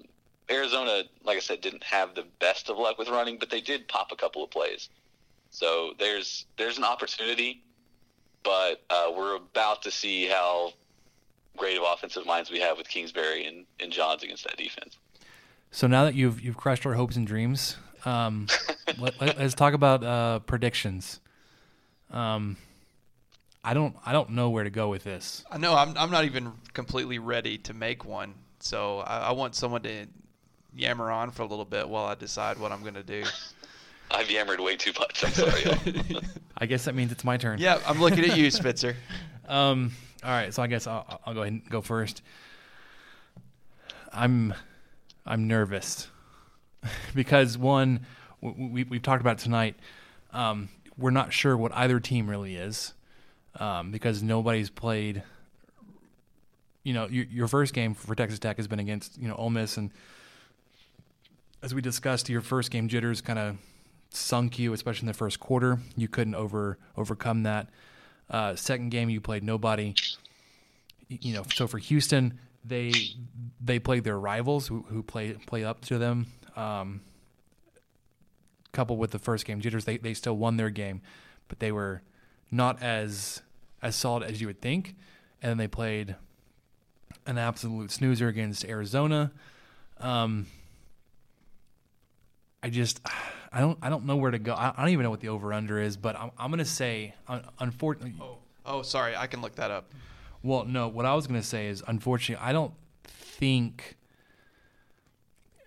Arizona, 0.51 1.03
like 1.25 1.37
I 1.37 1.41
said, 1.41 1.61
didn't 1.61 1.85
have 1.85 2.15
the 2.15 2.25
best 2.39 2.71
of 2.71 2.79
luck 2.79 2.99
with 2.99 3.09
running, 3.09 3.39
but 3.39 3.51
they 3.51 3.61
did 3.61 3.87
pop 3.87 4.13
a 4.13 4.17
couple 4.17 4.43
of 4.43 4.51
plays. 4.51 4.89
So 5.51 5.93
there's 5.99 6.47
there's 6.57 6.79
an 6.79 6.85
opportunity, 6.85 7.63
but 8.43 8.83
uh, 8.91 9.13
we're 9.15 9.37
about 9.37 9.83
to 9.83 9.91
see 9.91 10.27
how 10.27 10.73
great 11.59 11.77
of 11.77 11.83
offensive 11.87 12.27
minds 12.27 12.51
we 12.51 12.61
have 12.61 12.79
with 12.79 12.89
Kingsbury 12.89 13.47
and, 13.47 13.67
and 13.81 13.93
Johns 13.93 14.23
against 14.23 14.45
that 14.45 14.57
defense. 14.57 14.97
So 15.71 15.87
now 15.87 16.05
that 16.05 16.15
you've 16.15 16.41
you've 16.41 16.57
crushed 16.57 16.87
our 16.87 16.95
hopes 16.95 17.17
and 17.17 17.27
dreams, 17.27 17.77
um, 18.05 18.47
let, 18.99 19.21
us 19.21 19.37
let, 19.37 19.57
talk 19.57 19.75
about 19.75 20.03
uh, 20.03 20.39
predictions. 20.41 21.21
Um, 22.11 22.57
I 23.63 23.75
don't 23.75 23.95
I 24.07 24.13
don't 24.13 24.31
know 24.31 24.51
where 24.51 24.65
to 24.65 24.71
go 24.71 24.89
with 24.89 25.05
this. 25.05 25.45
I 25.51 25.59
know 25.59 25.75
I'm 25.75 25.97
I'm 25.99 26.11
not 26.11 26.25
even 26.25 26.53
completely 26.73 27.19
ready 27.19 27.59
to 27.59 27.75
make 27.75 28.05
one. 28.05 28.35
So 28.61 29.01
I, 29.01 29.29
I 29.29 29.33
want 29.33 29.55
someone 29.55 29.83
to 29.83 30.07
yammer 30.75 31.11
on 31.11 31.31
for 31.31 31.43
a 31.43 31.47
little 31.47 31.65
bit 31.65 31.89
while 31.89 32.05
I 32.05 32.15
decide 32.15 32.59
what 32.59 32.73
I'm 32.73 32.83
going 32.83 32.95
to 32.95 33.03
do. 33.03 33.25
I've 34.11 34.31
yammered 34.31 34.61
way 34.61 34.77
too 34.77 34.93
much. 34.99 35.23
I'm 35.23 35.33
sorry. 35.33 36.19
I 36.59 36.65
guess 36.65 36.87
that 36.87 36.95
means 36.95 37.13
it's 37.13 37.25
my 37.25 37.37
turn. 37.37 37.59
Yeah, 37.59 37.79
I'm 37.87 38.01
looking 38.01 38.25
at 38.25 38.39
you, 38.39 38.51
Spitzer. 38.51 38.97
um, 39.49 39.93
all 40.25 40.31
right, 40.31 40.53
so 40.53 40.63
I 40.63 40.67
guess 40.67 40.87
I'll, 40.87 41.21
I'll 41.25 41.35
go 41.35 41.43
ahead 41.43 41.53
and 41.53 41.69
go 41.69 41.81
first. 41.81 42.23
I'm 44.13 44.55
I'm 45.27 45.47
nervous 45.47 46.09
because 47.15 47.57
one 47.59 48.07
we, 48.41 48.85
we 48.85 48.97
have 48.97 49.03
talked 49.03 49.21
about 49.21 49.39
tonight. 49.39 49.77
Um, 50.33 50.69
we're 50.97 51.11
not 51.11 51.33
sure 51.33 51.57
what 51.57 51.73
either 51.75 52.01
team 52.01 52.29
really 52.29 52.57
is 52.57 52.95
um, 53.59 53.91
because 53.91 54.23
nobody's 54.23 54.71
played. 54.71 55.23
You 56.83 56.95
know, 56.95 57.07
your, 57.09 57.25
your 57.27 57.49
first 57.49 57.75
game 57.75 57.95
for 57.95 58.15
Texas 58.15 58.39
Tech 58.39 58.57
has 58.57 58.67
been 58.67 58.81
against 58.81 59.19
you 59.19 59.29
know 59.29 59.35
Ole 59.35 59.51
Miss, 59.51 59.77
and 59.77 59.91
as 61.63 61.75
we 61.75 61.81
discussed, 61.81 62.29
your 62.29 62.41
first 62.41 62.71
game 62.71 62.89
jitters 62.89 63.21
kind 63.21 63.39
of 63.39 63.57
sunk 64.11 64.59
you, 64.59 64.73
especially 64.73 65.03
in 65.03 65.09
the 65.09 65.15
first 65.15 65.39
quarter. 65.39 65.79
You 65.97 66.09
couldn't 66.09 66.35
over 66.35 66.79
overcome 66.97 67.43
that. 67.45 67.69
Uh, 68.31 68.55
second 68.57 68.91
game, 68.91 69.09
you 69.11 69.21
played 69.21 69.43
nobody. 69.43 69.95
You 71.09 71.35
know, 71.35 71.45
so 71.55 71.67
for 71.67 71.79
Houston, 71.79 72.39
they 72.65 72.93
they 73.61 73.79
played 73.79 74.05
their 74.05 74.19
rivals 74.19 74.67
who, 74.69 74.85
who 74.89 75.03
play 75.03 75.33
play 75.33 75.65
up 75.65 75.81
to 75.87 75.99
them. 75.99 76.27
Um, 76.55 77.01
coupled 78.73 78.99
with 78.99 79.11
the 79.11 79.19
first 79.19 79.47
game 79.47 79.61
jitters, 79.61 79.85
they 79.85 79.97
they 79.97 80.15
still 80.15 80.37
won 80.37 80.57
their 80.57 80.71
game, 80.71 81.01
but 81.49 81.61
they 81.61 81.73
were 81.73 82.03
not 82.51 82.83
as 82.83 83.43
as 83.83 83.97
solid 83.97 84.25
as 84.25 84.41
you 84.41 84.47
would 84.47 84.61
think. 84.61 84.95
And 85.41 85.51
then 85.51 85.57
they 85.57 85.69
played 85.69 86.17
an 87.27 87.39
absolute 87.39 87.91
snoozer 87.91 88.29
against 88.29 88.65
Arizona. 88.65 89.33
Um, 89.99 90.47
I 92.63 92.71
just 92.71 93.01
I 93.53 93.61
don't 93.61 93.79
I 93.83 93.89
don't 93.89 94.05
know 94.05 94.17
where 94.17 94.31
to 94.31 94.39
go. 94.39 94.53
I, 94.53 94.73
I 94.77 94.83
don't 94.83 94.91
even 94.91 95.05
know 95.05 95.11
what 95.11 95.21
the 95.21 95.29
over 95.29 95.53
under 95.53 95.81
is, 95.81 95.97
but 95.97 96.17
I'm, 96.17 96.31
I'm 96.39 96.51
going 96.51 96.59
to 96.59 96.65
say 96.65 97.15
uh, 97.27 97.41
unfortunately. 97.59 98.15
Oh, 98.21 98.39
oh, 98.67 98.83
sorry, 98.83 99.17
I 99.17 99.27
can 99.27 99.41
look 99.41 99.57
that 99.57 99.71
up. 99.71 99.93
Well, 100.43 100.65
no, 100.65 100.89
what 100.89 101.07
I 101.07 101.15
was 101.15 101.27
going 101.27 101.41
to 101.41 101.47
say 101.47 101.69
is 101.69 101.83
unfortunately 101.87 102.45
I 102.45 102.53
don't 102.53 102.75
think 103.05 103.97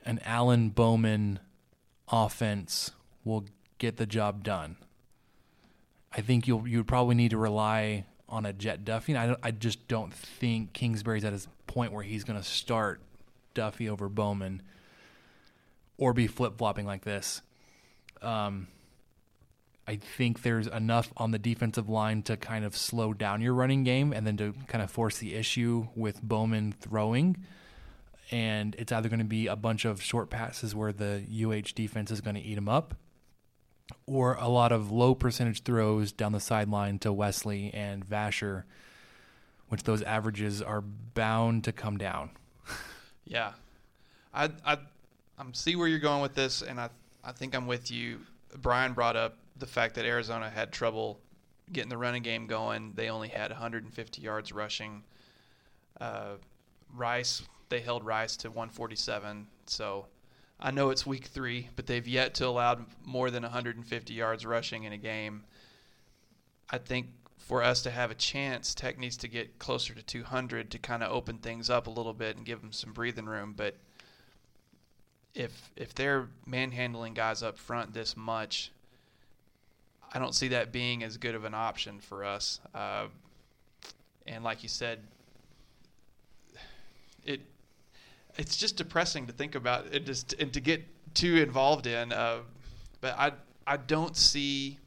an 0.06 0.20
Alan 0.26 0.70
Bowman 0.70 1.40
offense 2.12 2.92
will 3.24 3.46
get 3.78 3.98
the 3.98 4.06
job 4.06 4.44
done. 4.44 4.78
I 6.12 6.22
think 6.22 6.48
you'll 6.48 6.68
you 6.68 6.78
would 6.78 6.88
probably 6.88 7.16
need 7.16 7.32
to 7.32 7.38
rely 7.38 8.06
on 8.30 8.46
a 8.46 8.54
Jett 8.54 8.86
Duffey. 8.86 9.16
I 9.16 9.36
I 9.42 9.52
just 9.52 9.88
don't 9.88 10.14
think 10.14 10.74
Kingsbury's 10.74 11.26
at 11.26 11.34
his 11.34 11.48
point 11.68 11.94
where 11.94 12.04
he's 12.04 12.24
going 12.24 12.40
to 12.40 12.46
start 12.46 13.02
Duffey 13.56 13.90
over 13.90 14.10
Bowman 14.10 14.62
or 15.98 16.14
be 16.14 16.28
flip 16.28 16.58
flopping 16.58 16.86
like 16.86 17.04
this. 17.04 17.42
Um, 18.22 18.68
I 19.88 19.96
think 19.96 20.44
there's 20.44 20.68
enough 20.68 21.12
on 21.18 21.32
the 21.32 21.40
defensive 21.40 21.90
line 21.90 22.22
to 22.24 22.38
kind 22.38 22.64
of 22.64 22.78
slow 22.78 23.14
down 23.14 23.42
your 23.42 23.54
running 23.54 23.84
game 23.84 24.14
and 24.14 24.26
then 24.26 24.38
to 24.38 24.54
kind 24.68 24.84
of 24.84 24.92
force 24.92 25.18
the 25.18 25.36
issue 25.36 25.88
with 25.96 26.22
Bowman 26.22 26.74
throwing. 26.80 27.38
And 28.30 28.76
it's 28.78 28.92
either 28.92 29.10
going 29.10 29.20
to 29.20 29.26
be 29.26 29.48
a 29.48 29.56
bunch 29.56 29.84
of 29.84 30.02
short 30.02 30.30
passes 30.30 30.74
where 30.74 30.94
the 30.94 31.24
UH 31.30 31.74
defense 31.76 32.12
is 32.12 32.22
going 32.22 32.36
to 32.36 32.42
eat 32.42 32.56
them 32.56 32.70
up, 32.70 32.96
or 34.06 34.36
a 34.36 34.48
lot 34.48 34.72
of 34.72 34.92
low 34.92 35.14
percentage 35.14 35.64
throws 35.64 36.14
down 36.14 36.32
the 36.32 36.40
sideline 36.40 36.98
to 37.00 37.12
Wesley 37.12 37.72
and 37.74 38.08
Vasher, 38.08 38.64
which 39.68 39.84
those 39.84 40.02
averages 40.04 40.62
are 40.62 40.80
bound 40.80 41.66
to 41.66 41.74
come 41.74 41.98
down. 41.98 42.30
yeah. 43.26 43.52
I, 44.34 44.52
I 44.66 44.78
I 45.38 45.44
see 45.54 45.76
where 45.76 45.88
you're 45.88 46.00
going 46.00 46.22
with 46.22 46.36
this, 46.36 46.62
and 46.62 46.80
I 46.80 46.90
I 47.24 47.32
think 47.32 47.56
I'm 47.56 47.68
with 47.68 47.92
you. 47.92 48.22
Brian 48.58 48.94
brought 48.94 49.16
up 49.16 49.38
the 49.58 49.68
fact 49.68 49.96
that 49.96 50.06
Arizona 50.06 50.50
had 50.50 50.72
trouble 50.72 51.20
getting 51.72 51.90
the 51.90 51.98
running 51.98 52.24
game 52.24 52.48
going. 52.48 52.94
They 52.96 53.10
only 53.10 53.30
had 53.30 53.52
150 53.52 54.22
yards 54.22 54.52
rushing. 54.52 55.04
Uh, 56.00 56.36
Rice, 56.94 57.44
they 57.70 57.80
held 57.80 58.04
Rice 58.04 58.36
to 58.38 58.50
147. 58.50 59.48
So 59.68 60.08
I 60.60 60.72
know 60.72 60.90
it's 60.90 61.06
week 61.06 61.26
three, 61.26 61.70
but 61.76 61.86
they've 61.86 62.08
yet 62.08 62.34
to 62.36 62.48
allow 62.48 62.80
more 63.06 63.30
than 63.30 63.44
150 63.44 64.14
yards 64.14 64.46
rushing 64.46 64.84
in 64.84 64.94
a 64.94 64.98
game. 64.98 65.44
I 66.70 66.80
think 66.80 67.08
for 67.38 67.64
us 67.64 67.84
to 67.84 67.92
have 67.92 68.12
a 68.12 68.16
chance, 68.16 68.74
Tech 68.74 68.98
needs 68.98 69.18
to 69.18 69.28
get 69.28 69.60
closer 69.60 69.94
to 69.94 70.02
200 70.02 70.72
to 70.72 70.80
kind 70.80 71.04
of 71.04 71.12
open 71.12 71.38
things 71.38 71.70
up 71.70 71.88
a 71.88 71.92
little 71.92 72.14
bit 72.14 72.36
and 72.36 72.46
give 72.46 72.62
them 72.62 72.72
some 72.72 72.94
breathing 72.94 73.26
room. 73.26 73.54
But– 73.56 73.78
if 75.34 75.72
if 75.76 75.94
they're 75.94 76.28
manhandling 76.46 77.14
guys 77.14 77.44
up 77.44 77.58
front 77.58 77.94
this 77.94 78.18
much, 78.18 78.72
I 80.14 80.20
don't 80.20 80.36
see 80.36 80.50
that 80.50 80.72
being 80.72 81.04
as 81.04 81.18
good 81.18 81.36
of 81.36 81.46
an 81.46 81.54
option 81.54 82.00
for 82.00 82.24
us. 82.24 82.60
Uh, 82.74 83.08
and 84.28 84.44
like 84.44 84.64
you 84.64 84.70
said, 84.70 85.00
it 87.26 87.42
it's 88.38 88.58
just 88.58 88.78
depressing 88.78 89.28
to 89.28 89.34
think 89.34 89.56
about 89.56 89.88
it 89.92 90.06
just 90.06 90.34
and 90.34 90.52
to 90.54 90.60
get 90.60 90.84
too 91.14 91.38
involved 91.38 91.88
in. 91.88 92.12
Uh, 92.12 92.40
but 93.00 93.18
I 93.18 93.32
I 93.66 93.78
don't 93.78 94.18
see 94.18 94.80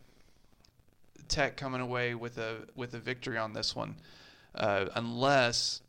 Tech 1.29 1.57
coming 1.57 1.81
away 1.81 2.15
with 2.15 2.39
a 2.39 2.59
with 2.75 2.95
a 2.95 2.99
victory 2.99 3.39
on 3.39 3.55
this 3.55 3.75
one, 3.75 3.97
uh, 4.55 4.87
unless 4.95 5.81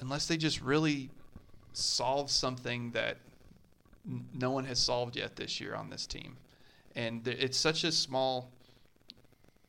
unless 0.00 0.26
they 0.26 0.38
just 0.38 0.62
really 0.62 1.10
solve 1.72 2.30
something 2.30 2.90
that 2.92 3.18
n- 4.08 4.28
no 4.34 4.50
one 4.50 4.64
has 4.64 4.78
solved 4.78 5.16
yet 5.16 5.36
this 5.36 5.60
year 5.60 5.74
on 5.74 5.90
this 5.90 6.06
team. 6.06 6.36
And 6.94 7.24
th- 7.24 7.38
it's 7.38 7.58
such 7.58 7.84
a 7.84 7.92
small 7.92 8.50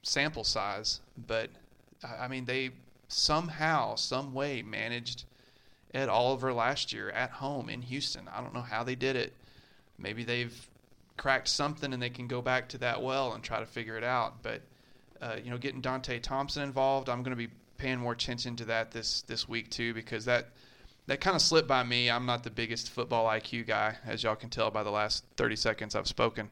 sample 0.03 0.43
size, 0.43 0.99
but 1.27 1.49
I 2.03 2.27
mean, 2.27 2.45
they 2.45 2.71
somehow, 3.07 3.95
some 3.95 4.33
way 4.33 4.61
managed 4.61 5.25
Ed 5.93 6.09
Oliver 6.09 6.53
last 6.53 6.93
year 6.93 7.09
at 7.11 7.29
home 7.29 7.69
in 7.69 7.81
Houston. 7.83 8.27
I 8.27 8.41
don't 8.41 8.53
know 8.53 8.61
how 8.61 8.83
they 8.83 8.95
did 8.95 9.15
it. 9.15 9.33
Maybe 9.97 10.23
they've 10.23 10.67
cracked 11.17 11.49
something 11.49 11.93
and 11.93 12.01
they 12.01 12.09
can 12.09 12.27
go 12.27 12.41
back 12.41 12.69
to 12.69 12.77
that 12.79 13.01
well 13.01 13.33
and 13.33 13.43
try 13.43 13.59
to 13.59 13.65
figure 13.65 13.97
it 13.97 14.03
out. 14.03 14.41
But 14.41 14.61
uh, 15.21 15.35
you 15.43 15.51
know, 15.51 15.57
getting 15.57 15.81
Donta 15.81 16.19
Thompson 16.21 16.63
involved, 16.63 17.09
I'm 17.09 17.21
going 17.21 17.37
to 17.37 17.47
be 17.47 17.53
paying 17.77 17.99
more 17.99 18.13
attention 18.13 18.55
to 18.55 18.65
that 18.65 18.91
this 18.91 19.21
this 19.23 19.47
week 19.47 19.69
too 19.69 19.93
because 19.93 20.25
that 20.25 20.49
that 21.07 21.19
kind 21.19 21.35
of 21.35 21.41
slipped 21.41 21.67
by 21.67 21.83
me. 21.83 22.09
I'm 22.09 22.25
not 22.25 22.43
the 22.43 22.51
biggest 22.51 22.89
football 22.89 23.25
IQ 23.27 23.67
guy, 23.67 23.97
as 24.05 24.23
y'all 24.23 24.35
can 24.35 24.49
tell 24.49 24.69
by 24.71 24.83
the 24.83 24.91
last 24.91 25.23
30 25.37 25.55
seconds 25.55 25.95
I've 25.95 26.07
spoken. 26.07 26.49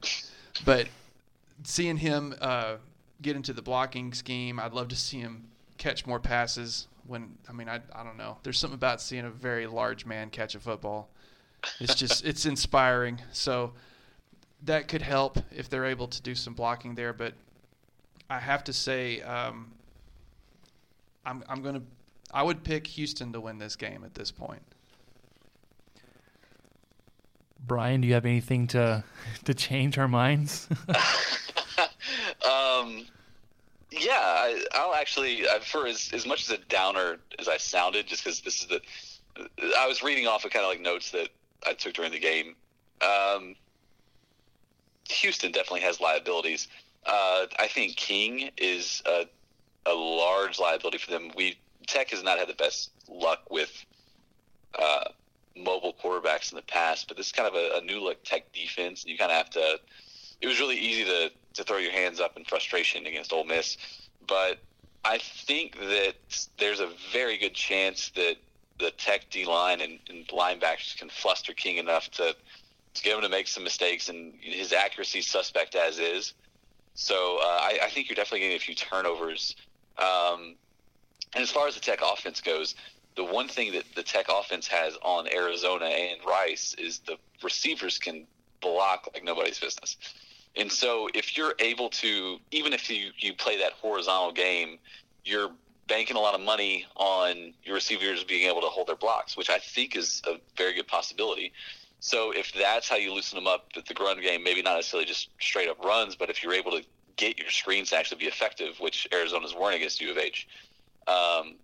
But 0.66 0.88
seeing 1.64 1.97
him 1.97 2.36
uh, 2.41 2.76
get 3.22 3.36
into 3.36 3.54
the 3.54 3.62
blocking 3.62 4.14
scheme, 4.14 4.60
I'd 4.60 4.74
love 4.74 4.88
to 4.89 4.95
see 4.95 5.20
him 5.20 5.47
catch 5.78 6.06
more 6.06 6.20
passes. 6.20 6.88
When 7.08 7.38
I 7.47 7.54
mean, 7.54 7.70
I 7.70 7.80
I 7.95 8.04
don't 8.04 8.18
know. 8.18 8.38
There's 8.43 8.60
something 8.60 8.76
about 8.76 9.02
seeing 9.02 9.26
a 9.26 9.30
very 9.32 9.68
large 9.68 10.06
man 10.06 10.30
catch 10.30 10.56
a 10.56 10.60
football. 10.60 11.10
It's 11.80 11.95
just 11.95 12.26
it's 12.26 12.45
inspiring. 12.45 13.22
So 13.32 13.74
that 14.64 14.88
could 14.88 15.02
help 15.02 15.39
if 15.56 15.70
they're 15.70 15.86
able 15.86 16.08
to 16.08 16.22
do 16.22 16.36
some 16.36 16.54
blocking 16.54 16.95
there. 16.95 17.14
But 17.14 17.34
I 18.30 18.39
have 18.39 18.64
to 18.66 18.74
say, 18.74 19.22
um, 19.22 19.72
I'm 21.26 21.43
I'm 21.47 21.62
going 21.62 21.76
to 21.76 21.82
I 22.32 22.43
would 22.43 22.63
pick 22.63 22.88
Houston 22.88 23.34
to 23.34 23.41
win 23.41 23.57
this 23.57 23.75
game 23.75 24.03
at 24.03 24.15
this 24.15 24.32
point. 24.32 24.63
Brian, 27.65 28.01
do 28.01 28.07
you 28.07 28.13
have 28.13 28.25
anything 28.25 28.67
to 28.67 29.03
to 29.45 29.53
change 29.53 29.97
our 29.97 30.07
minds? 30.07 30.67
Um, 32.49 33.05
yeah, 33.91 34.11
I, 34.13 34.63
I'll 34.73 34.93
actually, 34.93 35.47
I, 35.47 35.59
for 35.59 35.88
as, 35.88 36.09
as 36.13 36.25
much 36.25 36.43
as 36.43 36.51
a 36.51 36.57
downer 36.57 37.17
as 37.38 37.47
I 37.47 37.57
sounded, 37.57 38.07
just 38.07 38.23
because 38.23 38.41
this 38.41 38.61
is 38.61 38.67
the, 38.67 38.82
I 39.77 39.88
was 39.88 40.03
reading 40.03 40.27
off 40.27 40.45
of 40.45 40.51
kind 40.51 40.63
of 40.63 40.69
like 40.69 40.82
notes 40.82 41.11
that 41.11 41.30
I 41.65 41.73
took 41.73 41.93
during 41.93 42.11
the 42.11 42.19
game. 42.19 42.55
Um, 43.01 43.55
Houston 45.09 45.51
definitely 45.51 45.82
has 45.82 45.99
liabilities. 45.99 46.67
Uh, 47.05 47.45
I 47.57 47.67
think 47.67 47.95
King 47.95 48.51
is 48.57 49.01
a, 49.05 49.25
a 49.86 49.93
large 49.93 50.59
liability 50.59 50.97
for 50.97 51.11
them. 51.11 51.32
We 51.36 51.57
Tech 51.89 52.11
has 52.11 52.23
not 52.23 52.37
had 52.37 52.47
the 52.47 52.53
best 52.53 52.91
luck 53.09 53.39
with 53.49 53.71
uh, 54.77 55.05
mobile 55.57 55.93
quarterbacks 56.01 56.51
in 56.51 56.55
the 56.55 56.61
past, 56.61 57.07
but 57.07 57.17
this 57.17 57.27
is 57.27 57.31
kind 57.31 57.47
of 57.47 57.55
a, 57.55 57.79
a 57.79 57.81
new 57.81 57.99
look 57.99 58.23
Tech 58.23 58.53
defense, 58.53 59.03
and 59.03 59.11
you 59.11 59.17
kind 59.17 59.31
of 59.31 59.37
have 59.37 59.49
to. 59.51 59.79
It 60.39 60.47
was 60.47 60.59
really 60.59 60.77
easy 60.77 61.03
to 61.05 61.31
to 61.55 61.63
throw 61.63 61.77
your 61.77 61.91
hands 61.91 62.19
up 62.19 62.37
in 62.37 62.45
frustration 62.45 63.05
against 63.07 63.33
Ole 63.33 63.43
Miss, 63.43 63.77
but 64.27 64.59
I 65.03 65.17
think 65.17 65.77
that 65.79 66.13
there's 66.59 66.79
a 66.79 66.89
very 67.11 67.37
good 67.37 67.55
chance 67.55 68.09
that 68.15 68.35
the 68.77 68.91
Tech 68.91 69.29
D 69.31 69.45
line 69.45 69.81
and, 69.81 69.99
and 70.09 70.27
linebackers 70.27 70.95
can 70.95 71.09
fluster 71.09 71.53
King 71.53 71.77
enough 71.77 72.09
to 72.11 72.35
to 72.93 73.03
get 73.03 73.15
him 73.15 73.21
to 73.21 73.29
make 73.29 73.47
some 73.47 73.63
mistakes, 73.63 74.09
and 74.09 74.33
his 74.39 74.73
accuracy 74.73 75.21
suspect 75.21 75.75
as 75.75 75.97
is. 75.99 76.33
So 76.93 77.39
uh, 77.41 77.45
I, 77.45 77.79
I 77.83 77.89
think 77.89 78.09
you're 78.09 78.15
definitely 78.15 78.41
getting 78.41 78.57
a 78.57 78.59
few 78.59 78.75
turnovers. 78.75 79.55
Um, 79.97 80.55
and 81.34 81.43
as 81.43 81.51
far 81.51 81.67
as 81.67 81.75
the 81.75 81.82
Tech 81.82 81.99
offense 82.01 82.41
goes, 82.41 82.75
the 83.15 83.23
one 83.23 83.47
thing 83.47 83.71
that 83.73 83.84
the 83.95 84.03
Tech 84.03 84.27
offense 84.30 84.67
has 84.67 84.97
on 85.01 85.27
Arizona 85.27 85.86
and 85.86 86.19
Rice 86.25 86.75
is 86.77 86.99
the 86.99 87.17
receivers 87.43 87.97
can 87.97 88.25
block 88.61 89.07
like 89.13 89.23
nobody's 89.23 89.59
business. 89.59 89.97
And 90.55 90.71
so 90.71 91.09
if 91.13 91.38
you're 91.38 91.53
able 91.59 91.89
to, 91.89 92.38
even 92.51 92.73
if 92.73 92.89
you, 92.89 93.11
you 93.17 93.34
play 93.34 93.57
that 93.59 93.73
horizontal 93.73 94.32
game, 94.32 94.80
you're 95.23 95.51
banking 95.88 96.15
a 96.15 96.19
lot 96.19 96.36
of 96.36 96.41
money 96.41 96.86
on 96.95 97.53
your 97.63 97.75
receivers 97.75 98.23
being 98.23 98.47
able 98.49 98.61
to 98.61 98.67
hold 98.67 98.88
their 98.88 98.95
blocks, 98.95 99.36
which 99.36 99.49
I 99.49 99.59
think 99.59 99.95
is 99.95 100.21
a 100.27 100.36
very 100.57 100.73
good 100.73 100.88
possibility. 100.88 101.51
So 101.99 102.32
if 102.32 102.53
that's 102.53 102.88
how 102.88 102.95
you 102.95 103.13
loosen 103.13 103.38
them 103.38 103.47
up 103.47 103.67
at 103.75 103.86
the 103.86 103.95
run 103.99 104.21
game, 104.21 104.43
maybe 104.43 104.61
not 104.61 104.75
necessarily 104.75 105.05
just 105.05 105.30
straight 105.41 105.69
up 105.69 105.84
runs, 105.84 106.15
but 106.15 106.30
if 106.30 106.43
you're 106.43 106.53
able 106.53 106.71
to 106.71 106.84
get 107.17 107.38
your 107.38 107.49
screens 107.49 107.89
to 107.89 107.97
actually 107.97 108.19
be 108.19 108.27
effective, 108.27 108.80
which 108.80 109.07
Arizona's 109.11 109.53
weren't 109.53 109.75
against 109.75 109.99
U 109.99 110.11
of 110.11 110.17
H, 110.17 110.47
um, 111.10 111.55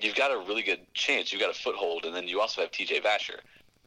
you've 0.00 0.14
got 0.14 0.30
a 0.30 0.38
really 0.38 0.62
good 0.62 0.80
chance. 0.94 1.32
You've 1.32 1.40
got 1.40 1.50
a 1.50 1.58
foothold, 1.58 2.04
and 2.04 2.14
then 2.14 2.26
you 2.26 2.40
also 2.40 2.60
have 2.60 2.70
T.J. 2.70 3.00
Vasher, 3.00 3.40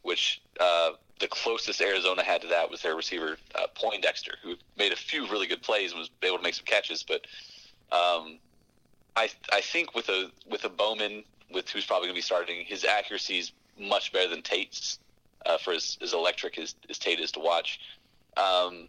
which 0.03 0.41
uh, 0.59 0.91
the 1.19 1.27
closest 1.27 1.81
Arizona 1.81 2.23
had 2.23 2.41
to 2.41 2.47
that 2.47 2.69
was 2.69 2.81
their 2.81 2.95
receiver 2.95 3.37
uh, 3.55 3.67
Poindexter, 3.75 4.35
who 4.43 4.55
made 4.77 4.91
a 4.91 4.95
few 4.95 5.27
really 5.29 5.47
good 5.47 5.61
plays 5.61 5.91
and 5.91 5.99
was 5.99 6.09
able 6.21 6.37
to 6.37 6.43
make 6.43 6.53
some 6.53 6.65
catches. 6.65 7.03
But 7.03 7.21
um, 7.91 8.39
I 9.15 9.29
I 9.51 9.61
think 9.61 9.95
with 9.95 10.09
a 10.09 10.31
with 10.49 10.63
a 10.65 10.69
Bowman, 10.69 11.23
with 11.51 11.69
who's 11.69 11.85
probably 11.85 12.07
going 12.07 12.15
to 12.15 12.19
be 12.19 12.21
starting, 12.21 12.65
his 12.65 12.85
accuracy 12.85 13.39
is 13.39 13.51
much 13.79 14.13
better 14.13 14.29
than 14.29 14.41
Tate's 14.41 14.99
uh, 15.45 15.57
for 15.57 15.73
as, 15.73 15.97
as 16.01 16.13
electric 16.13 16.57
as, 16.57 16.75
as 16.89 16.97
Tate 16.97 17.19
is 17.19 17.31
to 17.33 17.39
watch. 17.39 17.79
Um, 18.37 18.87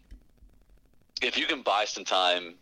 if 1.21 1.37
you 1.37 1.45
can 1.45 1.61
buy 1.61 1.85
some 1.85 2.03
time 2.03 2.55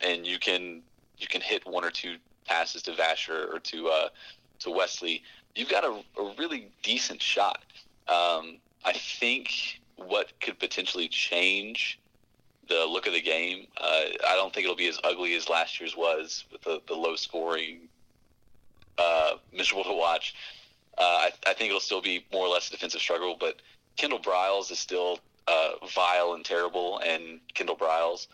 and 0.00 0.26
you 0.26 0.38
can 0.38 0.82
you 1.18 1.26
can 1.26 1.40
hit 1.40 1.66
one 1.66 1.84
or 1.84 1.90
two 1.90 2.16
passes 2.46 2.82
to 2.82 2.92
Vasher 2.92 3.52
or 3.52 3.58
to 3.60 3.88
uh, 3.88 4.08
to 4.60 4.70
Wesley, 4.70 5.22
you've 5.54 5.68
got 5.68 5.84
a, 5.84 6.02
a 6.20 6.34
really 6.38 6.68
decent 6.82 7.20
shot. 7.20 7.62
Um, 8.08 8.58
I 8.84 8.92
think 8.92 9.80
what 9.96 10.38
could 10.40 10.58
potentially 10.58 11.08
change 11.08 11.98
the 12.68 12.84
look 12.84 13.06
of 13.06 13.12
the 13.12 13.20
game. 13.20 13.66
Uh, 13.76 14.04
I 14.26 14.34
don't 14.34 14.52
think 14.52 14.64
it'll 14.64 14.76
be 14.76 14.88
as 14.88 14.98
ugly 15.04 15.34
as 15.34 15.48
last 15.48 15.80
year's 15.80 15.96
was 15.96 16.44
with 16.50 16.62
the, 16.62 16.80
the 16.86 16.94
low 16.94 17.16
scoring, 17.16 17.88
uh, 18.98 19.34
miserable 19.52 19.84
to 19.84 19.92
watch. 19.92 20.34
Uh, 20.98 21.02
I, 21.02 21.30
I, 21.46 21.54
think 21.54 21.68
it'll 21.68 21.80
still 21.80 22.00
be 22.00 22.24
more 22.32 22.46
or 22.46 22.48
less 22.48 22.68
a 22.68 22.72
defensive 22.72 23.00
struggle, 23.00 23.36
but 23.38 23.60
Kendall 23.96 24.18
Briles 24.18 24.70
is 24.70 24.78
still 24.78 25.18
uh, 25.46 25.72
vile 25.94 26.32
and 26.32 26.44
terrible, 26.44 26.98
and 27.00 27.40
Kendall 27.54 27.76
Briles. 27.76 28.26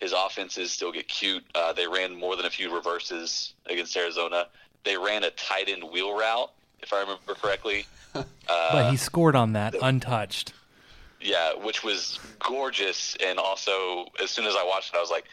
His 0.00 0.12
offenses 0.12 0.70
still 0.70 0.92
get 0.92 1.08
cute. 1.08 1.44
Uh, 1.54 1.72
they 1.72 1.86
ran 1.86 2.14
more 2.14 2.36
than 2.36 2.44
a 2.44 2.50
few 2.50 2.74
reverses 2.74 3.54
against 3.66 3.96
Arizona. 3.96 4.46
They 4.84 4.96
ran 4.96 5.24
a 5.24 5.30
tight 5.30 5.68
end 5.68 5.84
wheel 5.84 6.16
route, 6.16 6.50
if 6.80 6.92
I 6.92 7.00
remember 7.00 7.34
correctly. 7.34 7.86
but 8.12 8.90
he 8.90 8.96
scored 8.96 9.34
on 9.34 9.54
that 9.54 9.74
untouched. 9.80 10.52
Yeah, 11.20 11.54
which 11.54 11.82
was 11.82 12.20
gorgeous. 12.38 13.16
And 13.24 13.38
also, 13.38 14.06
as 14.22 14.30
soon 14.30 14.44
as 14.46 14.54
I 14.54 14.64
watched 14.64 14.94
it, 14.94 14.98
I 14.98 15.00
was 15.00 15.10
like, 15.10 15.24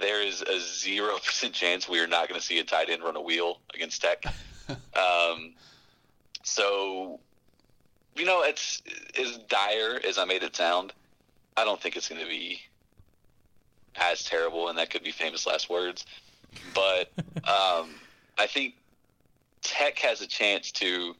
there 0.00 0.22
is 0.22 0.42
a 0.42 0.56
0% 0.56 1.52
chance 1.52 1.88
we 1.88 2.00
are 2.00 2.06
not 2.06 2.28
going 2.28 2.40
to 2.40 2.44
see 2.44 2.58
a 2.58 2.64
tight 2.64 2.90
end 2.90 3.02
run 3.02 3.16
a 3.16 3.20
wheel 3.20 3.58
against 3.74 4.00
Tech. 4.00 4.24
um, 4.68 5.54
so, 6.42 7.20
you 8.16 8.24
know, 8.24 8.42
it's 8.42 8.82
as 9.20 9.38
dire 9.48 10.00
as 10.06 10.18
I 10.18 10.24
made 10.24 10.42
it 10.42 10.54
sound. 10.54 10.92
I 11.56 11.64
don't 11.64 11.80
think 11.80 11.96
it's 11.96 12.08
going 12.08 12.20
to 12.20 12.26
be 12.26 12.60
as 13.96 14.24
terrible, 14.24 14.68
and 14.68 14.78
that 14.78 14.90
could 14.90 15.02
be 15.02 15.12
famous 15.12 15.46
last 15.46 15.70
words. 15.70 16.04
But 16.74 17.10
um, 17.38 17.94
I 18.38 18.46
think 18.46 18.74
Tech 19.62 19.98
has 19.98 20.20
a 20.20 20.26
chance 20.26 20.70
to. 20.72 21.14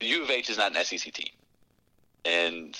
U 0.00 0.22
of 0.22 0.30
H 0.30 0.50
is 0.50 0.58
not 0.58 0.76
an 0.76 0.84
SEC 0.84 1.12
team, 1.12 1.32
and 2.24 2.76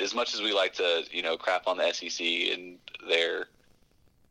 as 0.00 0.14
much 0.14 0.34
as 0.34 0.40
we 0.40 0.52
like 0.52 0.74
to, 0.74 1.04
you 1.10 1.22
know, 1.22 1.36
crap 1.36 1.66
on 1.66 1.76
the 1.76 1.92
SEC 1.92 2.26
and 2.26 2.78
their 3.08 3.46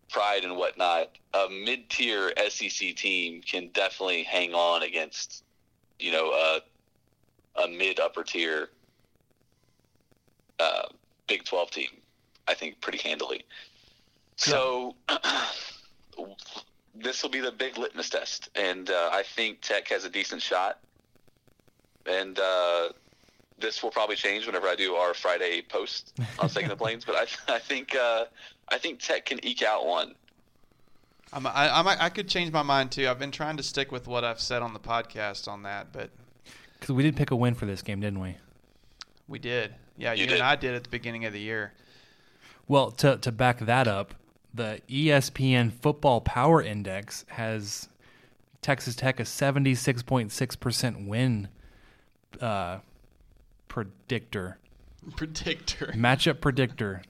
pride 0.09 0.43
and 0.43 0.57
whatnot, 0.57 1.09
a 1.33 1.47
mid-tier 1.49 2.33
SEC 2.49 2.95
team 2.95 3.41
can 3.41 3.69
definitely 3.73 4.23
hang 4.23 4.53
on 4.53 4.83
against, 4.83 5.43
you 5.99 6.11
know, 6.11 6.31
a, 6.31 6.61
a 7.63 7.67
mid-upper 7.69 8.23
tier 8.23 8.69
uh, 10.59 10.83
Big 11.27 11.45
12 11.45 11.71
team. 11.71 11.89
I 12.51 12.53
think 12.53 12.81
pretty 12.81 12.97
handily. 12.97 13.45
So 14.35 14.95
this 16.95 17.23
will 17.23 17.29
be 17.29 17.39
the 17.39 17.51
big 17.51 17.77
litmus 17.77 18.09
test, 18.09 18.49
and 18.55 18.89
uh, 18.89 19.09
I 19.11 19.23
think 19.23 19.61
Tech 19.61 19.87
has 19.87 20.03
a 20.03 20.09
decent 20.09 20.41
shot. 20.41 20.79
And 22.05 22.37
uh, 22.39 22.89
this 23.59 23.81
will 23.81 23.91
probably 23.91 24.15
change 24.15 24.45
whenever 24.45 24.67
I 24.67 24.75
do 24.75 24.95
our 24.95 25.13
Friday 25.13 25.61
post 25.61 26.19
on 26.39 26.49
Staking 26.49 26.69
the 26.69 26.75
Plains. 26.75 27.05
But 27.05 27.15
I, 27.15 27.55
I 27.55 27.59
think 27.59 27.95
uh, 27.95 28.25
I 28.67 28.77
think 28.77 28.99
Tech 28.99 29.25
can 29.25 29.43
eke 29.45 29.63
out 29.63 29.85
one. 29.85 30.15
I'm, 31.33 31.47
I, 31.47 31.79
I, 31.79 31.81
might, 31.81 32.01
I 32.01 32.09
could 32.09 32.27
change 32.27 32.51
my 32.51 32.63
mind 32.63 32.91
too. 32.91 33.07
I've 33.07 33.19
been 33.19 33.31
trying 33.31 33.55
to 33.55 33.63
stick 33.63 33.89
with 33.91 34.05
what 34.05 34.25
I've 34.25 34.41
said 34.41 34.61
on 34.61 34.73
the 34.73 34.79
podcast 34.79 35.47
on 35.47 35.63
that, 35.63 35.93
but 35.93 36.09
because 36.73 36.93
we 36.93 37.03
did 37.03 37.15
pick 37.15 37.31
a 37.31 37.35
win 37.37 37.53
for 37.53 37.65
this 37.65 37.81
game, 37.81 38.01
didn't 38.01 38.19
we? 38.19 38.35
We 39.29 39.39
did. 39.39 39.73
Yeah, 39.97 40.11
you, 40.11 40.25
You 40.25 40.33
and. 40.33 40.41
I 40.41 40.55
did 40.57 40.73
at 40.73 40.83
the 40.83 40.89
beginning 40.89 41.23
of 41.25 41.31
the 41.31 41.39
year. 41.39 41.71
Well, 42.71 42.91
to 42.91 43.17
to 43.17 43.33
back 43.33 43.59
that 43.59 43.85
up, 43.89 44.15
the 44.53 44.79
ESPN 44.87 45.73
Football 45.73 46.21
Power 46.21 46.61
Index 46.61 47.25
has 47.27 47.89
Texas 48.61 48.95
Tech 48.95 49.19
a 49.19 49.25
seventy 49.25 49.75
six 49.75 50.01
point 50.01 50.31
six 50.31 50.55
percent 50.55 51.05
win 51.05 51.49
uh, 52.39 52.77
predictor 53.67 54.57
Predictor. 55.17 55.87
matchup 55.97 56.39
predictor. 56.39 57.01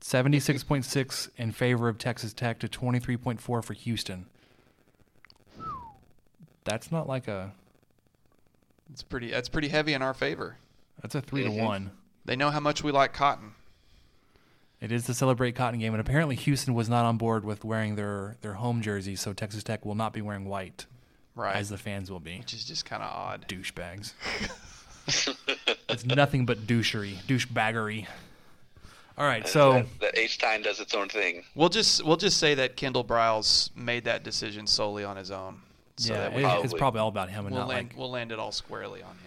Seventy 0.00 0.38
six 0.38 0.62
point 0.62 0.84
six 0.84 1.28
in 1.36 1.50
favor 1.50 1.88
of 1.88 1.98
Texas 1.98 2.32
Tech 2.32 2.60
to 2.60 2.68
twenty 2.68 3.00
three 3.00 3.16
point 3.16 3.40
four 3.40 3.60
for 3.60 3.74
Houston. 3.74 4.26
That's 6.62 6.92
not 6.92 7.08
like 7.08 7.26
a. 7.26 7.52
It's 8.92 9.02
pretty. 9.02 9.32
That's 9.32 9.48
pretty 9.48 9.66
heavy 9.66 9.94
in 9.94 10.02
our 10.02 10.14
favor. 10.14 10.58
That's 11.00 11.16
a 11.16 11.20
3 11.20 11.42
to 11.42 11.50
one. 11.50 11.90
They 12.24 12.36
know 12.36 12.50
how 12.50 12.60
much 12.60 12.84
we 12.84 12.92
like 12.92 13.12
cotton. 13.12 13.56
It 14.82 14.90
is 14.92 15.06
the 15.06 15.14
celebrate 15.14 15.52
cotton 15.54 15.78
game, 15.78 15.94
and 15.94 16.00
apparently 16.00 16.34
Houston 16.34 16.74
was 16.74 16.88
not 16.88 17.04
on 17.04 17.16
board 17.16 17.44
with 17.44 17.64
wearing 17.64 17.94
their 17.94 18.36
their 18.42 18.54
home 18.54 18.82
jerseys, 18.82 19.20
so 19.20 19.32
Texas 19.32 19.62
Tech 19.62 19.84
will 19.86 19.94
not 19.94 20.12
be 20.12 20.20
wearing 20.20 20.44
white, 20.46 20.86
Right. 21.36 21.54
as 21.54 21.68
the 21.70 21.78
fans 21.78 22.10
will 22.10 22.18
be. 22.20 22.38
which 22.38 22.52
is 22.52 22.64
just 22.64 22.84
kind 22.84 23.00
of 23.02 23.10
odd. 23.10 23.46
Douchebags. 23.48 24.12
it's 25.88 26.04
nothing 26.04 26.46
but 26.46 26.66
douchery, 26.66 27.14
douchebaggery. 27.28 28.06
All 29.18 29.26
right, 29.26 29.46
so 29.46 29.74
that, 29.74 29.86
that 30.00 30.18
H 30.18 30.38
time 30.38 30.62
does 30.62 30.80
its 30.80 30.94
own 30.94 31.08
thing. 31.08 31.44
We'll 31.54 31.68
just 31.68 32.04
we'll 32.04 32.16
just 32.16 32.38
say 32.38 32.54
that 32.54 32.76
Kendall 32.76 33.04
Briles 33.04 33.70
made 33.76 34.04
that 34.04 34.24
decision 34.24 34.66
solely 34.66 35.04
on 35.04 35.16
his 35.16 35.30
own. 35.30 35.60
So 35.98 36.14
yeah, 36.14 36.20
that 36.20 36.32
it- 36.32 36.36
we, 36.36 36.44
it's 36.44 36.52
Probably. 36.54 36.78
probably 36.78 37.00
all 37.02 37.08
about 37.08 37.30
him 37.30 37.46
and 37.46 37.54
we'll 37.54 37.62
not 37.64 37.68
land 37.68 37.88
like. 37.90 37.98
we'll 37.98 38.10
land 38.10 38.32
it 38.32 38.38
all 38.40 38.50
squarely 38.50 39.02
on 39.02 39.10
him. 39.18 39.21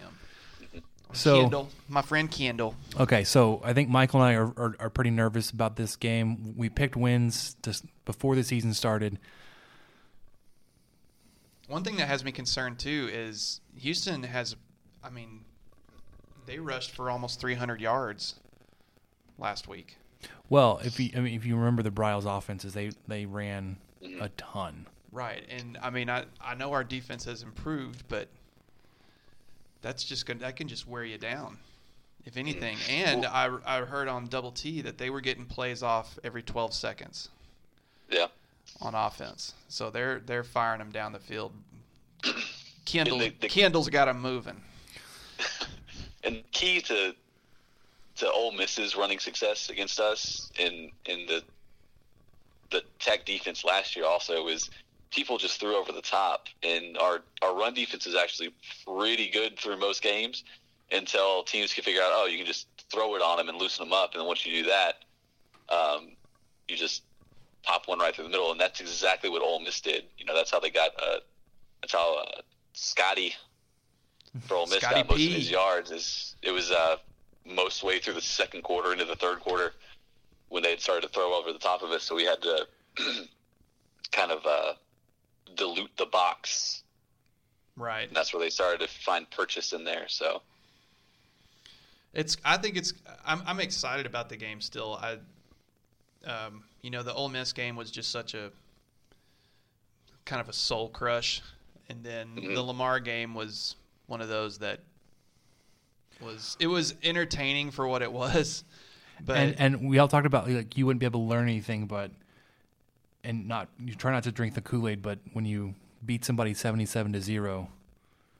So 1.12 1.40
Kendall, 1.42 1.68
my 1.88 2.02
friend 2.02 2.30
Kendall. 2.30 2.74
okay, 2.98 3.24
so 3.24 3.62
I 3.64 3.72
think 3.72 3.88
Michael 3.88 4.22
and 4.22 4.30
I 4.30 4.34
are, 4.34 4.52
are, 4.56 4.76
are 4.80 4.90
pretty 4.90 5.10
nervous 5.10 5.50
about 5.50 5.76
this 5.76 5.96
game. 5.96 6.54
We 6.56 6.68
picked 6.68 6.96
wins 6.96 7.56
just 7.62 7.84
before 8.04 8.34
the 8.34 8.42
season 8.42 8.74
started. 8.74 9.18
One 11.68 11.82
thing 11.82 11.96
that 11.96 12.08
has 12.08 12.24
me 12.24 12.32
concerned 12.32 12.78
too 12.78 13.08
is 13.12 13.60
Houston 13.76 14.22
has, 14.24 14.56
I 15.02 15.10
mean, 15.10 15.44
they 16.46 16.58
rushed 16.58 16.92
for 16.92 17.10
almost 17.10 17.40
300 17.40 17.80
yards 17.80 18.36
last 19.38 19.68
week. 19.68 19.96
Well, 20.48 20.80
if 20.84 20.98
you 21.00 21.10
I 21.16 21.20
mean 21.20 21.34
if 21.34 21.44
you 21.44 21.56
remember 21.56 21.82
the 21.82 21.90
Briles 21.90 22.24
offenses, 22.24 22.72
they 22.74 22.90
they 23.08 23.26
ran 23.26 23.76
a 24.20 24.28
ton. 24.30 24.86
Right, 25.12 25.44
and 25.48 25.78
I 25.82 25.90
mean, 25.90 26.08
I 26.08 26.24
I 26.40 26.54
know 26.54 26.72
our 26.72 26.84
defense 26.84 27.24
has 27.24 27.42
improved, 27.42 28.04
but 28.08 28.28
that's 29.86 30.02
just 30.02 30.26
going 30.26 30.40
that 30.40 30.56
can 30.56 30.66
just 30.66 30.88
wear 30.88 31.04
you 31.04 31.16
down, 31.16 31.58
if 32.24 32.34
mm. 32.34 32.38
anything. 32.38 32.76
And 32.90 33.24
I 33.24 33.48
I 33.64 33.80
heard 33.82 34.08
on 34.08 34.26
Double 34.26 34.50
T 34.50 34.82
that 34.82 34.98
they 34.98 35.10
were 35.10 35.20
getting 35.20 35.44
plays 35.46 35.80
off 35.82 36.18
every 36.24 36.42
12 36.42 36.74
seconds 36.74 37.28
Yeah. 38.10 38.26
on 38.80 38.96
offense, 38.96 39.54
so 39.68 39.90
they're 39.90 40.18
they're 40.18 40.42
firing 40.42 40.80
them 40.80 40.90
down 40.90 41.12
the 41.12 41.20
field. 41.20 41.52
Kendall 42.84 43.18
they- 43.18 43.30
they- 43.30 43.48
Kendall's 43.48 43.88
got 43.88 44.06
them 44.06 44.20
moving. 44.20 44.60
And 46.24 46.42
key 46.50 46.80
to 46.80 47.14
to 48.16 48.32
Ole 48.32 48.50
Miss's 48.50 48.96
running 48.96 49.20
success 49.20 49.70
against 49.70 50.00
us 50.00 50.50
in 50.58 50.90
in 51.04 51.24
the 51.26 51.44
the 52.72 52.82
Tech 52.98 53.24
defense 53.24 53.62
last 53.62 53.94
year 53.94 54.04
also 54.06 54.42
was 54.42 54.68
people 55.10 55.38
just 55.38 55.60
threw 55.60 55.76
over 55.76 55.92
the 55.92 56.02
top, 56.02 56.46
and 56.62 56.96
our 56.98 57.22
our 57.42 57.54
run 57.54 57.74
defense 57.74 58.06
is 58.06 58.14
actually 58.14 58.50
pretty 58.86 59.30
good 59.30 59.58
through 59.58 59.78
most 59.78 60.02
games 60.02 60.44
until 60.92 61.42
teams 61.42 61.72
can 61.72 61.82
figure 61.82 62.00
out 62.00 62.10
oh 62.12 62.26
you 62.26 62.38
can 62.38 62.46
just 62.46 62.68
throw 62.92 63.16
it 63.16 63.22
on 63.22 63.38
them 63.38 63.48
and 63.48 63.58
loosen 63.58 63.84
them 63.84 63.92
up, 63.92 64.12
and 64.12 64.20
then 64.20 64.26
once 64.26 64.46
you 64.46 64.62
do 64.62 64.68
that, 64.68 65.04
um, 65.68 66.12
you 66.68 66.76
just 66.76 67.02
pop 67.62 67.88
one 67.88 67.98
right 67.98 68.14
through 68.14 68.24
the 68.24 68.30
middle, 68.30 68.52
and 68.52 68.60
that's 68.60 68.80
exactly 68.80 69.28
what 69.28 69.42
Ole 69.42 69.60
Miss 69.60 69.80
did. 69.80 70.04
You 70.18 70.24
know 70.24 70.34
that's 70.34 70.50
how 70.50 70.60
they 70.60 70.70
got 70.70 70.90
uh, 71.00 71.18
that's 71.80 71.92
how 71.92 72.18
uh, 72.18 72.40
Scotty 72.72 73.34
for 74.42 74.56
Ole 74.56 74.66
Miss 74.66 74.78
Scotty 74.78 75.02
got 75.02 75.10
most 75.10 75.18
P. 75.18 75.28
of 75.28 75.32
his 75.34 75.50
yards. 75.50 75.90
Is 75.90 76.36
it 76.42 76.52
was 76.52 76.70
uh, 76.70 76.96
most 77.44 77.82
way 77.82 77.98
through 77.98 78.14
the 78.14 78.20
second 78.20 78.62
quarter 78.62 78.92
into 78.92 79.04
the 79.04 79.16
third 79.16 79.40
quarter 79.40 79.74
when 80.48 80.62
they 80.62 80.70
had 80.70 80.80
started 80.80 81.02
to 81.02 81.08
throw 81.12 81.34
over 81.34 81.52
the 81.52 81.58
top 81.58 81.82
of 81.82 81.90
us, 81.90 82.02
so 82.02 82.14
we 82.14 82.24
had 82.24 82.40
to 82.42 82.66
kind 84.12 84.30
of 84.30 84.46
uh, 84.46 84.72
dilute 85.54 85.90
the 85.96 86.06
box, 86.06 86.82
Right. 87.76 88.08
and 88.08 88.16
that's 88.16 88.32
where 88.32 88.40
they 88.42 88.50
started 88.50 88.80
to 88.80 88.88
find 88.88 89.30
purchase 89.30 89.72
in 89.72 89.84
there. 89.84 90.06
So 90.08 90.42
It's. 92.12 92.36
I 92.44 92.56
think 92.56 92.76
it's. 92.76 92.92
I'm. 93.24 93.42
I'm 93.46 93.60
excited 93.60 94.06
about 94.06 94.28
the 94.28 94.36
game 94.36 94.60
still. 94.60 94.98
I. 95.02 95.18
Um, 96.28 96.64
you 96.82 96.90
know, 96.90 97.02
the 97.02 97.12
Ole 97.14 97.28
Miss 97.28 97.52
game 97.52 97.76
was 97.76 97.90
just 97.90 98.10
such 98.10 98.34
a 98.34 98.50
kind 100.24 100.40
of 100.40 100.48
a 100.48 100.52
soul 100.52 100.88
crush, 100.88 101.42
and 101.88 102.02
then 102.02 102.34
Mhm. 102.36 102.54
the 102.54 102.62
Lamar 102.62 102.98
game 103.00 103.34
was 103.34 103.76
one 104.06 104.20
of 104.20 104.28
those 104.28 104.58
that 104.58 104.80
was. 106.20 106.56
It 106.58 106.66
was 106.68 106.94
entertaining 107.02 107.70
for 107.70 107.86
what 107.86 108.02
it 108.02 108.10
was, 108.10 108.64
but 109.24 109.36
and 109.36 109.60
and 109.60 109.88
we 109.88 109.98
all 109.98 110.08
talked 110.08 110.26
about 110.26 110.48
like 110.50 110.76
you 110.76 110.86
wouldn't 110.86 111.00
be 111.00 111.06
able 111.06 111.20
to 111.20 111.26
learn 111.28 111.48
anything, 111.48 111.86
but 111.86 112.10
and 113.26 113.48
not 113.48 113.68
you 113.84 113.94
try 113.94 114.12
not 114.12 114.22
to 114.22 114.32
drink 114.32 114.54
the 114.54 114.62
Kool 114.62 114.88
Aid, 114.88 115.02
but 115.02 115.18
when 115.34 115.44
you 115.44 115.74
beat 116.04 116.24
somebody 116.24 116.54
seventy-seven 116.54 117.12
to 117.12 117.20
zero, 117.20 117.68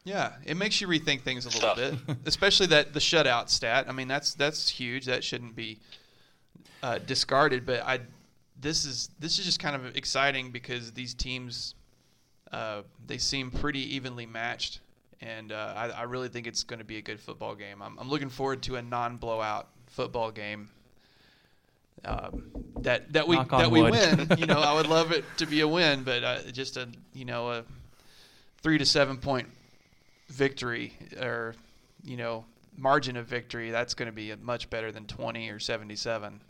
yeah, 0.05 0.35
it 0.45 0.57
makes 0.57 0.81
you 0.81 0.87
rethink 0.87 1.23
things 1.23 1.45
a 1.45 1.49
little 1.51 1.75
bit, 1.75 1.95
especially 2.27 2.69
that 2.69 2.95
the 2.95 3.01
shutout 3.01 3.51
stat. 3.51 3.87
I 3.89 3.93
mean, 3.93 4.07
that's 4.09 4.35
that's 4.35 4.69
huge. 4.69 5.05
That 5.07 5.25
shouldn't 5.25 5.57
be 5.57 5.81
uh, 6.83 6.99
discarded. 6.99 7.67
But 7.67 7.83
I, 7.83 8.01
this 8.61 8.85
is 8.85 9.11
this 9.19 9.39
is 9.41 9.45
just 9.45 9.59
kind 9.59 9.75
of 9.75 9.97
exciting 9.97 10.53
because 10.53 10.93
these 10.93 11.13
teams, 11.13 11.75
uh, 12.53 12.83
they 13.07 13.19
seem 13.19 13.51
pretty 13.51 13.97
evenly 13.97 14.27
matched, 14.27 14.79
and 15.21 15.51
uh, 15.51 15.75
I, 15.77 15.89
I 15.89 16.03
really 16.05 16.29
think 16.29 16.47
it's 16.47 16.63
going 16.63 16.79
to 16.79 16.85
be 16.85 16.99
a 16.99 17.03
good 17.03 17.19
football 17.19 17.57
game. 17.57 17.83
I'm, 17.83 17.99
I'm 17.99 18.09
looking 18.09 18.31
forward 18.31 18.63
to 18.65 18.77
a 18.77 18.83
non-blowout 18.83 19.69
football 19.89 20.31
game. 20.31 20.71
Um, 22.05 22.51
that 22.83 23.13
that 23.15 23.27
we 23.27 23.37
Knock 23.37 23.53
on 23.53 23.61
that 23.63 23.71
we 23.71 23.83
wood. 23.83 23.91
win. 23.93 24.39
You 24.39 24.47
know, 24.47 24.61
I 24.61 24.73
would 24.75 24.87
love 24.87 25.11
it 25.13 25.25
to 25.39 25.47
be 25.47 25.61
a 25.61 25.69
win, 25.69 26.03
but 26.05 26.23
uh, 26.23 26.39
just 26.53 26.77
a 26.77 26.89
you 27.15 27.25
know 27.25 27.51
a 27.51 27.65
three 28.63 28.79
to 28.79 28.85
seven 28.87 29.17
point 29.17 29.49
victory 30.29 30.93
or 31.21 31.55
you 32.05 32.17
know 32.17 32.45
margin 32.77 33.17
of 33.17 33.27
victory. 33.27 33.71
That's 33.71 33.95
going 33.95 34.07
to 34.07 34.13
be 34.13 34.33
much 34.41 34.71
better 34.71 34.93
than 34.93 35.07
twenty 35.07 35.49
or 35.51 35.59
seventy-seven. 35.59 36.41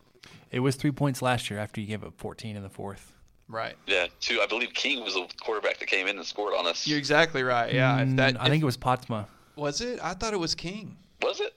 it 0.51 0.60
was 0.60 0.77
three 0.77 0.90
points 0.93 1.23
last 1.23 1.48
year 1.51 1.59
after 1.59 1.81
you 1.81 1.86
gave 1.86 2.05
up 2.05 2.14
fourteen 2.16 2.56
in 2.56 2.62
the 2.62 2.68
fourth. 2.70 3.12
Right. 3.48 3.77
yeah, 3.86 4.09
two. 4.20 4.40
I 4.43 4.47
believe 4.47 4.74
King 4.74 5.05
was 5.05 5.14
the 5.14 5.24
quarterback 5.40 5.78
that 5.78 5.86
came 5.86 6.09
in 6.09 6.16
and 6.16 6.27
scored 6.27 6.52
on 6.55 6.66
us. 6.66 6.85
You're 6.85 6.98
exactly 6.98 7.44
right. 7.44 7.73
Yeah. 7.73 8.01
If 8.01 8.16
that 8.16 8.35
Mm, 8.35 8.40
I 8.40 8.44
if- 8.47 8.51
think 8.51 8.62
it 8.62 8.66
was 8.66 8.77
Postma. 8.77 9.27
was 9.55 9.81
it. 9.81 10.01
I 10.02 10.14
thought 10.14 10.35
it 10.35 10.40
was 10.40 10.56
King. 10.56 10.97
was 11.23 11.39
it? 11.40 11.55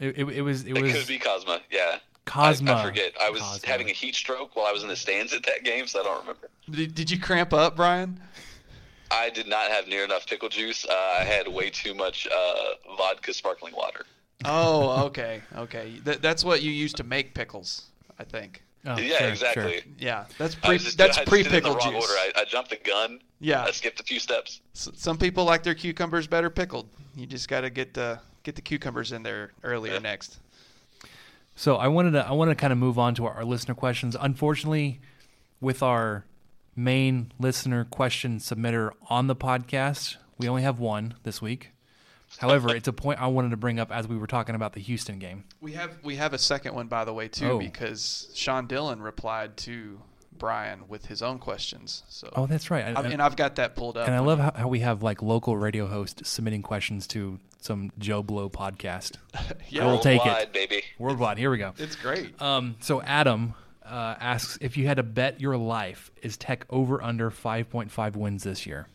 It, 0.00 0.18
it, 0.18 0.28
it 0.38 0.42
was 0.42 0.64
it 0.64 0.74
It, 0.76 0.82
was 0.82 0.92
could 0.92 1.06
be 1.06 1.18
Cosma. 1.18 1.60
Yeah. 1.70 1.98
Cosma. 2.26 2.70
I, 2.70 2.80
I 2.80 2.84
forget. 2.84 3.12
I 3.20 3.30
was 3.30 3.42
Cosma. 3.42 3.64
having 3.64 3.90
a 3.90 3.92
heat 3.92 4.14
stroke 4.14 4.56
while 4.56 4.66
I 4.66 4.72
was 4.72 4.82
in 4.82 4.88
the 4.88 4.96
stands 4.96 5.32
at 5.32 5.42
that 5.44 5.62
game, 5.64 5.86
so 5.86 6.00
I 6.00 6.02
don't 6.04 6.20
remember. 6.20 6.48
Did, 6.70 6.94
did 6.94 7.10
you 7.10 7.18
cramp 7.20 7.52
up, 7.52 7.76
Brian? 7.76 8.20
I 9.10 9.30
did 9.30 9.46
not 9.46 9.70
have 9.70 9.86
near 9.86 10.04
enough 10.04 10.26
pickle 10.26 10.48
juice. 10.48 10.84
Uh, 10.88 10.92
I 11.20 11.24
had 11.24 11.46
way 11.46 11.70
too 11.70 11.94
much 11.94 12.26
uh, 12.26 12.94
vodka 12.96 13.32
sparkling 13.34 13.74
water. 13.76 14.06
Oh, 14.44 15.04
okay, 15.06 15.42
okay. 15.56 16.00
That, 16.04 16.20
that's 16.22 16.44
what 16.44 16.62
you 16.62 16.70
use 16.70 16.92
to 16.94 17.04
make 17.04 17.34
pickles, 17.34 17.84
I 18.18 18.24
think. 18.24 18.62
Oh, 18.86 18.98
yeah, 18.98 19.18
sure, 19.18 19.28
exactly. 19.28 19.72
sure. 19.74 19.82
Yeah, 19.98 20.24
that's 20.36 20.54
pre 20.54 20.74
was 20.74 20.84
just- 20.84 20.98
that's 20.98 21.16
I 21.16 21.20
just 21.22 21.30
pre 21.30 21.42
did 21.42 21.52
it 21.52 21.56
in 21.58 21.62
the 21.62 21.68
pickle 21.74 21.92
juice. 21.92 22.02
Order. 22.02 22.12
I, 22.18 22.32
I 22.42 22.44
jumped 22.44 22.70
the 22.70 22.76
gun. 22.76 23.20
Yeah. 23.40 23.64
I 23.64 23.70
skipped 23.70 24.00
a 24.00 24.02
few 24.02 24.18
steps. 24.18 24.60
S- 24.74 24.90
Some 24.94 25.16
people 25.16 25.44
like 25.44 25.62
their 25.62 25.74
cucumbers 25.74 26.26
better 26.26 26.50
pickled. 26.50 26.88
You 27.16 27.26
just 27.26 27.48
got 27.48 27.62
to 27.62 27.70
get 27.70 27.94
the 27.94 28.18
get 28.42 28.56
the 28.56 28.62
cucumbers 28.62 29.12
in 29.12 29.22
there 29.22 29.52
earlier 29.62 29.94
Yeah. 29.94 29.98
next. 30.00 30.38
So 31.56 31.76
I 31.76 31.88
wanted 31.88 32.12
to 32.12 32.26
I 32.26 32.32
want 32.32 32.50
to 32.50 32.54
kind 32.54 32.72
of 32.72 32.78
move 32.78 32.98
on 32.98 33.14
to 33.16 33.26
our, 33.26 33.34
our 33.34 33.44
listener 33.44 33.74
questions. 33.74 34.16
Unfortunately, 34.20 35.00
with 35.60 35.82
our 35.82 36.24
main 36.76 37.30
listener 37.38 37.84
question 37.84 38.38
submitter 38.38 38.90
on 39.08 39.26
the 39.28 39.36
podcast, 39.36 40.16
we 40.38 40.48
only 40.48 40.62
have 40.62 40.78
one 40.80 41.14
this 41.22 41.40
week. 41.40 41.70
However, 42.38 42.74
it's 42.74 42.88
a 42.88 42.92
point 42.92 43.20
I 43.22 43.28
wanted 43.28 43.50
to 43.50 43.56
bring 43.56 43.78
up 43.78 43.92
as 43.92 44.08
we 44.08 44.16
were 44.16 44.26
talking 44.26 44.56
about 44.56 44.72
the 44.72 44.80
Houston 44.80 45.20
game. 45.20 45.44
We 45.60 45.72
have 45.74 45.92
we 46.02 46.16
have 46.16 46.32
a 46.32 46.38
second 46.38 46.74
one 46.74 46.88
by 46.88 47.04
the 47.04 47.12
way 47.14 47.28
too 47.28 47.50
Oh. 47.52 47.58
because 47.58 48.28
Sean 48.34 48.66
Dillon 48.66 49.00
replied 49.00 49.56
to 49.58 50.00
Brian 50.38 50.84
with 50.88 51.06
his 51.06 51.22
own 51.22 51.38
questions. 51.38 52.02
So 52.08 52.30
Oh, 52.34 52.46
that's 52.46 52.70
right. 52.70 52.84
I, 52.96 53.02
and 53.02 53.22
I've 53.22 53.36
got 53.36 53.56
that 53.56 53.76
pulled 53.76 53.96
up. 53.96 54.06
And 54.06 54.14
I 54.14 54.20
love 54.20 54.38
how, 54.38 54.52
how 54.54 54.68
we 54.68 54.80
have 54.80 55.02
like 55.02 55.22
local 55.22 55.56
radio 55.56 55.86
hosts 55.86 56.28
submitting 56.28 56.62
questions 56.62 57.06
to 57.08 57.38
some 57.60 57.92
Joe 57.98 58.22
Blow 58.22 58.48
podcast. 58.50 59.16
yeah, 59.68 59.84
I 59.84 59.86
will 59.86 59.98
take 59.98 60.20
it. 60.20 60.24
Worldwide, 60.24 60.52
baby. 60.52 60.82
Worldwide. 60.98 61.38
Here 61.38 61.50
we 61.50 61.58
go. 61.58 61.72
it's 61.78 61.96
great. 61.96 62.40
Um, 62.40 62.76
so 62.80 63.00
Adam 63.02 63.54
uh, 63.84 64.16
asks 64.20 64.58
if 64.60 64.76
you 64.76 64.86
had 64.86 64.96
to 64.98 65.02
bet 65.02 65.40
your 65.40 65.56
life, 65.56 66.10
is 66.22 66.36
Tech 66.36 66.66
over 66.70 67.02
under 67.02 67.30
5.5 67.30 68.16
wins 68.16 68.42
this 68.42 68.66
year? 68.66 68.86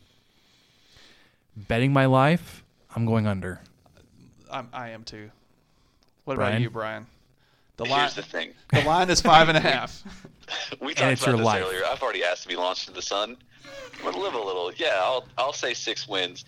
Betting 1.56 1.92
my 1.92 2.06
life, 2.06 2.64
I'm 2.96 3.06
going 3.06 3.28
under. 3.28 3.62
I'm, 4.52 4.70
I 4.72 4.90
am 4.90 5.04
too. 5.04 5.32
What 6.26 6.36
about 6.38 6.62
you, 6.62 6.70
Brian? 6.70 7.08
The 7.78 7.86
line 7.86 8.10
the 8.14 8.22
thing. 8.22 8.52
the 8.74 8.82
line 8.82 9.10
is 9.10 9.22
five 9.22 9.48
and 9.48 9.58
a 9.58 9.62
half. 9.62 10.04
We 10.82 10.88
And 10.90 10.98
talked 10.98 11.12
it's 11.14 11.22
about 11.22 11.32
your 11.32 11.38
this 11.38 11.46
life. 11.46 11.64
earlier. 11.64 11.82
I've 11.86 12.02
already 12.02 12.24
asked 12.24 12.44
to 12.44 12.48
be 12.48 12.56
launched 12.56 12.88
into 12.88 12.96
the 13.00 13.06
sun. 13.06 13.38
I'm 13.98 14.04
gonna 14.06 14.18
live 14.24 14.34
a 14.34 14.40
little. 14.42 14.72
Yeah, 14.74 15.00
I'll 15.02 15.26
I'll 15.38 15.54
say 15.54 15.74
six 15.74 16.08
wins. 16.08 16.46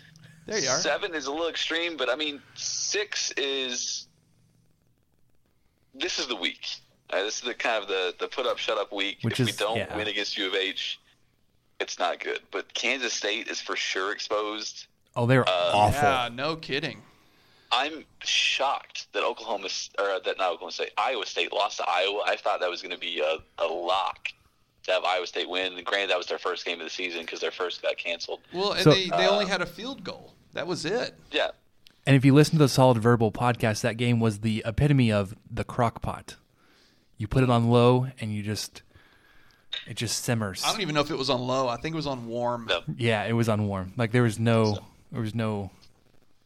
There 0.47 0.57
you 0.59 0.69
are. 0.69 0.79
Seven 0.79 1.13
is 1.13 1.27
a 1.27 1.31
little 1.31 1.47
extreme, 1.49 1.97
but 1.97 2.09
I 2.09 2.15
mean 2.15 2.41
six 2.55 3.31
is. 3.37 4.07
This 5.93 6.19
is 6.19 6.27
the 6.27 6.35
week. 6.35 6.67
Uh, 7.09 7.23
this 7.23 7.35
is 7.35 7.41
the 7.41 7.53
kind 7.53 7.81
of 7.81 7.89
the 7.89 8.15
the 8.19 8.27
put 8.27 8.45
up 8.45 8.57
shut 8.57 8.77
up 8.77 8.91
week. 8.93 9.19
Which 9.21 9.33
if 9.39 9.39
is- 9.41 9.45
we 9.47 9.51
don't 9.53 9.77
yeah. 9.77 9.95
win 9.95 10.07
against 10.07 10.37
U 10.37 10.47
of 10.47 10.55
H, 10.55 10.99
it's 11.79 11.99
not 11.99 12.19
good. 12.19 12.39
But 12.51 12.73
Kansas 12.73 13.13
State 13.13 13.47
is 13.49 13.59
for 13.59 13.75
sure 13.75 14.11
exposed. 14.13 14.87
Oh, 15.15 15.25
they're 15.25 15.47
Uh, 15.47 15.71
awful. 15.73 16.01
Yeah, 16.07 16.29
no 16.31 16.55
kidding. 16.55 17.01
I'm 17.71 18.03
shocked 18.23 19.07
that 19.13 19.23
Oklahoma 19.23 19.69
or 19.99 20.19
that 20.25 20.37
not 20.37 20.51
Oklahoma 20.53 20.71
State, 20.71 20.91
Iowa 20.97 21.25
State 21.25 21.53
lost 21.53 21.77
to 21.77 21.85
Iowa. 21.87 22.23
I 22.25 22.35
thought 22.35 22.59
that 22.59 22.69
was 22.69 22.81
going 22.81 22.93
to 22.93 22.99
be 22.99 23.19
a, 23.21 23.37
a 23.63 23.65
lock 23.67 24.29
to 24.83 24.91
have 24.91 25.03
Iowa 25.05 25.25
State 25.27 25.49
win. 25.49 25.73
And 25.73 25.85
granted, 25.85 26.09
that 26.09 26.17
was 26.17 26.27
their 26.27 26.37
first 26.39 26.65
game 26.65 26.79
of 26.79 26.85
the 26.85 26.89
season 26.89 27.21
because 27.21 27.39
their 27.39 27.51
first 27.51 27.81
got 27.81 27.97
canceled. 27.97 28.39
Well, 28.53 28.73
and 28.73 28.81
So- 28.83 28.91
they, 28.91 29.09
they 29.09 29.27
only 29.27 29.45
Uh, 29.45 29.49
had 29.49 29.61
a 29.61 29.65
field 29.65 30.03
goal. 30.03 30.33
That 30.53 30.67
was 30.67 30.83
it. 30.85 31.15
Yeah, 31.31 31.51
And 32.05 32.15
if 32.15 32.25
you 32.25 32.33
listen 32.33 32.53
to 32.53 32.63
the 32.65 32.67
Solid 32.69 32.97
Verbal 32.97 33.31
podcast, 33.31 33.81
that 33.81 33.95
game 33.95 34.19
was 34.19 34.39
the 34.39 34.61
epitome 34.65 35.11
of 35.11 35.33
the 35.49 35.63
crock 35.63 36.01
pot. 36.01 36.35
You 37.17 37.27
put 37.27 37.43
it 37.43 37.49
on 37.49 37.69
low 37.69 38.07
and 38.19 38.33
you 38.33 38.41
just, 38.43 38.81
it 39.87 39.93
just 39.95 40.23
simmers. 40.25 40.61
I 40.65 40.71
don't 40.73 40.81
even 40.81 40.93
know 40.95 41.01
if 41.01 41.09
it 41.11 41.17
was 41.17 41.29
on 41.29 41.39
low. 41.41 41.69
I 41.69 41.77
think 41.77 41.93
it 41.93 41.95
was 41.95 42.07
on 42.07 42.27
warm. 42.27 42.65
no, 42.67 42.81
Yeah, 42.97 43.23
it 43.23 43.31
was 43.33 43.47
on 43.47 43.67
warm. 43.67 43.93
Like 43.95 44.11
there 44.11 44.23
was 44.23 44.39
no, 44.39 44.79
there 45.11 45.21
was 45.21 45.33
no, 45.35 45.71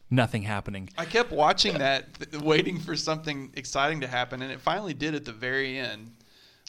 nothing 0.09 0.43
happening. 0.43 0.89
I 0.97 1.05
kept 1.05 1.31
watching 1.31 1.77
that, 1.79 2.13
th- 2.19 2.41
waiting 2.43 2.79
for 2.79 2.95
something 2.95 3.51
exciting 3.55 4.01
to 4.01 4.07
happen, 4.07 4.41
and 4.41 4.51
it 4.51 4.61
finally 4.61 4.93
did 4.93 5.15
at 5.15 5.25
the 5.25 5.31
very 5.33 5.77
end 5.77 6.11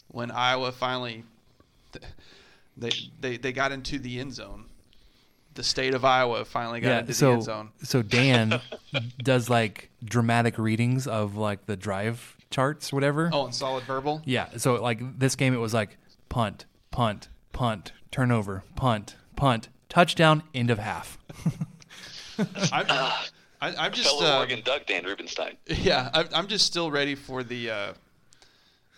when 0.08 0.30
Iowa 0.30 0.72
finally 0.72 1.24
th- 1.92 2.04
they 2.76 2.90
they 3.20 3.36
they 3.36 3.52
got 3.52 3.72
into 3.72 3.98
the 3.98 4.18
end 4.20 4.34
zone. 4.34 4.66
the 5.54 5.62
state 5.62 5.94
of 5.94 6.04
Iowa 6.04 6.44
finally 6.44 6.80
got 6.80 6.88
yeah. 6.88 6.98
into 7.00 7.14
the 7.14 7.26
end 7.30 7.42
zone. 7.42 7.70
so 7.82 8.02
Dan 8.02 8.60
does 9.18 9.48
like 9.48 9.90
dramatic 10.04 10.58
readings 10.58 11.06
of 11.06 11.36
like 11.36 11.66
the 11.66 11.76
drive 11.76 12.36
charts, 12.50 12.92
whatever. 12.92 13.30
Oh, 13.32 13.46
and 13.46 13.54
solid 13.54 13.84
verbal. 13.84 14.22
Yeah. 14.24 14.48
So 14.58 14.74
like 14.82 15.18
this 15.18 15.34
game, 15.36 15.54
it 15.54 15.58
was 15.58 15.74
like 15.74 15.96
punt, 16.28 16.66
punt, 16.90 17.28
punt, 17.52 17.92
turnover, 18.10 18.64
punt, 18.76 19.16
punt, 19.34 19.68
touchdown, 19.88 20.42
end 20.54 20.70
of 20.70 20.78
half. 20.78 21.18
I'm, 22.38 22.86
I, 23.60 23.74
I'm 23.78 23.92
just 23.92 24.08
Fellow 24.08 24.34
uh, 24.34 24.38
Oregon 24.38 24.62
Duck 24.64 24.86
Dan 24.86 25.04
Rubenstein. 25.04 25.56
yeah. 25.66 26.10
I'm, 26.12 26.28
I'm 26.34 26.46
just 26.46 26.66
still 26.66 26.90
ready 26.90 27.14
for 27.14 27.42
the 27.42 27.70
uh, 27.70 27.92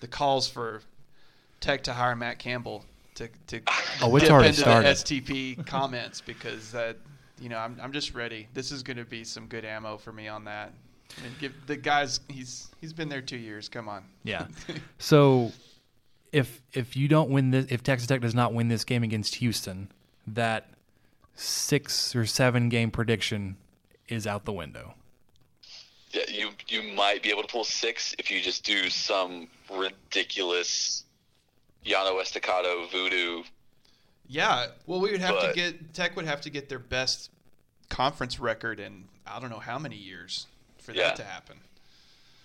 the 0.00 0.08
calls 0.08 0.48
for 0.48 0.82
Tech 1.60 1.82
to 1.84 1.92
hire 1.92 2.16
Matt 2.16 2.38
Campbell 2.38 2.84
to 3.16 3.28
to 3.48 3.60
Oh, 4.02 4.14
it's 4.16 4.24
dip 4.24 4.32
already 4.32 4.48
into 4.48 4.60
started. 4.60 4.88
the 4.88 4.90
STP 5.22 5.66
comments 5.66 6.20
because 6.20 6.72
that 6.72 6.96
you 7.40 7.48
know 7.48 7.58
I'm 7.58 7.78
I'm 7.82 7.92
just 7.92 8.14
ready. 8.14 8.48
This 8.54 8.70
is 8.72 8.82
going 8.82 8.96
to 8.96 9.04
be 9.04 9.24
some 9.24 9.46
good 9.46 9.64
ammo 9.64 9.96
for 9.96 10.12
me 10.12 10.28
on 10.28 10.44
that. 10.44 10.72
And 11.24 11.38
give 11.38 11.54
the 11.66 11.76
guys 11.76 12.20
he's 12.28 12.68
he's 12.80 12.92
been 12.92 13.08
there 13.08 13.22
two 13.22 13.38
years. 13.38 13.68
Come 13.68 13.88
on. 13.88 14.04
Yeah. 14.24 14.46
so 14.98 15.52
if 16.32 16.60
if 16.72 16.96
you 16.96 17.08
don't 17.08 17.30
win 17.30 17.50
this, 17.50 17.66
if 17.70 17.82
Texas 17.82 18.06
Tech 18.06 18.20
does 18.20 18.34
not 18.34 18.52
win 18.54 18.68
this 18.68 18.84
game 18.84 19.02
against 19.02 19.36
Houston, 19.36 19.90
that 20.26 20.66
six 21.38 22.16
or 22.16 22.26
seven 22.26 22.68
game 22.68 22.90
prediction 22.90 23.56
is 24.08 24.26
out 24.26 24.44
the 24.44 24.52
window. 24.52 24.94
Yeah, 26.10 26.22
you 26.28 26.50
you 26.66 26.94
might 26.94 27.22
be 27.22 27.30
able 27.30 27.42
to 27.42 27.48
pull 27.48 27.64
six 27.64 28.14
if 28.18 28.30
you 28.30 28.40
just 28.40 28.64
do 28.64 28.88
some 28.90 29.48
ridiculous 29.70 31.04
Llano 31.86 32.18
Estacado 32.18 32.86
voodoo. 32.90 33.42
Yeah. 34.26 34.66
Well, 34.86 35.00
we 35.00 35.12
would 35.12 35.20
have 35.20 35.40
to 35.40 35.52
get 35.54 35.94
Tech 35.94 36.16
would 36.16 36.24
have 36.24 36.40
to 36.42 36.50
get 36.50 36.68
their 36.68 36.78
best 36.78 37.30
conference 37.88 38.40
record 38.40 38.80
in 38.80 39.04
I 39.26 39.38
don't 39.38 39.50
know 39.50 39.58
how 39.58 39.78
many 39.78 39.96
years 39.96 40.46
for 40.82 40.92
Yeah. 40.92 41.08
that 41.08 41.16
to 41.16 41.24
happen. 41.24 41.58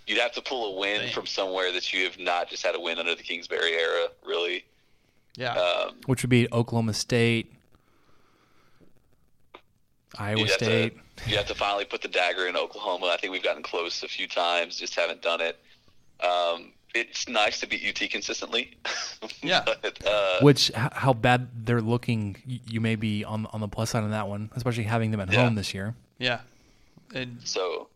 You'd 0.06 0.20
have 0.20 0.34
to 0.34 0.41
pull 0.41 0.76
a 0.76 0.80
win 0.80 0.99
Dang. 0.99 1.14
from 1.14 1.26
somewhere 1.26 1.72
that 1.72 1.94
you 1.94 2.03
have 2.03 2.20
not 2.20 2.49
just 2.49 2.64
had 2.65 2.76
a 2.76 2.80
win 2.80 2.99
under 2.99 3.15
the 3.15 3.24
Kingsbury 3.24 3.72
era, 3.74 4.07
really. 4.26 4.65
Yeah. 5.38 5.53
Um, 5.53 5.95
Which 6.07 6.22
would 6.24 6.30
be 6.30 6.49
Oklahoma 6.52 6.94
State, 6.94 7.53
Iowa 10.18 10.40
you'd 10.41 10.49
State. 10.52 10.98
To, 11.18 11.30
you 11.30 11.38
have 11.38 11.48
to 11.48 11.56
finally 11.56 11.85
put 11.85 12.02
the 12.02 12.07
dagger 12.07 12.48
in 12.48 12.56
Oklahoma. 12.57 13.07
I 13.07 13.18
think 13.18 13.31
we've 13.34 13.44
gotten 13.44 13.64
close 13.64 14.03
a 14.03 14.07
few 14.07 14.27
times, 14.27 14.77
just 14.77 14.95
haven't 14.95 15.22
done 15.22 15.41
it. 15.41 15.60
Um, 16.23 16.72
it's 16.95 17.27
nice 17.27 17.60
to 17.61 17.68
beat 17.68 17.84
UT 17.88 18.10
consistently. 18.10 18.72
Yeah. 19.41 19.64
but, 19.65 20.06
uh, 20.06 20.40
Which 20.41 20.72
how 20.76 21.14
bad 21.14 21.65
they're 21.65 21.81
looking, 21.81 22.38
you 22.45 22.80
may 22.81 22.95
be 22.95 23.23
on 23.26 23.45
on 23.48 23.60
the 23.61 23.68
plus 23.68 23.90
side 23.91 24.03
on 24.03 24.11
that 24.11 24.27
one, 24.27 24.49
especially 24.56 24.84
having 24.84 25.11
them 25.11 25.19
at 25.19 25.31
Yeah. 25.31 25.44
home 25.44 25.56
this 25.56 25.73
year. 25.73 25.95
yeah. 26.18 26.40
And 27.14 27.40
so 27.44 27.88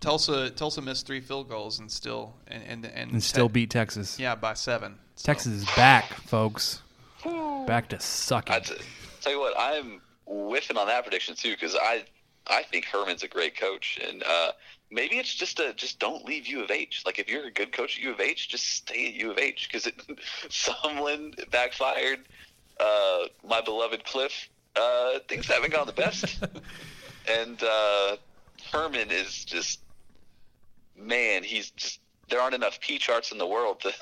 Tulsa 0.00 0.50
Tulsa 0.50 0.80
missed 0.82 1.06
three 1.06 1.20
field 1.20 1.48
goals 1.48 1.78
and 1.80 1.90
still 1.90 2.34
and 2.48 2.62
and 2.64 2.84
and, 2.86 3.12
And 3.12 3.22
still 3.22 3.46
Tech- 3.48 3.52
beat 3.52 3.70
Texas. 3.70 4.18
yeah 4.18 4.34
by 4.34 4.54
seven. 4.54 4.98
So- 5.16 5.26
Texas 5.26 5.52
is 5.52 5.64
back, 5.76 6.04
folks. 6.14 6.82
Back 7.66 7.88
to 7.88 7.98
sucking. 8.00 8.54
I'd 8.54 8.64
tell 9.20 9.32
you 9.32 9.40
what, 9.40 9.54
I'm 9.58 10.00
whiffing 10.26 10.76
on 10.76 10.86
that 10.88 11.04
prediction 11.04 11.34
too 11.34 11.52
because 11.52 11.76
I 11.76 12.04
I 12.48 12.62
think 12.62 12.84
Herman's 12.84 13.22
a 13.22 13.28
great 13.28 13.58
coach, 13.58 13.98
and 14.06 14.22
uh, 14.22 14.52
maybe 14.90 15.18
it's 15.18 15.34
just 15.34 15.58
a 15.58 15.72
just 15.74 15.98
don't 15.98 16.24
leave 16.24 16.46
U 16.46 16.62
of 16.62 16.70
H. 16.70 17.02
Like 17.04 17.18
if 17.18 17.28
you're 17.28 17.46
a 17.46 17.50
good 17.50 17.72
coach 17.72 17.98
at 17.98 18.04
U 18.04 18.12
of 18.12 18.20
H, 18.20 18.48
just 18.48 18.66
stay 18.66 19.08
at 19.08 19.14
U 19.14 19.30
of 19.30 19.38
H 19.38 19.68
because 19.68 19.90
Sumlin 20.48 21.50
backfired. 21.50 22.20
Uh, 22.78 23.24
my 23.46 23.60
beloved 23.60 24.04
Kliff, 24.04 24.48
uh, 24.76 25.18
things 25.28 25.46
haven't 25.46 25.72
gone 25.72 25.86
the 25.86 25.92
best, 25.92 26.44
and 27.28 27.62
uh, 27.62 28.16
Herman 28.70 29.10
is 29.10 29.44
just 29.44 29.80
man. 30.96 31.42
He's 31.42 31.70
just 31.70 32.00
there 32.28 32.40
aren't 32.40 32.54
enough 32.54 32.80
P 32.80 32.98
charts 32.98 33.32
in 33.32 33.38
the 33.38 33.46
world 33.46 33.80
to 33.80 33.92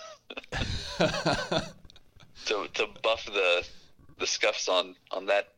to 2.46 2.68
to 2.74 2.86
buff 3.02 3.24
the 3.26 3.66
the 4.18 4.26
scuffs 4.26 4.68
on 4.68 4.96
on 5.10 5.26
that 5.26 5.53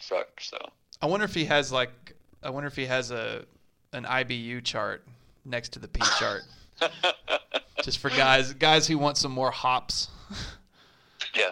truck. 0.00 0.40
So 0.40 0.58
I 1.00 1.06
wonder 1.06 1.24
if 1.24 1.34
he 1.34 1.44
has 1.46 1.72
like 1.72 2.14
I 2.42 2.50
wonder 2.50 2.66
if 2.66 2.76
he 2.76 2.86
has 2.86 3.10
a 3.10 3.44
an 3.92 4.04
IBU 4.04 4.64
chart 4.64 5.06
next 5.44 5.70
to 5.74 5.78
the 5.78 5.88
P 5.88 6.00
chart. 6.18 6.42
Just 7.82 7.98
for 7.98 8.10
guys 8.10 8.52
guys 8.54 8.86
who 8.86 8.98
want 8.98 9.16
some 9.16 9.32
more 9.32 9.50
hops. 9.50 10.08
yeah, 11.34 11.50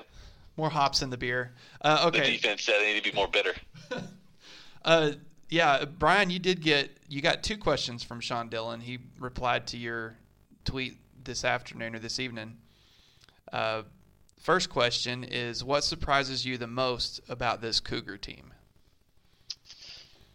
More 0.57 0.71
hops 0.71 1.03
in 1.03 1.11
the 1.11 1.17
beer. 1.17 1.53
Uh, 1.81 2.11
the 2.11 2.19
okay. 2.19 2.33
defense 2.33 2.63
said 2.63 2.81
they 2.81 2.95
need 2.95 3.03
to 3.03 3.11
be 3.11 3.17
more 3.17 3.29
bitter. 3.29 3.55
Uh, 4.85 5.13
yeah, 5.49 5.85
Brian, 5.85 6.31
you 6.31 6.39
did 6.39 6.61
get 6.63 6.91
you 7.09 7.21
got 7.21 7.43
two 7.43 7.57
questions 7.57 8.03
from 8.03 8.21
Sean 8.21 8.49
Dillon. 8.49 8.81
He 8.81 8.99
replied 9.19 9.67
to 9.69 9.77
your 9.77 10.17
tweet 10.65 10.99
this 11.25 11.45
afternoon 11.45 11.95
or 11.97 11.99
this 11.99 12.19
evening. 12.19 12.57
Uh, 13.53 13.83
first 14.39 14.71
question 14.71 15.25
is, 15.25 15.63
what 15.63 15.85
surprises 15.85 16.45
you 16.45 16.57
the 16.59 16.67
most 16.67 17.21
about 17.29 17.61
this 17.61 17.81
Cougar 17.81 18.19
team? 18.19 18.53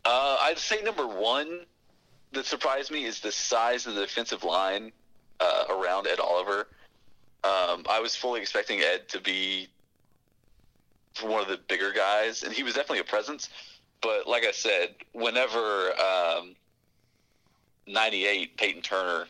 Uh, 0.06 0.38
I'd 0.42 0.58
say 0.58 0.82
number 0.82 1.08
one 1.08 1.62
that 2.34 2.46
surprised 2.46 2.92
me 2.92 3.06
is 3.06 3.20
the 3.20 3.32
size 3.32 3.88
of 3.88 3.96
the 3.96 4.02
defensive 4.02 4.44
line 4.44 4.92
uh, 5.40 5.66
around 5.70 6.08
Ed 6.08 6.20
Oliver. 6.20 6.68
Um, 7.44 7.86
I 7.90 8.00
was 8.02 8.16
fully 8.16 8.42
expecting 8.42 8.82
Ed 8.82 9.08
to 9.10 9.20
be 9.20 9.68
one 11.22 11.42
of 11.42 11.48
the 11.48 11.60
bigger 11.68 11.92
guys, 11.92 12.44
and 12.44 12.54
he 12.54 12.64
was 12.64 12.74
definitely 12.74 13.00
a 13.00 13.04
presence. 13.04 13.50
But 14.02 14.28
like 14.28 14.46
I 14.46 14.52
said, 14.52 14.96
whenever 15.14 15.94
um, 16.00 16.56
'98 17.88 18.58
Payton 18.58 18.82
Turner 18.82 19.28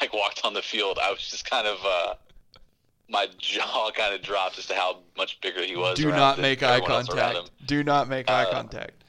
like 0.00 0.12
walked 0.12 0.40
on 0.44 0.54
the 0.54 0.62
field, 0.62 0.98
I 1.02 1.10
was 1.10 1.20
just 1.20 1.48
kind 1.48 1.66
of 1.66 1.78
uh, 1.84 2.14
my 3.12 3.28
jaw 3.38 3.90
kind 3.92 4.14
of 4.14 4.22
dropped 4.22 4.58
as 4.58 4.66
to 4.66 4.74
how 4.74 4.98
much 5.16 5.40
bigger 5.40 5.62
he 5.62 5.76
was. 5.76 5.96
Do 5.98 6.10
not 6.10 6.40
make 6.40 6.62
eye 6.62 6.76
everyone 6.76 6.92
else 6.92 7.08
around 7.10 7.34
contact. 7.34 7.66
Do 7.66 7.84
not 7.84 8.08
make 8.08 8.28
eye 8.28 8.44
Uh, 8.44 8.50
contact. 8.50 9.04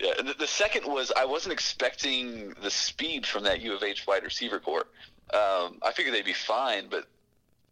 Yeah, 0.00 0.12
the, 0.18 0.34
the 0.34 0.46
second 0.46 0.86
was 0.86 1.12
I 1.16 1.24
wasn't 1.24 1.52
expecting 1.52 2.54
the 2.62 2.70
speed 2.70 3.24
from 3.24 3.44
that 3.44 3.60
U 3.60 3.74
of 3.74 3.82
H 3.82 4.06
wide 4.06 4.24
receiver 4.24 4.58
core. 4.58 4.86
Um, 5.32 5.78
I 5.82 5.92
figured 5.94 6.14
they'd 6.14 6.24
be 6.24 6.32
fine, 6.32 6.88
but 6.90 7.06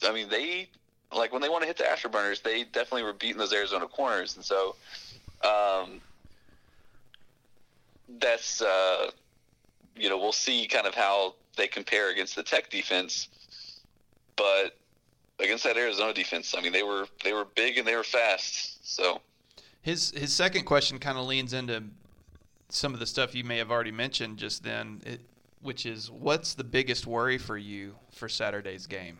I 0.06 0.12
mean 0.12 0.28
they 0.28 0.68
like 1.14 1.32
when 1.32 1.42
they 1.42 1.48
want 1.48 1.62
to 1.62 1.66
hit 1.66 1.76
the 1.76 1.84
afterburners, 1.84 2.42
they 2.42 2.64
definitely 2.64 3.02
were 3.02 3.12
beating 3.12 3.38
those 3.38 3.52
Arizona 3.52 3.86
corners, 3.86 4.36
and 4.36 4.44
so 4.44 4.74
um, 5.44 6.00
that's 8.18 8.62
uh, 8.62 9.10
you 9.96 10.08
know 10.08 10.18
we'll 10.18 10.32
see 10.32 10.66
kind 10.66 10.86
of 10.86 10.94
how 10.94 11.34
they 11.56 11.68
compare 11.68 12.10
against 12.10 12.36
the 12.36 12.42
Tech 12.42 12.70
defense, 12.70 13.28
but 14.34 14.76
against 15.40 15.64
that 15.64 15.76
Arizona 15.76 16.12
defense, 16.12 16.54
I 16.56 16.60
mean 16.60 16.72
they 16.72 16.82
were 16.82 17.06
they 17.22 17.32
were 17.32 17.44
big 17.44 17.78
and 17.78 17.86
they 17.86 17.96
were 17.96 18.04
fast, 18.04 18.78
so. 18.86 19.20
His 19.82 20.10
his 20.12 20.32
second 20.32 20.64
question 20.64 20.98
kind 20.98 21.18
of 21.18 21.26
leans 21.26 21.52
into 21.52 21.82
some 22.70 22.94
of 22.94 23.00
the 23.00 23.06
stuff 23.06 23.34
you 23.34 23.44
may 23.44 23.58
have 23.58 23.70
already 23.70 23.92
mentioned 23.92 24.38
just 24.38 24.64
then, 24.64 25.02
it, 25.04 25.20
which 25.60 25.84
is 25.84 26.10
what's 26.10 26.54
the 26.54 26.64
biggest 26.64 27.06
worry 27.06 27.36
for 27.38 27.58
you 27.58 27.94
for 28.10 28.28
Saturday's 28.28 28.86
game? 28.86 29.18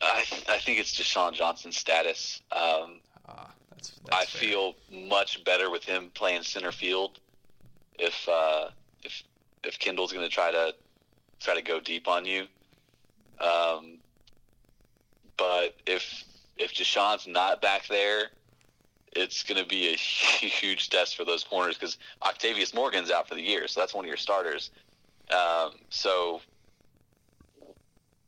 I, 0.00 0.24
I 0.48 0.58
think 0.58 0.80
it's 0.80 0.92
Jah'Shawn 0.94 1.32
Johnson's 1.34 1.76
status. 1.76 2.42
Um, 2.50 3.00
Ah, 3.28 3.50
that's, 3.70 3.92
I 4.10 4.24
fair. 4.24 4.40
feel 4.40 4.74
much 4.90 5.44
better 5.44 5.70
with 5.70 5.84
him 5.84 6.10
playing 6.14 6.42
center 6.42 6.72
field. 6.72 7.20
If 7.98 8.28
uh, 8.28 8.70
if 9.04 9.22
if 9.62 9.78
Kendall's 9.78 10.12
going 10.12 10.28
to 10.28 10.34
try 10.34 10.50
to 10.50 10.74
try 11.38 11.54
to 11.54 11.62
go 11.62 11.78
deep 11.78 12.08
on 12.08 12.24
you, 12.24 12.46
um, 13.40 13.98
but 15.36 15.74
if 15.86 16.24
if 16.56 16.74
Jah'Shawn's 16.74 17.26
not 17.26 17.62
back 17.62 17.86
there, 17.88 18.30
it's 19.14 19.42
going 19.42 19.60
to 19.60 19.68
be 19.68 19.92
a 19.92 19.96
huge 19.96 20.90
test 20.90 21.16
for 21.16 21.24
those 21.24 21.44
corners 21.44 21.76
because 21.76 21.98
Octavius 22.22 22.74
Morgan's 22.74 23.10
out 23.10 23.28
for 23.28 23.34
the 23.34 23.42
year, 23.42 23.66
so 23.68 23.80
that's 23.80 23.94
one 23.94 24.04
of 24.04 24.08
your 24.08 24.16
starters. 24.16 24.70
Um, 25.30 25.72
so 25.90 26.40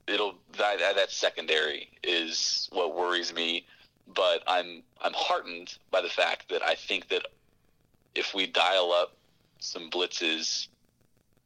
it'll 0.06 0.34
that, 0.58 0.78
that 0.78 1.10
secondary 1.10 1.88
is 2.02 2.68
what 2.72 2.94
worries 2.94 3.34
me. 3.34 3.66
But 4.06 4.42
I'm 4.46 4.82
I'm 5.00 5.14
heartened 5.14 5.76
by 5.90 6.02
the 6.02 6.08
fact 6.08 6.48
that 6.50 6.62
I 6.62 6.74
think 6.74 7.08
that 7.08 7.26
if 8.14 8.34
we 8.34 8.46
dial 8.46 8.92
up 8.92 9.16
some 9.60 9.90
blitzes 9.90 10.68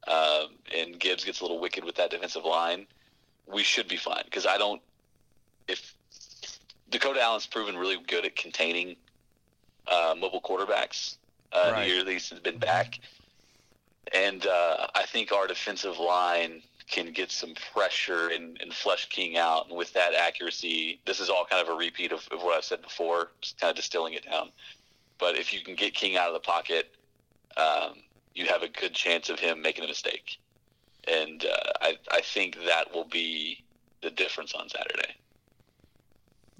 um, 0.07 0.49
and 0.75 0.99
Gibbs 0.99 1.23
gets 1.23 1.39
a 1.39 1.43
little 1.43 1.59
wicked 1.59 1.83
with 1.83 1.95
that 1.95 2.11
defensive 2.11 2.43
line, 2.43 2.85
we 3.47 3.63
should 3.63 3.87
be 3.87 3.95
fine. 3.95 4.23
Because 4.25 4.45
I 4.45 4.57
don't 4.57 4.81
if 5.69 5.93
Dakota 6.89 7.21
Allen's 7.21 7.45
proven 7.45 7.77
really 7.77 7.97
good 8.07 8.25
at 8.25 8.35
containing 8.35 8.95
uh, 9.87 10.15
mobile 10.19 10.41
quarterbacks. 10.41 11.17
Uh, 11.51 11.71
Right. 11.71 11.83
The 11.83 11.89
year 11.89 12.03
that 12.03 12.11
he's 12.11 12.29
been 12.43 12.59
back, 12.59 12.99
and 14.13 14.45
uh, 14.45 14.87
I 14.93 15.05
think 15.07 15.31
our 15.31 15.47
defensive 15.47 15.97
line 15.97 16.61
can 16.87 17.11
get 17.11 17.31
some 17.31 17.53
pressure 17.73 18.29
and, 18.29 18.59
and 18.61 18.73
flush 18.73 19.09
King 19.09 19.37
out. 19.37 19.67
And 19.67 19.77
with 19.77 19.93
that 19.93 20.13
accuracy, 20.13 20.99
this 21.05 21.19
is 21.19 21.29
all 21.29 21.45
kind 21.45 21.61
of 21.61 21.73
a 21.73 21.77
repeat 21.77 22.11
of, 22.11 22.27
of 22.31 22.43
what 22.43 22.55
I've 22.57 22.63
said 22.63 22.81
before, 22.81 23.29
just 23.41 23.59
kind 23.59 23.69
of 23.71 23.77
distilling 23.77 24.13
it 24.13 24.25
down. 24.25 24.49
but 25.19 25.35
if 25.35 25.53
you 25.53 25.61
can 25.61 25.75
get 25.75 25.93
King 25.93 26.17
out 26.17 26.27
of 26.27 26.33
the 26.33 26.39
pocket, 26.39 26.95
um, 27.57 27.95
you 28.33 28.45
have 28.47 28.63
a 28.63 28.69
good 28.69 28.93
chance 28.93 29.29
of 29.29 29.39
him 29.39 29.61
making 29.61 29.83
a 29.83 29.87
mistake. 29.87 30.39
And 31.07 31.45
uh, 31.45 31.71
I, 31.81 31.97
I 32.11 32.21
think 32.21 32.57
that 32.65 32.93
will 32.93 33.05
be 33.05 33.63
the 34.01 34.09
difference 34.09 34.53
on 34.53 34.69
Saturday. 34.69 35.15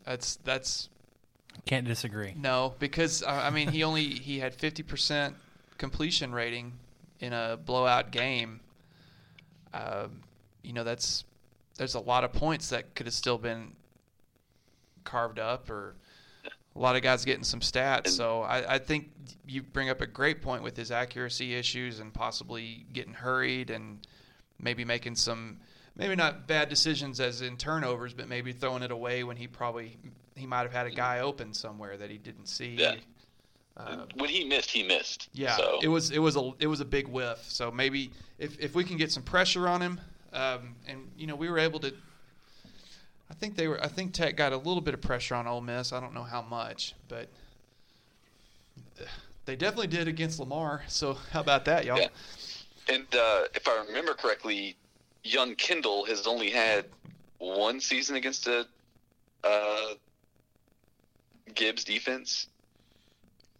That's 0.09 0.37
that's 0.37 0.89
Can't 1.67 1.85
disagree. 1.85 2.33
no 2.35 2.73
because 2.79 3.21
uh, 3.21 3.27
I 3.27 3.51
mean 3.51 3.67
he 3.67 3.83
only 3.83 4.05
he 4.05 4.39
had 4.39 4.55
fifty 4.55 4.81
percent 4.81 5.35
completion 5.77 6.31
rating 6.33 6.73
in 7.19 7.31
a 7.31 7.59
blowout 7.63 8.09
game. 8.09 8.59
Um, 9.71 10.23
you 10.63 10.73
know 10.73 10.83
that's 10.83 11.25
there's 11.77 11.93
a 11.93 11.99
lot 11.99 12.23
of 12.23 12.33
points 12.33 12.69
that 12.69 12.95
could 12.95 13.05
have 13.05 13.13
still 13.13 13.37
been 13.37 13.73
carved 15.03 15.37
up 15.37 15.69
or 15.69 15.93
a 16.75 16.79
lot 16.79 16.95
of 16.95 17.03
guys 17.03 17.23
getting 17.23 17.43
some 17.43 17.59
stats. 17.59 18.07
So 18.07 18.41
I, 18.41 18.75
I 18.75 18.79
think 18.79 19.11
you 19.45 19.61
bring 19.61 19.91
up 19.91 20.01
a 20.01 20.07
great 20.07 20.41
point 20.41 20.63
with 20.63 20.75
his 20.75 20.89
accuracy 20.89 21.53
issues 21.53 21.99
and 21.99 22.11
possibly 22.11 22.87
getting 22.93 23.13
hurried 23.13 23.69
and 23.69 23.99
maybe 24.59 24.83
making 24.83 25.17
some 25.17 25.59
maybe 25.99 26.15
not 26.15 26.47
bad 26.47 26.69
decisions 26.69 27.19
as 27.19 27.41
in 27.41 27.57
turnovers, 27.57 28.13
but 28.13 28.27
maybe 28.27 28.53
throwing 28.53 28.81
it 28.81 28.89
away 28.89 29.23
when 29.23 29.37
he 29.37 29.45
probably 29.47 29.97
he 30.35 30.47
might 30.47 30.61
have 30.61 30.71
had 30.71 30.87
a 30.87 30.91
guy 30.91 31.19
open 31.19 31.53
somewhere 31.53 31.97
that 31.97 32.09
he 32.09 32.17
didn't 32.17 32.47
see. 32.47 32.75
Yeah. 32.75 32.95
Uh, 33.77 34.05
when 34.15 34.29
he 34.29 34.43
missed, 34.43 34.71
he 34.71 34.83
missed. 34.83 35.29
yeah, 35.33 35.55
So, 35.55 35.79
it 35.81 35.87
was 35.87 36.11
it 36.11 36.19
was 36.19 36.35
a 36.35 36.51
it 36.59 36.67
was 36.67 36.79
a 36.79 36.85
big 36.85 37.07
whiff. 37.07 37.39
So 37.47 37.69
maybe 37.69 38.11
if 38.37 38.57
if 38.59 38.73
we 38.73 38.83
can 38.83 38.97
get 38.97 39.11
some 39.11 39.23
pressure 39.23 39.67
on 39.67 39.81
him, 39.81 40.01
um, 40.33 40.75
and 40.87 41.11
you 41.17 41.27
know 41.27 41.35
we 41.35 41.49
were 41.49 41.59
able 41.59 41.79
to. 41.81 41.93
I 43.29 43.35
think 43.35 43.55
they 43.55 43.67
were. 43.67 43.81
I 43.83 43.87
think 43.87 44.13
Tech 44.13 44.35
got 44.35 44.53
a 44.53 44.57
little 44.57 44.81
bit 44.81 44.93
of 44.93 45.01
pressure 45.01 45.35
on 45.35 45.47
Ole 45.47 45.61
Miss. 45.61 45.93
I 45.93 45.99
don't 45.99 46.13
know 46.13 46.23
how 46.23 46.41
much, 46.41 46.95
but 47.07 47.29
they 49.45 49.55
definitely 49.55 49.87
did 49.87 50.07
against 50.07 50.39
Lamar. 50.39 50.83
So 50.87 51.13
how 51.31 51.41
about 51.41 51.65
that, 51.65 51.85
y'all? 51.85 51.99
Yeah. 51.99 52.07
And 52.89 53.05
uh, 53.13 53.43
if 53.53 53.67
I 53.67 53.83
remember 53.87 54.13
correctly, 54.13 54.75
young 55.23 55.55
Kendall 55.55 56.05
has 56.05 56.27
only 56.27 56.49
had 56.49 56.85
one 57.37 57.79
season 57.79 58.15
against 58.15 58.47
a 58.47 58.65
uh, 59.43 59.93
Gibbs 61.53 61.83
defense. 61.83 62.47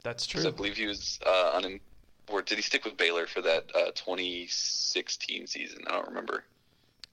That's 0.04 0.26
true. 0.26 0.48
I 0.48 0.52
believe 0.52 0.78
he 0.78 0.86
was 0.88 1.20
uh, 1.26 1.52
on. 1.56 1.80
Or 2.30 2.42
did 2.44 2.58
he 2.58 2.62
stick 2.62 2.86
with 2.86 2.96
Baylor 2.96 3.26
for 3.26 3.42
that 3.42 3.66
uh, 3.76 3.92
2016 3.96 5.48
season? 5.48 5.80
I 5.88 5.94
don't 5.94 6.08
remember. 6.08 6.44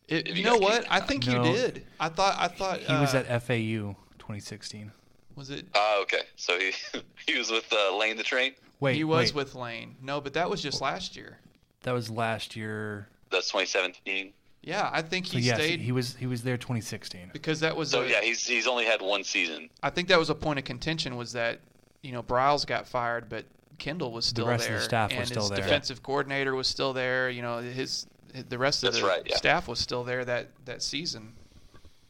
It, 0.09 0.29
if 0.29 0.37
you 0.37 0.45
you 0.45 0.51
know 0.51 0.59
what? 0.59 0.85
I 0.91 1.01
think 1.01 1.27
No. 1.27 1.43
you 1.45 1.53
did. 1.53 1.87
I 1.99 2.09
thought. 2.11 2.37
I 2.39 2.49
thought 2.49 2.81
He 2.81 2.93
was 2.93 3.15
uh, 3.15 3.25
at 3.27 3.43
FAU 3.43 3.97
2016. 4.19 4.93
Was 5.35 5.51
it? 5.51 5.67
Ah, 5.75 6.01
okay. 6.03 6.23
So 6.37 6.59
he 6.59 6.73
he 7.27 7.39
was 7.39 7.51
with 7.51 7.71
uh, 7.73 7.97
Lane 7.97 8.17
the 8.17 8.23
Train. 8.23 8.53
Wait, 8.79 8.95
he 8.97 9.05
was 9.05 9.33
wait, 9.33 9.45
with 9.45 9.55
Lane. 9.55 9.97
No, 10.03 10.21
but 10.21 10.35
that 10.35 10.51
was 10.51 10.63
just 10.63 10.81
last 10.81 11.17
year. 11.17 11.39
that 11.83 11.93
was 11.93 12.11
last 12.11 12.55
year. 12.57 13.09
That's 13.31 13.49
2017. 13.49 14.33
Yeah, 14.63 14.91
I 14.93 15.03
think 15.03 15.27
So 15.27 15.39
he 15.39 15.45
yes, 15.45 15.57
stayed 15.59 15.81
he 15.81 15.93
was 15.93 16.17
he 16.17 16.27
was 16.27 16.43
there 16.43 16.57
2016. 16.57 17.31
because 17.33 17.61
that 17.61 17.77
was. 17.77 17.91
So 17.91 18.03
a- 18.03 18.09
yeah, 18.09 18.21
he's 18.23 18.45
he's 18.47 18.67
only 18.67 18.85
had 18.85 19.01
one 19.01 19.23
season. 19.25 19.69
I 19.83 19.91
think 19.91 20.09
that 20.09 20.19
was 20.19 20.29
a 20.31 20.35
point 20.35 20.59
of 20.59 20.65
contention 20.65 21.17
was 21.17 21.33
that 21.33 21.61
you 22.03 22.13
know 22.13 22.23
Briles 22.23 22.67
got 22.67 22.87
fired, 22.89 23.29
but 23.29 23.45
Kendall 23.79 24.11
was 24.11 24.25
still 24.25 24.47
the 24.47 24.51
rest 24.51 24.65
of 24.65 24.71
there, 24.71 24.79
the 24.79 24.85
staff 24.85 25.17
was 25.17 25.29
still 25.29 25.43
his 25.43 25.51
there. 25.51 25.59
defensive 25.61 26.03
coordinator 26.03 26.55
was 26.55 26.67
still 26.67 26.93
there. 26.93 27.31
You 27.31 27.43
know 27.43 27.59
his, 27.59 28.07
his- 28.33 28.45
the 28.49 28.59
rest 28.59 28.83
of 28.83 28.89
That's 28.93 29.03
the 29.03 29.09
right, 29.09 29.23
yeah. 29.25 29.37
staff 29.37 29.69
was 29.69 29.79
still 29.79 30.03
there 30.05 30.25
that 30.25 30.49
that 30.65 30.83
season. 30.83 31.33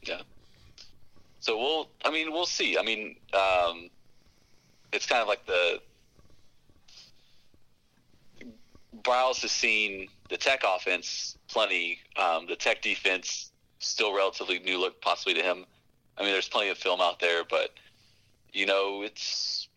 Yeah. 0.03 0.21
So 1.39 1.57
we'll. 1.57 1.89
I 2.03 2.09
mean, 2.11 2.31
we'll 2.31 2.45
see. 2.47 2.77
I 2.77 2.81
mean, 2.81 3.15
um, 3.33 3.89
it's 4.91 5.05
kind 5.05 5.21
of 5.21 5.27
like 5.27 5.45
the. 5.45 5.79
Briles 9.03 9.41
has 9.41 9.51
seen 9.51 10.07
the 10.29 10.37
Tech 10.37 10.63
offense 10.65 11.37
plenty. 11.47 11.99
Um, 12.15 12.47
the 12.47 12.55
Tech 12.55 12.81
defense 12.81 13.51
still 13.79 14.15
relatively 14.15 14.59
new 14.59 14.79
look, 14.79 15.01
possibly 15.01 15.33
to 15.35 15.41
him. 15.41 15.65
I 16.17 16.23
mean, 16.23 16.31
there's 16.31 16.49
plenty 16.49 16.69
of 16.69 16.77
film 16.77 17.01
out 17.01 17.19
there, 17.19 17.43
but 17.49 17.71
you 18.53 18.65
know, 18.65 19.03
it's 19.03 19.67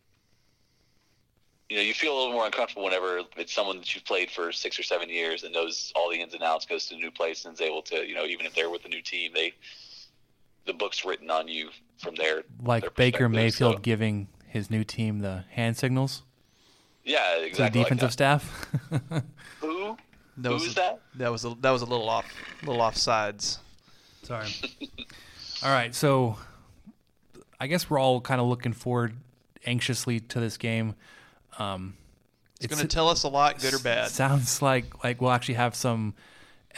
you 1.69 1.77
know, 1.77 1.83
you 1.83 1.95
feel 1.95 2.13
a 2.13 2.19
little 2.19 2.33
more 2.33 2.47
uncomfortable 2.47 2.85
whenever 2.85 3.21
it's 3.37 3.53
someone 3.53 3.77
that 3.79 3.95
you've 3.95 4.05
played 4.05 4.31
for 4.31 4.51
six 4.51 4.79
or 4.79 4.83
seven 4.83 5.09
years 5.09 5.45
and 5.45 5.53
knows 5.55 5.93
all 5.95 6.11
the 6.11 6.17
ins 6.21 6.35
and 6.35 6.43
outs, 6.43 6.67
goes 6.67 6.87
to 6.87 6.97
a 6.97 6.99
new 6.99 7.13
place 7.13 7.45
and 7.45 7.55
is 7.55 7.61
able 7.61 7.81
to, 7.83 8.07
you 8.09 8.15
know, 8.15 8.25
even 8.25 8.45
if 8.45 8.55
they're 8.55 8.71
with 8.71 8.85
a 8.85 8.89
new 8.89 9.01
team, 9.01 9.31
they 9.35 9.53
the 10.67 10.73
book's 10.73 11.05
written 11.05 11.31
on 11.31 11.49
you 11.49 11.71
from 11.99 12.15
there. 12.17 12.43
Like 12.63 12.83
their 12.83 12.91
Baker. 12.91 13.29
Mayfield 13.29 13.77
So, 13.77 13.81
giving 13.81 14.29
his 14.47 14.71
new 14.71 14.83
team 14.83 15.21
the 15.21 15.45
hand 15.51 15.77
signals 15.77 16.23
yeah, 17.05 17.49
to 17.55 17.63
the 17.63 17.71
defensive 17.71 18.03
like 18.03 18.13
staff. 18.13 18.67
that. 20.39 20.49
Who? 20.49 20.59
That 20.59 20.61
was 20.61 20.73
a, 20.73 20.75
that? 20.75 21.01
That 21.17 21.33
was 21.33 21.45
a, 21.45 21.55
that 21.61 21.71
was 21.71 21.83
a 21.83 21.87
little 21.87 22.09
off, 22.09 22.27
little 22.63 22.81
off 22.81 22.97
sides. 22.97 23.59
Sorry. 24.23 24.49
all 25.63 25.71
right, 25.71 25.95
so 25.95 26.37
I 27.59 27.67
guess 27.67 27.91
we're 27.91 27.99
all 27.99 28.21
kind 28.21 28.41
of 28.41 28.47
looking 28.47 28.73
forward 28.73 29.15
anxiously 29.67 30.21
to 30.21 30.41
this 30.41 30.57
game. 30.57 30.95
Um, 31.59 31.97
It's, 32.61 32.67
going 32.67 32.81
to 32.81 32.89
tell 32.89 33.09
us 33.09 33.25
a 33.25 33.29
lot, 33.29 33.61
good 33.61 33.75
or 33.75 33.79
bad. 33.79 34.11
Sounds 34.11 34.63
like 34.63 35.05
like 35.05 35.21
we'll 35.21 35.33
actually 35.33 35.55
have 35.55 35.75
some 35.75 36.15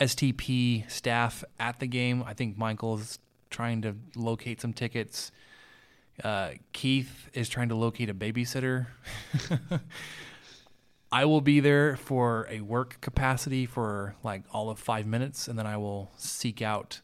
STP 0.00 0.90
staff 0.90 1.44
at 1.60 1.78
the 1.78 1.86
game. 1.86 2.24
I 2.26 2.34
think 2.34 2.56
Michael's 2.58 3.18
trying 3.50 3.82
to 3.82 3.94
locate 4.16 4.60
some 4.60 4.72
tickets. 4.72 5.30
Uh, 6.22 6.50
Keith 6.72 7.30
is 7.34 7.48
trying 7.48 7.68
to 7.68 7.74
locate 7.74 8.10
a 8.10 8.14
babysitter. 8.14 8.86
I 11.12 11.26
will 11.26 11.40
be 11.42 11.60
there 11.60 11.96
for 11.96 12.46
a 12.50 12.60
work 12.62 12.98
capacity 13.00 13.66
for 13.66 14.14
like 14.24 14.42
all 14.52 14.70
of 14.70 14.78
five 14.78 15.06
minutes, 15.06 15.46
and 15.48 15.58
then 15.58 15.66
I 15.66 15.76
will 15.76 16.10
seek 16.16 16.62
out 16.62 17.00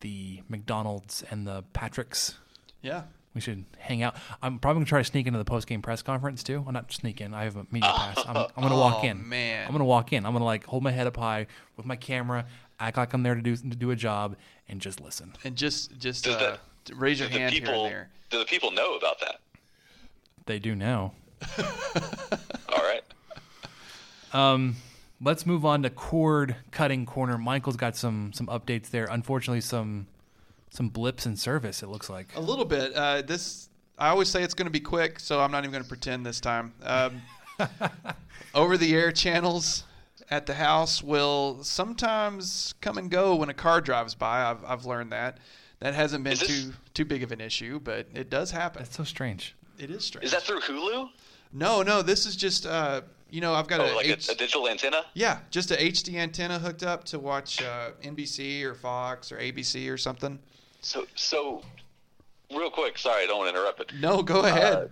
the 0.00 0.42
McDonald's 0.48 1.22
and 1.30 1.46
the 1.46 1.62
Patrick's. 1.72 2.36
Yeah. 2.82 3.02
We 3.34 3.40
should 3.40 3.64
hang 3.78 4.02
out. 4.02 4.14
I'm 4.42 4.58
probably 4.60 4.76
gonna 4.80 4.86
try 4.86 5.00
to 5.00 5.04
sneak 5.04 5.26
into 5.26 5.38
the 5.38 5.44
post 5.44 5.66
game 5.66 5.82
press 5.82 6.02
conference 6.02 6.42
too. 6.44 6.64
I'm 6.66 6.72
not 6.72 6.92
sneak 6.92 7.20
in. 7.20 7.34
I 7.34 7.44
have 7.44 7.56
a 7.56 7.66
media 7.70 7.90
pass. 7.96 8.18
I'm, 8.26 8.36
I'm 8.36 8.62
gonna 8.62 8.76
walk 8.76 9.00
Oh, 9.02 9.06
in. 9.06 9.28
man. 9.28 9.66
I'm 9.66 9.72
gonna 9.72 9.84
walk 9.84 10.12
in. 10.12 10.24
I'm 10.24 10.32
gonna 10.32 10.44
like 10.44 10.64
hold 10.66 10.82
my 10.84 10.92
head 10.92 11.06
up 11.08 11.16
high 11.16 11.48
with 11.76 11.84
my 11.84 11.96
camera, 11.96 12.46
act 12.78 12.96
like 12.96 13.12
I'm 13.12 13.22
there 13.24 13.34
to 13.34 13.42
do 13.42 13.56
to 13.56 13.66
do 13.66 13.90
a 13.90 13.96
job, 13.96 14.36
and 14.68 14.80
just 14.80 15.00
listen. 15.00 15.32
And 15.42 15.56
just 15.56 15.98
just 15.98 16.24
Does 16.24 16.36
uh, 16.36 16.58
raise 16.94 17.18
your 17.18 17.28
Do 17.28 17.34
the 17.34 17.40
hand 17.40 17.54
here 17.54 17.64
and 17.66 17.84
there. 17.86 18.10
do 18.30 18.38
the 18.38 18.44
people 18.44 18.70
know 18.70 18.94
about 18.94 19.18
that? 19.20 19.40
They 20.46 20.60
do 20.60 20.76
now. 20.76 21.12
All 24.34 24.40
right. 24.40 24.52
Um, 24.54 24.76
let's 25.20 25.46
move 25.46 25.64
on 25.64 25.82
to 25.84 25.90
cord 25.90 26.56
cutting 26.70 27.06
corner. 27.06 27.38
Michael's 27.38 27.76
got 27.76 27.96
some 27.96 28.32
some 28.32 28.46
updates 28.48 28.90
there. 28.90 29.06
Unfortunately, 29.10 29.60
some 29.60 30.06
some 30.70 30.88
blips 30.88 31.26
in 31.26 31.36
service. 31.36 31.82
It 31.82 31.88
looks 31.88 32.10
like. 32.10 32.34
A 32.36 32.40
little 32.40 32.64
bit. 32.64 32.92
Uh, 32.94 33.22
this 33.22 33.68
I 33.98 34.08
always 34.08 34.28
say 34.28 34.42
it's 34.42 34.54
going 34.54 34.66
to 34.66 34.72
be 34.72 34.80
quick, 34.80 35.20
so 35.20 35.40
I'm 35.40 35.50
not 35.52 35.60
even 35.64 35.70
going 35.70 35.84
to 35.84 35.88
pretend 35.88 36.26
this 36.26 36.40
time. 36.40 36.72
Um, 36.82 37.22
over 38.54 38.76
the 38.76 38.94
air 38.94 39.12
channels 39.12 39.84
at 40.30 40.46
the 40.46 40.54
house 40.54 41.02
will 41.02 41.62
sometimes 41.62 42.74
come 42.80 42.98
and 42.98 43.10
go 43.10 43.36
when 43.36 43.48
a 43.50 43.54
car 43.54 43.80
drives 43.80 44.14
by. 44.14 44.42
I've, 44.50 44.64
I've 44.64 44.84
learned 44.84 45.12
that. 45.12 45.38
That 45.80 45.94
hasn't 45.94 46.24
been 46.24 46.36
this- 46.36 46.48
too 46.64 46.72
too 46.94 47.04
big 47.04 47.22
of 47.22 47.30
an 47.32 47.40
issue, 47.40 47.78
but 47.80 48.08
it 48.14 48.30
does 48.30 48.50
happen. 48.50 48.82
That's 48.82 48.96
so 48.96 49.04
strange. 49.04 49.54
It 49.78 49.90
is 49.90 50.04
strange. 50.04 50.24
Is 50.24 50.32
that 50.32 50.42
through 50.42 50.60
Hulu? 50.60 51.10
no, 51.52 51.82
no. 51.82 52.02
This 52.02 52.26
is 52.26 52.36
just 52.36 52.64
uh, 52.66 53.02
you 53.34 53.40
know 53.40 53.52
I've 53.52 53.66
got 53.66 53.80
Oh, 53.80 53.92
a 53.92 53.96
like 53.96 54.06
H- 54.06 54.28
a, 54.28 54.32
a 54.32 54.34
digital 54.36 54.68
antenna? 54.68 55.04
yeah, 55.14 55.38
just 55.50 55.72
a 55.72 55.74
HD 55.74 56.14
antenna 56.14 56.58
hooked 56.58 56.84
up 56.84 57.02
to 57.06 57.18
watch 57.18 57.60
uh, 57.60 57.90
NBC 58.02 58.62
or 58.62 58.74
Fox 58.74 59.32
or 59.32 59.38
ABC 59.38 59.90
or 59.92 59.96
something. 59.98 60.38
So, 60.82 61.06
so 61.16 61.62
real 62.54 62.70
quick. 62.70 62.96
Sorry, 62.96 63.24
I 63.24 63.26
don't 63.26 63.38
want 63.38 63.52
to 63.52 63.58
interrupt. 63.58 63.78
But 63.78 63.92
No, 63.96 64.22
go 64.22 64.44
ahead. 64.44 64.72
Uh, 64.74 64.86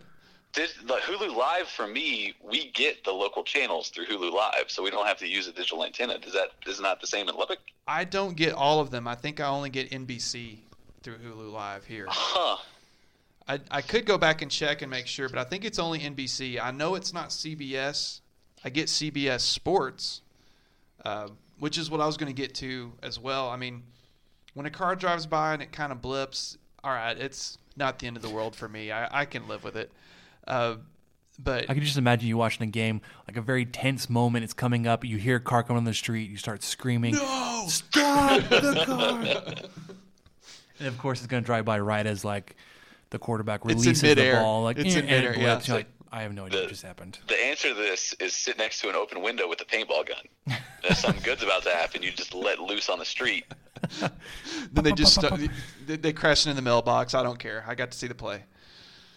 did 0.54 0.70
the 0.86 0.94
Hulu 0.96 1.34
Live 1.36 1.68
for 1.68 1.86
me? 1.86 2.34
We 2.42 2.70
get 2.72 3.04
the 3.04 3.12
local 3.12 3.44
channels 3.44 3.90
through 3.90 4.06
Hulu 4.06 4.32
Live, 4.32 4.64
so 4.68 4.82
we 4.82 4.90
don't 4.90 5.06
have 5.06 5.18
to 5.18 5.26
use 5.28 5.46
a 5.46 5.52
digital 5.52 5.84
antenna. 5.84 6.18
Does 6.18 6.32
that 6.32 6.48
is 6.66 6.80
not 6.80 7.00
the 7.00 7.06
same 7.06 7.28
in 7.28 7.36
Lubbock? 7.36 7.60
I 7.86 8.02
don't 8.04 8.36
get 8.36 8.54
all 8.54 8.80
of 8.80 8.90
them. 8.90 9.06
I 9.06 9.14
think 9.14 9.38
I 9.38 9.46
only 9.46 9.70
get 9.70 9.90
NBC 9.92 10.56
through 11.04 11.18
Hulu 11.18 11.52
Live 11.52 11.84
here. 11.86 12.06
Huh. 12.10 12.56
I, 13.48 13.60
I 13.70 13.82
could 13.82 14.04
go 14.04 14.18
back 14.18 14.42
and 14.42 14.50
check 14.50 14.82
and 14.82 14.90
make 14.90 15.06
sure, 15.06 15.28
but 15.28 15.38
I 15.38 15.44
think 15.44 15.64
it's 15.64 15.78
only 15.78 16.00
NBC. 16.00 16.60
I 16.60 16.70
know 16.72 16.96
it's 16.96 17.12
not 17.12 17.28
CBS. 17.30 18.20
I 18.64 18.70
get 18.70 18.86
CBS 18.86 19.40
Sports, 19.40 20.22
uh, 21.04 21.28
which 21.58 21.78
is 21.78 21.90
what 21.90 22.00
I 22.00 22.06
was 22.06 22.16
going 22.16 22.32
to 22.34 22.40
get 22.40 22.54
to 22.56 22.92
as 23.02 23.18
well. 23.18 23.48
I 23.48 23.56
mean, 23.56 23.82
when 24.54 24.66
a 24.66 24.70
car 24.70 24.94
drives 24.96 25.26
by 25.26 25.52
and 25.54 25.62
it 25.62 25.72
kind 25.72 25.92
of 25.92 26.00
blips, 26.00 26.58
all 26.84 26.92
right, 26.92 27.16
it's 27.16 27.58
not 27.76 27.98
the 27.98 28.06
end 28.06 28.16
of 28.16 28.22
the 28.22 28.30
world 28.30 28.54
for 28.54 28.68
me. 28.68 28.90
I, 28.92 29.22
I 29.22 29.24
can 29.24 29.48
live 29.48 29.64
with 29.64 29.76
it. 29.76 29.90
Uh, 30.46 30.76
but 31.38 31.68
I 31.70 31.74
can 31.74 31.82
just 31.82 31.96
imagine 31.96 32.28
you 32.28 32.36
watching 32.36 32.62
a 32.68 32.70
game, 32.70 33.00
like 33.26 33.36
a 33.36 33.42
very 33.42 33.64
tense 33.64 34.10
moment. 34.10 34.44
It's 34.44 34.52
coming 34.52 34.86
up. 34.86 35.04
You 35.04 35.16
hear 35.16 35.36
a 35.36 35.40
car 35.40 35.62
coming 35.62 35.78
on 35.78 35.84
the 35.84 35.94
street. 35.94 36.30
You 36.30 36.36
start 36.36 36.62
screaming, 36.62 37.14
no, 37.14 37.64
"Stop 37.68 38.42
the 38.48 38.84
car!" 38.86 39.68
and 40.78 40.88
of 40.88 40.98
course, 40.98 41.20
it's 41.20 41.26
going 41.26 41.42
to 41.42 41.46
drive 41.46 41.64
by 41.64 41.80
right 41.80 42.06
as 42.06 42.24
like 42.24 42.54
the 43.10 43.18
quarterback 43.18 43.64
releases 43.64 44.02
the 44.02 44.32
ball. 44.32 44.62
Like 44.62 44.78
It's 44.78 44.94
"Eh," 44.94 44.98
in 45.00 45.06
midair, 45.06 45.34
yeah. 45.36 45.60
You're 45.64 45.76
like, 45.78 45.86
I 46.12 46.22
have 46.22 46.34
no 46.34 46.44
idea 46.44 46.58
The- 46.58 46.62
what 46.64 46.68
just 46.70 46.82
happened. 46.82 47.18
The 47.26 47.42
answer 47.42 47.68
to 47.70 47.74
this 47.74 48.12
is 48.20 48.32
sit 48.34 48.58
next 48.58 48.80
to 48.82 48.88
an 48.90 48.94
open 48.94 49.22
window 49.22 49.48
with 49.48 49.60
a 49.62 49.64
paintball 49.64 50.06
gun. 50.06 50.18
And 50.46 50.58
if 50.84 50.98
something 50.98 51.22
good's 51.24 51.42
about 51.42 51.62
to 51.64 51.70
happen, 51.70 52.02
you 52.02 52.10
just 52.12 52.34
let 52.34 52.58
loose 52.58 52.88
on 52.88 52.98
the 52.98 53.04
street. 53.04 53.44
Then 54.72 54.84
they 54.84 54.92
just 54.92 55.14
stu- 55.16 55.48
they, 55.86 55.96
they 55.96 56.12
crashed 56.12 56.46
into 56.46 56.54
the 56.56 56.62
mailbox. 56.62 57.14
I 57.14 57.22
don't 57.22 57.38
care. 57.38 57.64
I 57.66 57.74
got 57.74 57.90
to 57.90 57.98
see 57.98 58.06
the 58.06 58.14
play. 58.14 58.42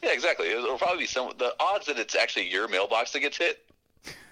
Yeah, 0.04 0.12
exactly. 0.12 0.48
It'll 0.50 0.78
probably 0.78 1.00
be 1.00 1.06
some. 1.06 1.32
The 1.38 1.54
odds 1.60 1.86
that 1.86 1.98
it's 2.00 2.16
actually 2.16 2.50
your 2.50 2.68
mailbox 2.68 3.12
that 3.12 3.20
gets 3.20 3.38
hit, 3.38 3.64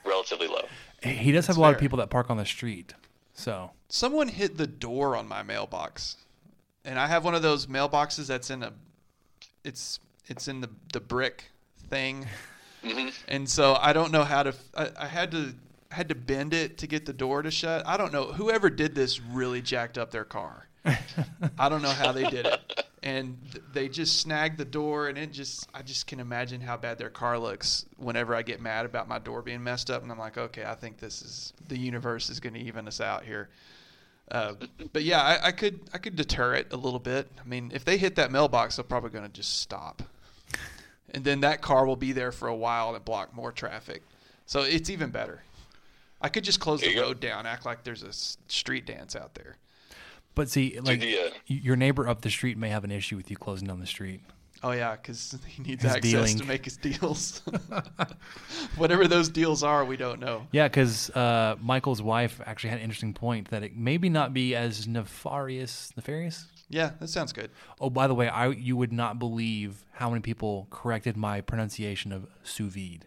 relatively 0.05 0.47
low. 0.47 0.65
He- 1.03 1.09
He 1.11 1.31
does 1.31 1.45
have 1.47 1.57
a 1.57 1.61
lot 1.61 1.73
of 1.73 1.79
people 1.79 1.97
that 1.99 2.09
park 2.09 2.29
on 2.29 2.37
the 2.37 2.45
street. 2.45 2.93
So 3.33 3.71
Someone 3.89 4.27
hit 4.27 4.57
the 4.57 4.67
door 4.67 5.15
on 5.15 5.27
my 5.27 5.43
mailbox, 5.43 6.15
and 6.83 6.97
I 6.99 7.07
have 7.07 7.23
one 7.23 7.35
of 7.35 7.41
those 7.43 7.67
mailboxes 7.67 8.25
that's 8.27 8.49
in 8.49 8.63
a, 8.63 8.73
it's 9.63 9.99
it's 10.27 10.47
in 10.47 10.61
the 10.61 10.69
the 10.93 10.99
brick 10.99 11.51
thing, 11.89 12.25
and 13.27 13.49
so 13.49 13.77
I 13.79 13.93
don't 13.93 14.11
know 14.11 14.23
how 14.23 14.43
to. 14.43 14.53
I, 14.75 14.89
I 14.97 15.07
had 15.07 15.31
to 15.31 15.53
had 15.91 16.09
to 16.09 16.15
bend 16.15 16.53
it 16.53 16.77
to 16.79 16.87
get 16.87 17.05
the 17.05 17.13
door 17.13 17.41
to 17.41 17.51
shut. 17.51 17.85
I 17.85 17.97
don't 17.97 18.11
know. 18.11 18.25
Whoever 18.25 18.69
did 18.69 18.95
this 18.95 19.21
really 19.21 19.61
jacked 19.61 19.97
up 19.97 20.11
their 20.11 20.25
car. 20.25 20.67
I 21.57 21.69
don't 21.69 21.81
know 21.81 21.89
how 21.89 22.11
they 22.11 22.29
did 22.29 22.45
it, 22.45 22.85
and 23.03 23.37
th- 23.51 23.63
they 23.71 23.87
just 23.87 24.19
snagged 24.19 24.57
the 24.57 24.65
door, 24.65 25.07
and 25.07 25.17
it 25.17 25.31
just 25.31 25.67
I 25.73 25.81
just 25.81 26.07
can 26.07 26.19
imagine 26.19 26.59
how 26.59 26.75
bad 26.75 26.97
their 26.97 27.09
car 27.09 27.39
looks 27.39 27.85
whenever 27.97 28.35
I 28.35 28.41
get 28.41 28.59
mad 28.59 28.85
about 28.85 29.07
my 29.07 29.19
door 29.19 29.41
being 29.41 29.63
messed 29.63 29.89
up, 29.89 30.03
and 30.03 30.11
I'm 30.11 30.19
like, 30.19 30.37
okay, 30.37 30.65
I 30.65 30.75
think 30.75 30.97
this 30.97 31.21
is 31.21 31.53
the 31.69 31.77
universe 31.77 32.29
is 32.29 32.39
going 32.39 32.53
to 32.53 32.59
even 32.59 32.87
us 32.87 32.99
out 32.99 33.23
here. 33.23 33.49
Uh, 34.31 34.53
but 34.91 35.03
yeah, 35.03 35.21
I, 35.21 35.47
I 35.47 35.51
could 35.51 35.79
I 35.93 35.97
could 35.99 36.15
deter 36.15 36.55
it 36.55 36.73
a 36.73 36.77
little 36.77 36.99
bit. 36.99 37.29
I 37.39 37.47
mean, 37.47 37.71
if 37.73 37.85
they 37.85 37.97
hit 37.97 38.15
that 38.15 38.31
mailbox, 38.31 38.75
they're 38.75 38.83
probably 38.83 39.11
going 39.11 39.25
to 39.25 39.31
just 39.31 39.59
stop, 39.59 40.03
and 41.13 41.23
then 41.23 41.41
that 41.41 41.61
car 41.61 41.85
will 41.85 41.95
be 41.95 42.11
there 42.11 42.31
for 42.31 42.47
a 42.47 42.55
while 42.55 42.95
and 42.95 43.03
block 43.05 43.33
more 43.35 43.51
traffic. 43.51 44.01
So 44.45 44.61
it's 44.61 44.89
even 44.89 45.09
better. 45.09 45.43
I 46.21 46.29
could 46.29 46.43
just 46.43 46.59
close 46.59 46.79
There 46.81 46.89
the 46.89 46.95
you 46.95 47.01
go. 47.01 47.07
road 47.07 47.19
down, 47.19 47.45
act 47.45 47.65
like 47.65 47.83
there's 47.83 48.03
a 48.03 48.13
street 48.51 48.85
dance 48.85 49.15
out 49.15 49.33
there. 49.35 49.57
But 50.35 50.49
see, 50.49 50.79
like 50.79 50.99
the, 51.01 51.17
uh, 51.19 51.29
your 51.47 51.75
neighbor 51.75 52.07
up 52.07 52.21
the 52.21 52.29
street 52.29 52.57
may 52.57 52.69
have 52.69 52.83
an 52.83 52.91
issue 52.91 53.15
with 53.17 53.29
you 53.29 53.37
closing 53.37 53.67
down 53.67 53.79
the 53.79 53.85
street. 53.85 54.21
Oh 54.63 54.71
yeah, 54.71 54.95
because 54.95 55.37
he 55.47 55.61
needs 55.61 55.83
His 55.83 55.91
access 55.91 56.11
dealing. 56.11 56.37
to 56.37 56.45
make 56.45 56.63
his 56.65 56.77
deals. 56.77 57.41
Whatever 58.77 59.07
those 59.07 59.29
deals 59.29 59.61
are, 59.63 59.83
we 59.85 59.97
don't 59.97 60.19
know. 60.19 60.47
Yeah, 60.51 60.67
because 60.67 61.09
uh, 61.11 61.55
Michael's 61.61 62.01
wife 62.01 62.39
actually 62.45 62.69
had 62.71 62.79
an 62.79 62.83
interesting 62.83 63.13
point 63.13 63.49
that 63.49 63.63
it 63.63 63.75
maybe 63.75 64.09
not 64.09 64.33
be 64.33 64.55
as 64.55 64.87
nefarious. 64.87 65.91
Nefarious? 65.95 66.45
Yeah, 66.69 66.91
that 66.99 67.09
sounds 67.09 67.33
good. 67.33 67.51
Oh, 67.79 67.89
by 67.89 68.07
the 68.07 68.15
way, 68.15 68.27
I 68.27 68.47
you 68.47 68.75
would 68.77 68.91
not 68.91 69.19
believe 69.19 69.85
how 69.93 70.09
many 70.09 70.21
people 70.21 70.67
corrected 70.69 71.15
my 71.17 71.41
pronunciation 71.41 72.11
of 72.11 72.27
sous 72.43 72.73
vide. 72.73 73.05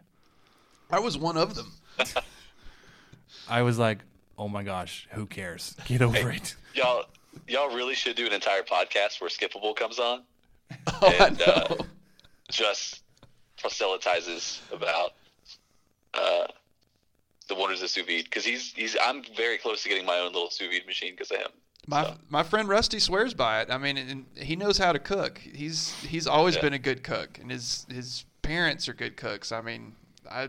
I 0.90 1.00
was 1.00 1.18
one 1.18 1.36
of 1.36 1.54
them. 1.54 1.72
I 3.48 3.62
was 3.62 3.78
like, 3.78 4.00
oh 4.38 4.48
my 4.48 4.62
gosh, 4.62 5.08
who 5.12 5.26
cares? 5.26 5.74
Get 5.86 6.02
over 6.02 6.30
it. 6.30 6.54
Y'all, 6.74 7.04
y'all 7.48 7.74
really 7.74 7.94
should 7.94 8.16
do 8.16 8.26
an 8.26 8.32
entire 8.32 8.62
podcast 8.62 9.20
where 9.20 9.30
Skippable 9.30 9.74
comes 9.74 9.98
on 9.98 10.22
Oh, 11.02 11.16
and 11.20 11.42
I 11.42 11.50
uh, 11.50 11.74
just 12.50 13.02
proselytizes 13.60 14.60
about 14.72 15.12
uh, 16.14 16.46
the 17.48 17.54
wonders 17.54 17.82
of 17.82 17.90
sous 17.90 18.04
vide 18.06 18.24
because 18.24 18.44
he's 18.44 18.72
he's 18.72 18.96
I'm 19.02 19.22
very 19.36 19.58
close 19.58 19.82
to 19.82 19.88
getting 19.88 20.06
my 20.06 20.18
own 20.18 20.32
little 20.32 20.50
sous 20.50 20.68
vide 20.68 20.86
machine 20.86 21.12
because 21.12 21.30
of 21.30 21.38
him. 21.38 21.50
My 21.86 22.14
my 22.28 22.42
friend 22.42 22.68
Rusty 22.68 22.98
swears 22.98 23.32
by 23.34 23.60
it. 23.62 23.70
I 23.70 23.78
mean, 23.78 23.96
and 23.96 24.26
he 24.36 24.56
knows 24.56 24.78
how 24.78 24.92
to 24.92 24.98
cook. 24.98 25.38
He's 25.38 25.92
he's 26.02 26.26
always 26.26 26.56
Yeah. 26.56 26.62
been 26.62 26.72
a 26.72 26.78
good 26.78 27.02
cook, 27.04 27.38
and 27.38 27.50
his 27.50 27.86
his 27.88 28.24
parents 28.42 28.88
are 28.88 28.94
good 28.94 29.16
cooks. 29.16 29.52
I 29.52 29.60
mean, 29.60 29.94
I. 30.30 30.48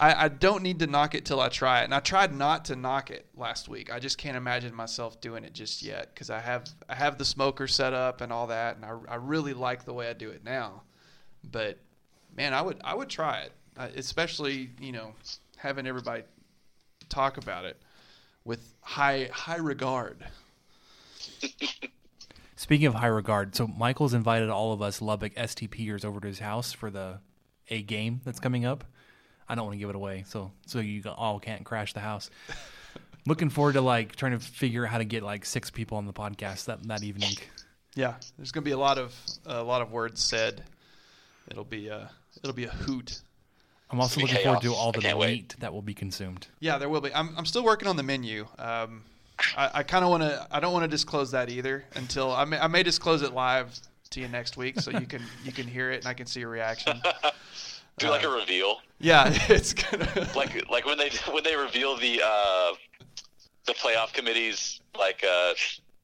I, 0.00 0.24
I 0.24 0.28
don't 0.28 0.64
need 0.64 0.80
to 0.80 0.88
knock 0.88 1.14
it 1.14 1.24
till 1.24 1.38
I 1.40 1.48
try 1.48 1.82
it, 1.82 1.84
and 1.84 1.94
I 1.94 2.00
tried 2.00 2.34
not 2.34 2.64
to 2.64 2.74
knock 2.74 3.12
it 3.12 3.26
last 3.36 3.68
week. 3.68 3.92
I 3.92 4.00
just 4.00 4.18
can't 4.18 4.36
imagine 4.36 4.74
myself 4.74 5.20
doing 5.20 5.44
it 5.44 5.52
just 5.52 5.84
yet 5.84 6.12
because 6.12 6.30
I 6.30 6.40
have 6.40 6.64
I 6.88 6.96
have 6.96 7.16
the 7.16 7.24
smoker 7.24 7.68
set 7.68 7.92
up 7.94 8.20
and 8.20 8.32
all 8.32 8.48
that, 8.48 8.74
and 8.74 8.84
I, 8.84 8.98
I 9.08 9.14
really 9.14 9.54
like 9.54 9.84
the 9.84 9.92
way 9.94 10.10
I 10.10 10.12
do 10.12 10.30
it 10.30 10.42
now. 10.42 10.82
But 11.44 11.78
man, 12.36 12.52
I 12.54 12.60
would 12.60 12.80
I 12.82 12.92
would 12.96 13.08
try 13.08 13.42
it, 13.42 13.52
especially 13.96 14.70
you 14.80 14.90
know 14.90 15.14
having 15.58 15.86
everybody 15.86 16.24
talk 17.08 17.36
about 17.36 17.64
it 17.64 17.80
with 18.44 18.74
high 18.80 19.30
high 19.32 19.56
regard. 19.56 20.26
Speaking 22.56 22.86
of 22.86 22.94
high 22.94 23.08
regard, 23.08 23.54
so 23.54 23.66
Michael's 23.66 24.14
invited 24.14 24.48
all 24.48 24.72
of 24.72 24.80
us 24.80 25.02
Lubbock 25.02 25.34
STPers 25.34 26.04
over 26.04 26.20
to 26.20 26.26
his 26.26 26.38
house 26.38 26.72
for 26.72 26.90
the 26.90 27.18
a 27.68 27.82
game 27.82 28.20
that's 28.24 28.40
coming 28.40 28.64
up. 28.64 28.84
I 29.48 29.54
don't 29.54 29.66
want 29.66 29.74
to 29.74 29.78
give 29.78 29.90
it 29.90 29.96
away, 29.96 30.24
so 30.26 30.52
so 30.66 30.78
you 30.78 31.02
all 31.08 31.40
can't 31.40 31.64
crash 31.64 31.92
the 31.92 32.00
house. 32.00 32.30
Looking 33.26 33.50
forward 33.50 33.74
to 33.74 33.80
like 33.80 34.16
trying 34.16 34.32
to 34.32 34.38
figure 34.38 34.84
out 34.84 34.92
how 34.92 34.98
to 34.98 35.04
get 35.04 35.22
like 35.22 35.44
six 35.44 35.70
people 35.70 35.98
on 35.98 36.06
the 36.06 36.12
podcast 36.12 36.66
that 36.66 36.82
that 36.88 37.02
evening. 37.02 37.32
Yeah, 37.94 38.14
there's 38.36 38.52
gonna 38.52 38.64
be 38.64 38.72
a 38.72 38.78
lot 38.78 38.98
of 38.98 39.14
a 39.46 39.62
lot 39.62 39.82
of 39.82 39.92
words 39.92 40.22
said. 40.22 40.62
It'll 41.50 41.64
be 41.64 41.88
a 41.88 42.10
it'll 42.42 42.54
be 42.54 42.64
a 42.64 42.70
hoot. 42.70 43.20
I'm 43.94 44.00
also 44.00 44.20
It's 44.20 44.32
gonna 44.32 44.38
looking 44.38 44.44
forward 44.44 44.62
to 44.62 44.74
all 44.74 44.90
the 44.90 45.00
can't 45.00 45.18
wait. 45.18 45.30
meat 45.30 45.56
that 45.60 45.72
will 45.72 45.80
be 45.80 45.94
consumed. 45.94 46.48
Yeah, 46.58 46.78
there 46.78 46.88
will 46.88 47.00
be. 47.00 47.14
I'm 47.14 47.32
I'm 47.38 47.46
still 47.46 47.62
working 47.62 47.86
on 47.86 47.96
the 47.96 48.02
menu. 48.02 48.48
Um, 48.58 49.04
I, 49.56 49.70
I 49.74 49.82
kind 49.84 50.04
of 50.04 50.10
want 50.10 50.24
to. 50.24 50.44
I 50.50 50.58
don't 50.58 50.72
want 50.72 50.82
to 50.82 50.88
disclose 50.88 51.30
that 51.30 51.48
either 51.48 51.84
until 51.94 52.32
I 52.32 52.44
may 52.44 52.58
I 52.58 52.66
may 52.66 52.82
disclose 52.82 53.22
it 53.22 53.32
live 53.32 53.78
to 54.10 54.20
you 54.20 54.26
next 54.26 54.56
week 54.56 54.80
so 54.80 54.90
you 54.90 55.06
can 55.06 55.22
you 55.44 55.52
can 55.52 55.68
hear 55.68 55.92
it 55.92 55.98
and 55.98 56.06
I 56.08 56.14
can 56.14 56.26
see 56.26 56.40
your 56.40 56.48
reaction. 56.48 57.00
Do 57.98 58.08
like 58.08 58.24
a 58.24 58.28
reveal, 58.28 58.80
Yeah, 58.98 59.26
it's 59.48 59.72
gonna 59.72 60.08
like 60.36 60.68
like 60.68 60.84
when 60.86 60.98
they 60.98 61.10
when 61.30 61.44
they 61.44 61.54
reveal 61.54 61.96
the 61.96 62.20
uh, 62.24 62.72
the 63.66 63.74
playoff 63.74 64.12
committees 64.12 64.80
like 64.98 65.22
uh, 65.22 65.52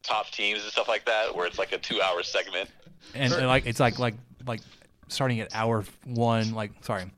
top 0.04 0.30
teams 0.30 0.62
and 0.62 0.70
stuff 0.70 0.86
like 0.86 1.04
that, 1.06 1.34
where 1.34 1.48
it's 1.48 1.58
like 1.58 1.72
a 1.72 1.78
two 1.78 2.00
hour 2.00 2.22
segment. 2.22 2.70
And, 3.16 3.32
and, 3.32 3.48
like 3.48 3.66
it's 3.66 3.80
like 3.80 3.98
like 3.98 4.14
like 4.46 4.60
starting 5.08 5.40
at 5.40 5.52
hour 5.52 5.84
one, 6.04 6.54
like 6.54 6.70
sorry, 6.82 7.10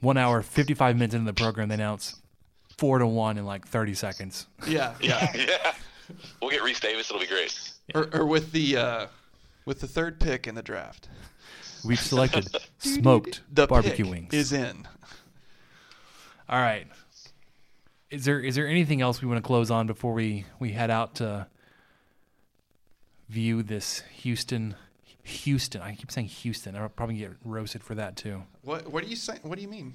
one 0.00 0.16
hour 0.16 0.42
fifty 0.42 0.74
five 0.74 0.96
minutes 0.96 1.14
into 1.14 1.26
the 1.26 1.32
program, 1.40 1.68
they 1.68 1.74
announce 1.74 2.20
four 2.76 2.98
to 2.98 3.06
one 3.06 3.38
in 3.38 3.44
like 3.44 3.66
thirty 3.66 3.94
seconds. 3.94 4.46
yeah 4.66 4.94
yeah. 5.00 5.30
yeah, 5.34 5.74
we'll 6.40 6.50
get 6.50 6.62
Rece 6.62 6.80
Davis. 6.80 7.10
It'll 7.10 7.20
be 7.20 7.26
great. 7.26 7.72
Or, 7.94 8.08
or 8.12 8.26
with 8.26 8.52
the 8.52 8.76
uh, 8.76 9.06
with 9.64 9.80
the 9.80 9.88
third 9.88 10.20
pick 10.20 10.46
in 10.46 10.54
the 10.54 10.62
draft, 10.62 11.08
We've 11.84 11.98
selected 12.00 12.48
smoked 12.78 13.40
the 13.52 13.66
barbecue 13.66 14.04
pick 14.04 14.12
wings. 14.12 14.34
is 14.34 14.52
in. 14.52 14.86
All 16.48 16.60
right. 16.60 16.86
Is 18.10 18.24
there 18.24 18.40
is 18.40 18.54
there 18.54 18.66
anything 18.66 19.00
else 19.02 19.20
we 19.20 19.28
want 19.28 19.42
to 19.42 19.46
close 19.46 19.70
on 19.70 19.86
before 19.86 20.12
we 20.14 20.44
we 20.58 20.72
head 20.72 20.90
out 20.90 21.16
to 21.16 21.46
view 23.28 23.62
this 23.62 24.02
Houston 24.22 24.74
Houston? 25.28 25.80
I 25.82 25.94
keep 25.94 26.10
saying 26.10 26.26
Houston. 26.28 26.74
I'll 26.76 26.88
probably 26.88 27.16
get 27.16 27.32
roasted 27.44 27.82
for 27.84 27.94
that 27.94 28.16
too. 28.16 28.42
What 28.62 28.90
what 28.90 29.04
do 29.04 29.10
you 29.10 29.16
say? 29.16 29.38
What 29.42 29.56
do 29.56 29.62
you 29.62 29.68
mean? 29.68 29.94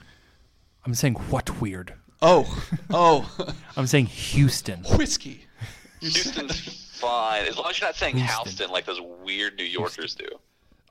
I'm 0.85 0.93
saying 0.93 1.15
what 1.15 1.61
weird. 1.61 1.93
Oh 2.21 2.45
oh, 2.91 3.29
I'm 3.77 3.87
saying 3.87 4.05
Houston. 4.07 4.83
whiskey. 4.83 5.45
Houston's 6.01 6.59
fine 6.99 7.45
as 7.45 7.57
long 7.57 7.69
as 7.69 7.79
you're 7.79 7.87
not 7.87 7.95
saying 7.95 8.17
Houston. 8.17 8.43
Houston 8.43 8.69
like 8.71 8.85
those 8.85 8.99
weird 9.23 9.55
New 9.57 9.63
Yorkers 9.63 10.15
do. 10.15 10.27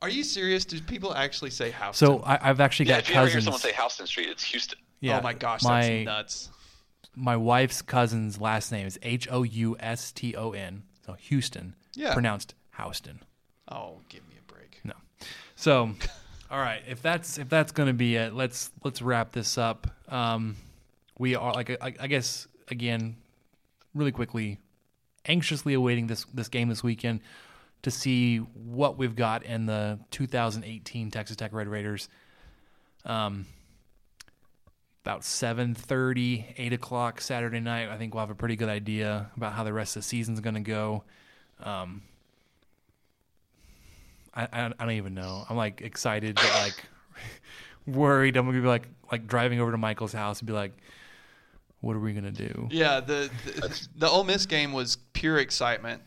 Are 0.01 0.09
you 0.09 0.25
serious? 0.25 0.65
Do 0.65 0.81
people 0.81 1.15
actually 1.15 1.51
say 1.51 1.71
house? 1.71 1.97
So 1.99 2.21
I, 2.21 2.49
I've 2.51 2.61
actually 2.61 2.87
Yeah, 2.89 2.95
got 2.97 3.03
if 3.05 3.11
you 3.11 3.17
ever 3.17 3.29
hear 3.29 3.41
someone 3.41 3.61
say 3.61 3.73
Houston 3.73 4.07
Street, 4.07 4.29
it's 4.31 4.43
Houston. 4.45 4.79
yeah, 5.01 5.19
oh 5.19 5.23
my 5.23 5.33
gosh, 5.35 5.63
my 5.63 6.03
that's 6.05 6.05
nuts. 6.05 6.51
my 7.15 7.37
wife's 7.37 7.83
cousin's 7.83 8.41
last 8.41 8.73
name 8.73 8.87
is 8.87 8.99
H 9.03 9.29
O 9.31 9.43
U 9.43 9.77
S 9.79 10.11
T 10.13 10.35
O 10.35 10.53
N. 10.53 10.83
So 11.07 11.13
Houston, 11.15 11.75
Yeah. 11.95 12.13
pronounced 12.15 12.55
Houston. 12.79 13.21
Oh, 13.69 14.01
give 14.09 14.27
me 14.29 14.35
a 14.39 14.53
break. 14.53 14.81
No. 14.85 14.95
So, 15.57 15.95
all 16.51 16.59
right, 16.59 16.83
if 16.89 17.03
that's 17.03 17.39
if 17.39 17.49
that's 17.49 17.73
going 17.73 17.89
to 17.89 17.95
be 17.95 18.17
it, 18.17 18.35
let's 18.35 18.71
let's 18.85 19.03
wrap 19.03 19.33
this 19.33 19.59
up. 19.59 19.87
Um, 20.09 20.57
we 21.19 21.35
are 21.35 21.53
like 21.53 21.71
I, 21.81 21.95
I 22.01 22.07
guess 22.07 22.47
again, 22.69 23.17
really 23.95 24.13
quickly, 24.13 24.59
anxiously 25.27 25.75
awaiting 25.75 26.07
this 26.07 26.25
this 26.35 26.49
game 26.49 26.69
this 26.69 26.83
weekend 26.83 27.21
to 27.83 27.91
see 27.91 28.39
what 28.39 28.97
we've 28.97 29.17
got 29.17 29.43
in 29.45 29.67
the 29.67 29.99
2018 30.11 31.11
Texas 31.11 31.37
Tech 31.37 31.53
Red 31.53 31.69
Raiders. 31.69 32.09
Um, 33.05 33.47
about 35.05 35.23
7.30 35.23 36.55
8 36.57 36.73
o'clock 36.73 37.21
saturday 37.21 37.59
night 37.59 37.89
i 37.89 37.99
think 37.99 38.15
we'll 38.15 38.21
have 38.21 38.31
a 38.31 38.37
pretty 38.37 38.55
good 38.55 38.69
idea 38.69 39.29
about 39.37 39.53
how 39.53 39.65
the 39.65 39.73
rest 39.73 39.97
of 39.97 40.03
the 40.03 40.09
season's 40.09 40.39
going 40.39 40.55
to 40.55 40.61
go 40.61 41.03
um, 41.61 42.03
I, 44.35 44.43
I 44.53 44.67
I 44.67 44.69
don't 44.85 44.91
even 44.93 45.15
know. 45.15 45.45
I'm 45.49 45.57
like 45.57 45.81
excited, 45.83 46.37
but 46.37 46.51
like 46.63 46.85
worried. 47.87 48.37
I'm 48.37 48.47
gonna 48.47 48.61
be 48.61 48.67
like 48.67 48.89
like 49.11 49.27
driving 49.27 49.61
over 49.61 49.71
to 49.71 49.79
Michael's 49.79 50.13
house 50.13 50.41
and 50.41 50.47
be 50.47 50.53
like, 50.53 50.73
"What 51.81 51.97
are 51.97 52.01
we 52.01 52.13
gonna 52.13 52.31
do?" 52.31 52.69
Yeah, 52.71 53.01
the, 53.01 53.31
the 53.45 53.89
the 53.97 54.09
Ole 54.09 54.25
Miss 54.25 54.47
game 54.47 54.73
was 54.73 54.97
pure 55.13 55.39
excitement, 55.39 56.03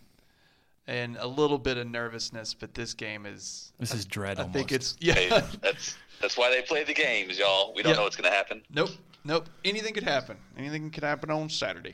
and 0.87 1.17
a 1.17 1.27
little 1.27 1.57
bit 1.57 1.77
of 1.77 1.87
nervousness. 1.87 2.53
But 2.53 2.73
this 2.73 2.93
game 2.93 3.25
is. 3.25 3.71
This 3.79 3.93
is 3.93 4.05
dread. 4.05 4.39
I 4.39 4.43
almost. 4.43 4.55
think 4.57 4.71
it's 4.71 4.95
Hey, 4.99 5.29
yeah. 5.29 5.45
that's 5.61 5.95
that's 6.21 6.37
why 6.37 6.49
they 6.49 6.61
play 6.61 6.83
the 6.83 6.93
games, 6.93 7.37
y'all. 7.37 7.73
We 7.75 7.83
don't 7.83 7.91
Yeah. 7.91 7.97
know 7.97 8.03
what's 8.03 8.15
gonna 8.15 8.31
happen. 8.31 8.63
nope, 8.73 8.89
nope. 9.23 9.47
Anything 9.63 9.93
could 9.93 10.03
happen. 10.03 10.37
Anything 10.57 10.89
could 10.89 11.03
happen 11.03 11.29
on 11.29 11.49
Saturday. 11.49 11.93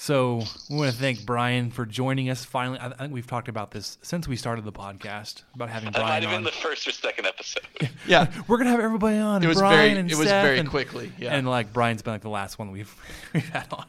So 0.00 0.42
we 0.70 0.76
want 0.76 0.92
to 0.92 0.96
thank 0.96 1.26
Brian 1.26 1.72
for 1.72 1.84
joining 1.84 2.30
us. 2.30 2.44
Finally, 2.44 2.78
I 2.78 2.86
I 2.86 2.90
think 2.90 3.12
we've 3.12 3.26
talked 3.26 3.48
about 3.48 3.72
this 3.72 3.98
since 4.00 4.28
we 4.28 4.36
started 4.36 4.64
the 4.64 4.70
podcast 4.72 5.42
about 5.56 5.70
having 5.70 5.90
Brian. 5.90 5.92
That 5.92 5.98
might 6.02 6.06
Brian 6.06 6.22
have 6.22 6.30
been 6.30 6.36
on. 6.38 6.44
the 6.44 6.52
first 6.52 6.86
or 6.86 6.92
second 6.92 7.26
episode. 7.26 7.62
Yeah, 8.06 8.30
We're 8.46 8.58
gonna 8.58 8.70
have 8.70 8.78
everybody 8.80 9.18
on. 9.18 9.42
It 9.42 9.48
was 9.48 9.58
Brian 9.58 9.76
very- 9.76 9.98
and 10.00 10.10
it 10.10 10.16
was 10.16 10.28
Seth 10.28 10.44
very 10.44 10.58
and- 10.60 10.68
quickly, 10.70 11.12
yeah. 11.18 11.34
and 11.34 11.48
like 11.48 11.72
Brian's 11.72 12.02
been 12.02 12.14
like 12.14 12.22
the 12.22 12.28
last 12.30 12.58
one 12.60 12.70
we've 12.70 12.94
we've 13.34 13.48
had 13.48 13.66
on. 13.72 13.86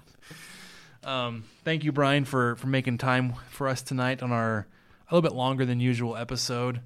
Um, 1.04 1.44
thank 1.64 1.84
you, 1.84 1.92
Brian, 1.92 2.26
for 2.26 2.56
for 2.56 2.66
making 2.68 2.98
time 2.98 3.34
for 3.52 3.68
us 3.68 3.84
tonight 3.84 4.24
on 4.24 4.32
our 4.32 4.66
a 5.10 5.16
little 5.16 5.28
bit 5.28 5.36
longer 5.36 5.64
than 5.66 5.80
usual 5.80 6.18
episode, 6.18 6.82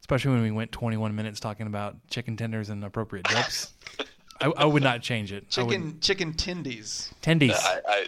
especially 0.00 0.32
when 0.32 0.42
we 0.42 0.50
went 0.50 0.72
21 0.72 1.14
minutes 1.16 1.40
talking 1.40 1.66
about 1.66 1.96
chicken 2.10 2.36
tenders 2.36 2.68
and 2.68 2.84
appropriate 2.84 3.26
dips. 3.28 3.72
I, 4.40 4.52
I 4.56 4.64
would 4.66 4.82
not 4.82 5.00
change 5.02 5.32
it. 5.32 5.48
Chicken 5.48 5.98
chicken 6.00 6.34
tendies. 6.34 7.10
tendies. 7.22 7.54
I, 7.54 7.80
I 7.88 8.06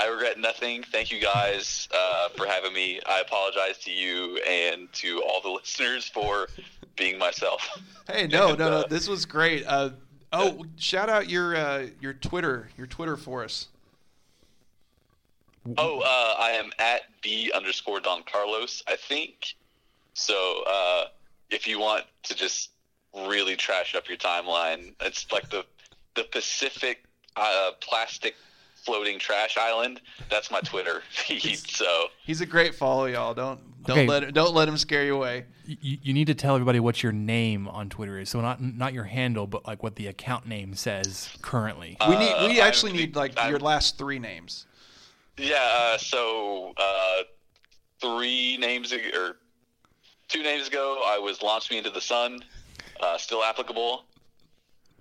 I 0.00 0.06
regret 0.08 0.38
nothing. 0.38 0.82
Thank 0.82 1.10
you 1.10 1.20
guys 1.20 1.86
uh, 1.94 2.30
for 2.30 2.46
having 2.46 2.72
me. 2.72 3.00
I 3.06 3.20
apologize 3.20 3.76
to 3.84 3.90
you 3.90 4.38
and 4.48 4.90
to 4.94 5.22
all 5.22 5.42
the 5.42 5.50
listeners 5.60 6.08
for 6.08 6.48
being 6.96 7.18
myself. 7.18 7.68
Hey, 8.08 8.26
no, 8.26 8.48
And, 8.50 8.58
no, 8.58 8.70
no. 8.70 8.76
uh, 8.78 8.86
This 8.86 9.06
was 9.08 9.26
great. 9.26 9.64
Uh, 9.66 9.90
oh, 10.32 10.64
shout 10.76 11.10
out 11.10 11.28
your 11.28 11.54
uh, 11.54 11.88
your 12.00 12.14
Twitter, 12.14 12.70
your 12.78 12.86
Twitter 12.86 13.18
for 13.18 13.44
us. 13.44 13.68
Oh, 15.76 16.00
uh, 16.00 16.40
I 16.42 16.52
am 16.52 16.70
at 16.78 17.02
b 17.20 17.52
underscore 17.54 18.00
Don 18.00 18.22
Carlos, 18.30 18.82
I 18.88 18.96
think. 18.96 19.54
So 20.14 20.64
uh, 20.66 21.04
if 21.50 21.68
you 21.68 21.78
want 21.78 22.04
to 22.22 22.34
just 22.34 22.70
really 23.14 23.54
trash 23.56 23.94
up 23.94 24.08
your 24.08 24.16
timeline, 24.16 24.94
it's 25.02 25.30
like 25.30 25.50
the 25.50 25.66
the 26.14 26.24
Pacific 26.24 27.04
uh, 27.36 27.72
plastic 27.80 28.34
floating 28.84 29.18
trash 29.18 29.56
island. 29.58 30.00
That's 30.30 30.50
my 30.50 30.60
Twitter 30.60 31.02
feed. 31.10 31.58
So 31.58 32.06
He's 32.24 32.40
a 32.40 32.46
great 32.46 32.74
follow, 32.74 33.06
y'all. 33.06 33.34
Don't 33.34 33.60
don't 33.84 33.98
Okay. 33.98 34.06
let 34.06 34.34
don't 34.34 34.54
let 34.54 34.68
him 34.68 34.76
scare 34.76 35.04
you 35.04 35.16
away. 35.16 35.46
you, 35.64 35.98
you 36.02 36.12
need 36.12 36.26
to 36.26 36.34
tell 36.34 36.54
everybody 36.54 36.80
what 36.80 37.02
your 37.02 37.12
name 37.12 37.66
on 37.68 37.88
Twitter 37.88 38.18
is. 38.18 38.28
So 38.28 38.40
not 38.40 38.60
not 38.62 38.92
your 38.92 39.04
handle, 39.04 39.46
but 39.46 39.66
like 39.66 39.82
what 39.82 39.96
the 39.96 40.06
account 40.08 40.46
name 40.46 40.74
says 40.74 41.30
currently. 41.42 41.96
We 42.08 42.16
need 42.16 42.34
we 42.48 42.60
Uh, 42.60 42.64
actually 42.66 42.92
I'm- 42.92 43.00
need 43.00 43.16
like 43.16 43.38
I'm- 43.38 43.50
your 43.50 43.58
last 43.60 43.96
three 43.98 44.18
names. 44.18 44.66
yeah, 45.36 45.56
uh, 45.94 45.98
so 45.98 46.74
uh, 46.76 47.22
three 48.00 48.56
names 48.58 48.92
ag- 48.92 49.14
or 49.14 49.36
two 50.28 50.42
names 50.42 50.68
ago, 50.68 51.02
I 51.04 51.18
was 51.18 51.42
launched 51.42 51.70
me 51.70 51.78
into 51.78 51.90
the 51.90 52.00
sun. 52.00 52.44
Uh, 53.00 53.16
still 53.16 53.42
applicable. 53.42 54.04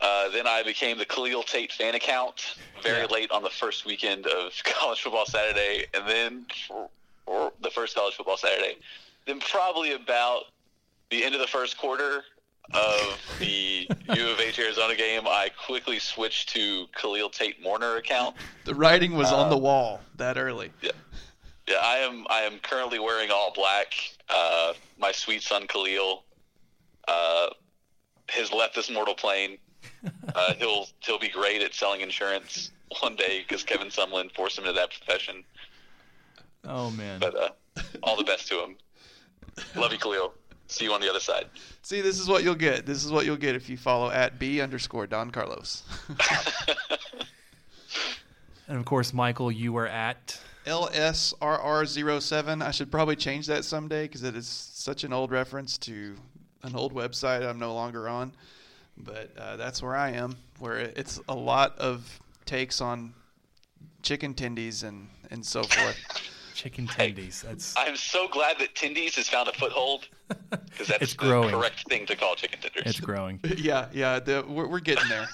Uh, 0.02 0.30
then 0.30 0.48
I 0.48 0.64
became 0.64 0.98
the 0.98 1.06
Khalil 1.06 1.44
Tate 1.44 1.72
fan 1.74 1.96
account 1.96 2.56
very 2.82 3.02
Yeah. 3.02 3.08
late 3.08 3.32
on 3.32 3.44
the 3.44 3.50
first 3.50 3.86
weekend 3.86 4.26
of 4.28 4.54
college 4.64 5.02
football 5.02 5.26
Saturday, 5.26 5.86
and 5.94 6.08
then 6.08 6.46
the 7.62 7.70
first 7.72 7.96
college 7.96 8.16
football 8.16 8.38
Saturday. 8.38 8.78
Then 9.26 9.40
probably 9.42 9.94
about 9.94 10.46
the 11.10 11.24
end 11.24 11.36
of 11.36 11.42
the 11.42 11.48
first 11.48 11.78
quarter 11.78 12.24
of 12.74 13.20
the 13.40 13.90
U 14.16 14.30
of 14.30 14.40
H 14.40 14.58
Arizona 14.60 14.96
game, 14.96 15.24
I 15.26 15.50
quickly 15.66 16.00
switched 16.00 16.50
to 16.50 16.86
Khalil 16.96 17.30
Tate 17.30 17.62
Mourner 17.62 17.98
account. 17.98 18.36
The 18.66 18.76
writing 18.76 19.14
was 19.16 19.32
on 19.32 19.50
the 19.50 19.58
wall 19.58 20.02
that 20.16 20.38
early. 20.38 20.72
Yeah, 20.82 20.92
yeah. 21.68 21.78
I 21.82 21.98
am. 21.98 22.26
I 22.30 22.42
am 22.42 22.60
currently 22.60 23.00
wearing 23.00 23.32
all 23.32 23.52
black. 23.54 23.94
Uh, 24.30 24.74
my 24.98 25.12
sweet 25.12 25.42
son 25.42 25.68
Khalil 25.68 26.24
uh, 27.08 27.48
has 28.30 28.54
left 28.54 28.76
this 28.76 28.90
mortal 28.90 29.16
plane. 29.16 29.58
Uh, 30.36 30.54
he'll 30.56 30.88
he'll 31.02 31.20
be 31.20 31.30
great 31.30 31.62
at 31.62 31.74
selling 31.74 32.02
insurance 32.02 32.72
one 33.02 33.16
day 33.16 33.44
because 33.48 33.64
Kevin 33.64 33.90
Sumlin 33.90 34.34
forced 34.34 34.58
him 34.58 34.66
into 34.66 34.74
that 34.74 34.90
profession. 34.92 35.44
Oh 36.66 36.92
man. 36.92 37.20
But 37.20 37.36
uh, 37.36 37.50
all 38.04 38.16
the 38.16 38.24
best 38.24 38.48
to 38.48 38.64
him. 38.64 38.76
Love 39.76 39.92
you, 39.92 39.98
Khalil. 39.98 40.34
See 40.68 40.86
you 40.86 40.94
on 40.94 41.02
the 41.02 41.10
other 41.10 41.20
side. 41.20 41.48
See, 41.82 42.00
this 42.00 42.20
is 42.20 42.28
what 42.28 42.44
you'll 42.44 42.56
get. 42.56 42.86
This 42.86 43.04
is 43.04 43.12
what 43.12 43.26
you'll 43.26 43.38
get 43.38 43.56
if 43.56 43.70
you 43.70 43.76
follow 43.76 44.12
at 44.12 44.40
b 44.40 44.62
underscore 44.62 45.08
Don 45.08 45.32
Carlos. 45.32 45.84
And 48.70 48.78
of 48.78 48.86
course, 48.86 49.14
Michael, 49.14 49.52
you 49.52 49.74
were 49.74 49.88
at 49.88 50.40
LSRR07. 50.68 52.64
I 52.64 52.70
should 52.70 52.92
probably 52.92 53.16
change 53.16 53.48
that 53.48 53.66
someday 53.66 54.04
because 54.04 54.22
it 54.22 54.36
is 54.36 54.48
such 54.48 55.04
an 55.04 55.12
old 55.12 55.32
reference 55.32 55.76
to 55.80 56.16
an 56.62 56.76
old 56.76 56.94
website 56.94 57.44
I'm 57.44 57.58
no 57.58 57.74
longer 57.74 58.08
on. 58.08 58.32
But 59.00 59.32
uh, 59.38 59.56
that's 59.56 59.82
where 59.82 59.96
I 59.96 60.12
am, 60.12 60.36
where 60.60 60.78
it's 60.78 61.20
a 61.30 61.36
lot 61.36 61.78
of 61.80 62.20
takes 62.46 62.82
on 62.82 63.14
chicken 64.04 64.34
tendies 64.34 64.84
and, 64.84 65.08
and 65.32 65.46
so 65.46 65.64
forth. 65.64 65.98
Chicken 66.56 66.88
Tendies. 66.88 67.42
That's 67.42 67.74
I'm 67.78 67.96
so 67.96 68.28
glad 68.28 68.60
that 68.60 68.76
Tindy's 68.76 69.16
has 69.16 69.30
found 69.30 69.48
a 69.48 69.54
foothold 69.54 70.10
because 70.28 70.88
that's 70.90 71.02
It's 71.02 71.14
the 71.14 71.18
growing. 71.20 71.52
correct 71.52 71.88
thing 71.88 72.06
to 72.08 72.18
call 72.18 72.36
chicken 72.36 72.60
tenders. 72.60 72.84
it's 72.86 73.00
growing. 73.00 73.40
yeah, 73.58 73.88
yeah, 73.94 74.20
the, 74.20 74.44
we're, 74.46 74.68
we're 74.68 74.82
getting 74.82 75.08
there. 75.08 75.26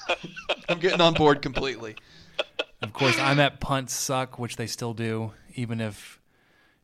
I'm 0.69 0.77
getting 0.77 1.01
on 1.01 1.15
board 1.15 1.41
completely. 1.41 1.95
Of 2.83 2.93
course, 2.93 3.17
I'm 3.17 3.39
at 3.39 3.59
punts 3.59 3.91
Suck, 3.95 4.37
which 4.37 4.55
they 4.57 4.67
still 4.67 4.93
do, 4.93 5.31
even 5.55 5.81
if 5.81 6.21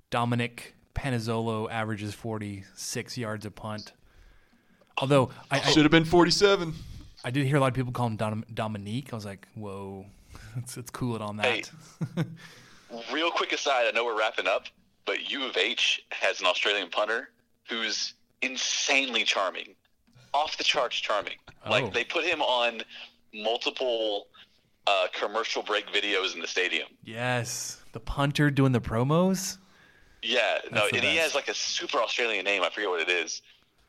Dominic 0.10 0.74
Panazzolo 0.95 1.70
averages 1.70 2.16
46 2.16 3.20
yards 3.20 3.45
a 3.45 3.52
punt. 3.52 3.94
Although 4.97 5.30
I, 5.49 5.57
I, 5.59 5.72
Should 5.72 5.84
have 5.84 5.91
been 5.91 6.05
47. 6.05 6.73
I 7.23 7.31
did 7.31 7.45
hear 7.45 7.57
a 7.57 7.59
lot 7.59 7.68
of 7.68 7.73
people 7.73 7.91
call 7.91 8.07
him 8.07 8.15
Dom, 8.18 8.43
Dominique. 8.53 9.13
I 9.13 9.15
was 9.15 9.26
like, 9.26 9.47
whoa, 9.55 10.05
let's, 10.55 10.76
let's 10.77 10.89
cool 10.91 11.15
it 11.15 11.22
on 11.22 11.38
Hey. 11.39 11.63
that. 12.15 12.26
Real 13.13 13.31
quick 13.31 13.53
aside, 13.53 13.85
I 13.88 13.91
know 13.91 14.03
we're 14.05 14.18
wrapping 14.18 14.47
up, 14.47 14.65
but 15.05 15.30
U 15.31 15.45
of 15.45 15.55
H 15.55 16.03
has 16.11 16.39
an 16.41 16.45
Australian 16.47 16.89
punter 16.89 17.30
who's 17.69 18.13
insanely 18.41 19.23
charming, 19.23 19.76
off 20.34 20.57
the 20.57 20.63
charts 20.63 20.97
charming. 20.97 21.35
Oh. 21.65 21.72
Like 21.72 21.93
they 21.93 22.03
put 22.03 22.26
him 22.26 22.41
on 22.41 22.81
multiple 23.34 24.27
uh, 24.88 25.07
commercial 25.18 25.63
break 25.63 25.88
videos 25.88 26.34
in 26.35 26.41
the 26.41 26.47
stadium. 26.47 26.88
yes, 27.03 27.81
the 27.93 27.99
punter 27.99 28.49
doing 28.49 28.72
the 28.72 28.81
promos. 28.81 29.57
Yeah, 30.23 30.59
no, 30.72 30.81
That's 30.81 30.91
the 30.91 30.97
and 30.97 31.05
he 31.05 31.15
has 31.18 31.34
like 31.35 31.47
a 31.47 31.53
super 31.53 31.97
Australian 31.99 32.45
name. 32.45 32.61
I 32.63 32.69
forget 32.69 32.89
what 32.89 33.01
it 33.01 33.09
is. 33.09 33.41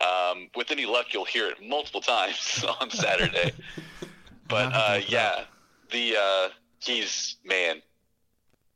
Um, 0.03 0.49
with 0.57 0.71
any 0.71 0.87
luck, 0.87 1.07
you'll 1.13 1.25
hear 1.25 1.49
it 1.49 1.57
multiple 1.67 2.01
times 2.01 2.65
on 2.81 2.91
Saturday. 2.91 3.53
but 4.49 4.73
uh, 4.75 5.01
yeah, 5.07 5.45
the 5.91 6.17
uh, 6.19 6.49
he's 6.81 7.37
man. 7.45 7.83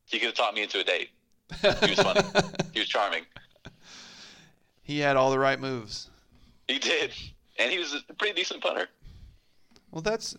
He 0.06 0.18
could 0.18 0.26
have 0.26 0.34
taught 0.36 0.54
me 0.54 0.62
into 0.62 0.78
a 0.78 0.84
date. 0.84 1.10
He 1.60 1.90
was 1.90 1.98
funny. 1.98 2.20
he 2.72 2.78
was 2.78 2.88
charming. 2.88 3.24
He 4.82 5.00
had 5.00 5.16
all 5.16 5.32
the 5.32 5.38
right 5.38 5.58
moves. 5.58 6.10
He 6.68 6.78
did, 6.78 7.12
and 7.58 7.72
he 7.72 7.78
was 7.78 7.92
a 8.08 8.14
pretty 8.14 8.34
decent 8.34 8.62
punter. 8.62 8.88
Well, 9.90 10.02
that's 10.02 10.36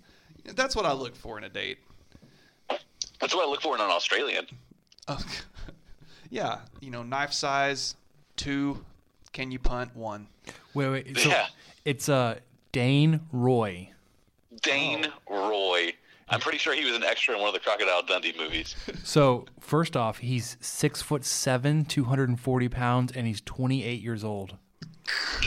that's 0.55 0.75
what 0.75 0.85
I 0.85 0.93
look 0.93 1.15
for 1.15 1.37
in 1.37 1.43
a 1.43 1.49
date. 1.49 1.79
That's 3.19 3.35
what 3.35 3.45
I 3.45 3.49
look 3.49 3.61
for 3.61 3.75
in 3.75 3.81
an 3.81 3.89
Australian. 3.89 4.45
Oh, 5.07 5.19
yeah, 6.29 6.59
you 6.79 6.91
know, 6.91 7.03
knife 7.03 7.33
size, 7.33 7.95
two. 8.35 8.85
Can 9.33 9.51
you 9.51 9.59
punt 9.59 9.95
one? 9.95 10.27
Wait, 10.73 10.89
wait. 10.89 11.17
So 11.17 11.29
Yeah. 11.29 11.47
it's 11.85 12.09
uh, 12.09 12.39
Dane 12.71 13.21
Roy. 13.31 13.91
Dane 14.61 15.07
Oh. 15.29 15.49
Roy. 15.49 15.93
I'm 16.29 16.41
pretty 16.41 16.57
sure 16.57 16.73
he 16.75 16.83
was 16.83 16.95
an 16.95 17.03
extra 17.03 17.33
in 17.35 17.39
one 17.39 17.47
of 17.47 17.53
the 17.53 17.59
Crocodile 17.61 18.03
Dundee 18.03 18.33
movies. 18.37 18.75
So 19.03 19.45
first 19.61 19.95
off, 19.95 20.17
he's 20.17 20.57
six 20.59 21.01
foot 21.01 21.23
seven, 21.23 21.85
240 21.85 22.67
pounds, 22.69 23.11
and 23.13 23.25
he's 23.27 23.39
28 23.41 24.01
years 24.01 24.23
old. 24.23 24.55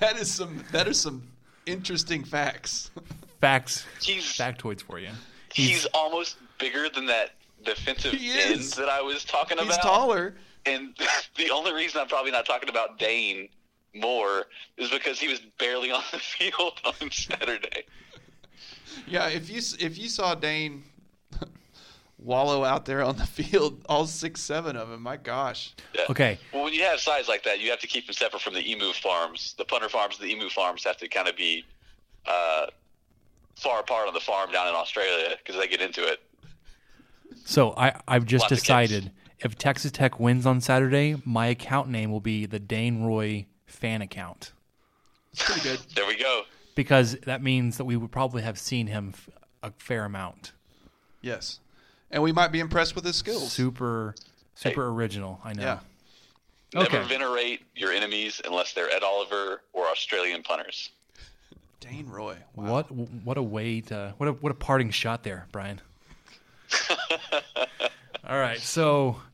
That 0.00 0.16
is 0.16 0.32
some 0.32 0.64
that 0.72 0.88
is 0.88 1.00
some 1.00 1.28
interesting 1.66 2.24
facts. 2.24 2.90
Facts, 3.40 3.84
He's 4.00 4.22
factoids 4.22 4.82
for 4.82 5.00
you. 5.00 5.08
he's 5.52 5.84
almost 5.86 6.36
bigger 6.60 6.88
than 6.88 7.06
that 7.06 7.30
defensive 7.64 8.14
end 8.14 8.60
that 8.74 8.88
I 8.88 9.00
was 9.02 9.24
talking 9.24 9.58
about. 9.58 9.66
He's 9.66 9.74
about. 9.78 9.82
taller. 9.82 10.34
And 10.64 10.94
the 11.36 11.50
only 11.50 11.72
reason 11.72 12.00
I'm 12.00 12.06
probably 12.06 12.30
not 12.30 12.46
talking 12.46 12.68
about 12.68 13.00
Dane 13.00 13.48
more 13.94 14.46
is 14.76 14.90
because 14.90 15.18
he 15.18 15.28
was 15.28 15.40
barely 15.58 15.90
on 15.90 16.02
the 16.12 16.18
field 16.18 16.80
on 16.84 17.10
Saturday. 17.10 17.84
Yeah, 19.06 19.28
if 19.28 19.50
you 19.50 19.60
if 19.84 19.98
you 19.98 20.08
saw 20.08 20.34
Dane 20.34 20.82
wallow 22.18 22.64
out 22.64 22.84
there 22.84 23.02
on 23.02 23.16
the 23.16 23.26
field, 23.26 23.82
all 23.88 24.06
six 24.06 24.40
seven 24.40 24.76
of 24.76 24.90
him, 24.90 25.02
my 25.02 25.16
gosh. 25.16 25.74
Yeah. 25.94 26.02
Okay, 26.10 26.38
Well, 26.52 26.64
when 26.64 26.72
you 26.72 26.82
have 26.84 27.00
size 27.00 27.28
like 27.28 27.42
that, 27.44 27.60
you 27.60 27.70
have 27.70 27.80
to 27.80 27.86
keep 27.86 28.06
them 28.06 28.14
separate 28.14 28.42
from 28.42 28.54
the 28.54 28.70
emu 28.70 28.92
farms. 28.92 29.54
The 29.58 29.64
punter 29.64 29.88
farms 29.88 30.18
and 30.18 30.28
the 30.28 30.32
emu 30.32 30.48
farms 30.48 30.84
have 30.84 30.96
to 30.98 31.08
kind 31.08 31.28
of 31.28 31.36
be 31.36 31.64
uh, 32.26 32.66
far 33.56 33.80
apart 33.80 34.08
on 34.08 34.14
the 34.14 34.20
farm 34.20 34.52
down 34.52 34.68
in 34.68 34.74
Australia 34.74 35.36
because 35.38 35.60
they 35.60 35.68
get 35.68 35.80
into 35.80 36.06
it. 36.06 36.20
so 37.44 37.74
I 37.76 38.00
I've 38.06 38.26
just 38.26 38.50
Lots 38.50 38.60
decided 38.60 39.10
if 39.40 39.56
Texas 39.58 39.90
Tech 39.90 40.20
wins 40.20 40.46
on 40.46 40.60
Saturday, 40.60 41.20
my 41.24 41.46
account 41.46 41.88
name 41.88 42.10
will 42.12 42.20
be 42.20 42.46
the 42.46 42.60
Dane 42.60 43.02
Roy 43.02 43.46
fan 43.82 44.00
account 44.02 44.52
Pretty 45.36 45.60
good. 45.62 45.78
There 45.96 46.06
we 46.06 46.16
go. 46.16 46.42
because 46.74 47.16
that 47.26 47.42
means 47.42 47.78
that 47.78 47.84
we 47.84 47.96
would 47.96 48.12
probably 48.12 48.42
have 48.42 48.58
seen 48.58 48.86
him 48.86 49.12
f- 49.14 49.28
a 49.62 49.70
fair 49.78 50.04
amount. 50.04 50.52
Yes. 51.22 51.58
And 52.10 52.22
we 52.22 52.32
might 52.32 52.52
be 52.52 52.60
impressed 52.60 52.94
with 52.94 53.04
his 53.04 53.16
skills. 53.16 53.50
Super, 53.50 54.14
super 54.54 54.88
original. 54.88 55.40
I 55.42 55.54
know. 55.54 55.62
Yeah. 55.62 55.78
Okay. 56.82 56.92
Never 56.96 57.08
venerate 57.08 57.62
your 57.74 57.92
enemies 57.92 58.40
unless 58.44 58.72
they're 58.74 58.90
Ed 58.90 59.02
Oliver 59.02 59.62
or 59.72 59.86
Australian 59.86 60.42
punters. 60.42 60.90
Dane 61.80 62.08
Roy. 62.08 62.36
Wow. 62.54 62.72
What 62.72 62.90
what 62.90 63.38
a 63.38 63.42
way 63.42 63.80
to 63.82 64.14
what 64.18 64.28
a 64.28 64.32
what 64.32 64.52
a 64.52 64.54
parting 64.54 64.90
shot 64.90 65.22
there, 65.22 65.46
Brian. 65.50 65.80
All 68.28 68.38
right, 68.38 68.58
so 68.58 69.16
I 69.18 69.31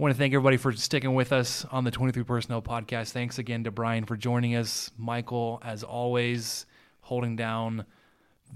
want 0.00 0.14
to 0.14 0.18
thank 0.18 0.32
everybody 0.32 0.56
for 0.56 0.72
sticking 0.72 1.12
with 1.12 1.30
us 1.30 1.66
on 1.70 1.84
the 1.84 1.90
23 1.90 2.22
Personnel 2.22 2.62
Podcast. 2.62 3.10
Thanks 3.10 3.38
again 3.38 3.64
to 3.64 3.70
Brian 3.70 4.06
for 4.06 4.16
joining 4.16 4.56
us. 4.56 4.90
Michael, 4.96 5.60
as 5.62 5.82
always, 5.82 6.64
holding 7.02 7.36
down 7.36 7.84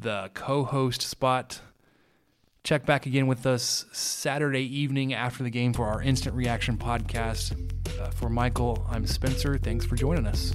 the 0.01 0.31
co-host 0.33 1.03
spot. 1.03 1.61
Check 2.62 2.87
back 2.87 3.05
again 3.05 3.27
with 3.27 3.45
us 3.45 3.85
Saturday 3.93 4.62
evening 4.62 5.12
after 5.12 5.45
the 5.45 5.51
game 5.51 5.75
for 5.75 5.85
our 5.85 6.01
instant 6.01 6.35
reaction 6.35 6.79
podcast. 6.79 7.53
Uh, 8.01 8.09
for 8.09 8.31
Michael, 8.31 8.87
I'm 8.91 9.07
Spencer. 9.07 9.59
Thanks 9.59 9.85
for 9.85 9.97
joining 9.97 10.27
us. 10.27 10.55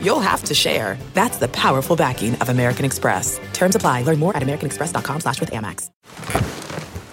you'll 0.00 0.20
have 0.20 0.44
to 0.44 0.54
share. 0.54 0.98
That's 1.12 1.38
the 1.38 1.48
powerful 1.48 1.96
backing 1.96 2.34
of 2.36 2.48
American 2.48 2.84
Express. 2.84 3.40
Terms 3.52 3.76
apply. 3.76 4.02
Learn 4.02 4.18
more 4.18 4.36
at 4.36 4.42
americanexpress.com 4.42 5.20
slash 5.20 5.40
with 5.40 5.50
Amex. 5.50 5.90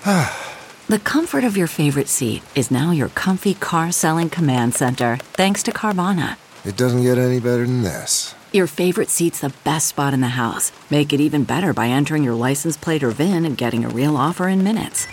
The 0.92 1.00
comfort 1.00 1.46
of 1.46 1.56
your 1.56 1.68
favorite 1.68 2.10
seat 2.10 2.44
is 2.54 2.70
now 2.70 2.92
your 2.92 3.08
comfy 3.08 3.54
car 3.54 3.94
selling 3.94 4.30
command 4.30 4.76
center, 4.76 5.16
thanks 5.32 5.64
to 5.64 5.72
Carvana. 5.72 6.36
It 6.66 6.76
doesn't 6.76 7.04
get 7.04 7.18
any 7.18 7.40
better 7.40 7.66
than 7.66 7.84
this. 7.84 8.36
Your 8.52 8.68
favorite 8.68 9.08
seat's 9.08 9.40
the 9.40 9.54
best 9.64 9.88
spot 9.88 10.14
in 10.14 10.20
the 10.20 10.36
house. 10.36 10.74
Make 10.90 11.14
it 11.14 11.22
even 11.22 11.46
better 11.46 11.72
by 11.72 11.88
entering 11.88 12.26
your 12.26 12.34
license 12.34 12.76
plate 12.76 13.04
or 13.04 13.12
VIN 13.12 13.46
and 13.46 13.58
getting 13.58 13.86
a 13.86 13.90
real 13.90 14.18
offer 14.18 14.50
in 14.50 14.66
minutes. 14.66 15.08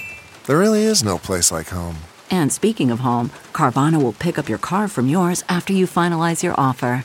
There 0.48 0.58
really 0.58 0.82
is 0.82 1.04
no 1.04 1.16
place 1.16 1.52
like 1.52 1.68
home. 1.68 1.98
And 2.28 2.52
speaking 2.52 2.90
of 2.90 2.98
home, 2.98 3.30
Carvana 3.52 4.02
will 4.02 4.14
pick 4.14 4.36
up 4.36 4.48
your 4.48 4.58
car 4.58 4.88
from 4.88 5.06
yours 5.06 5.44
after 5.48 5.72
you 5.72 5.86
finalize 5.86 6.42
your 6.42 6.58
offer. 6.58 7.04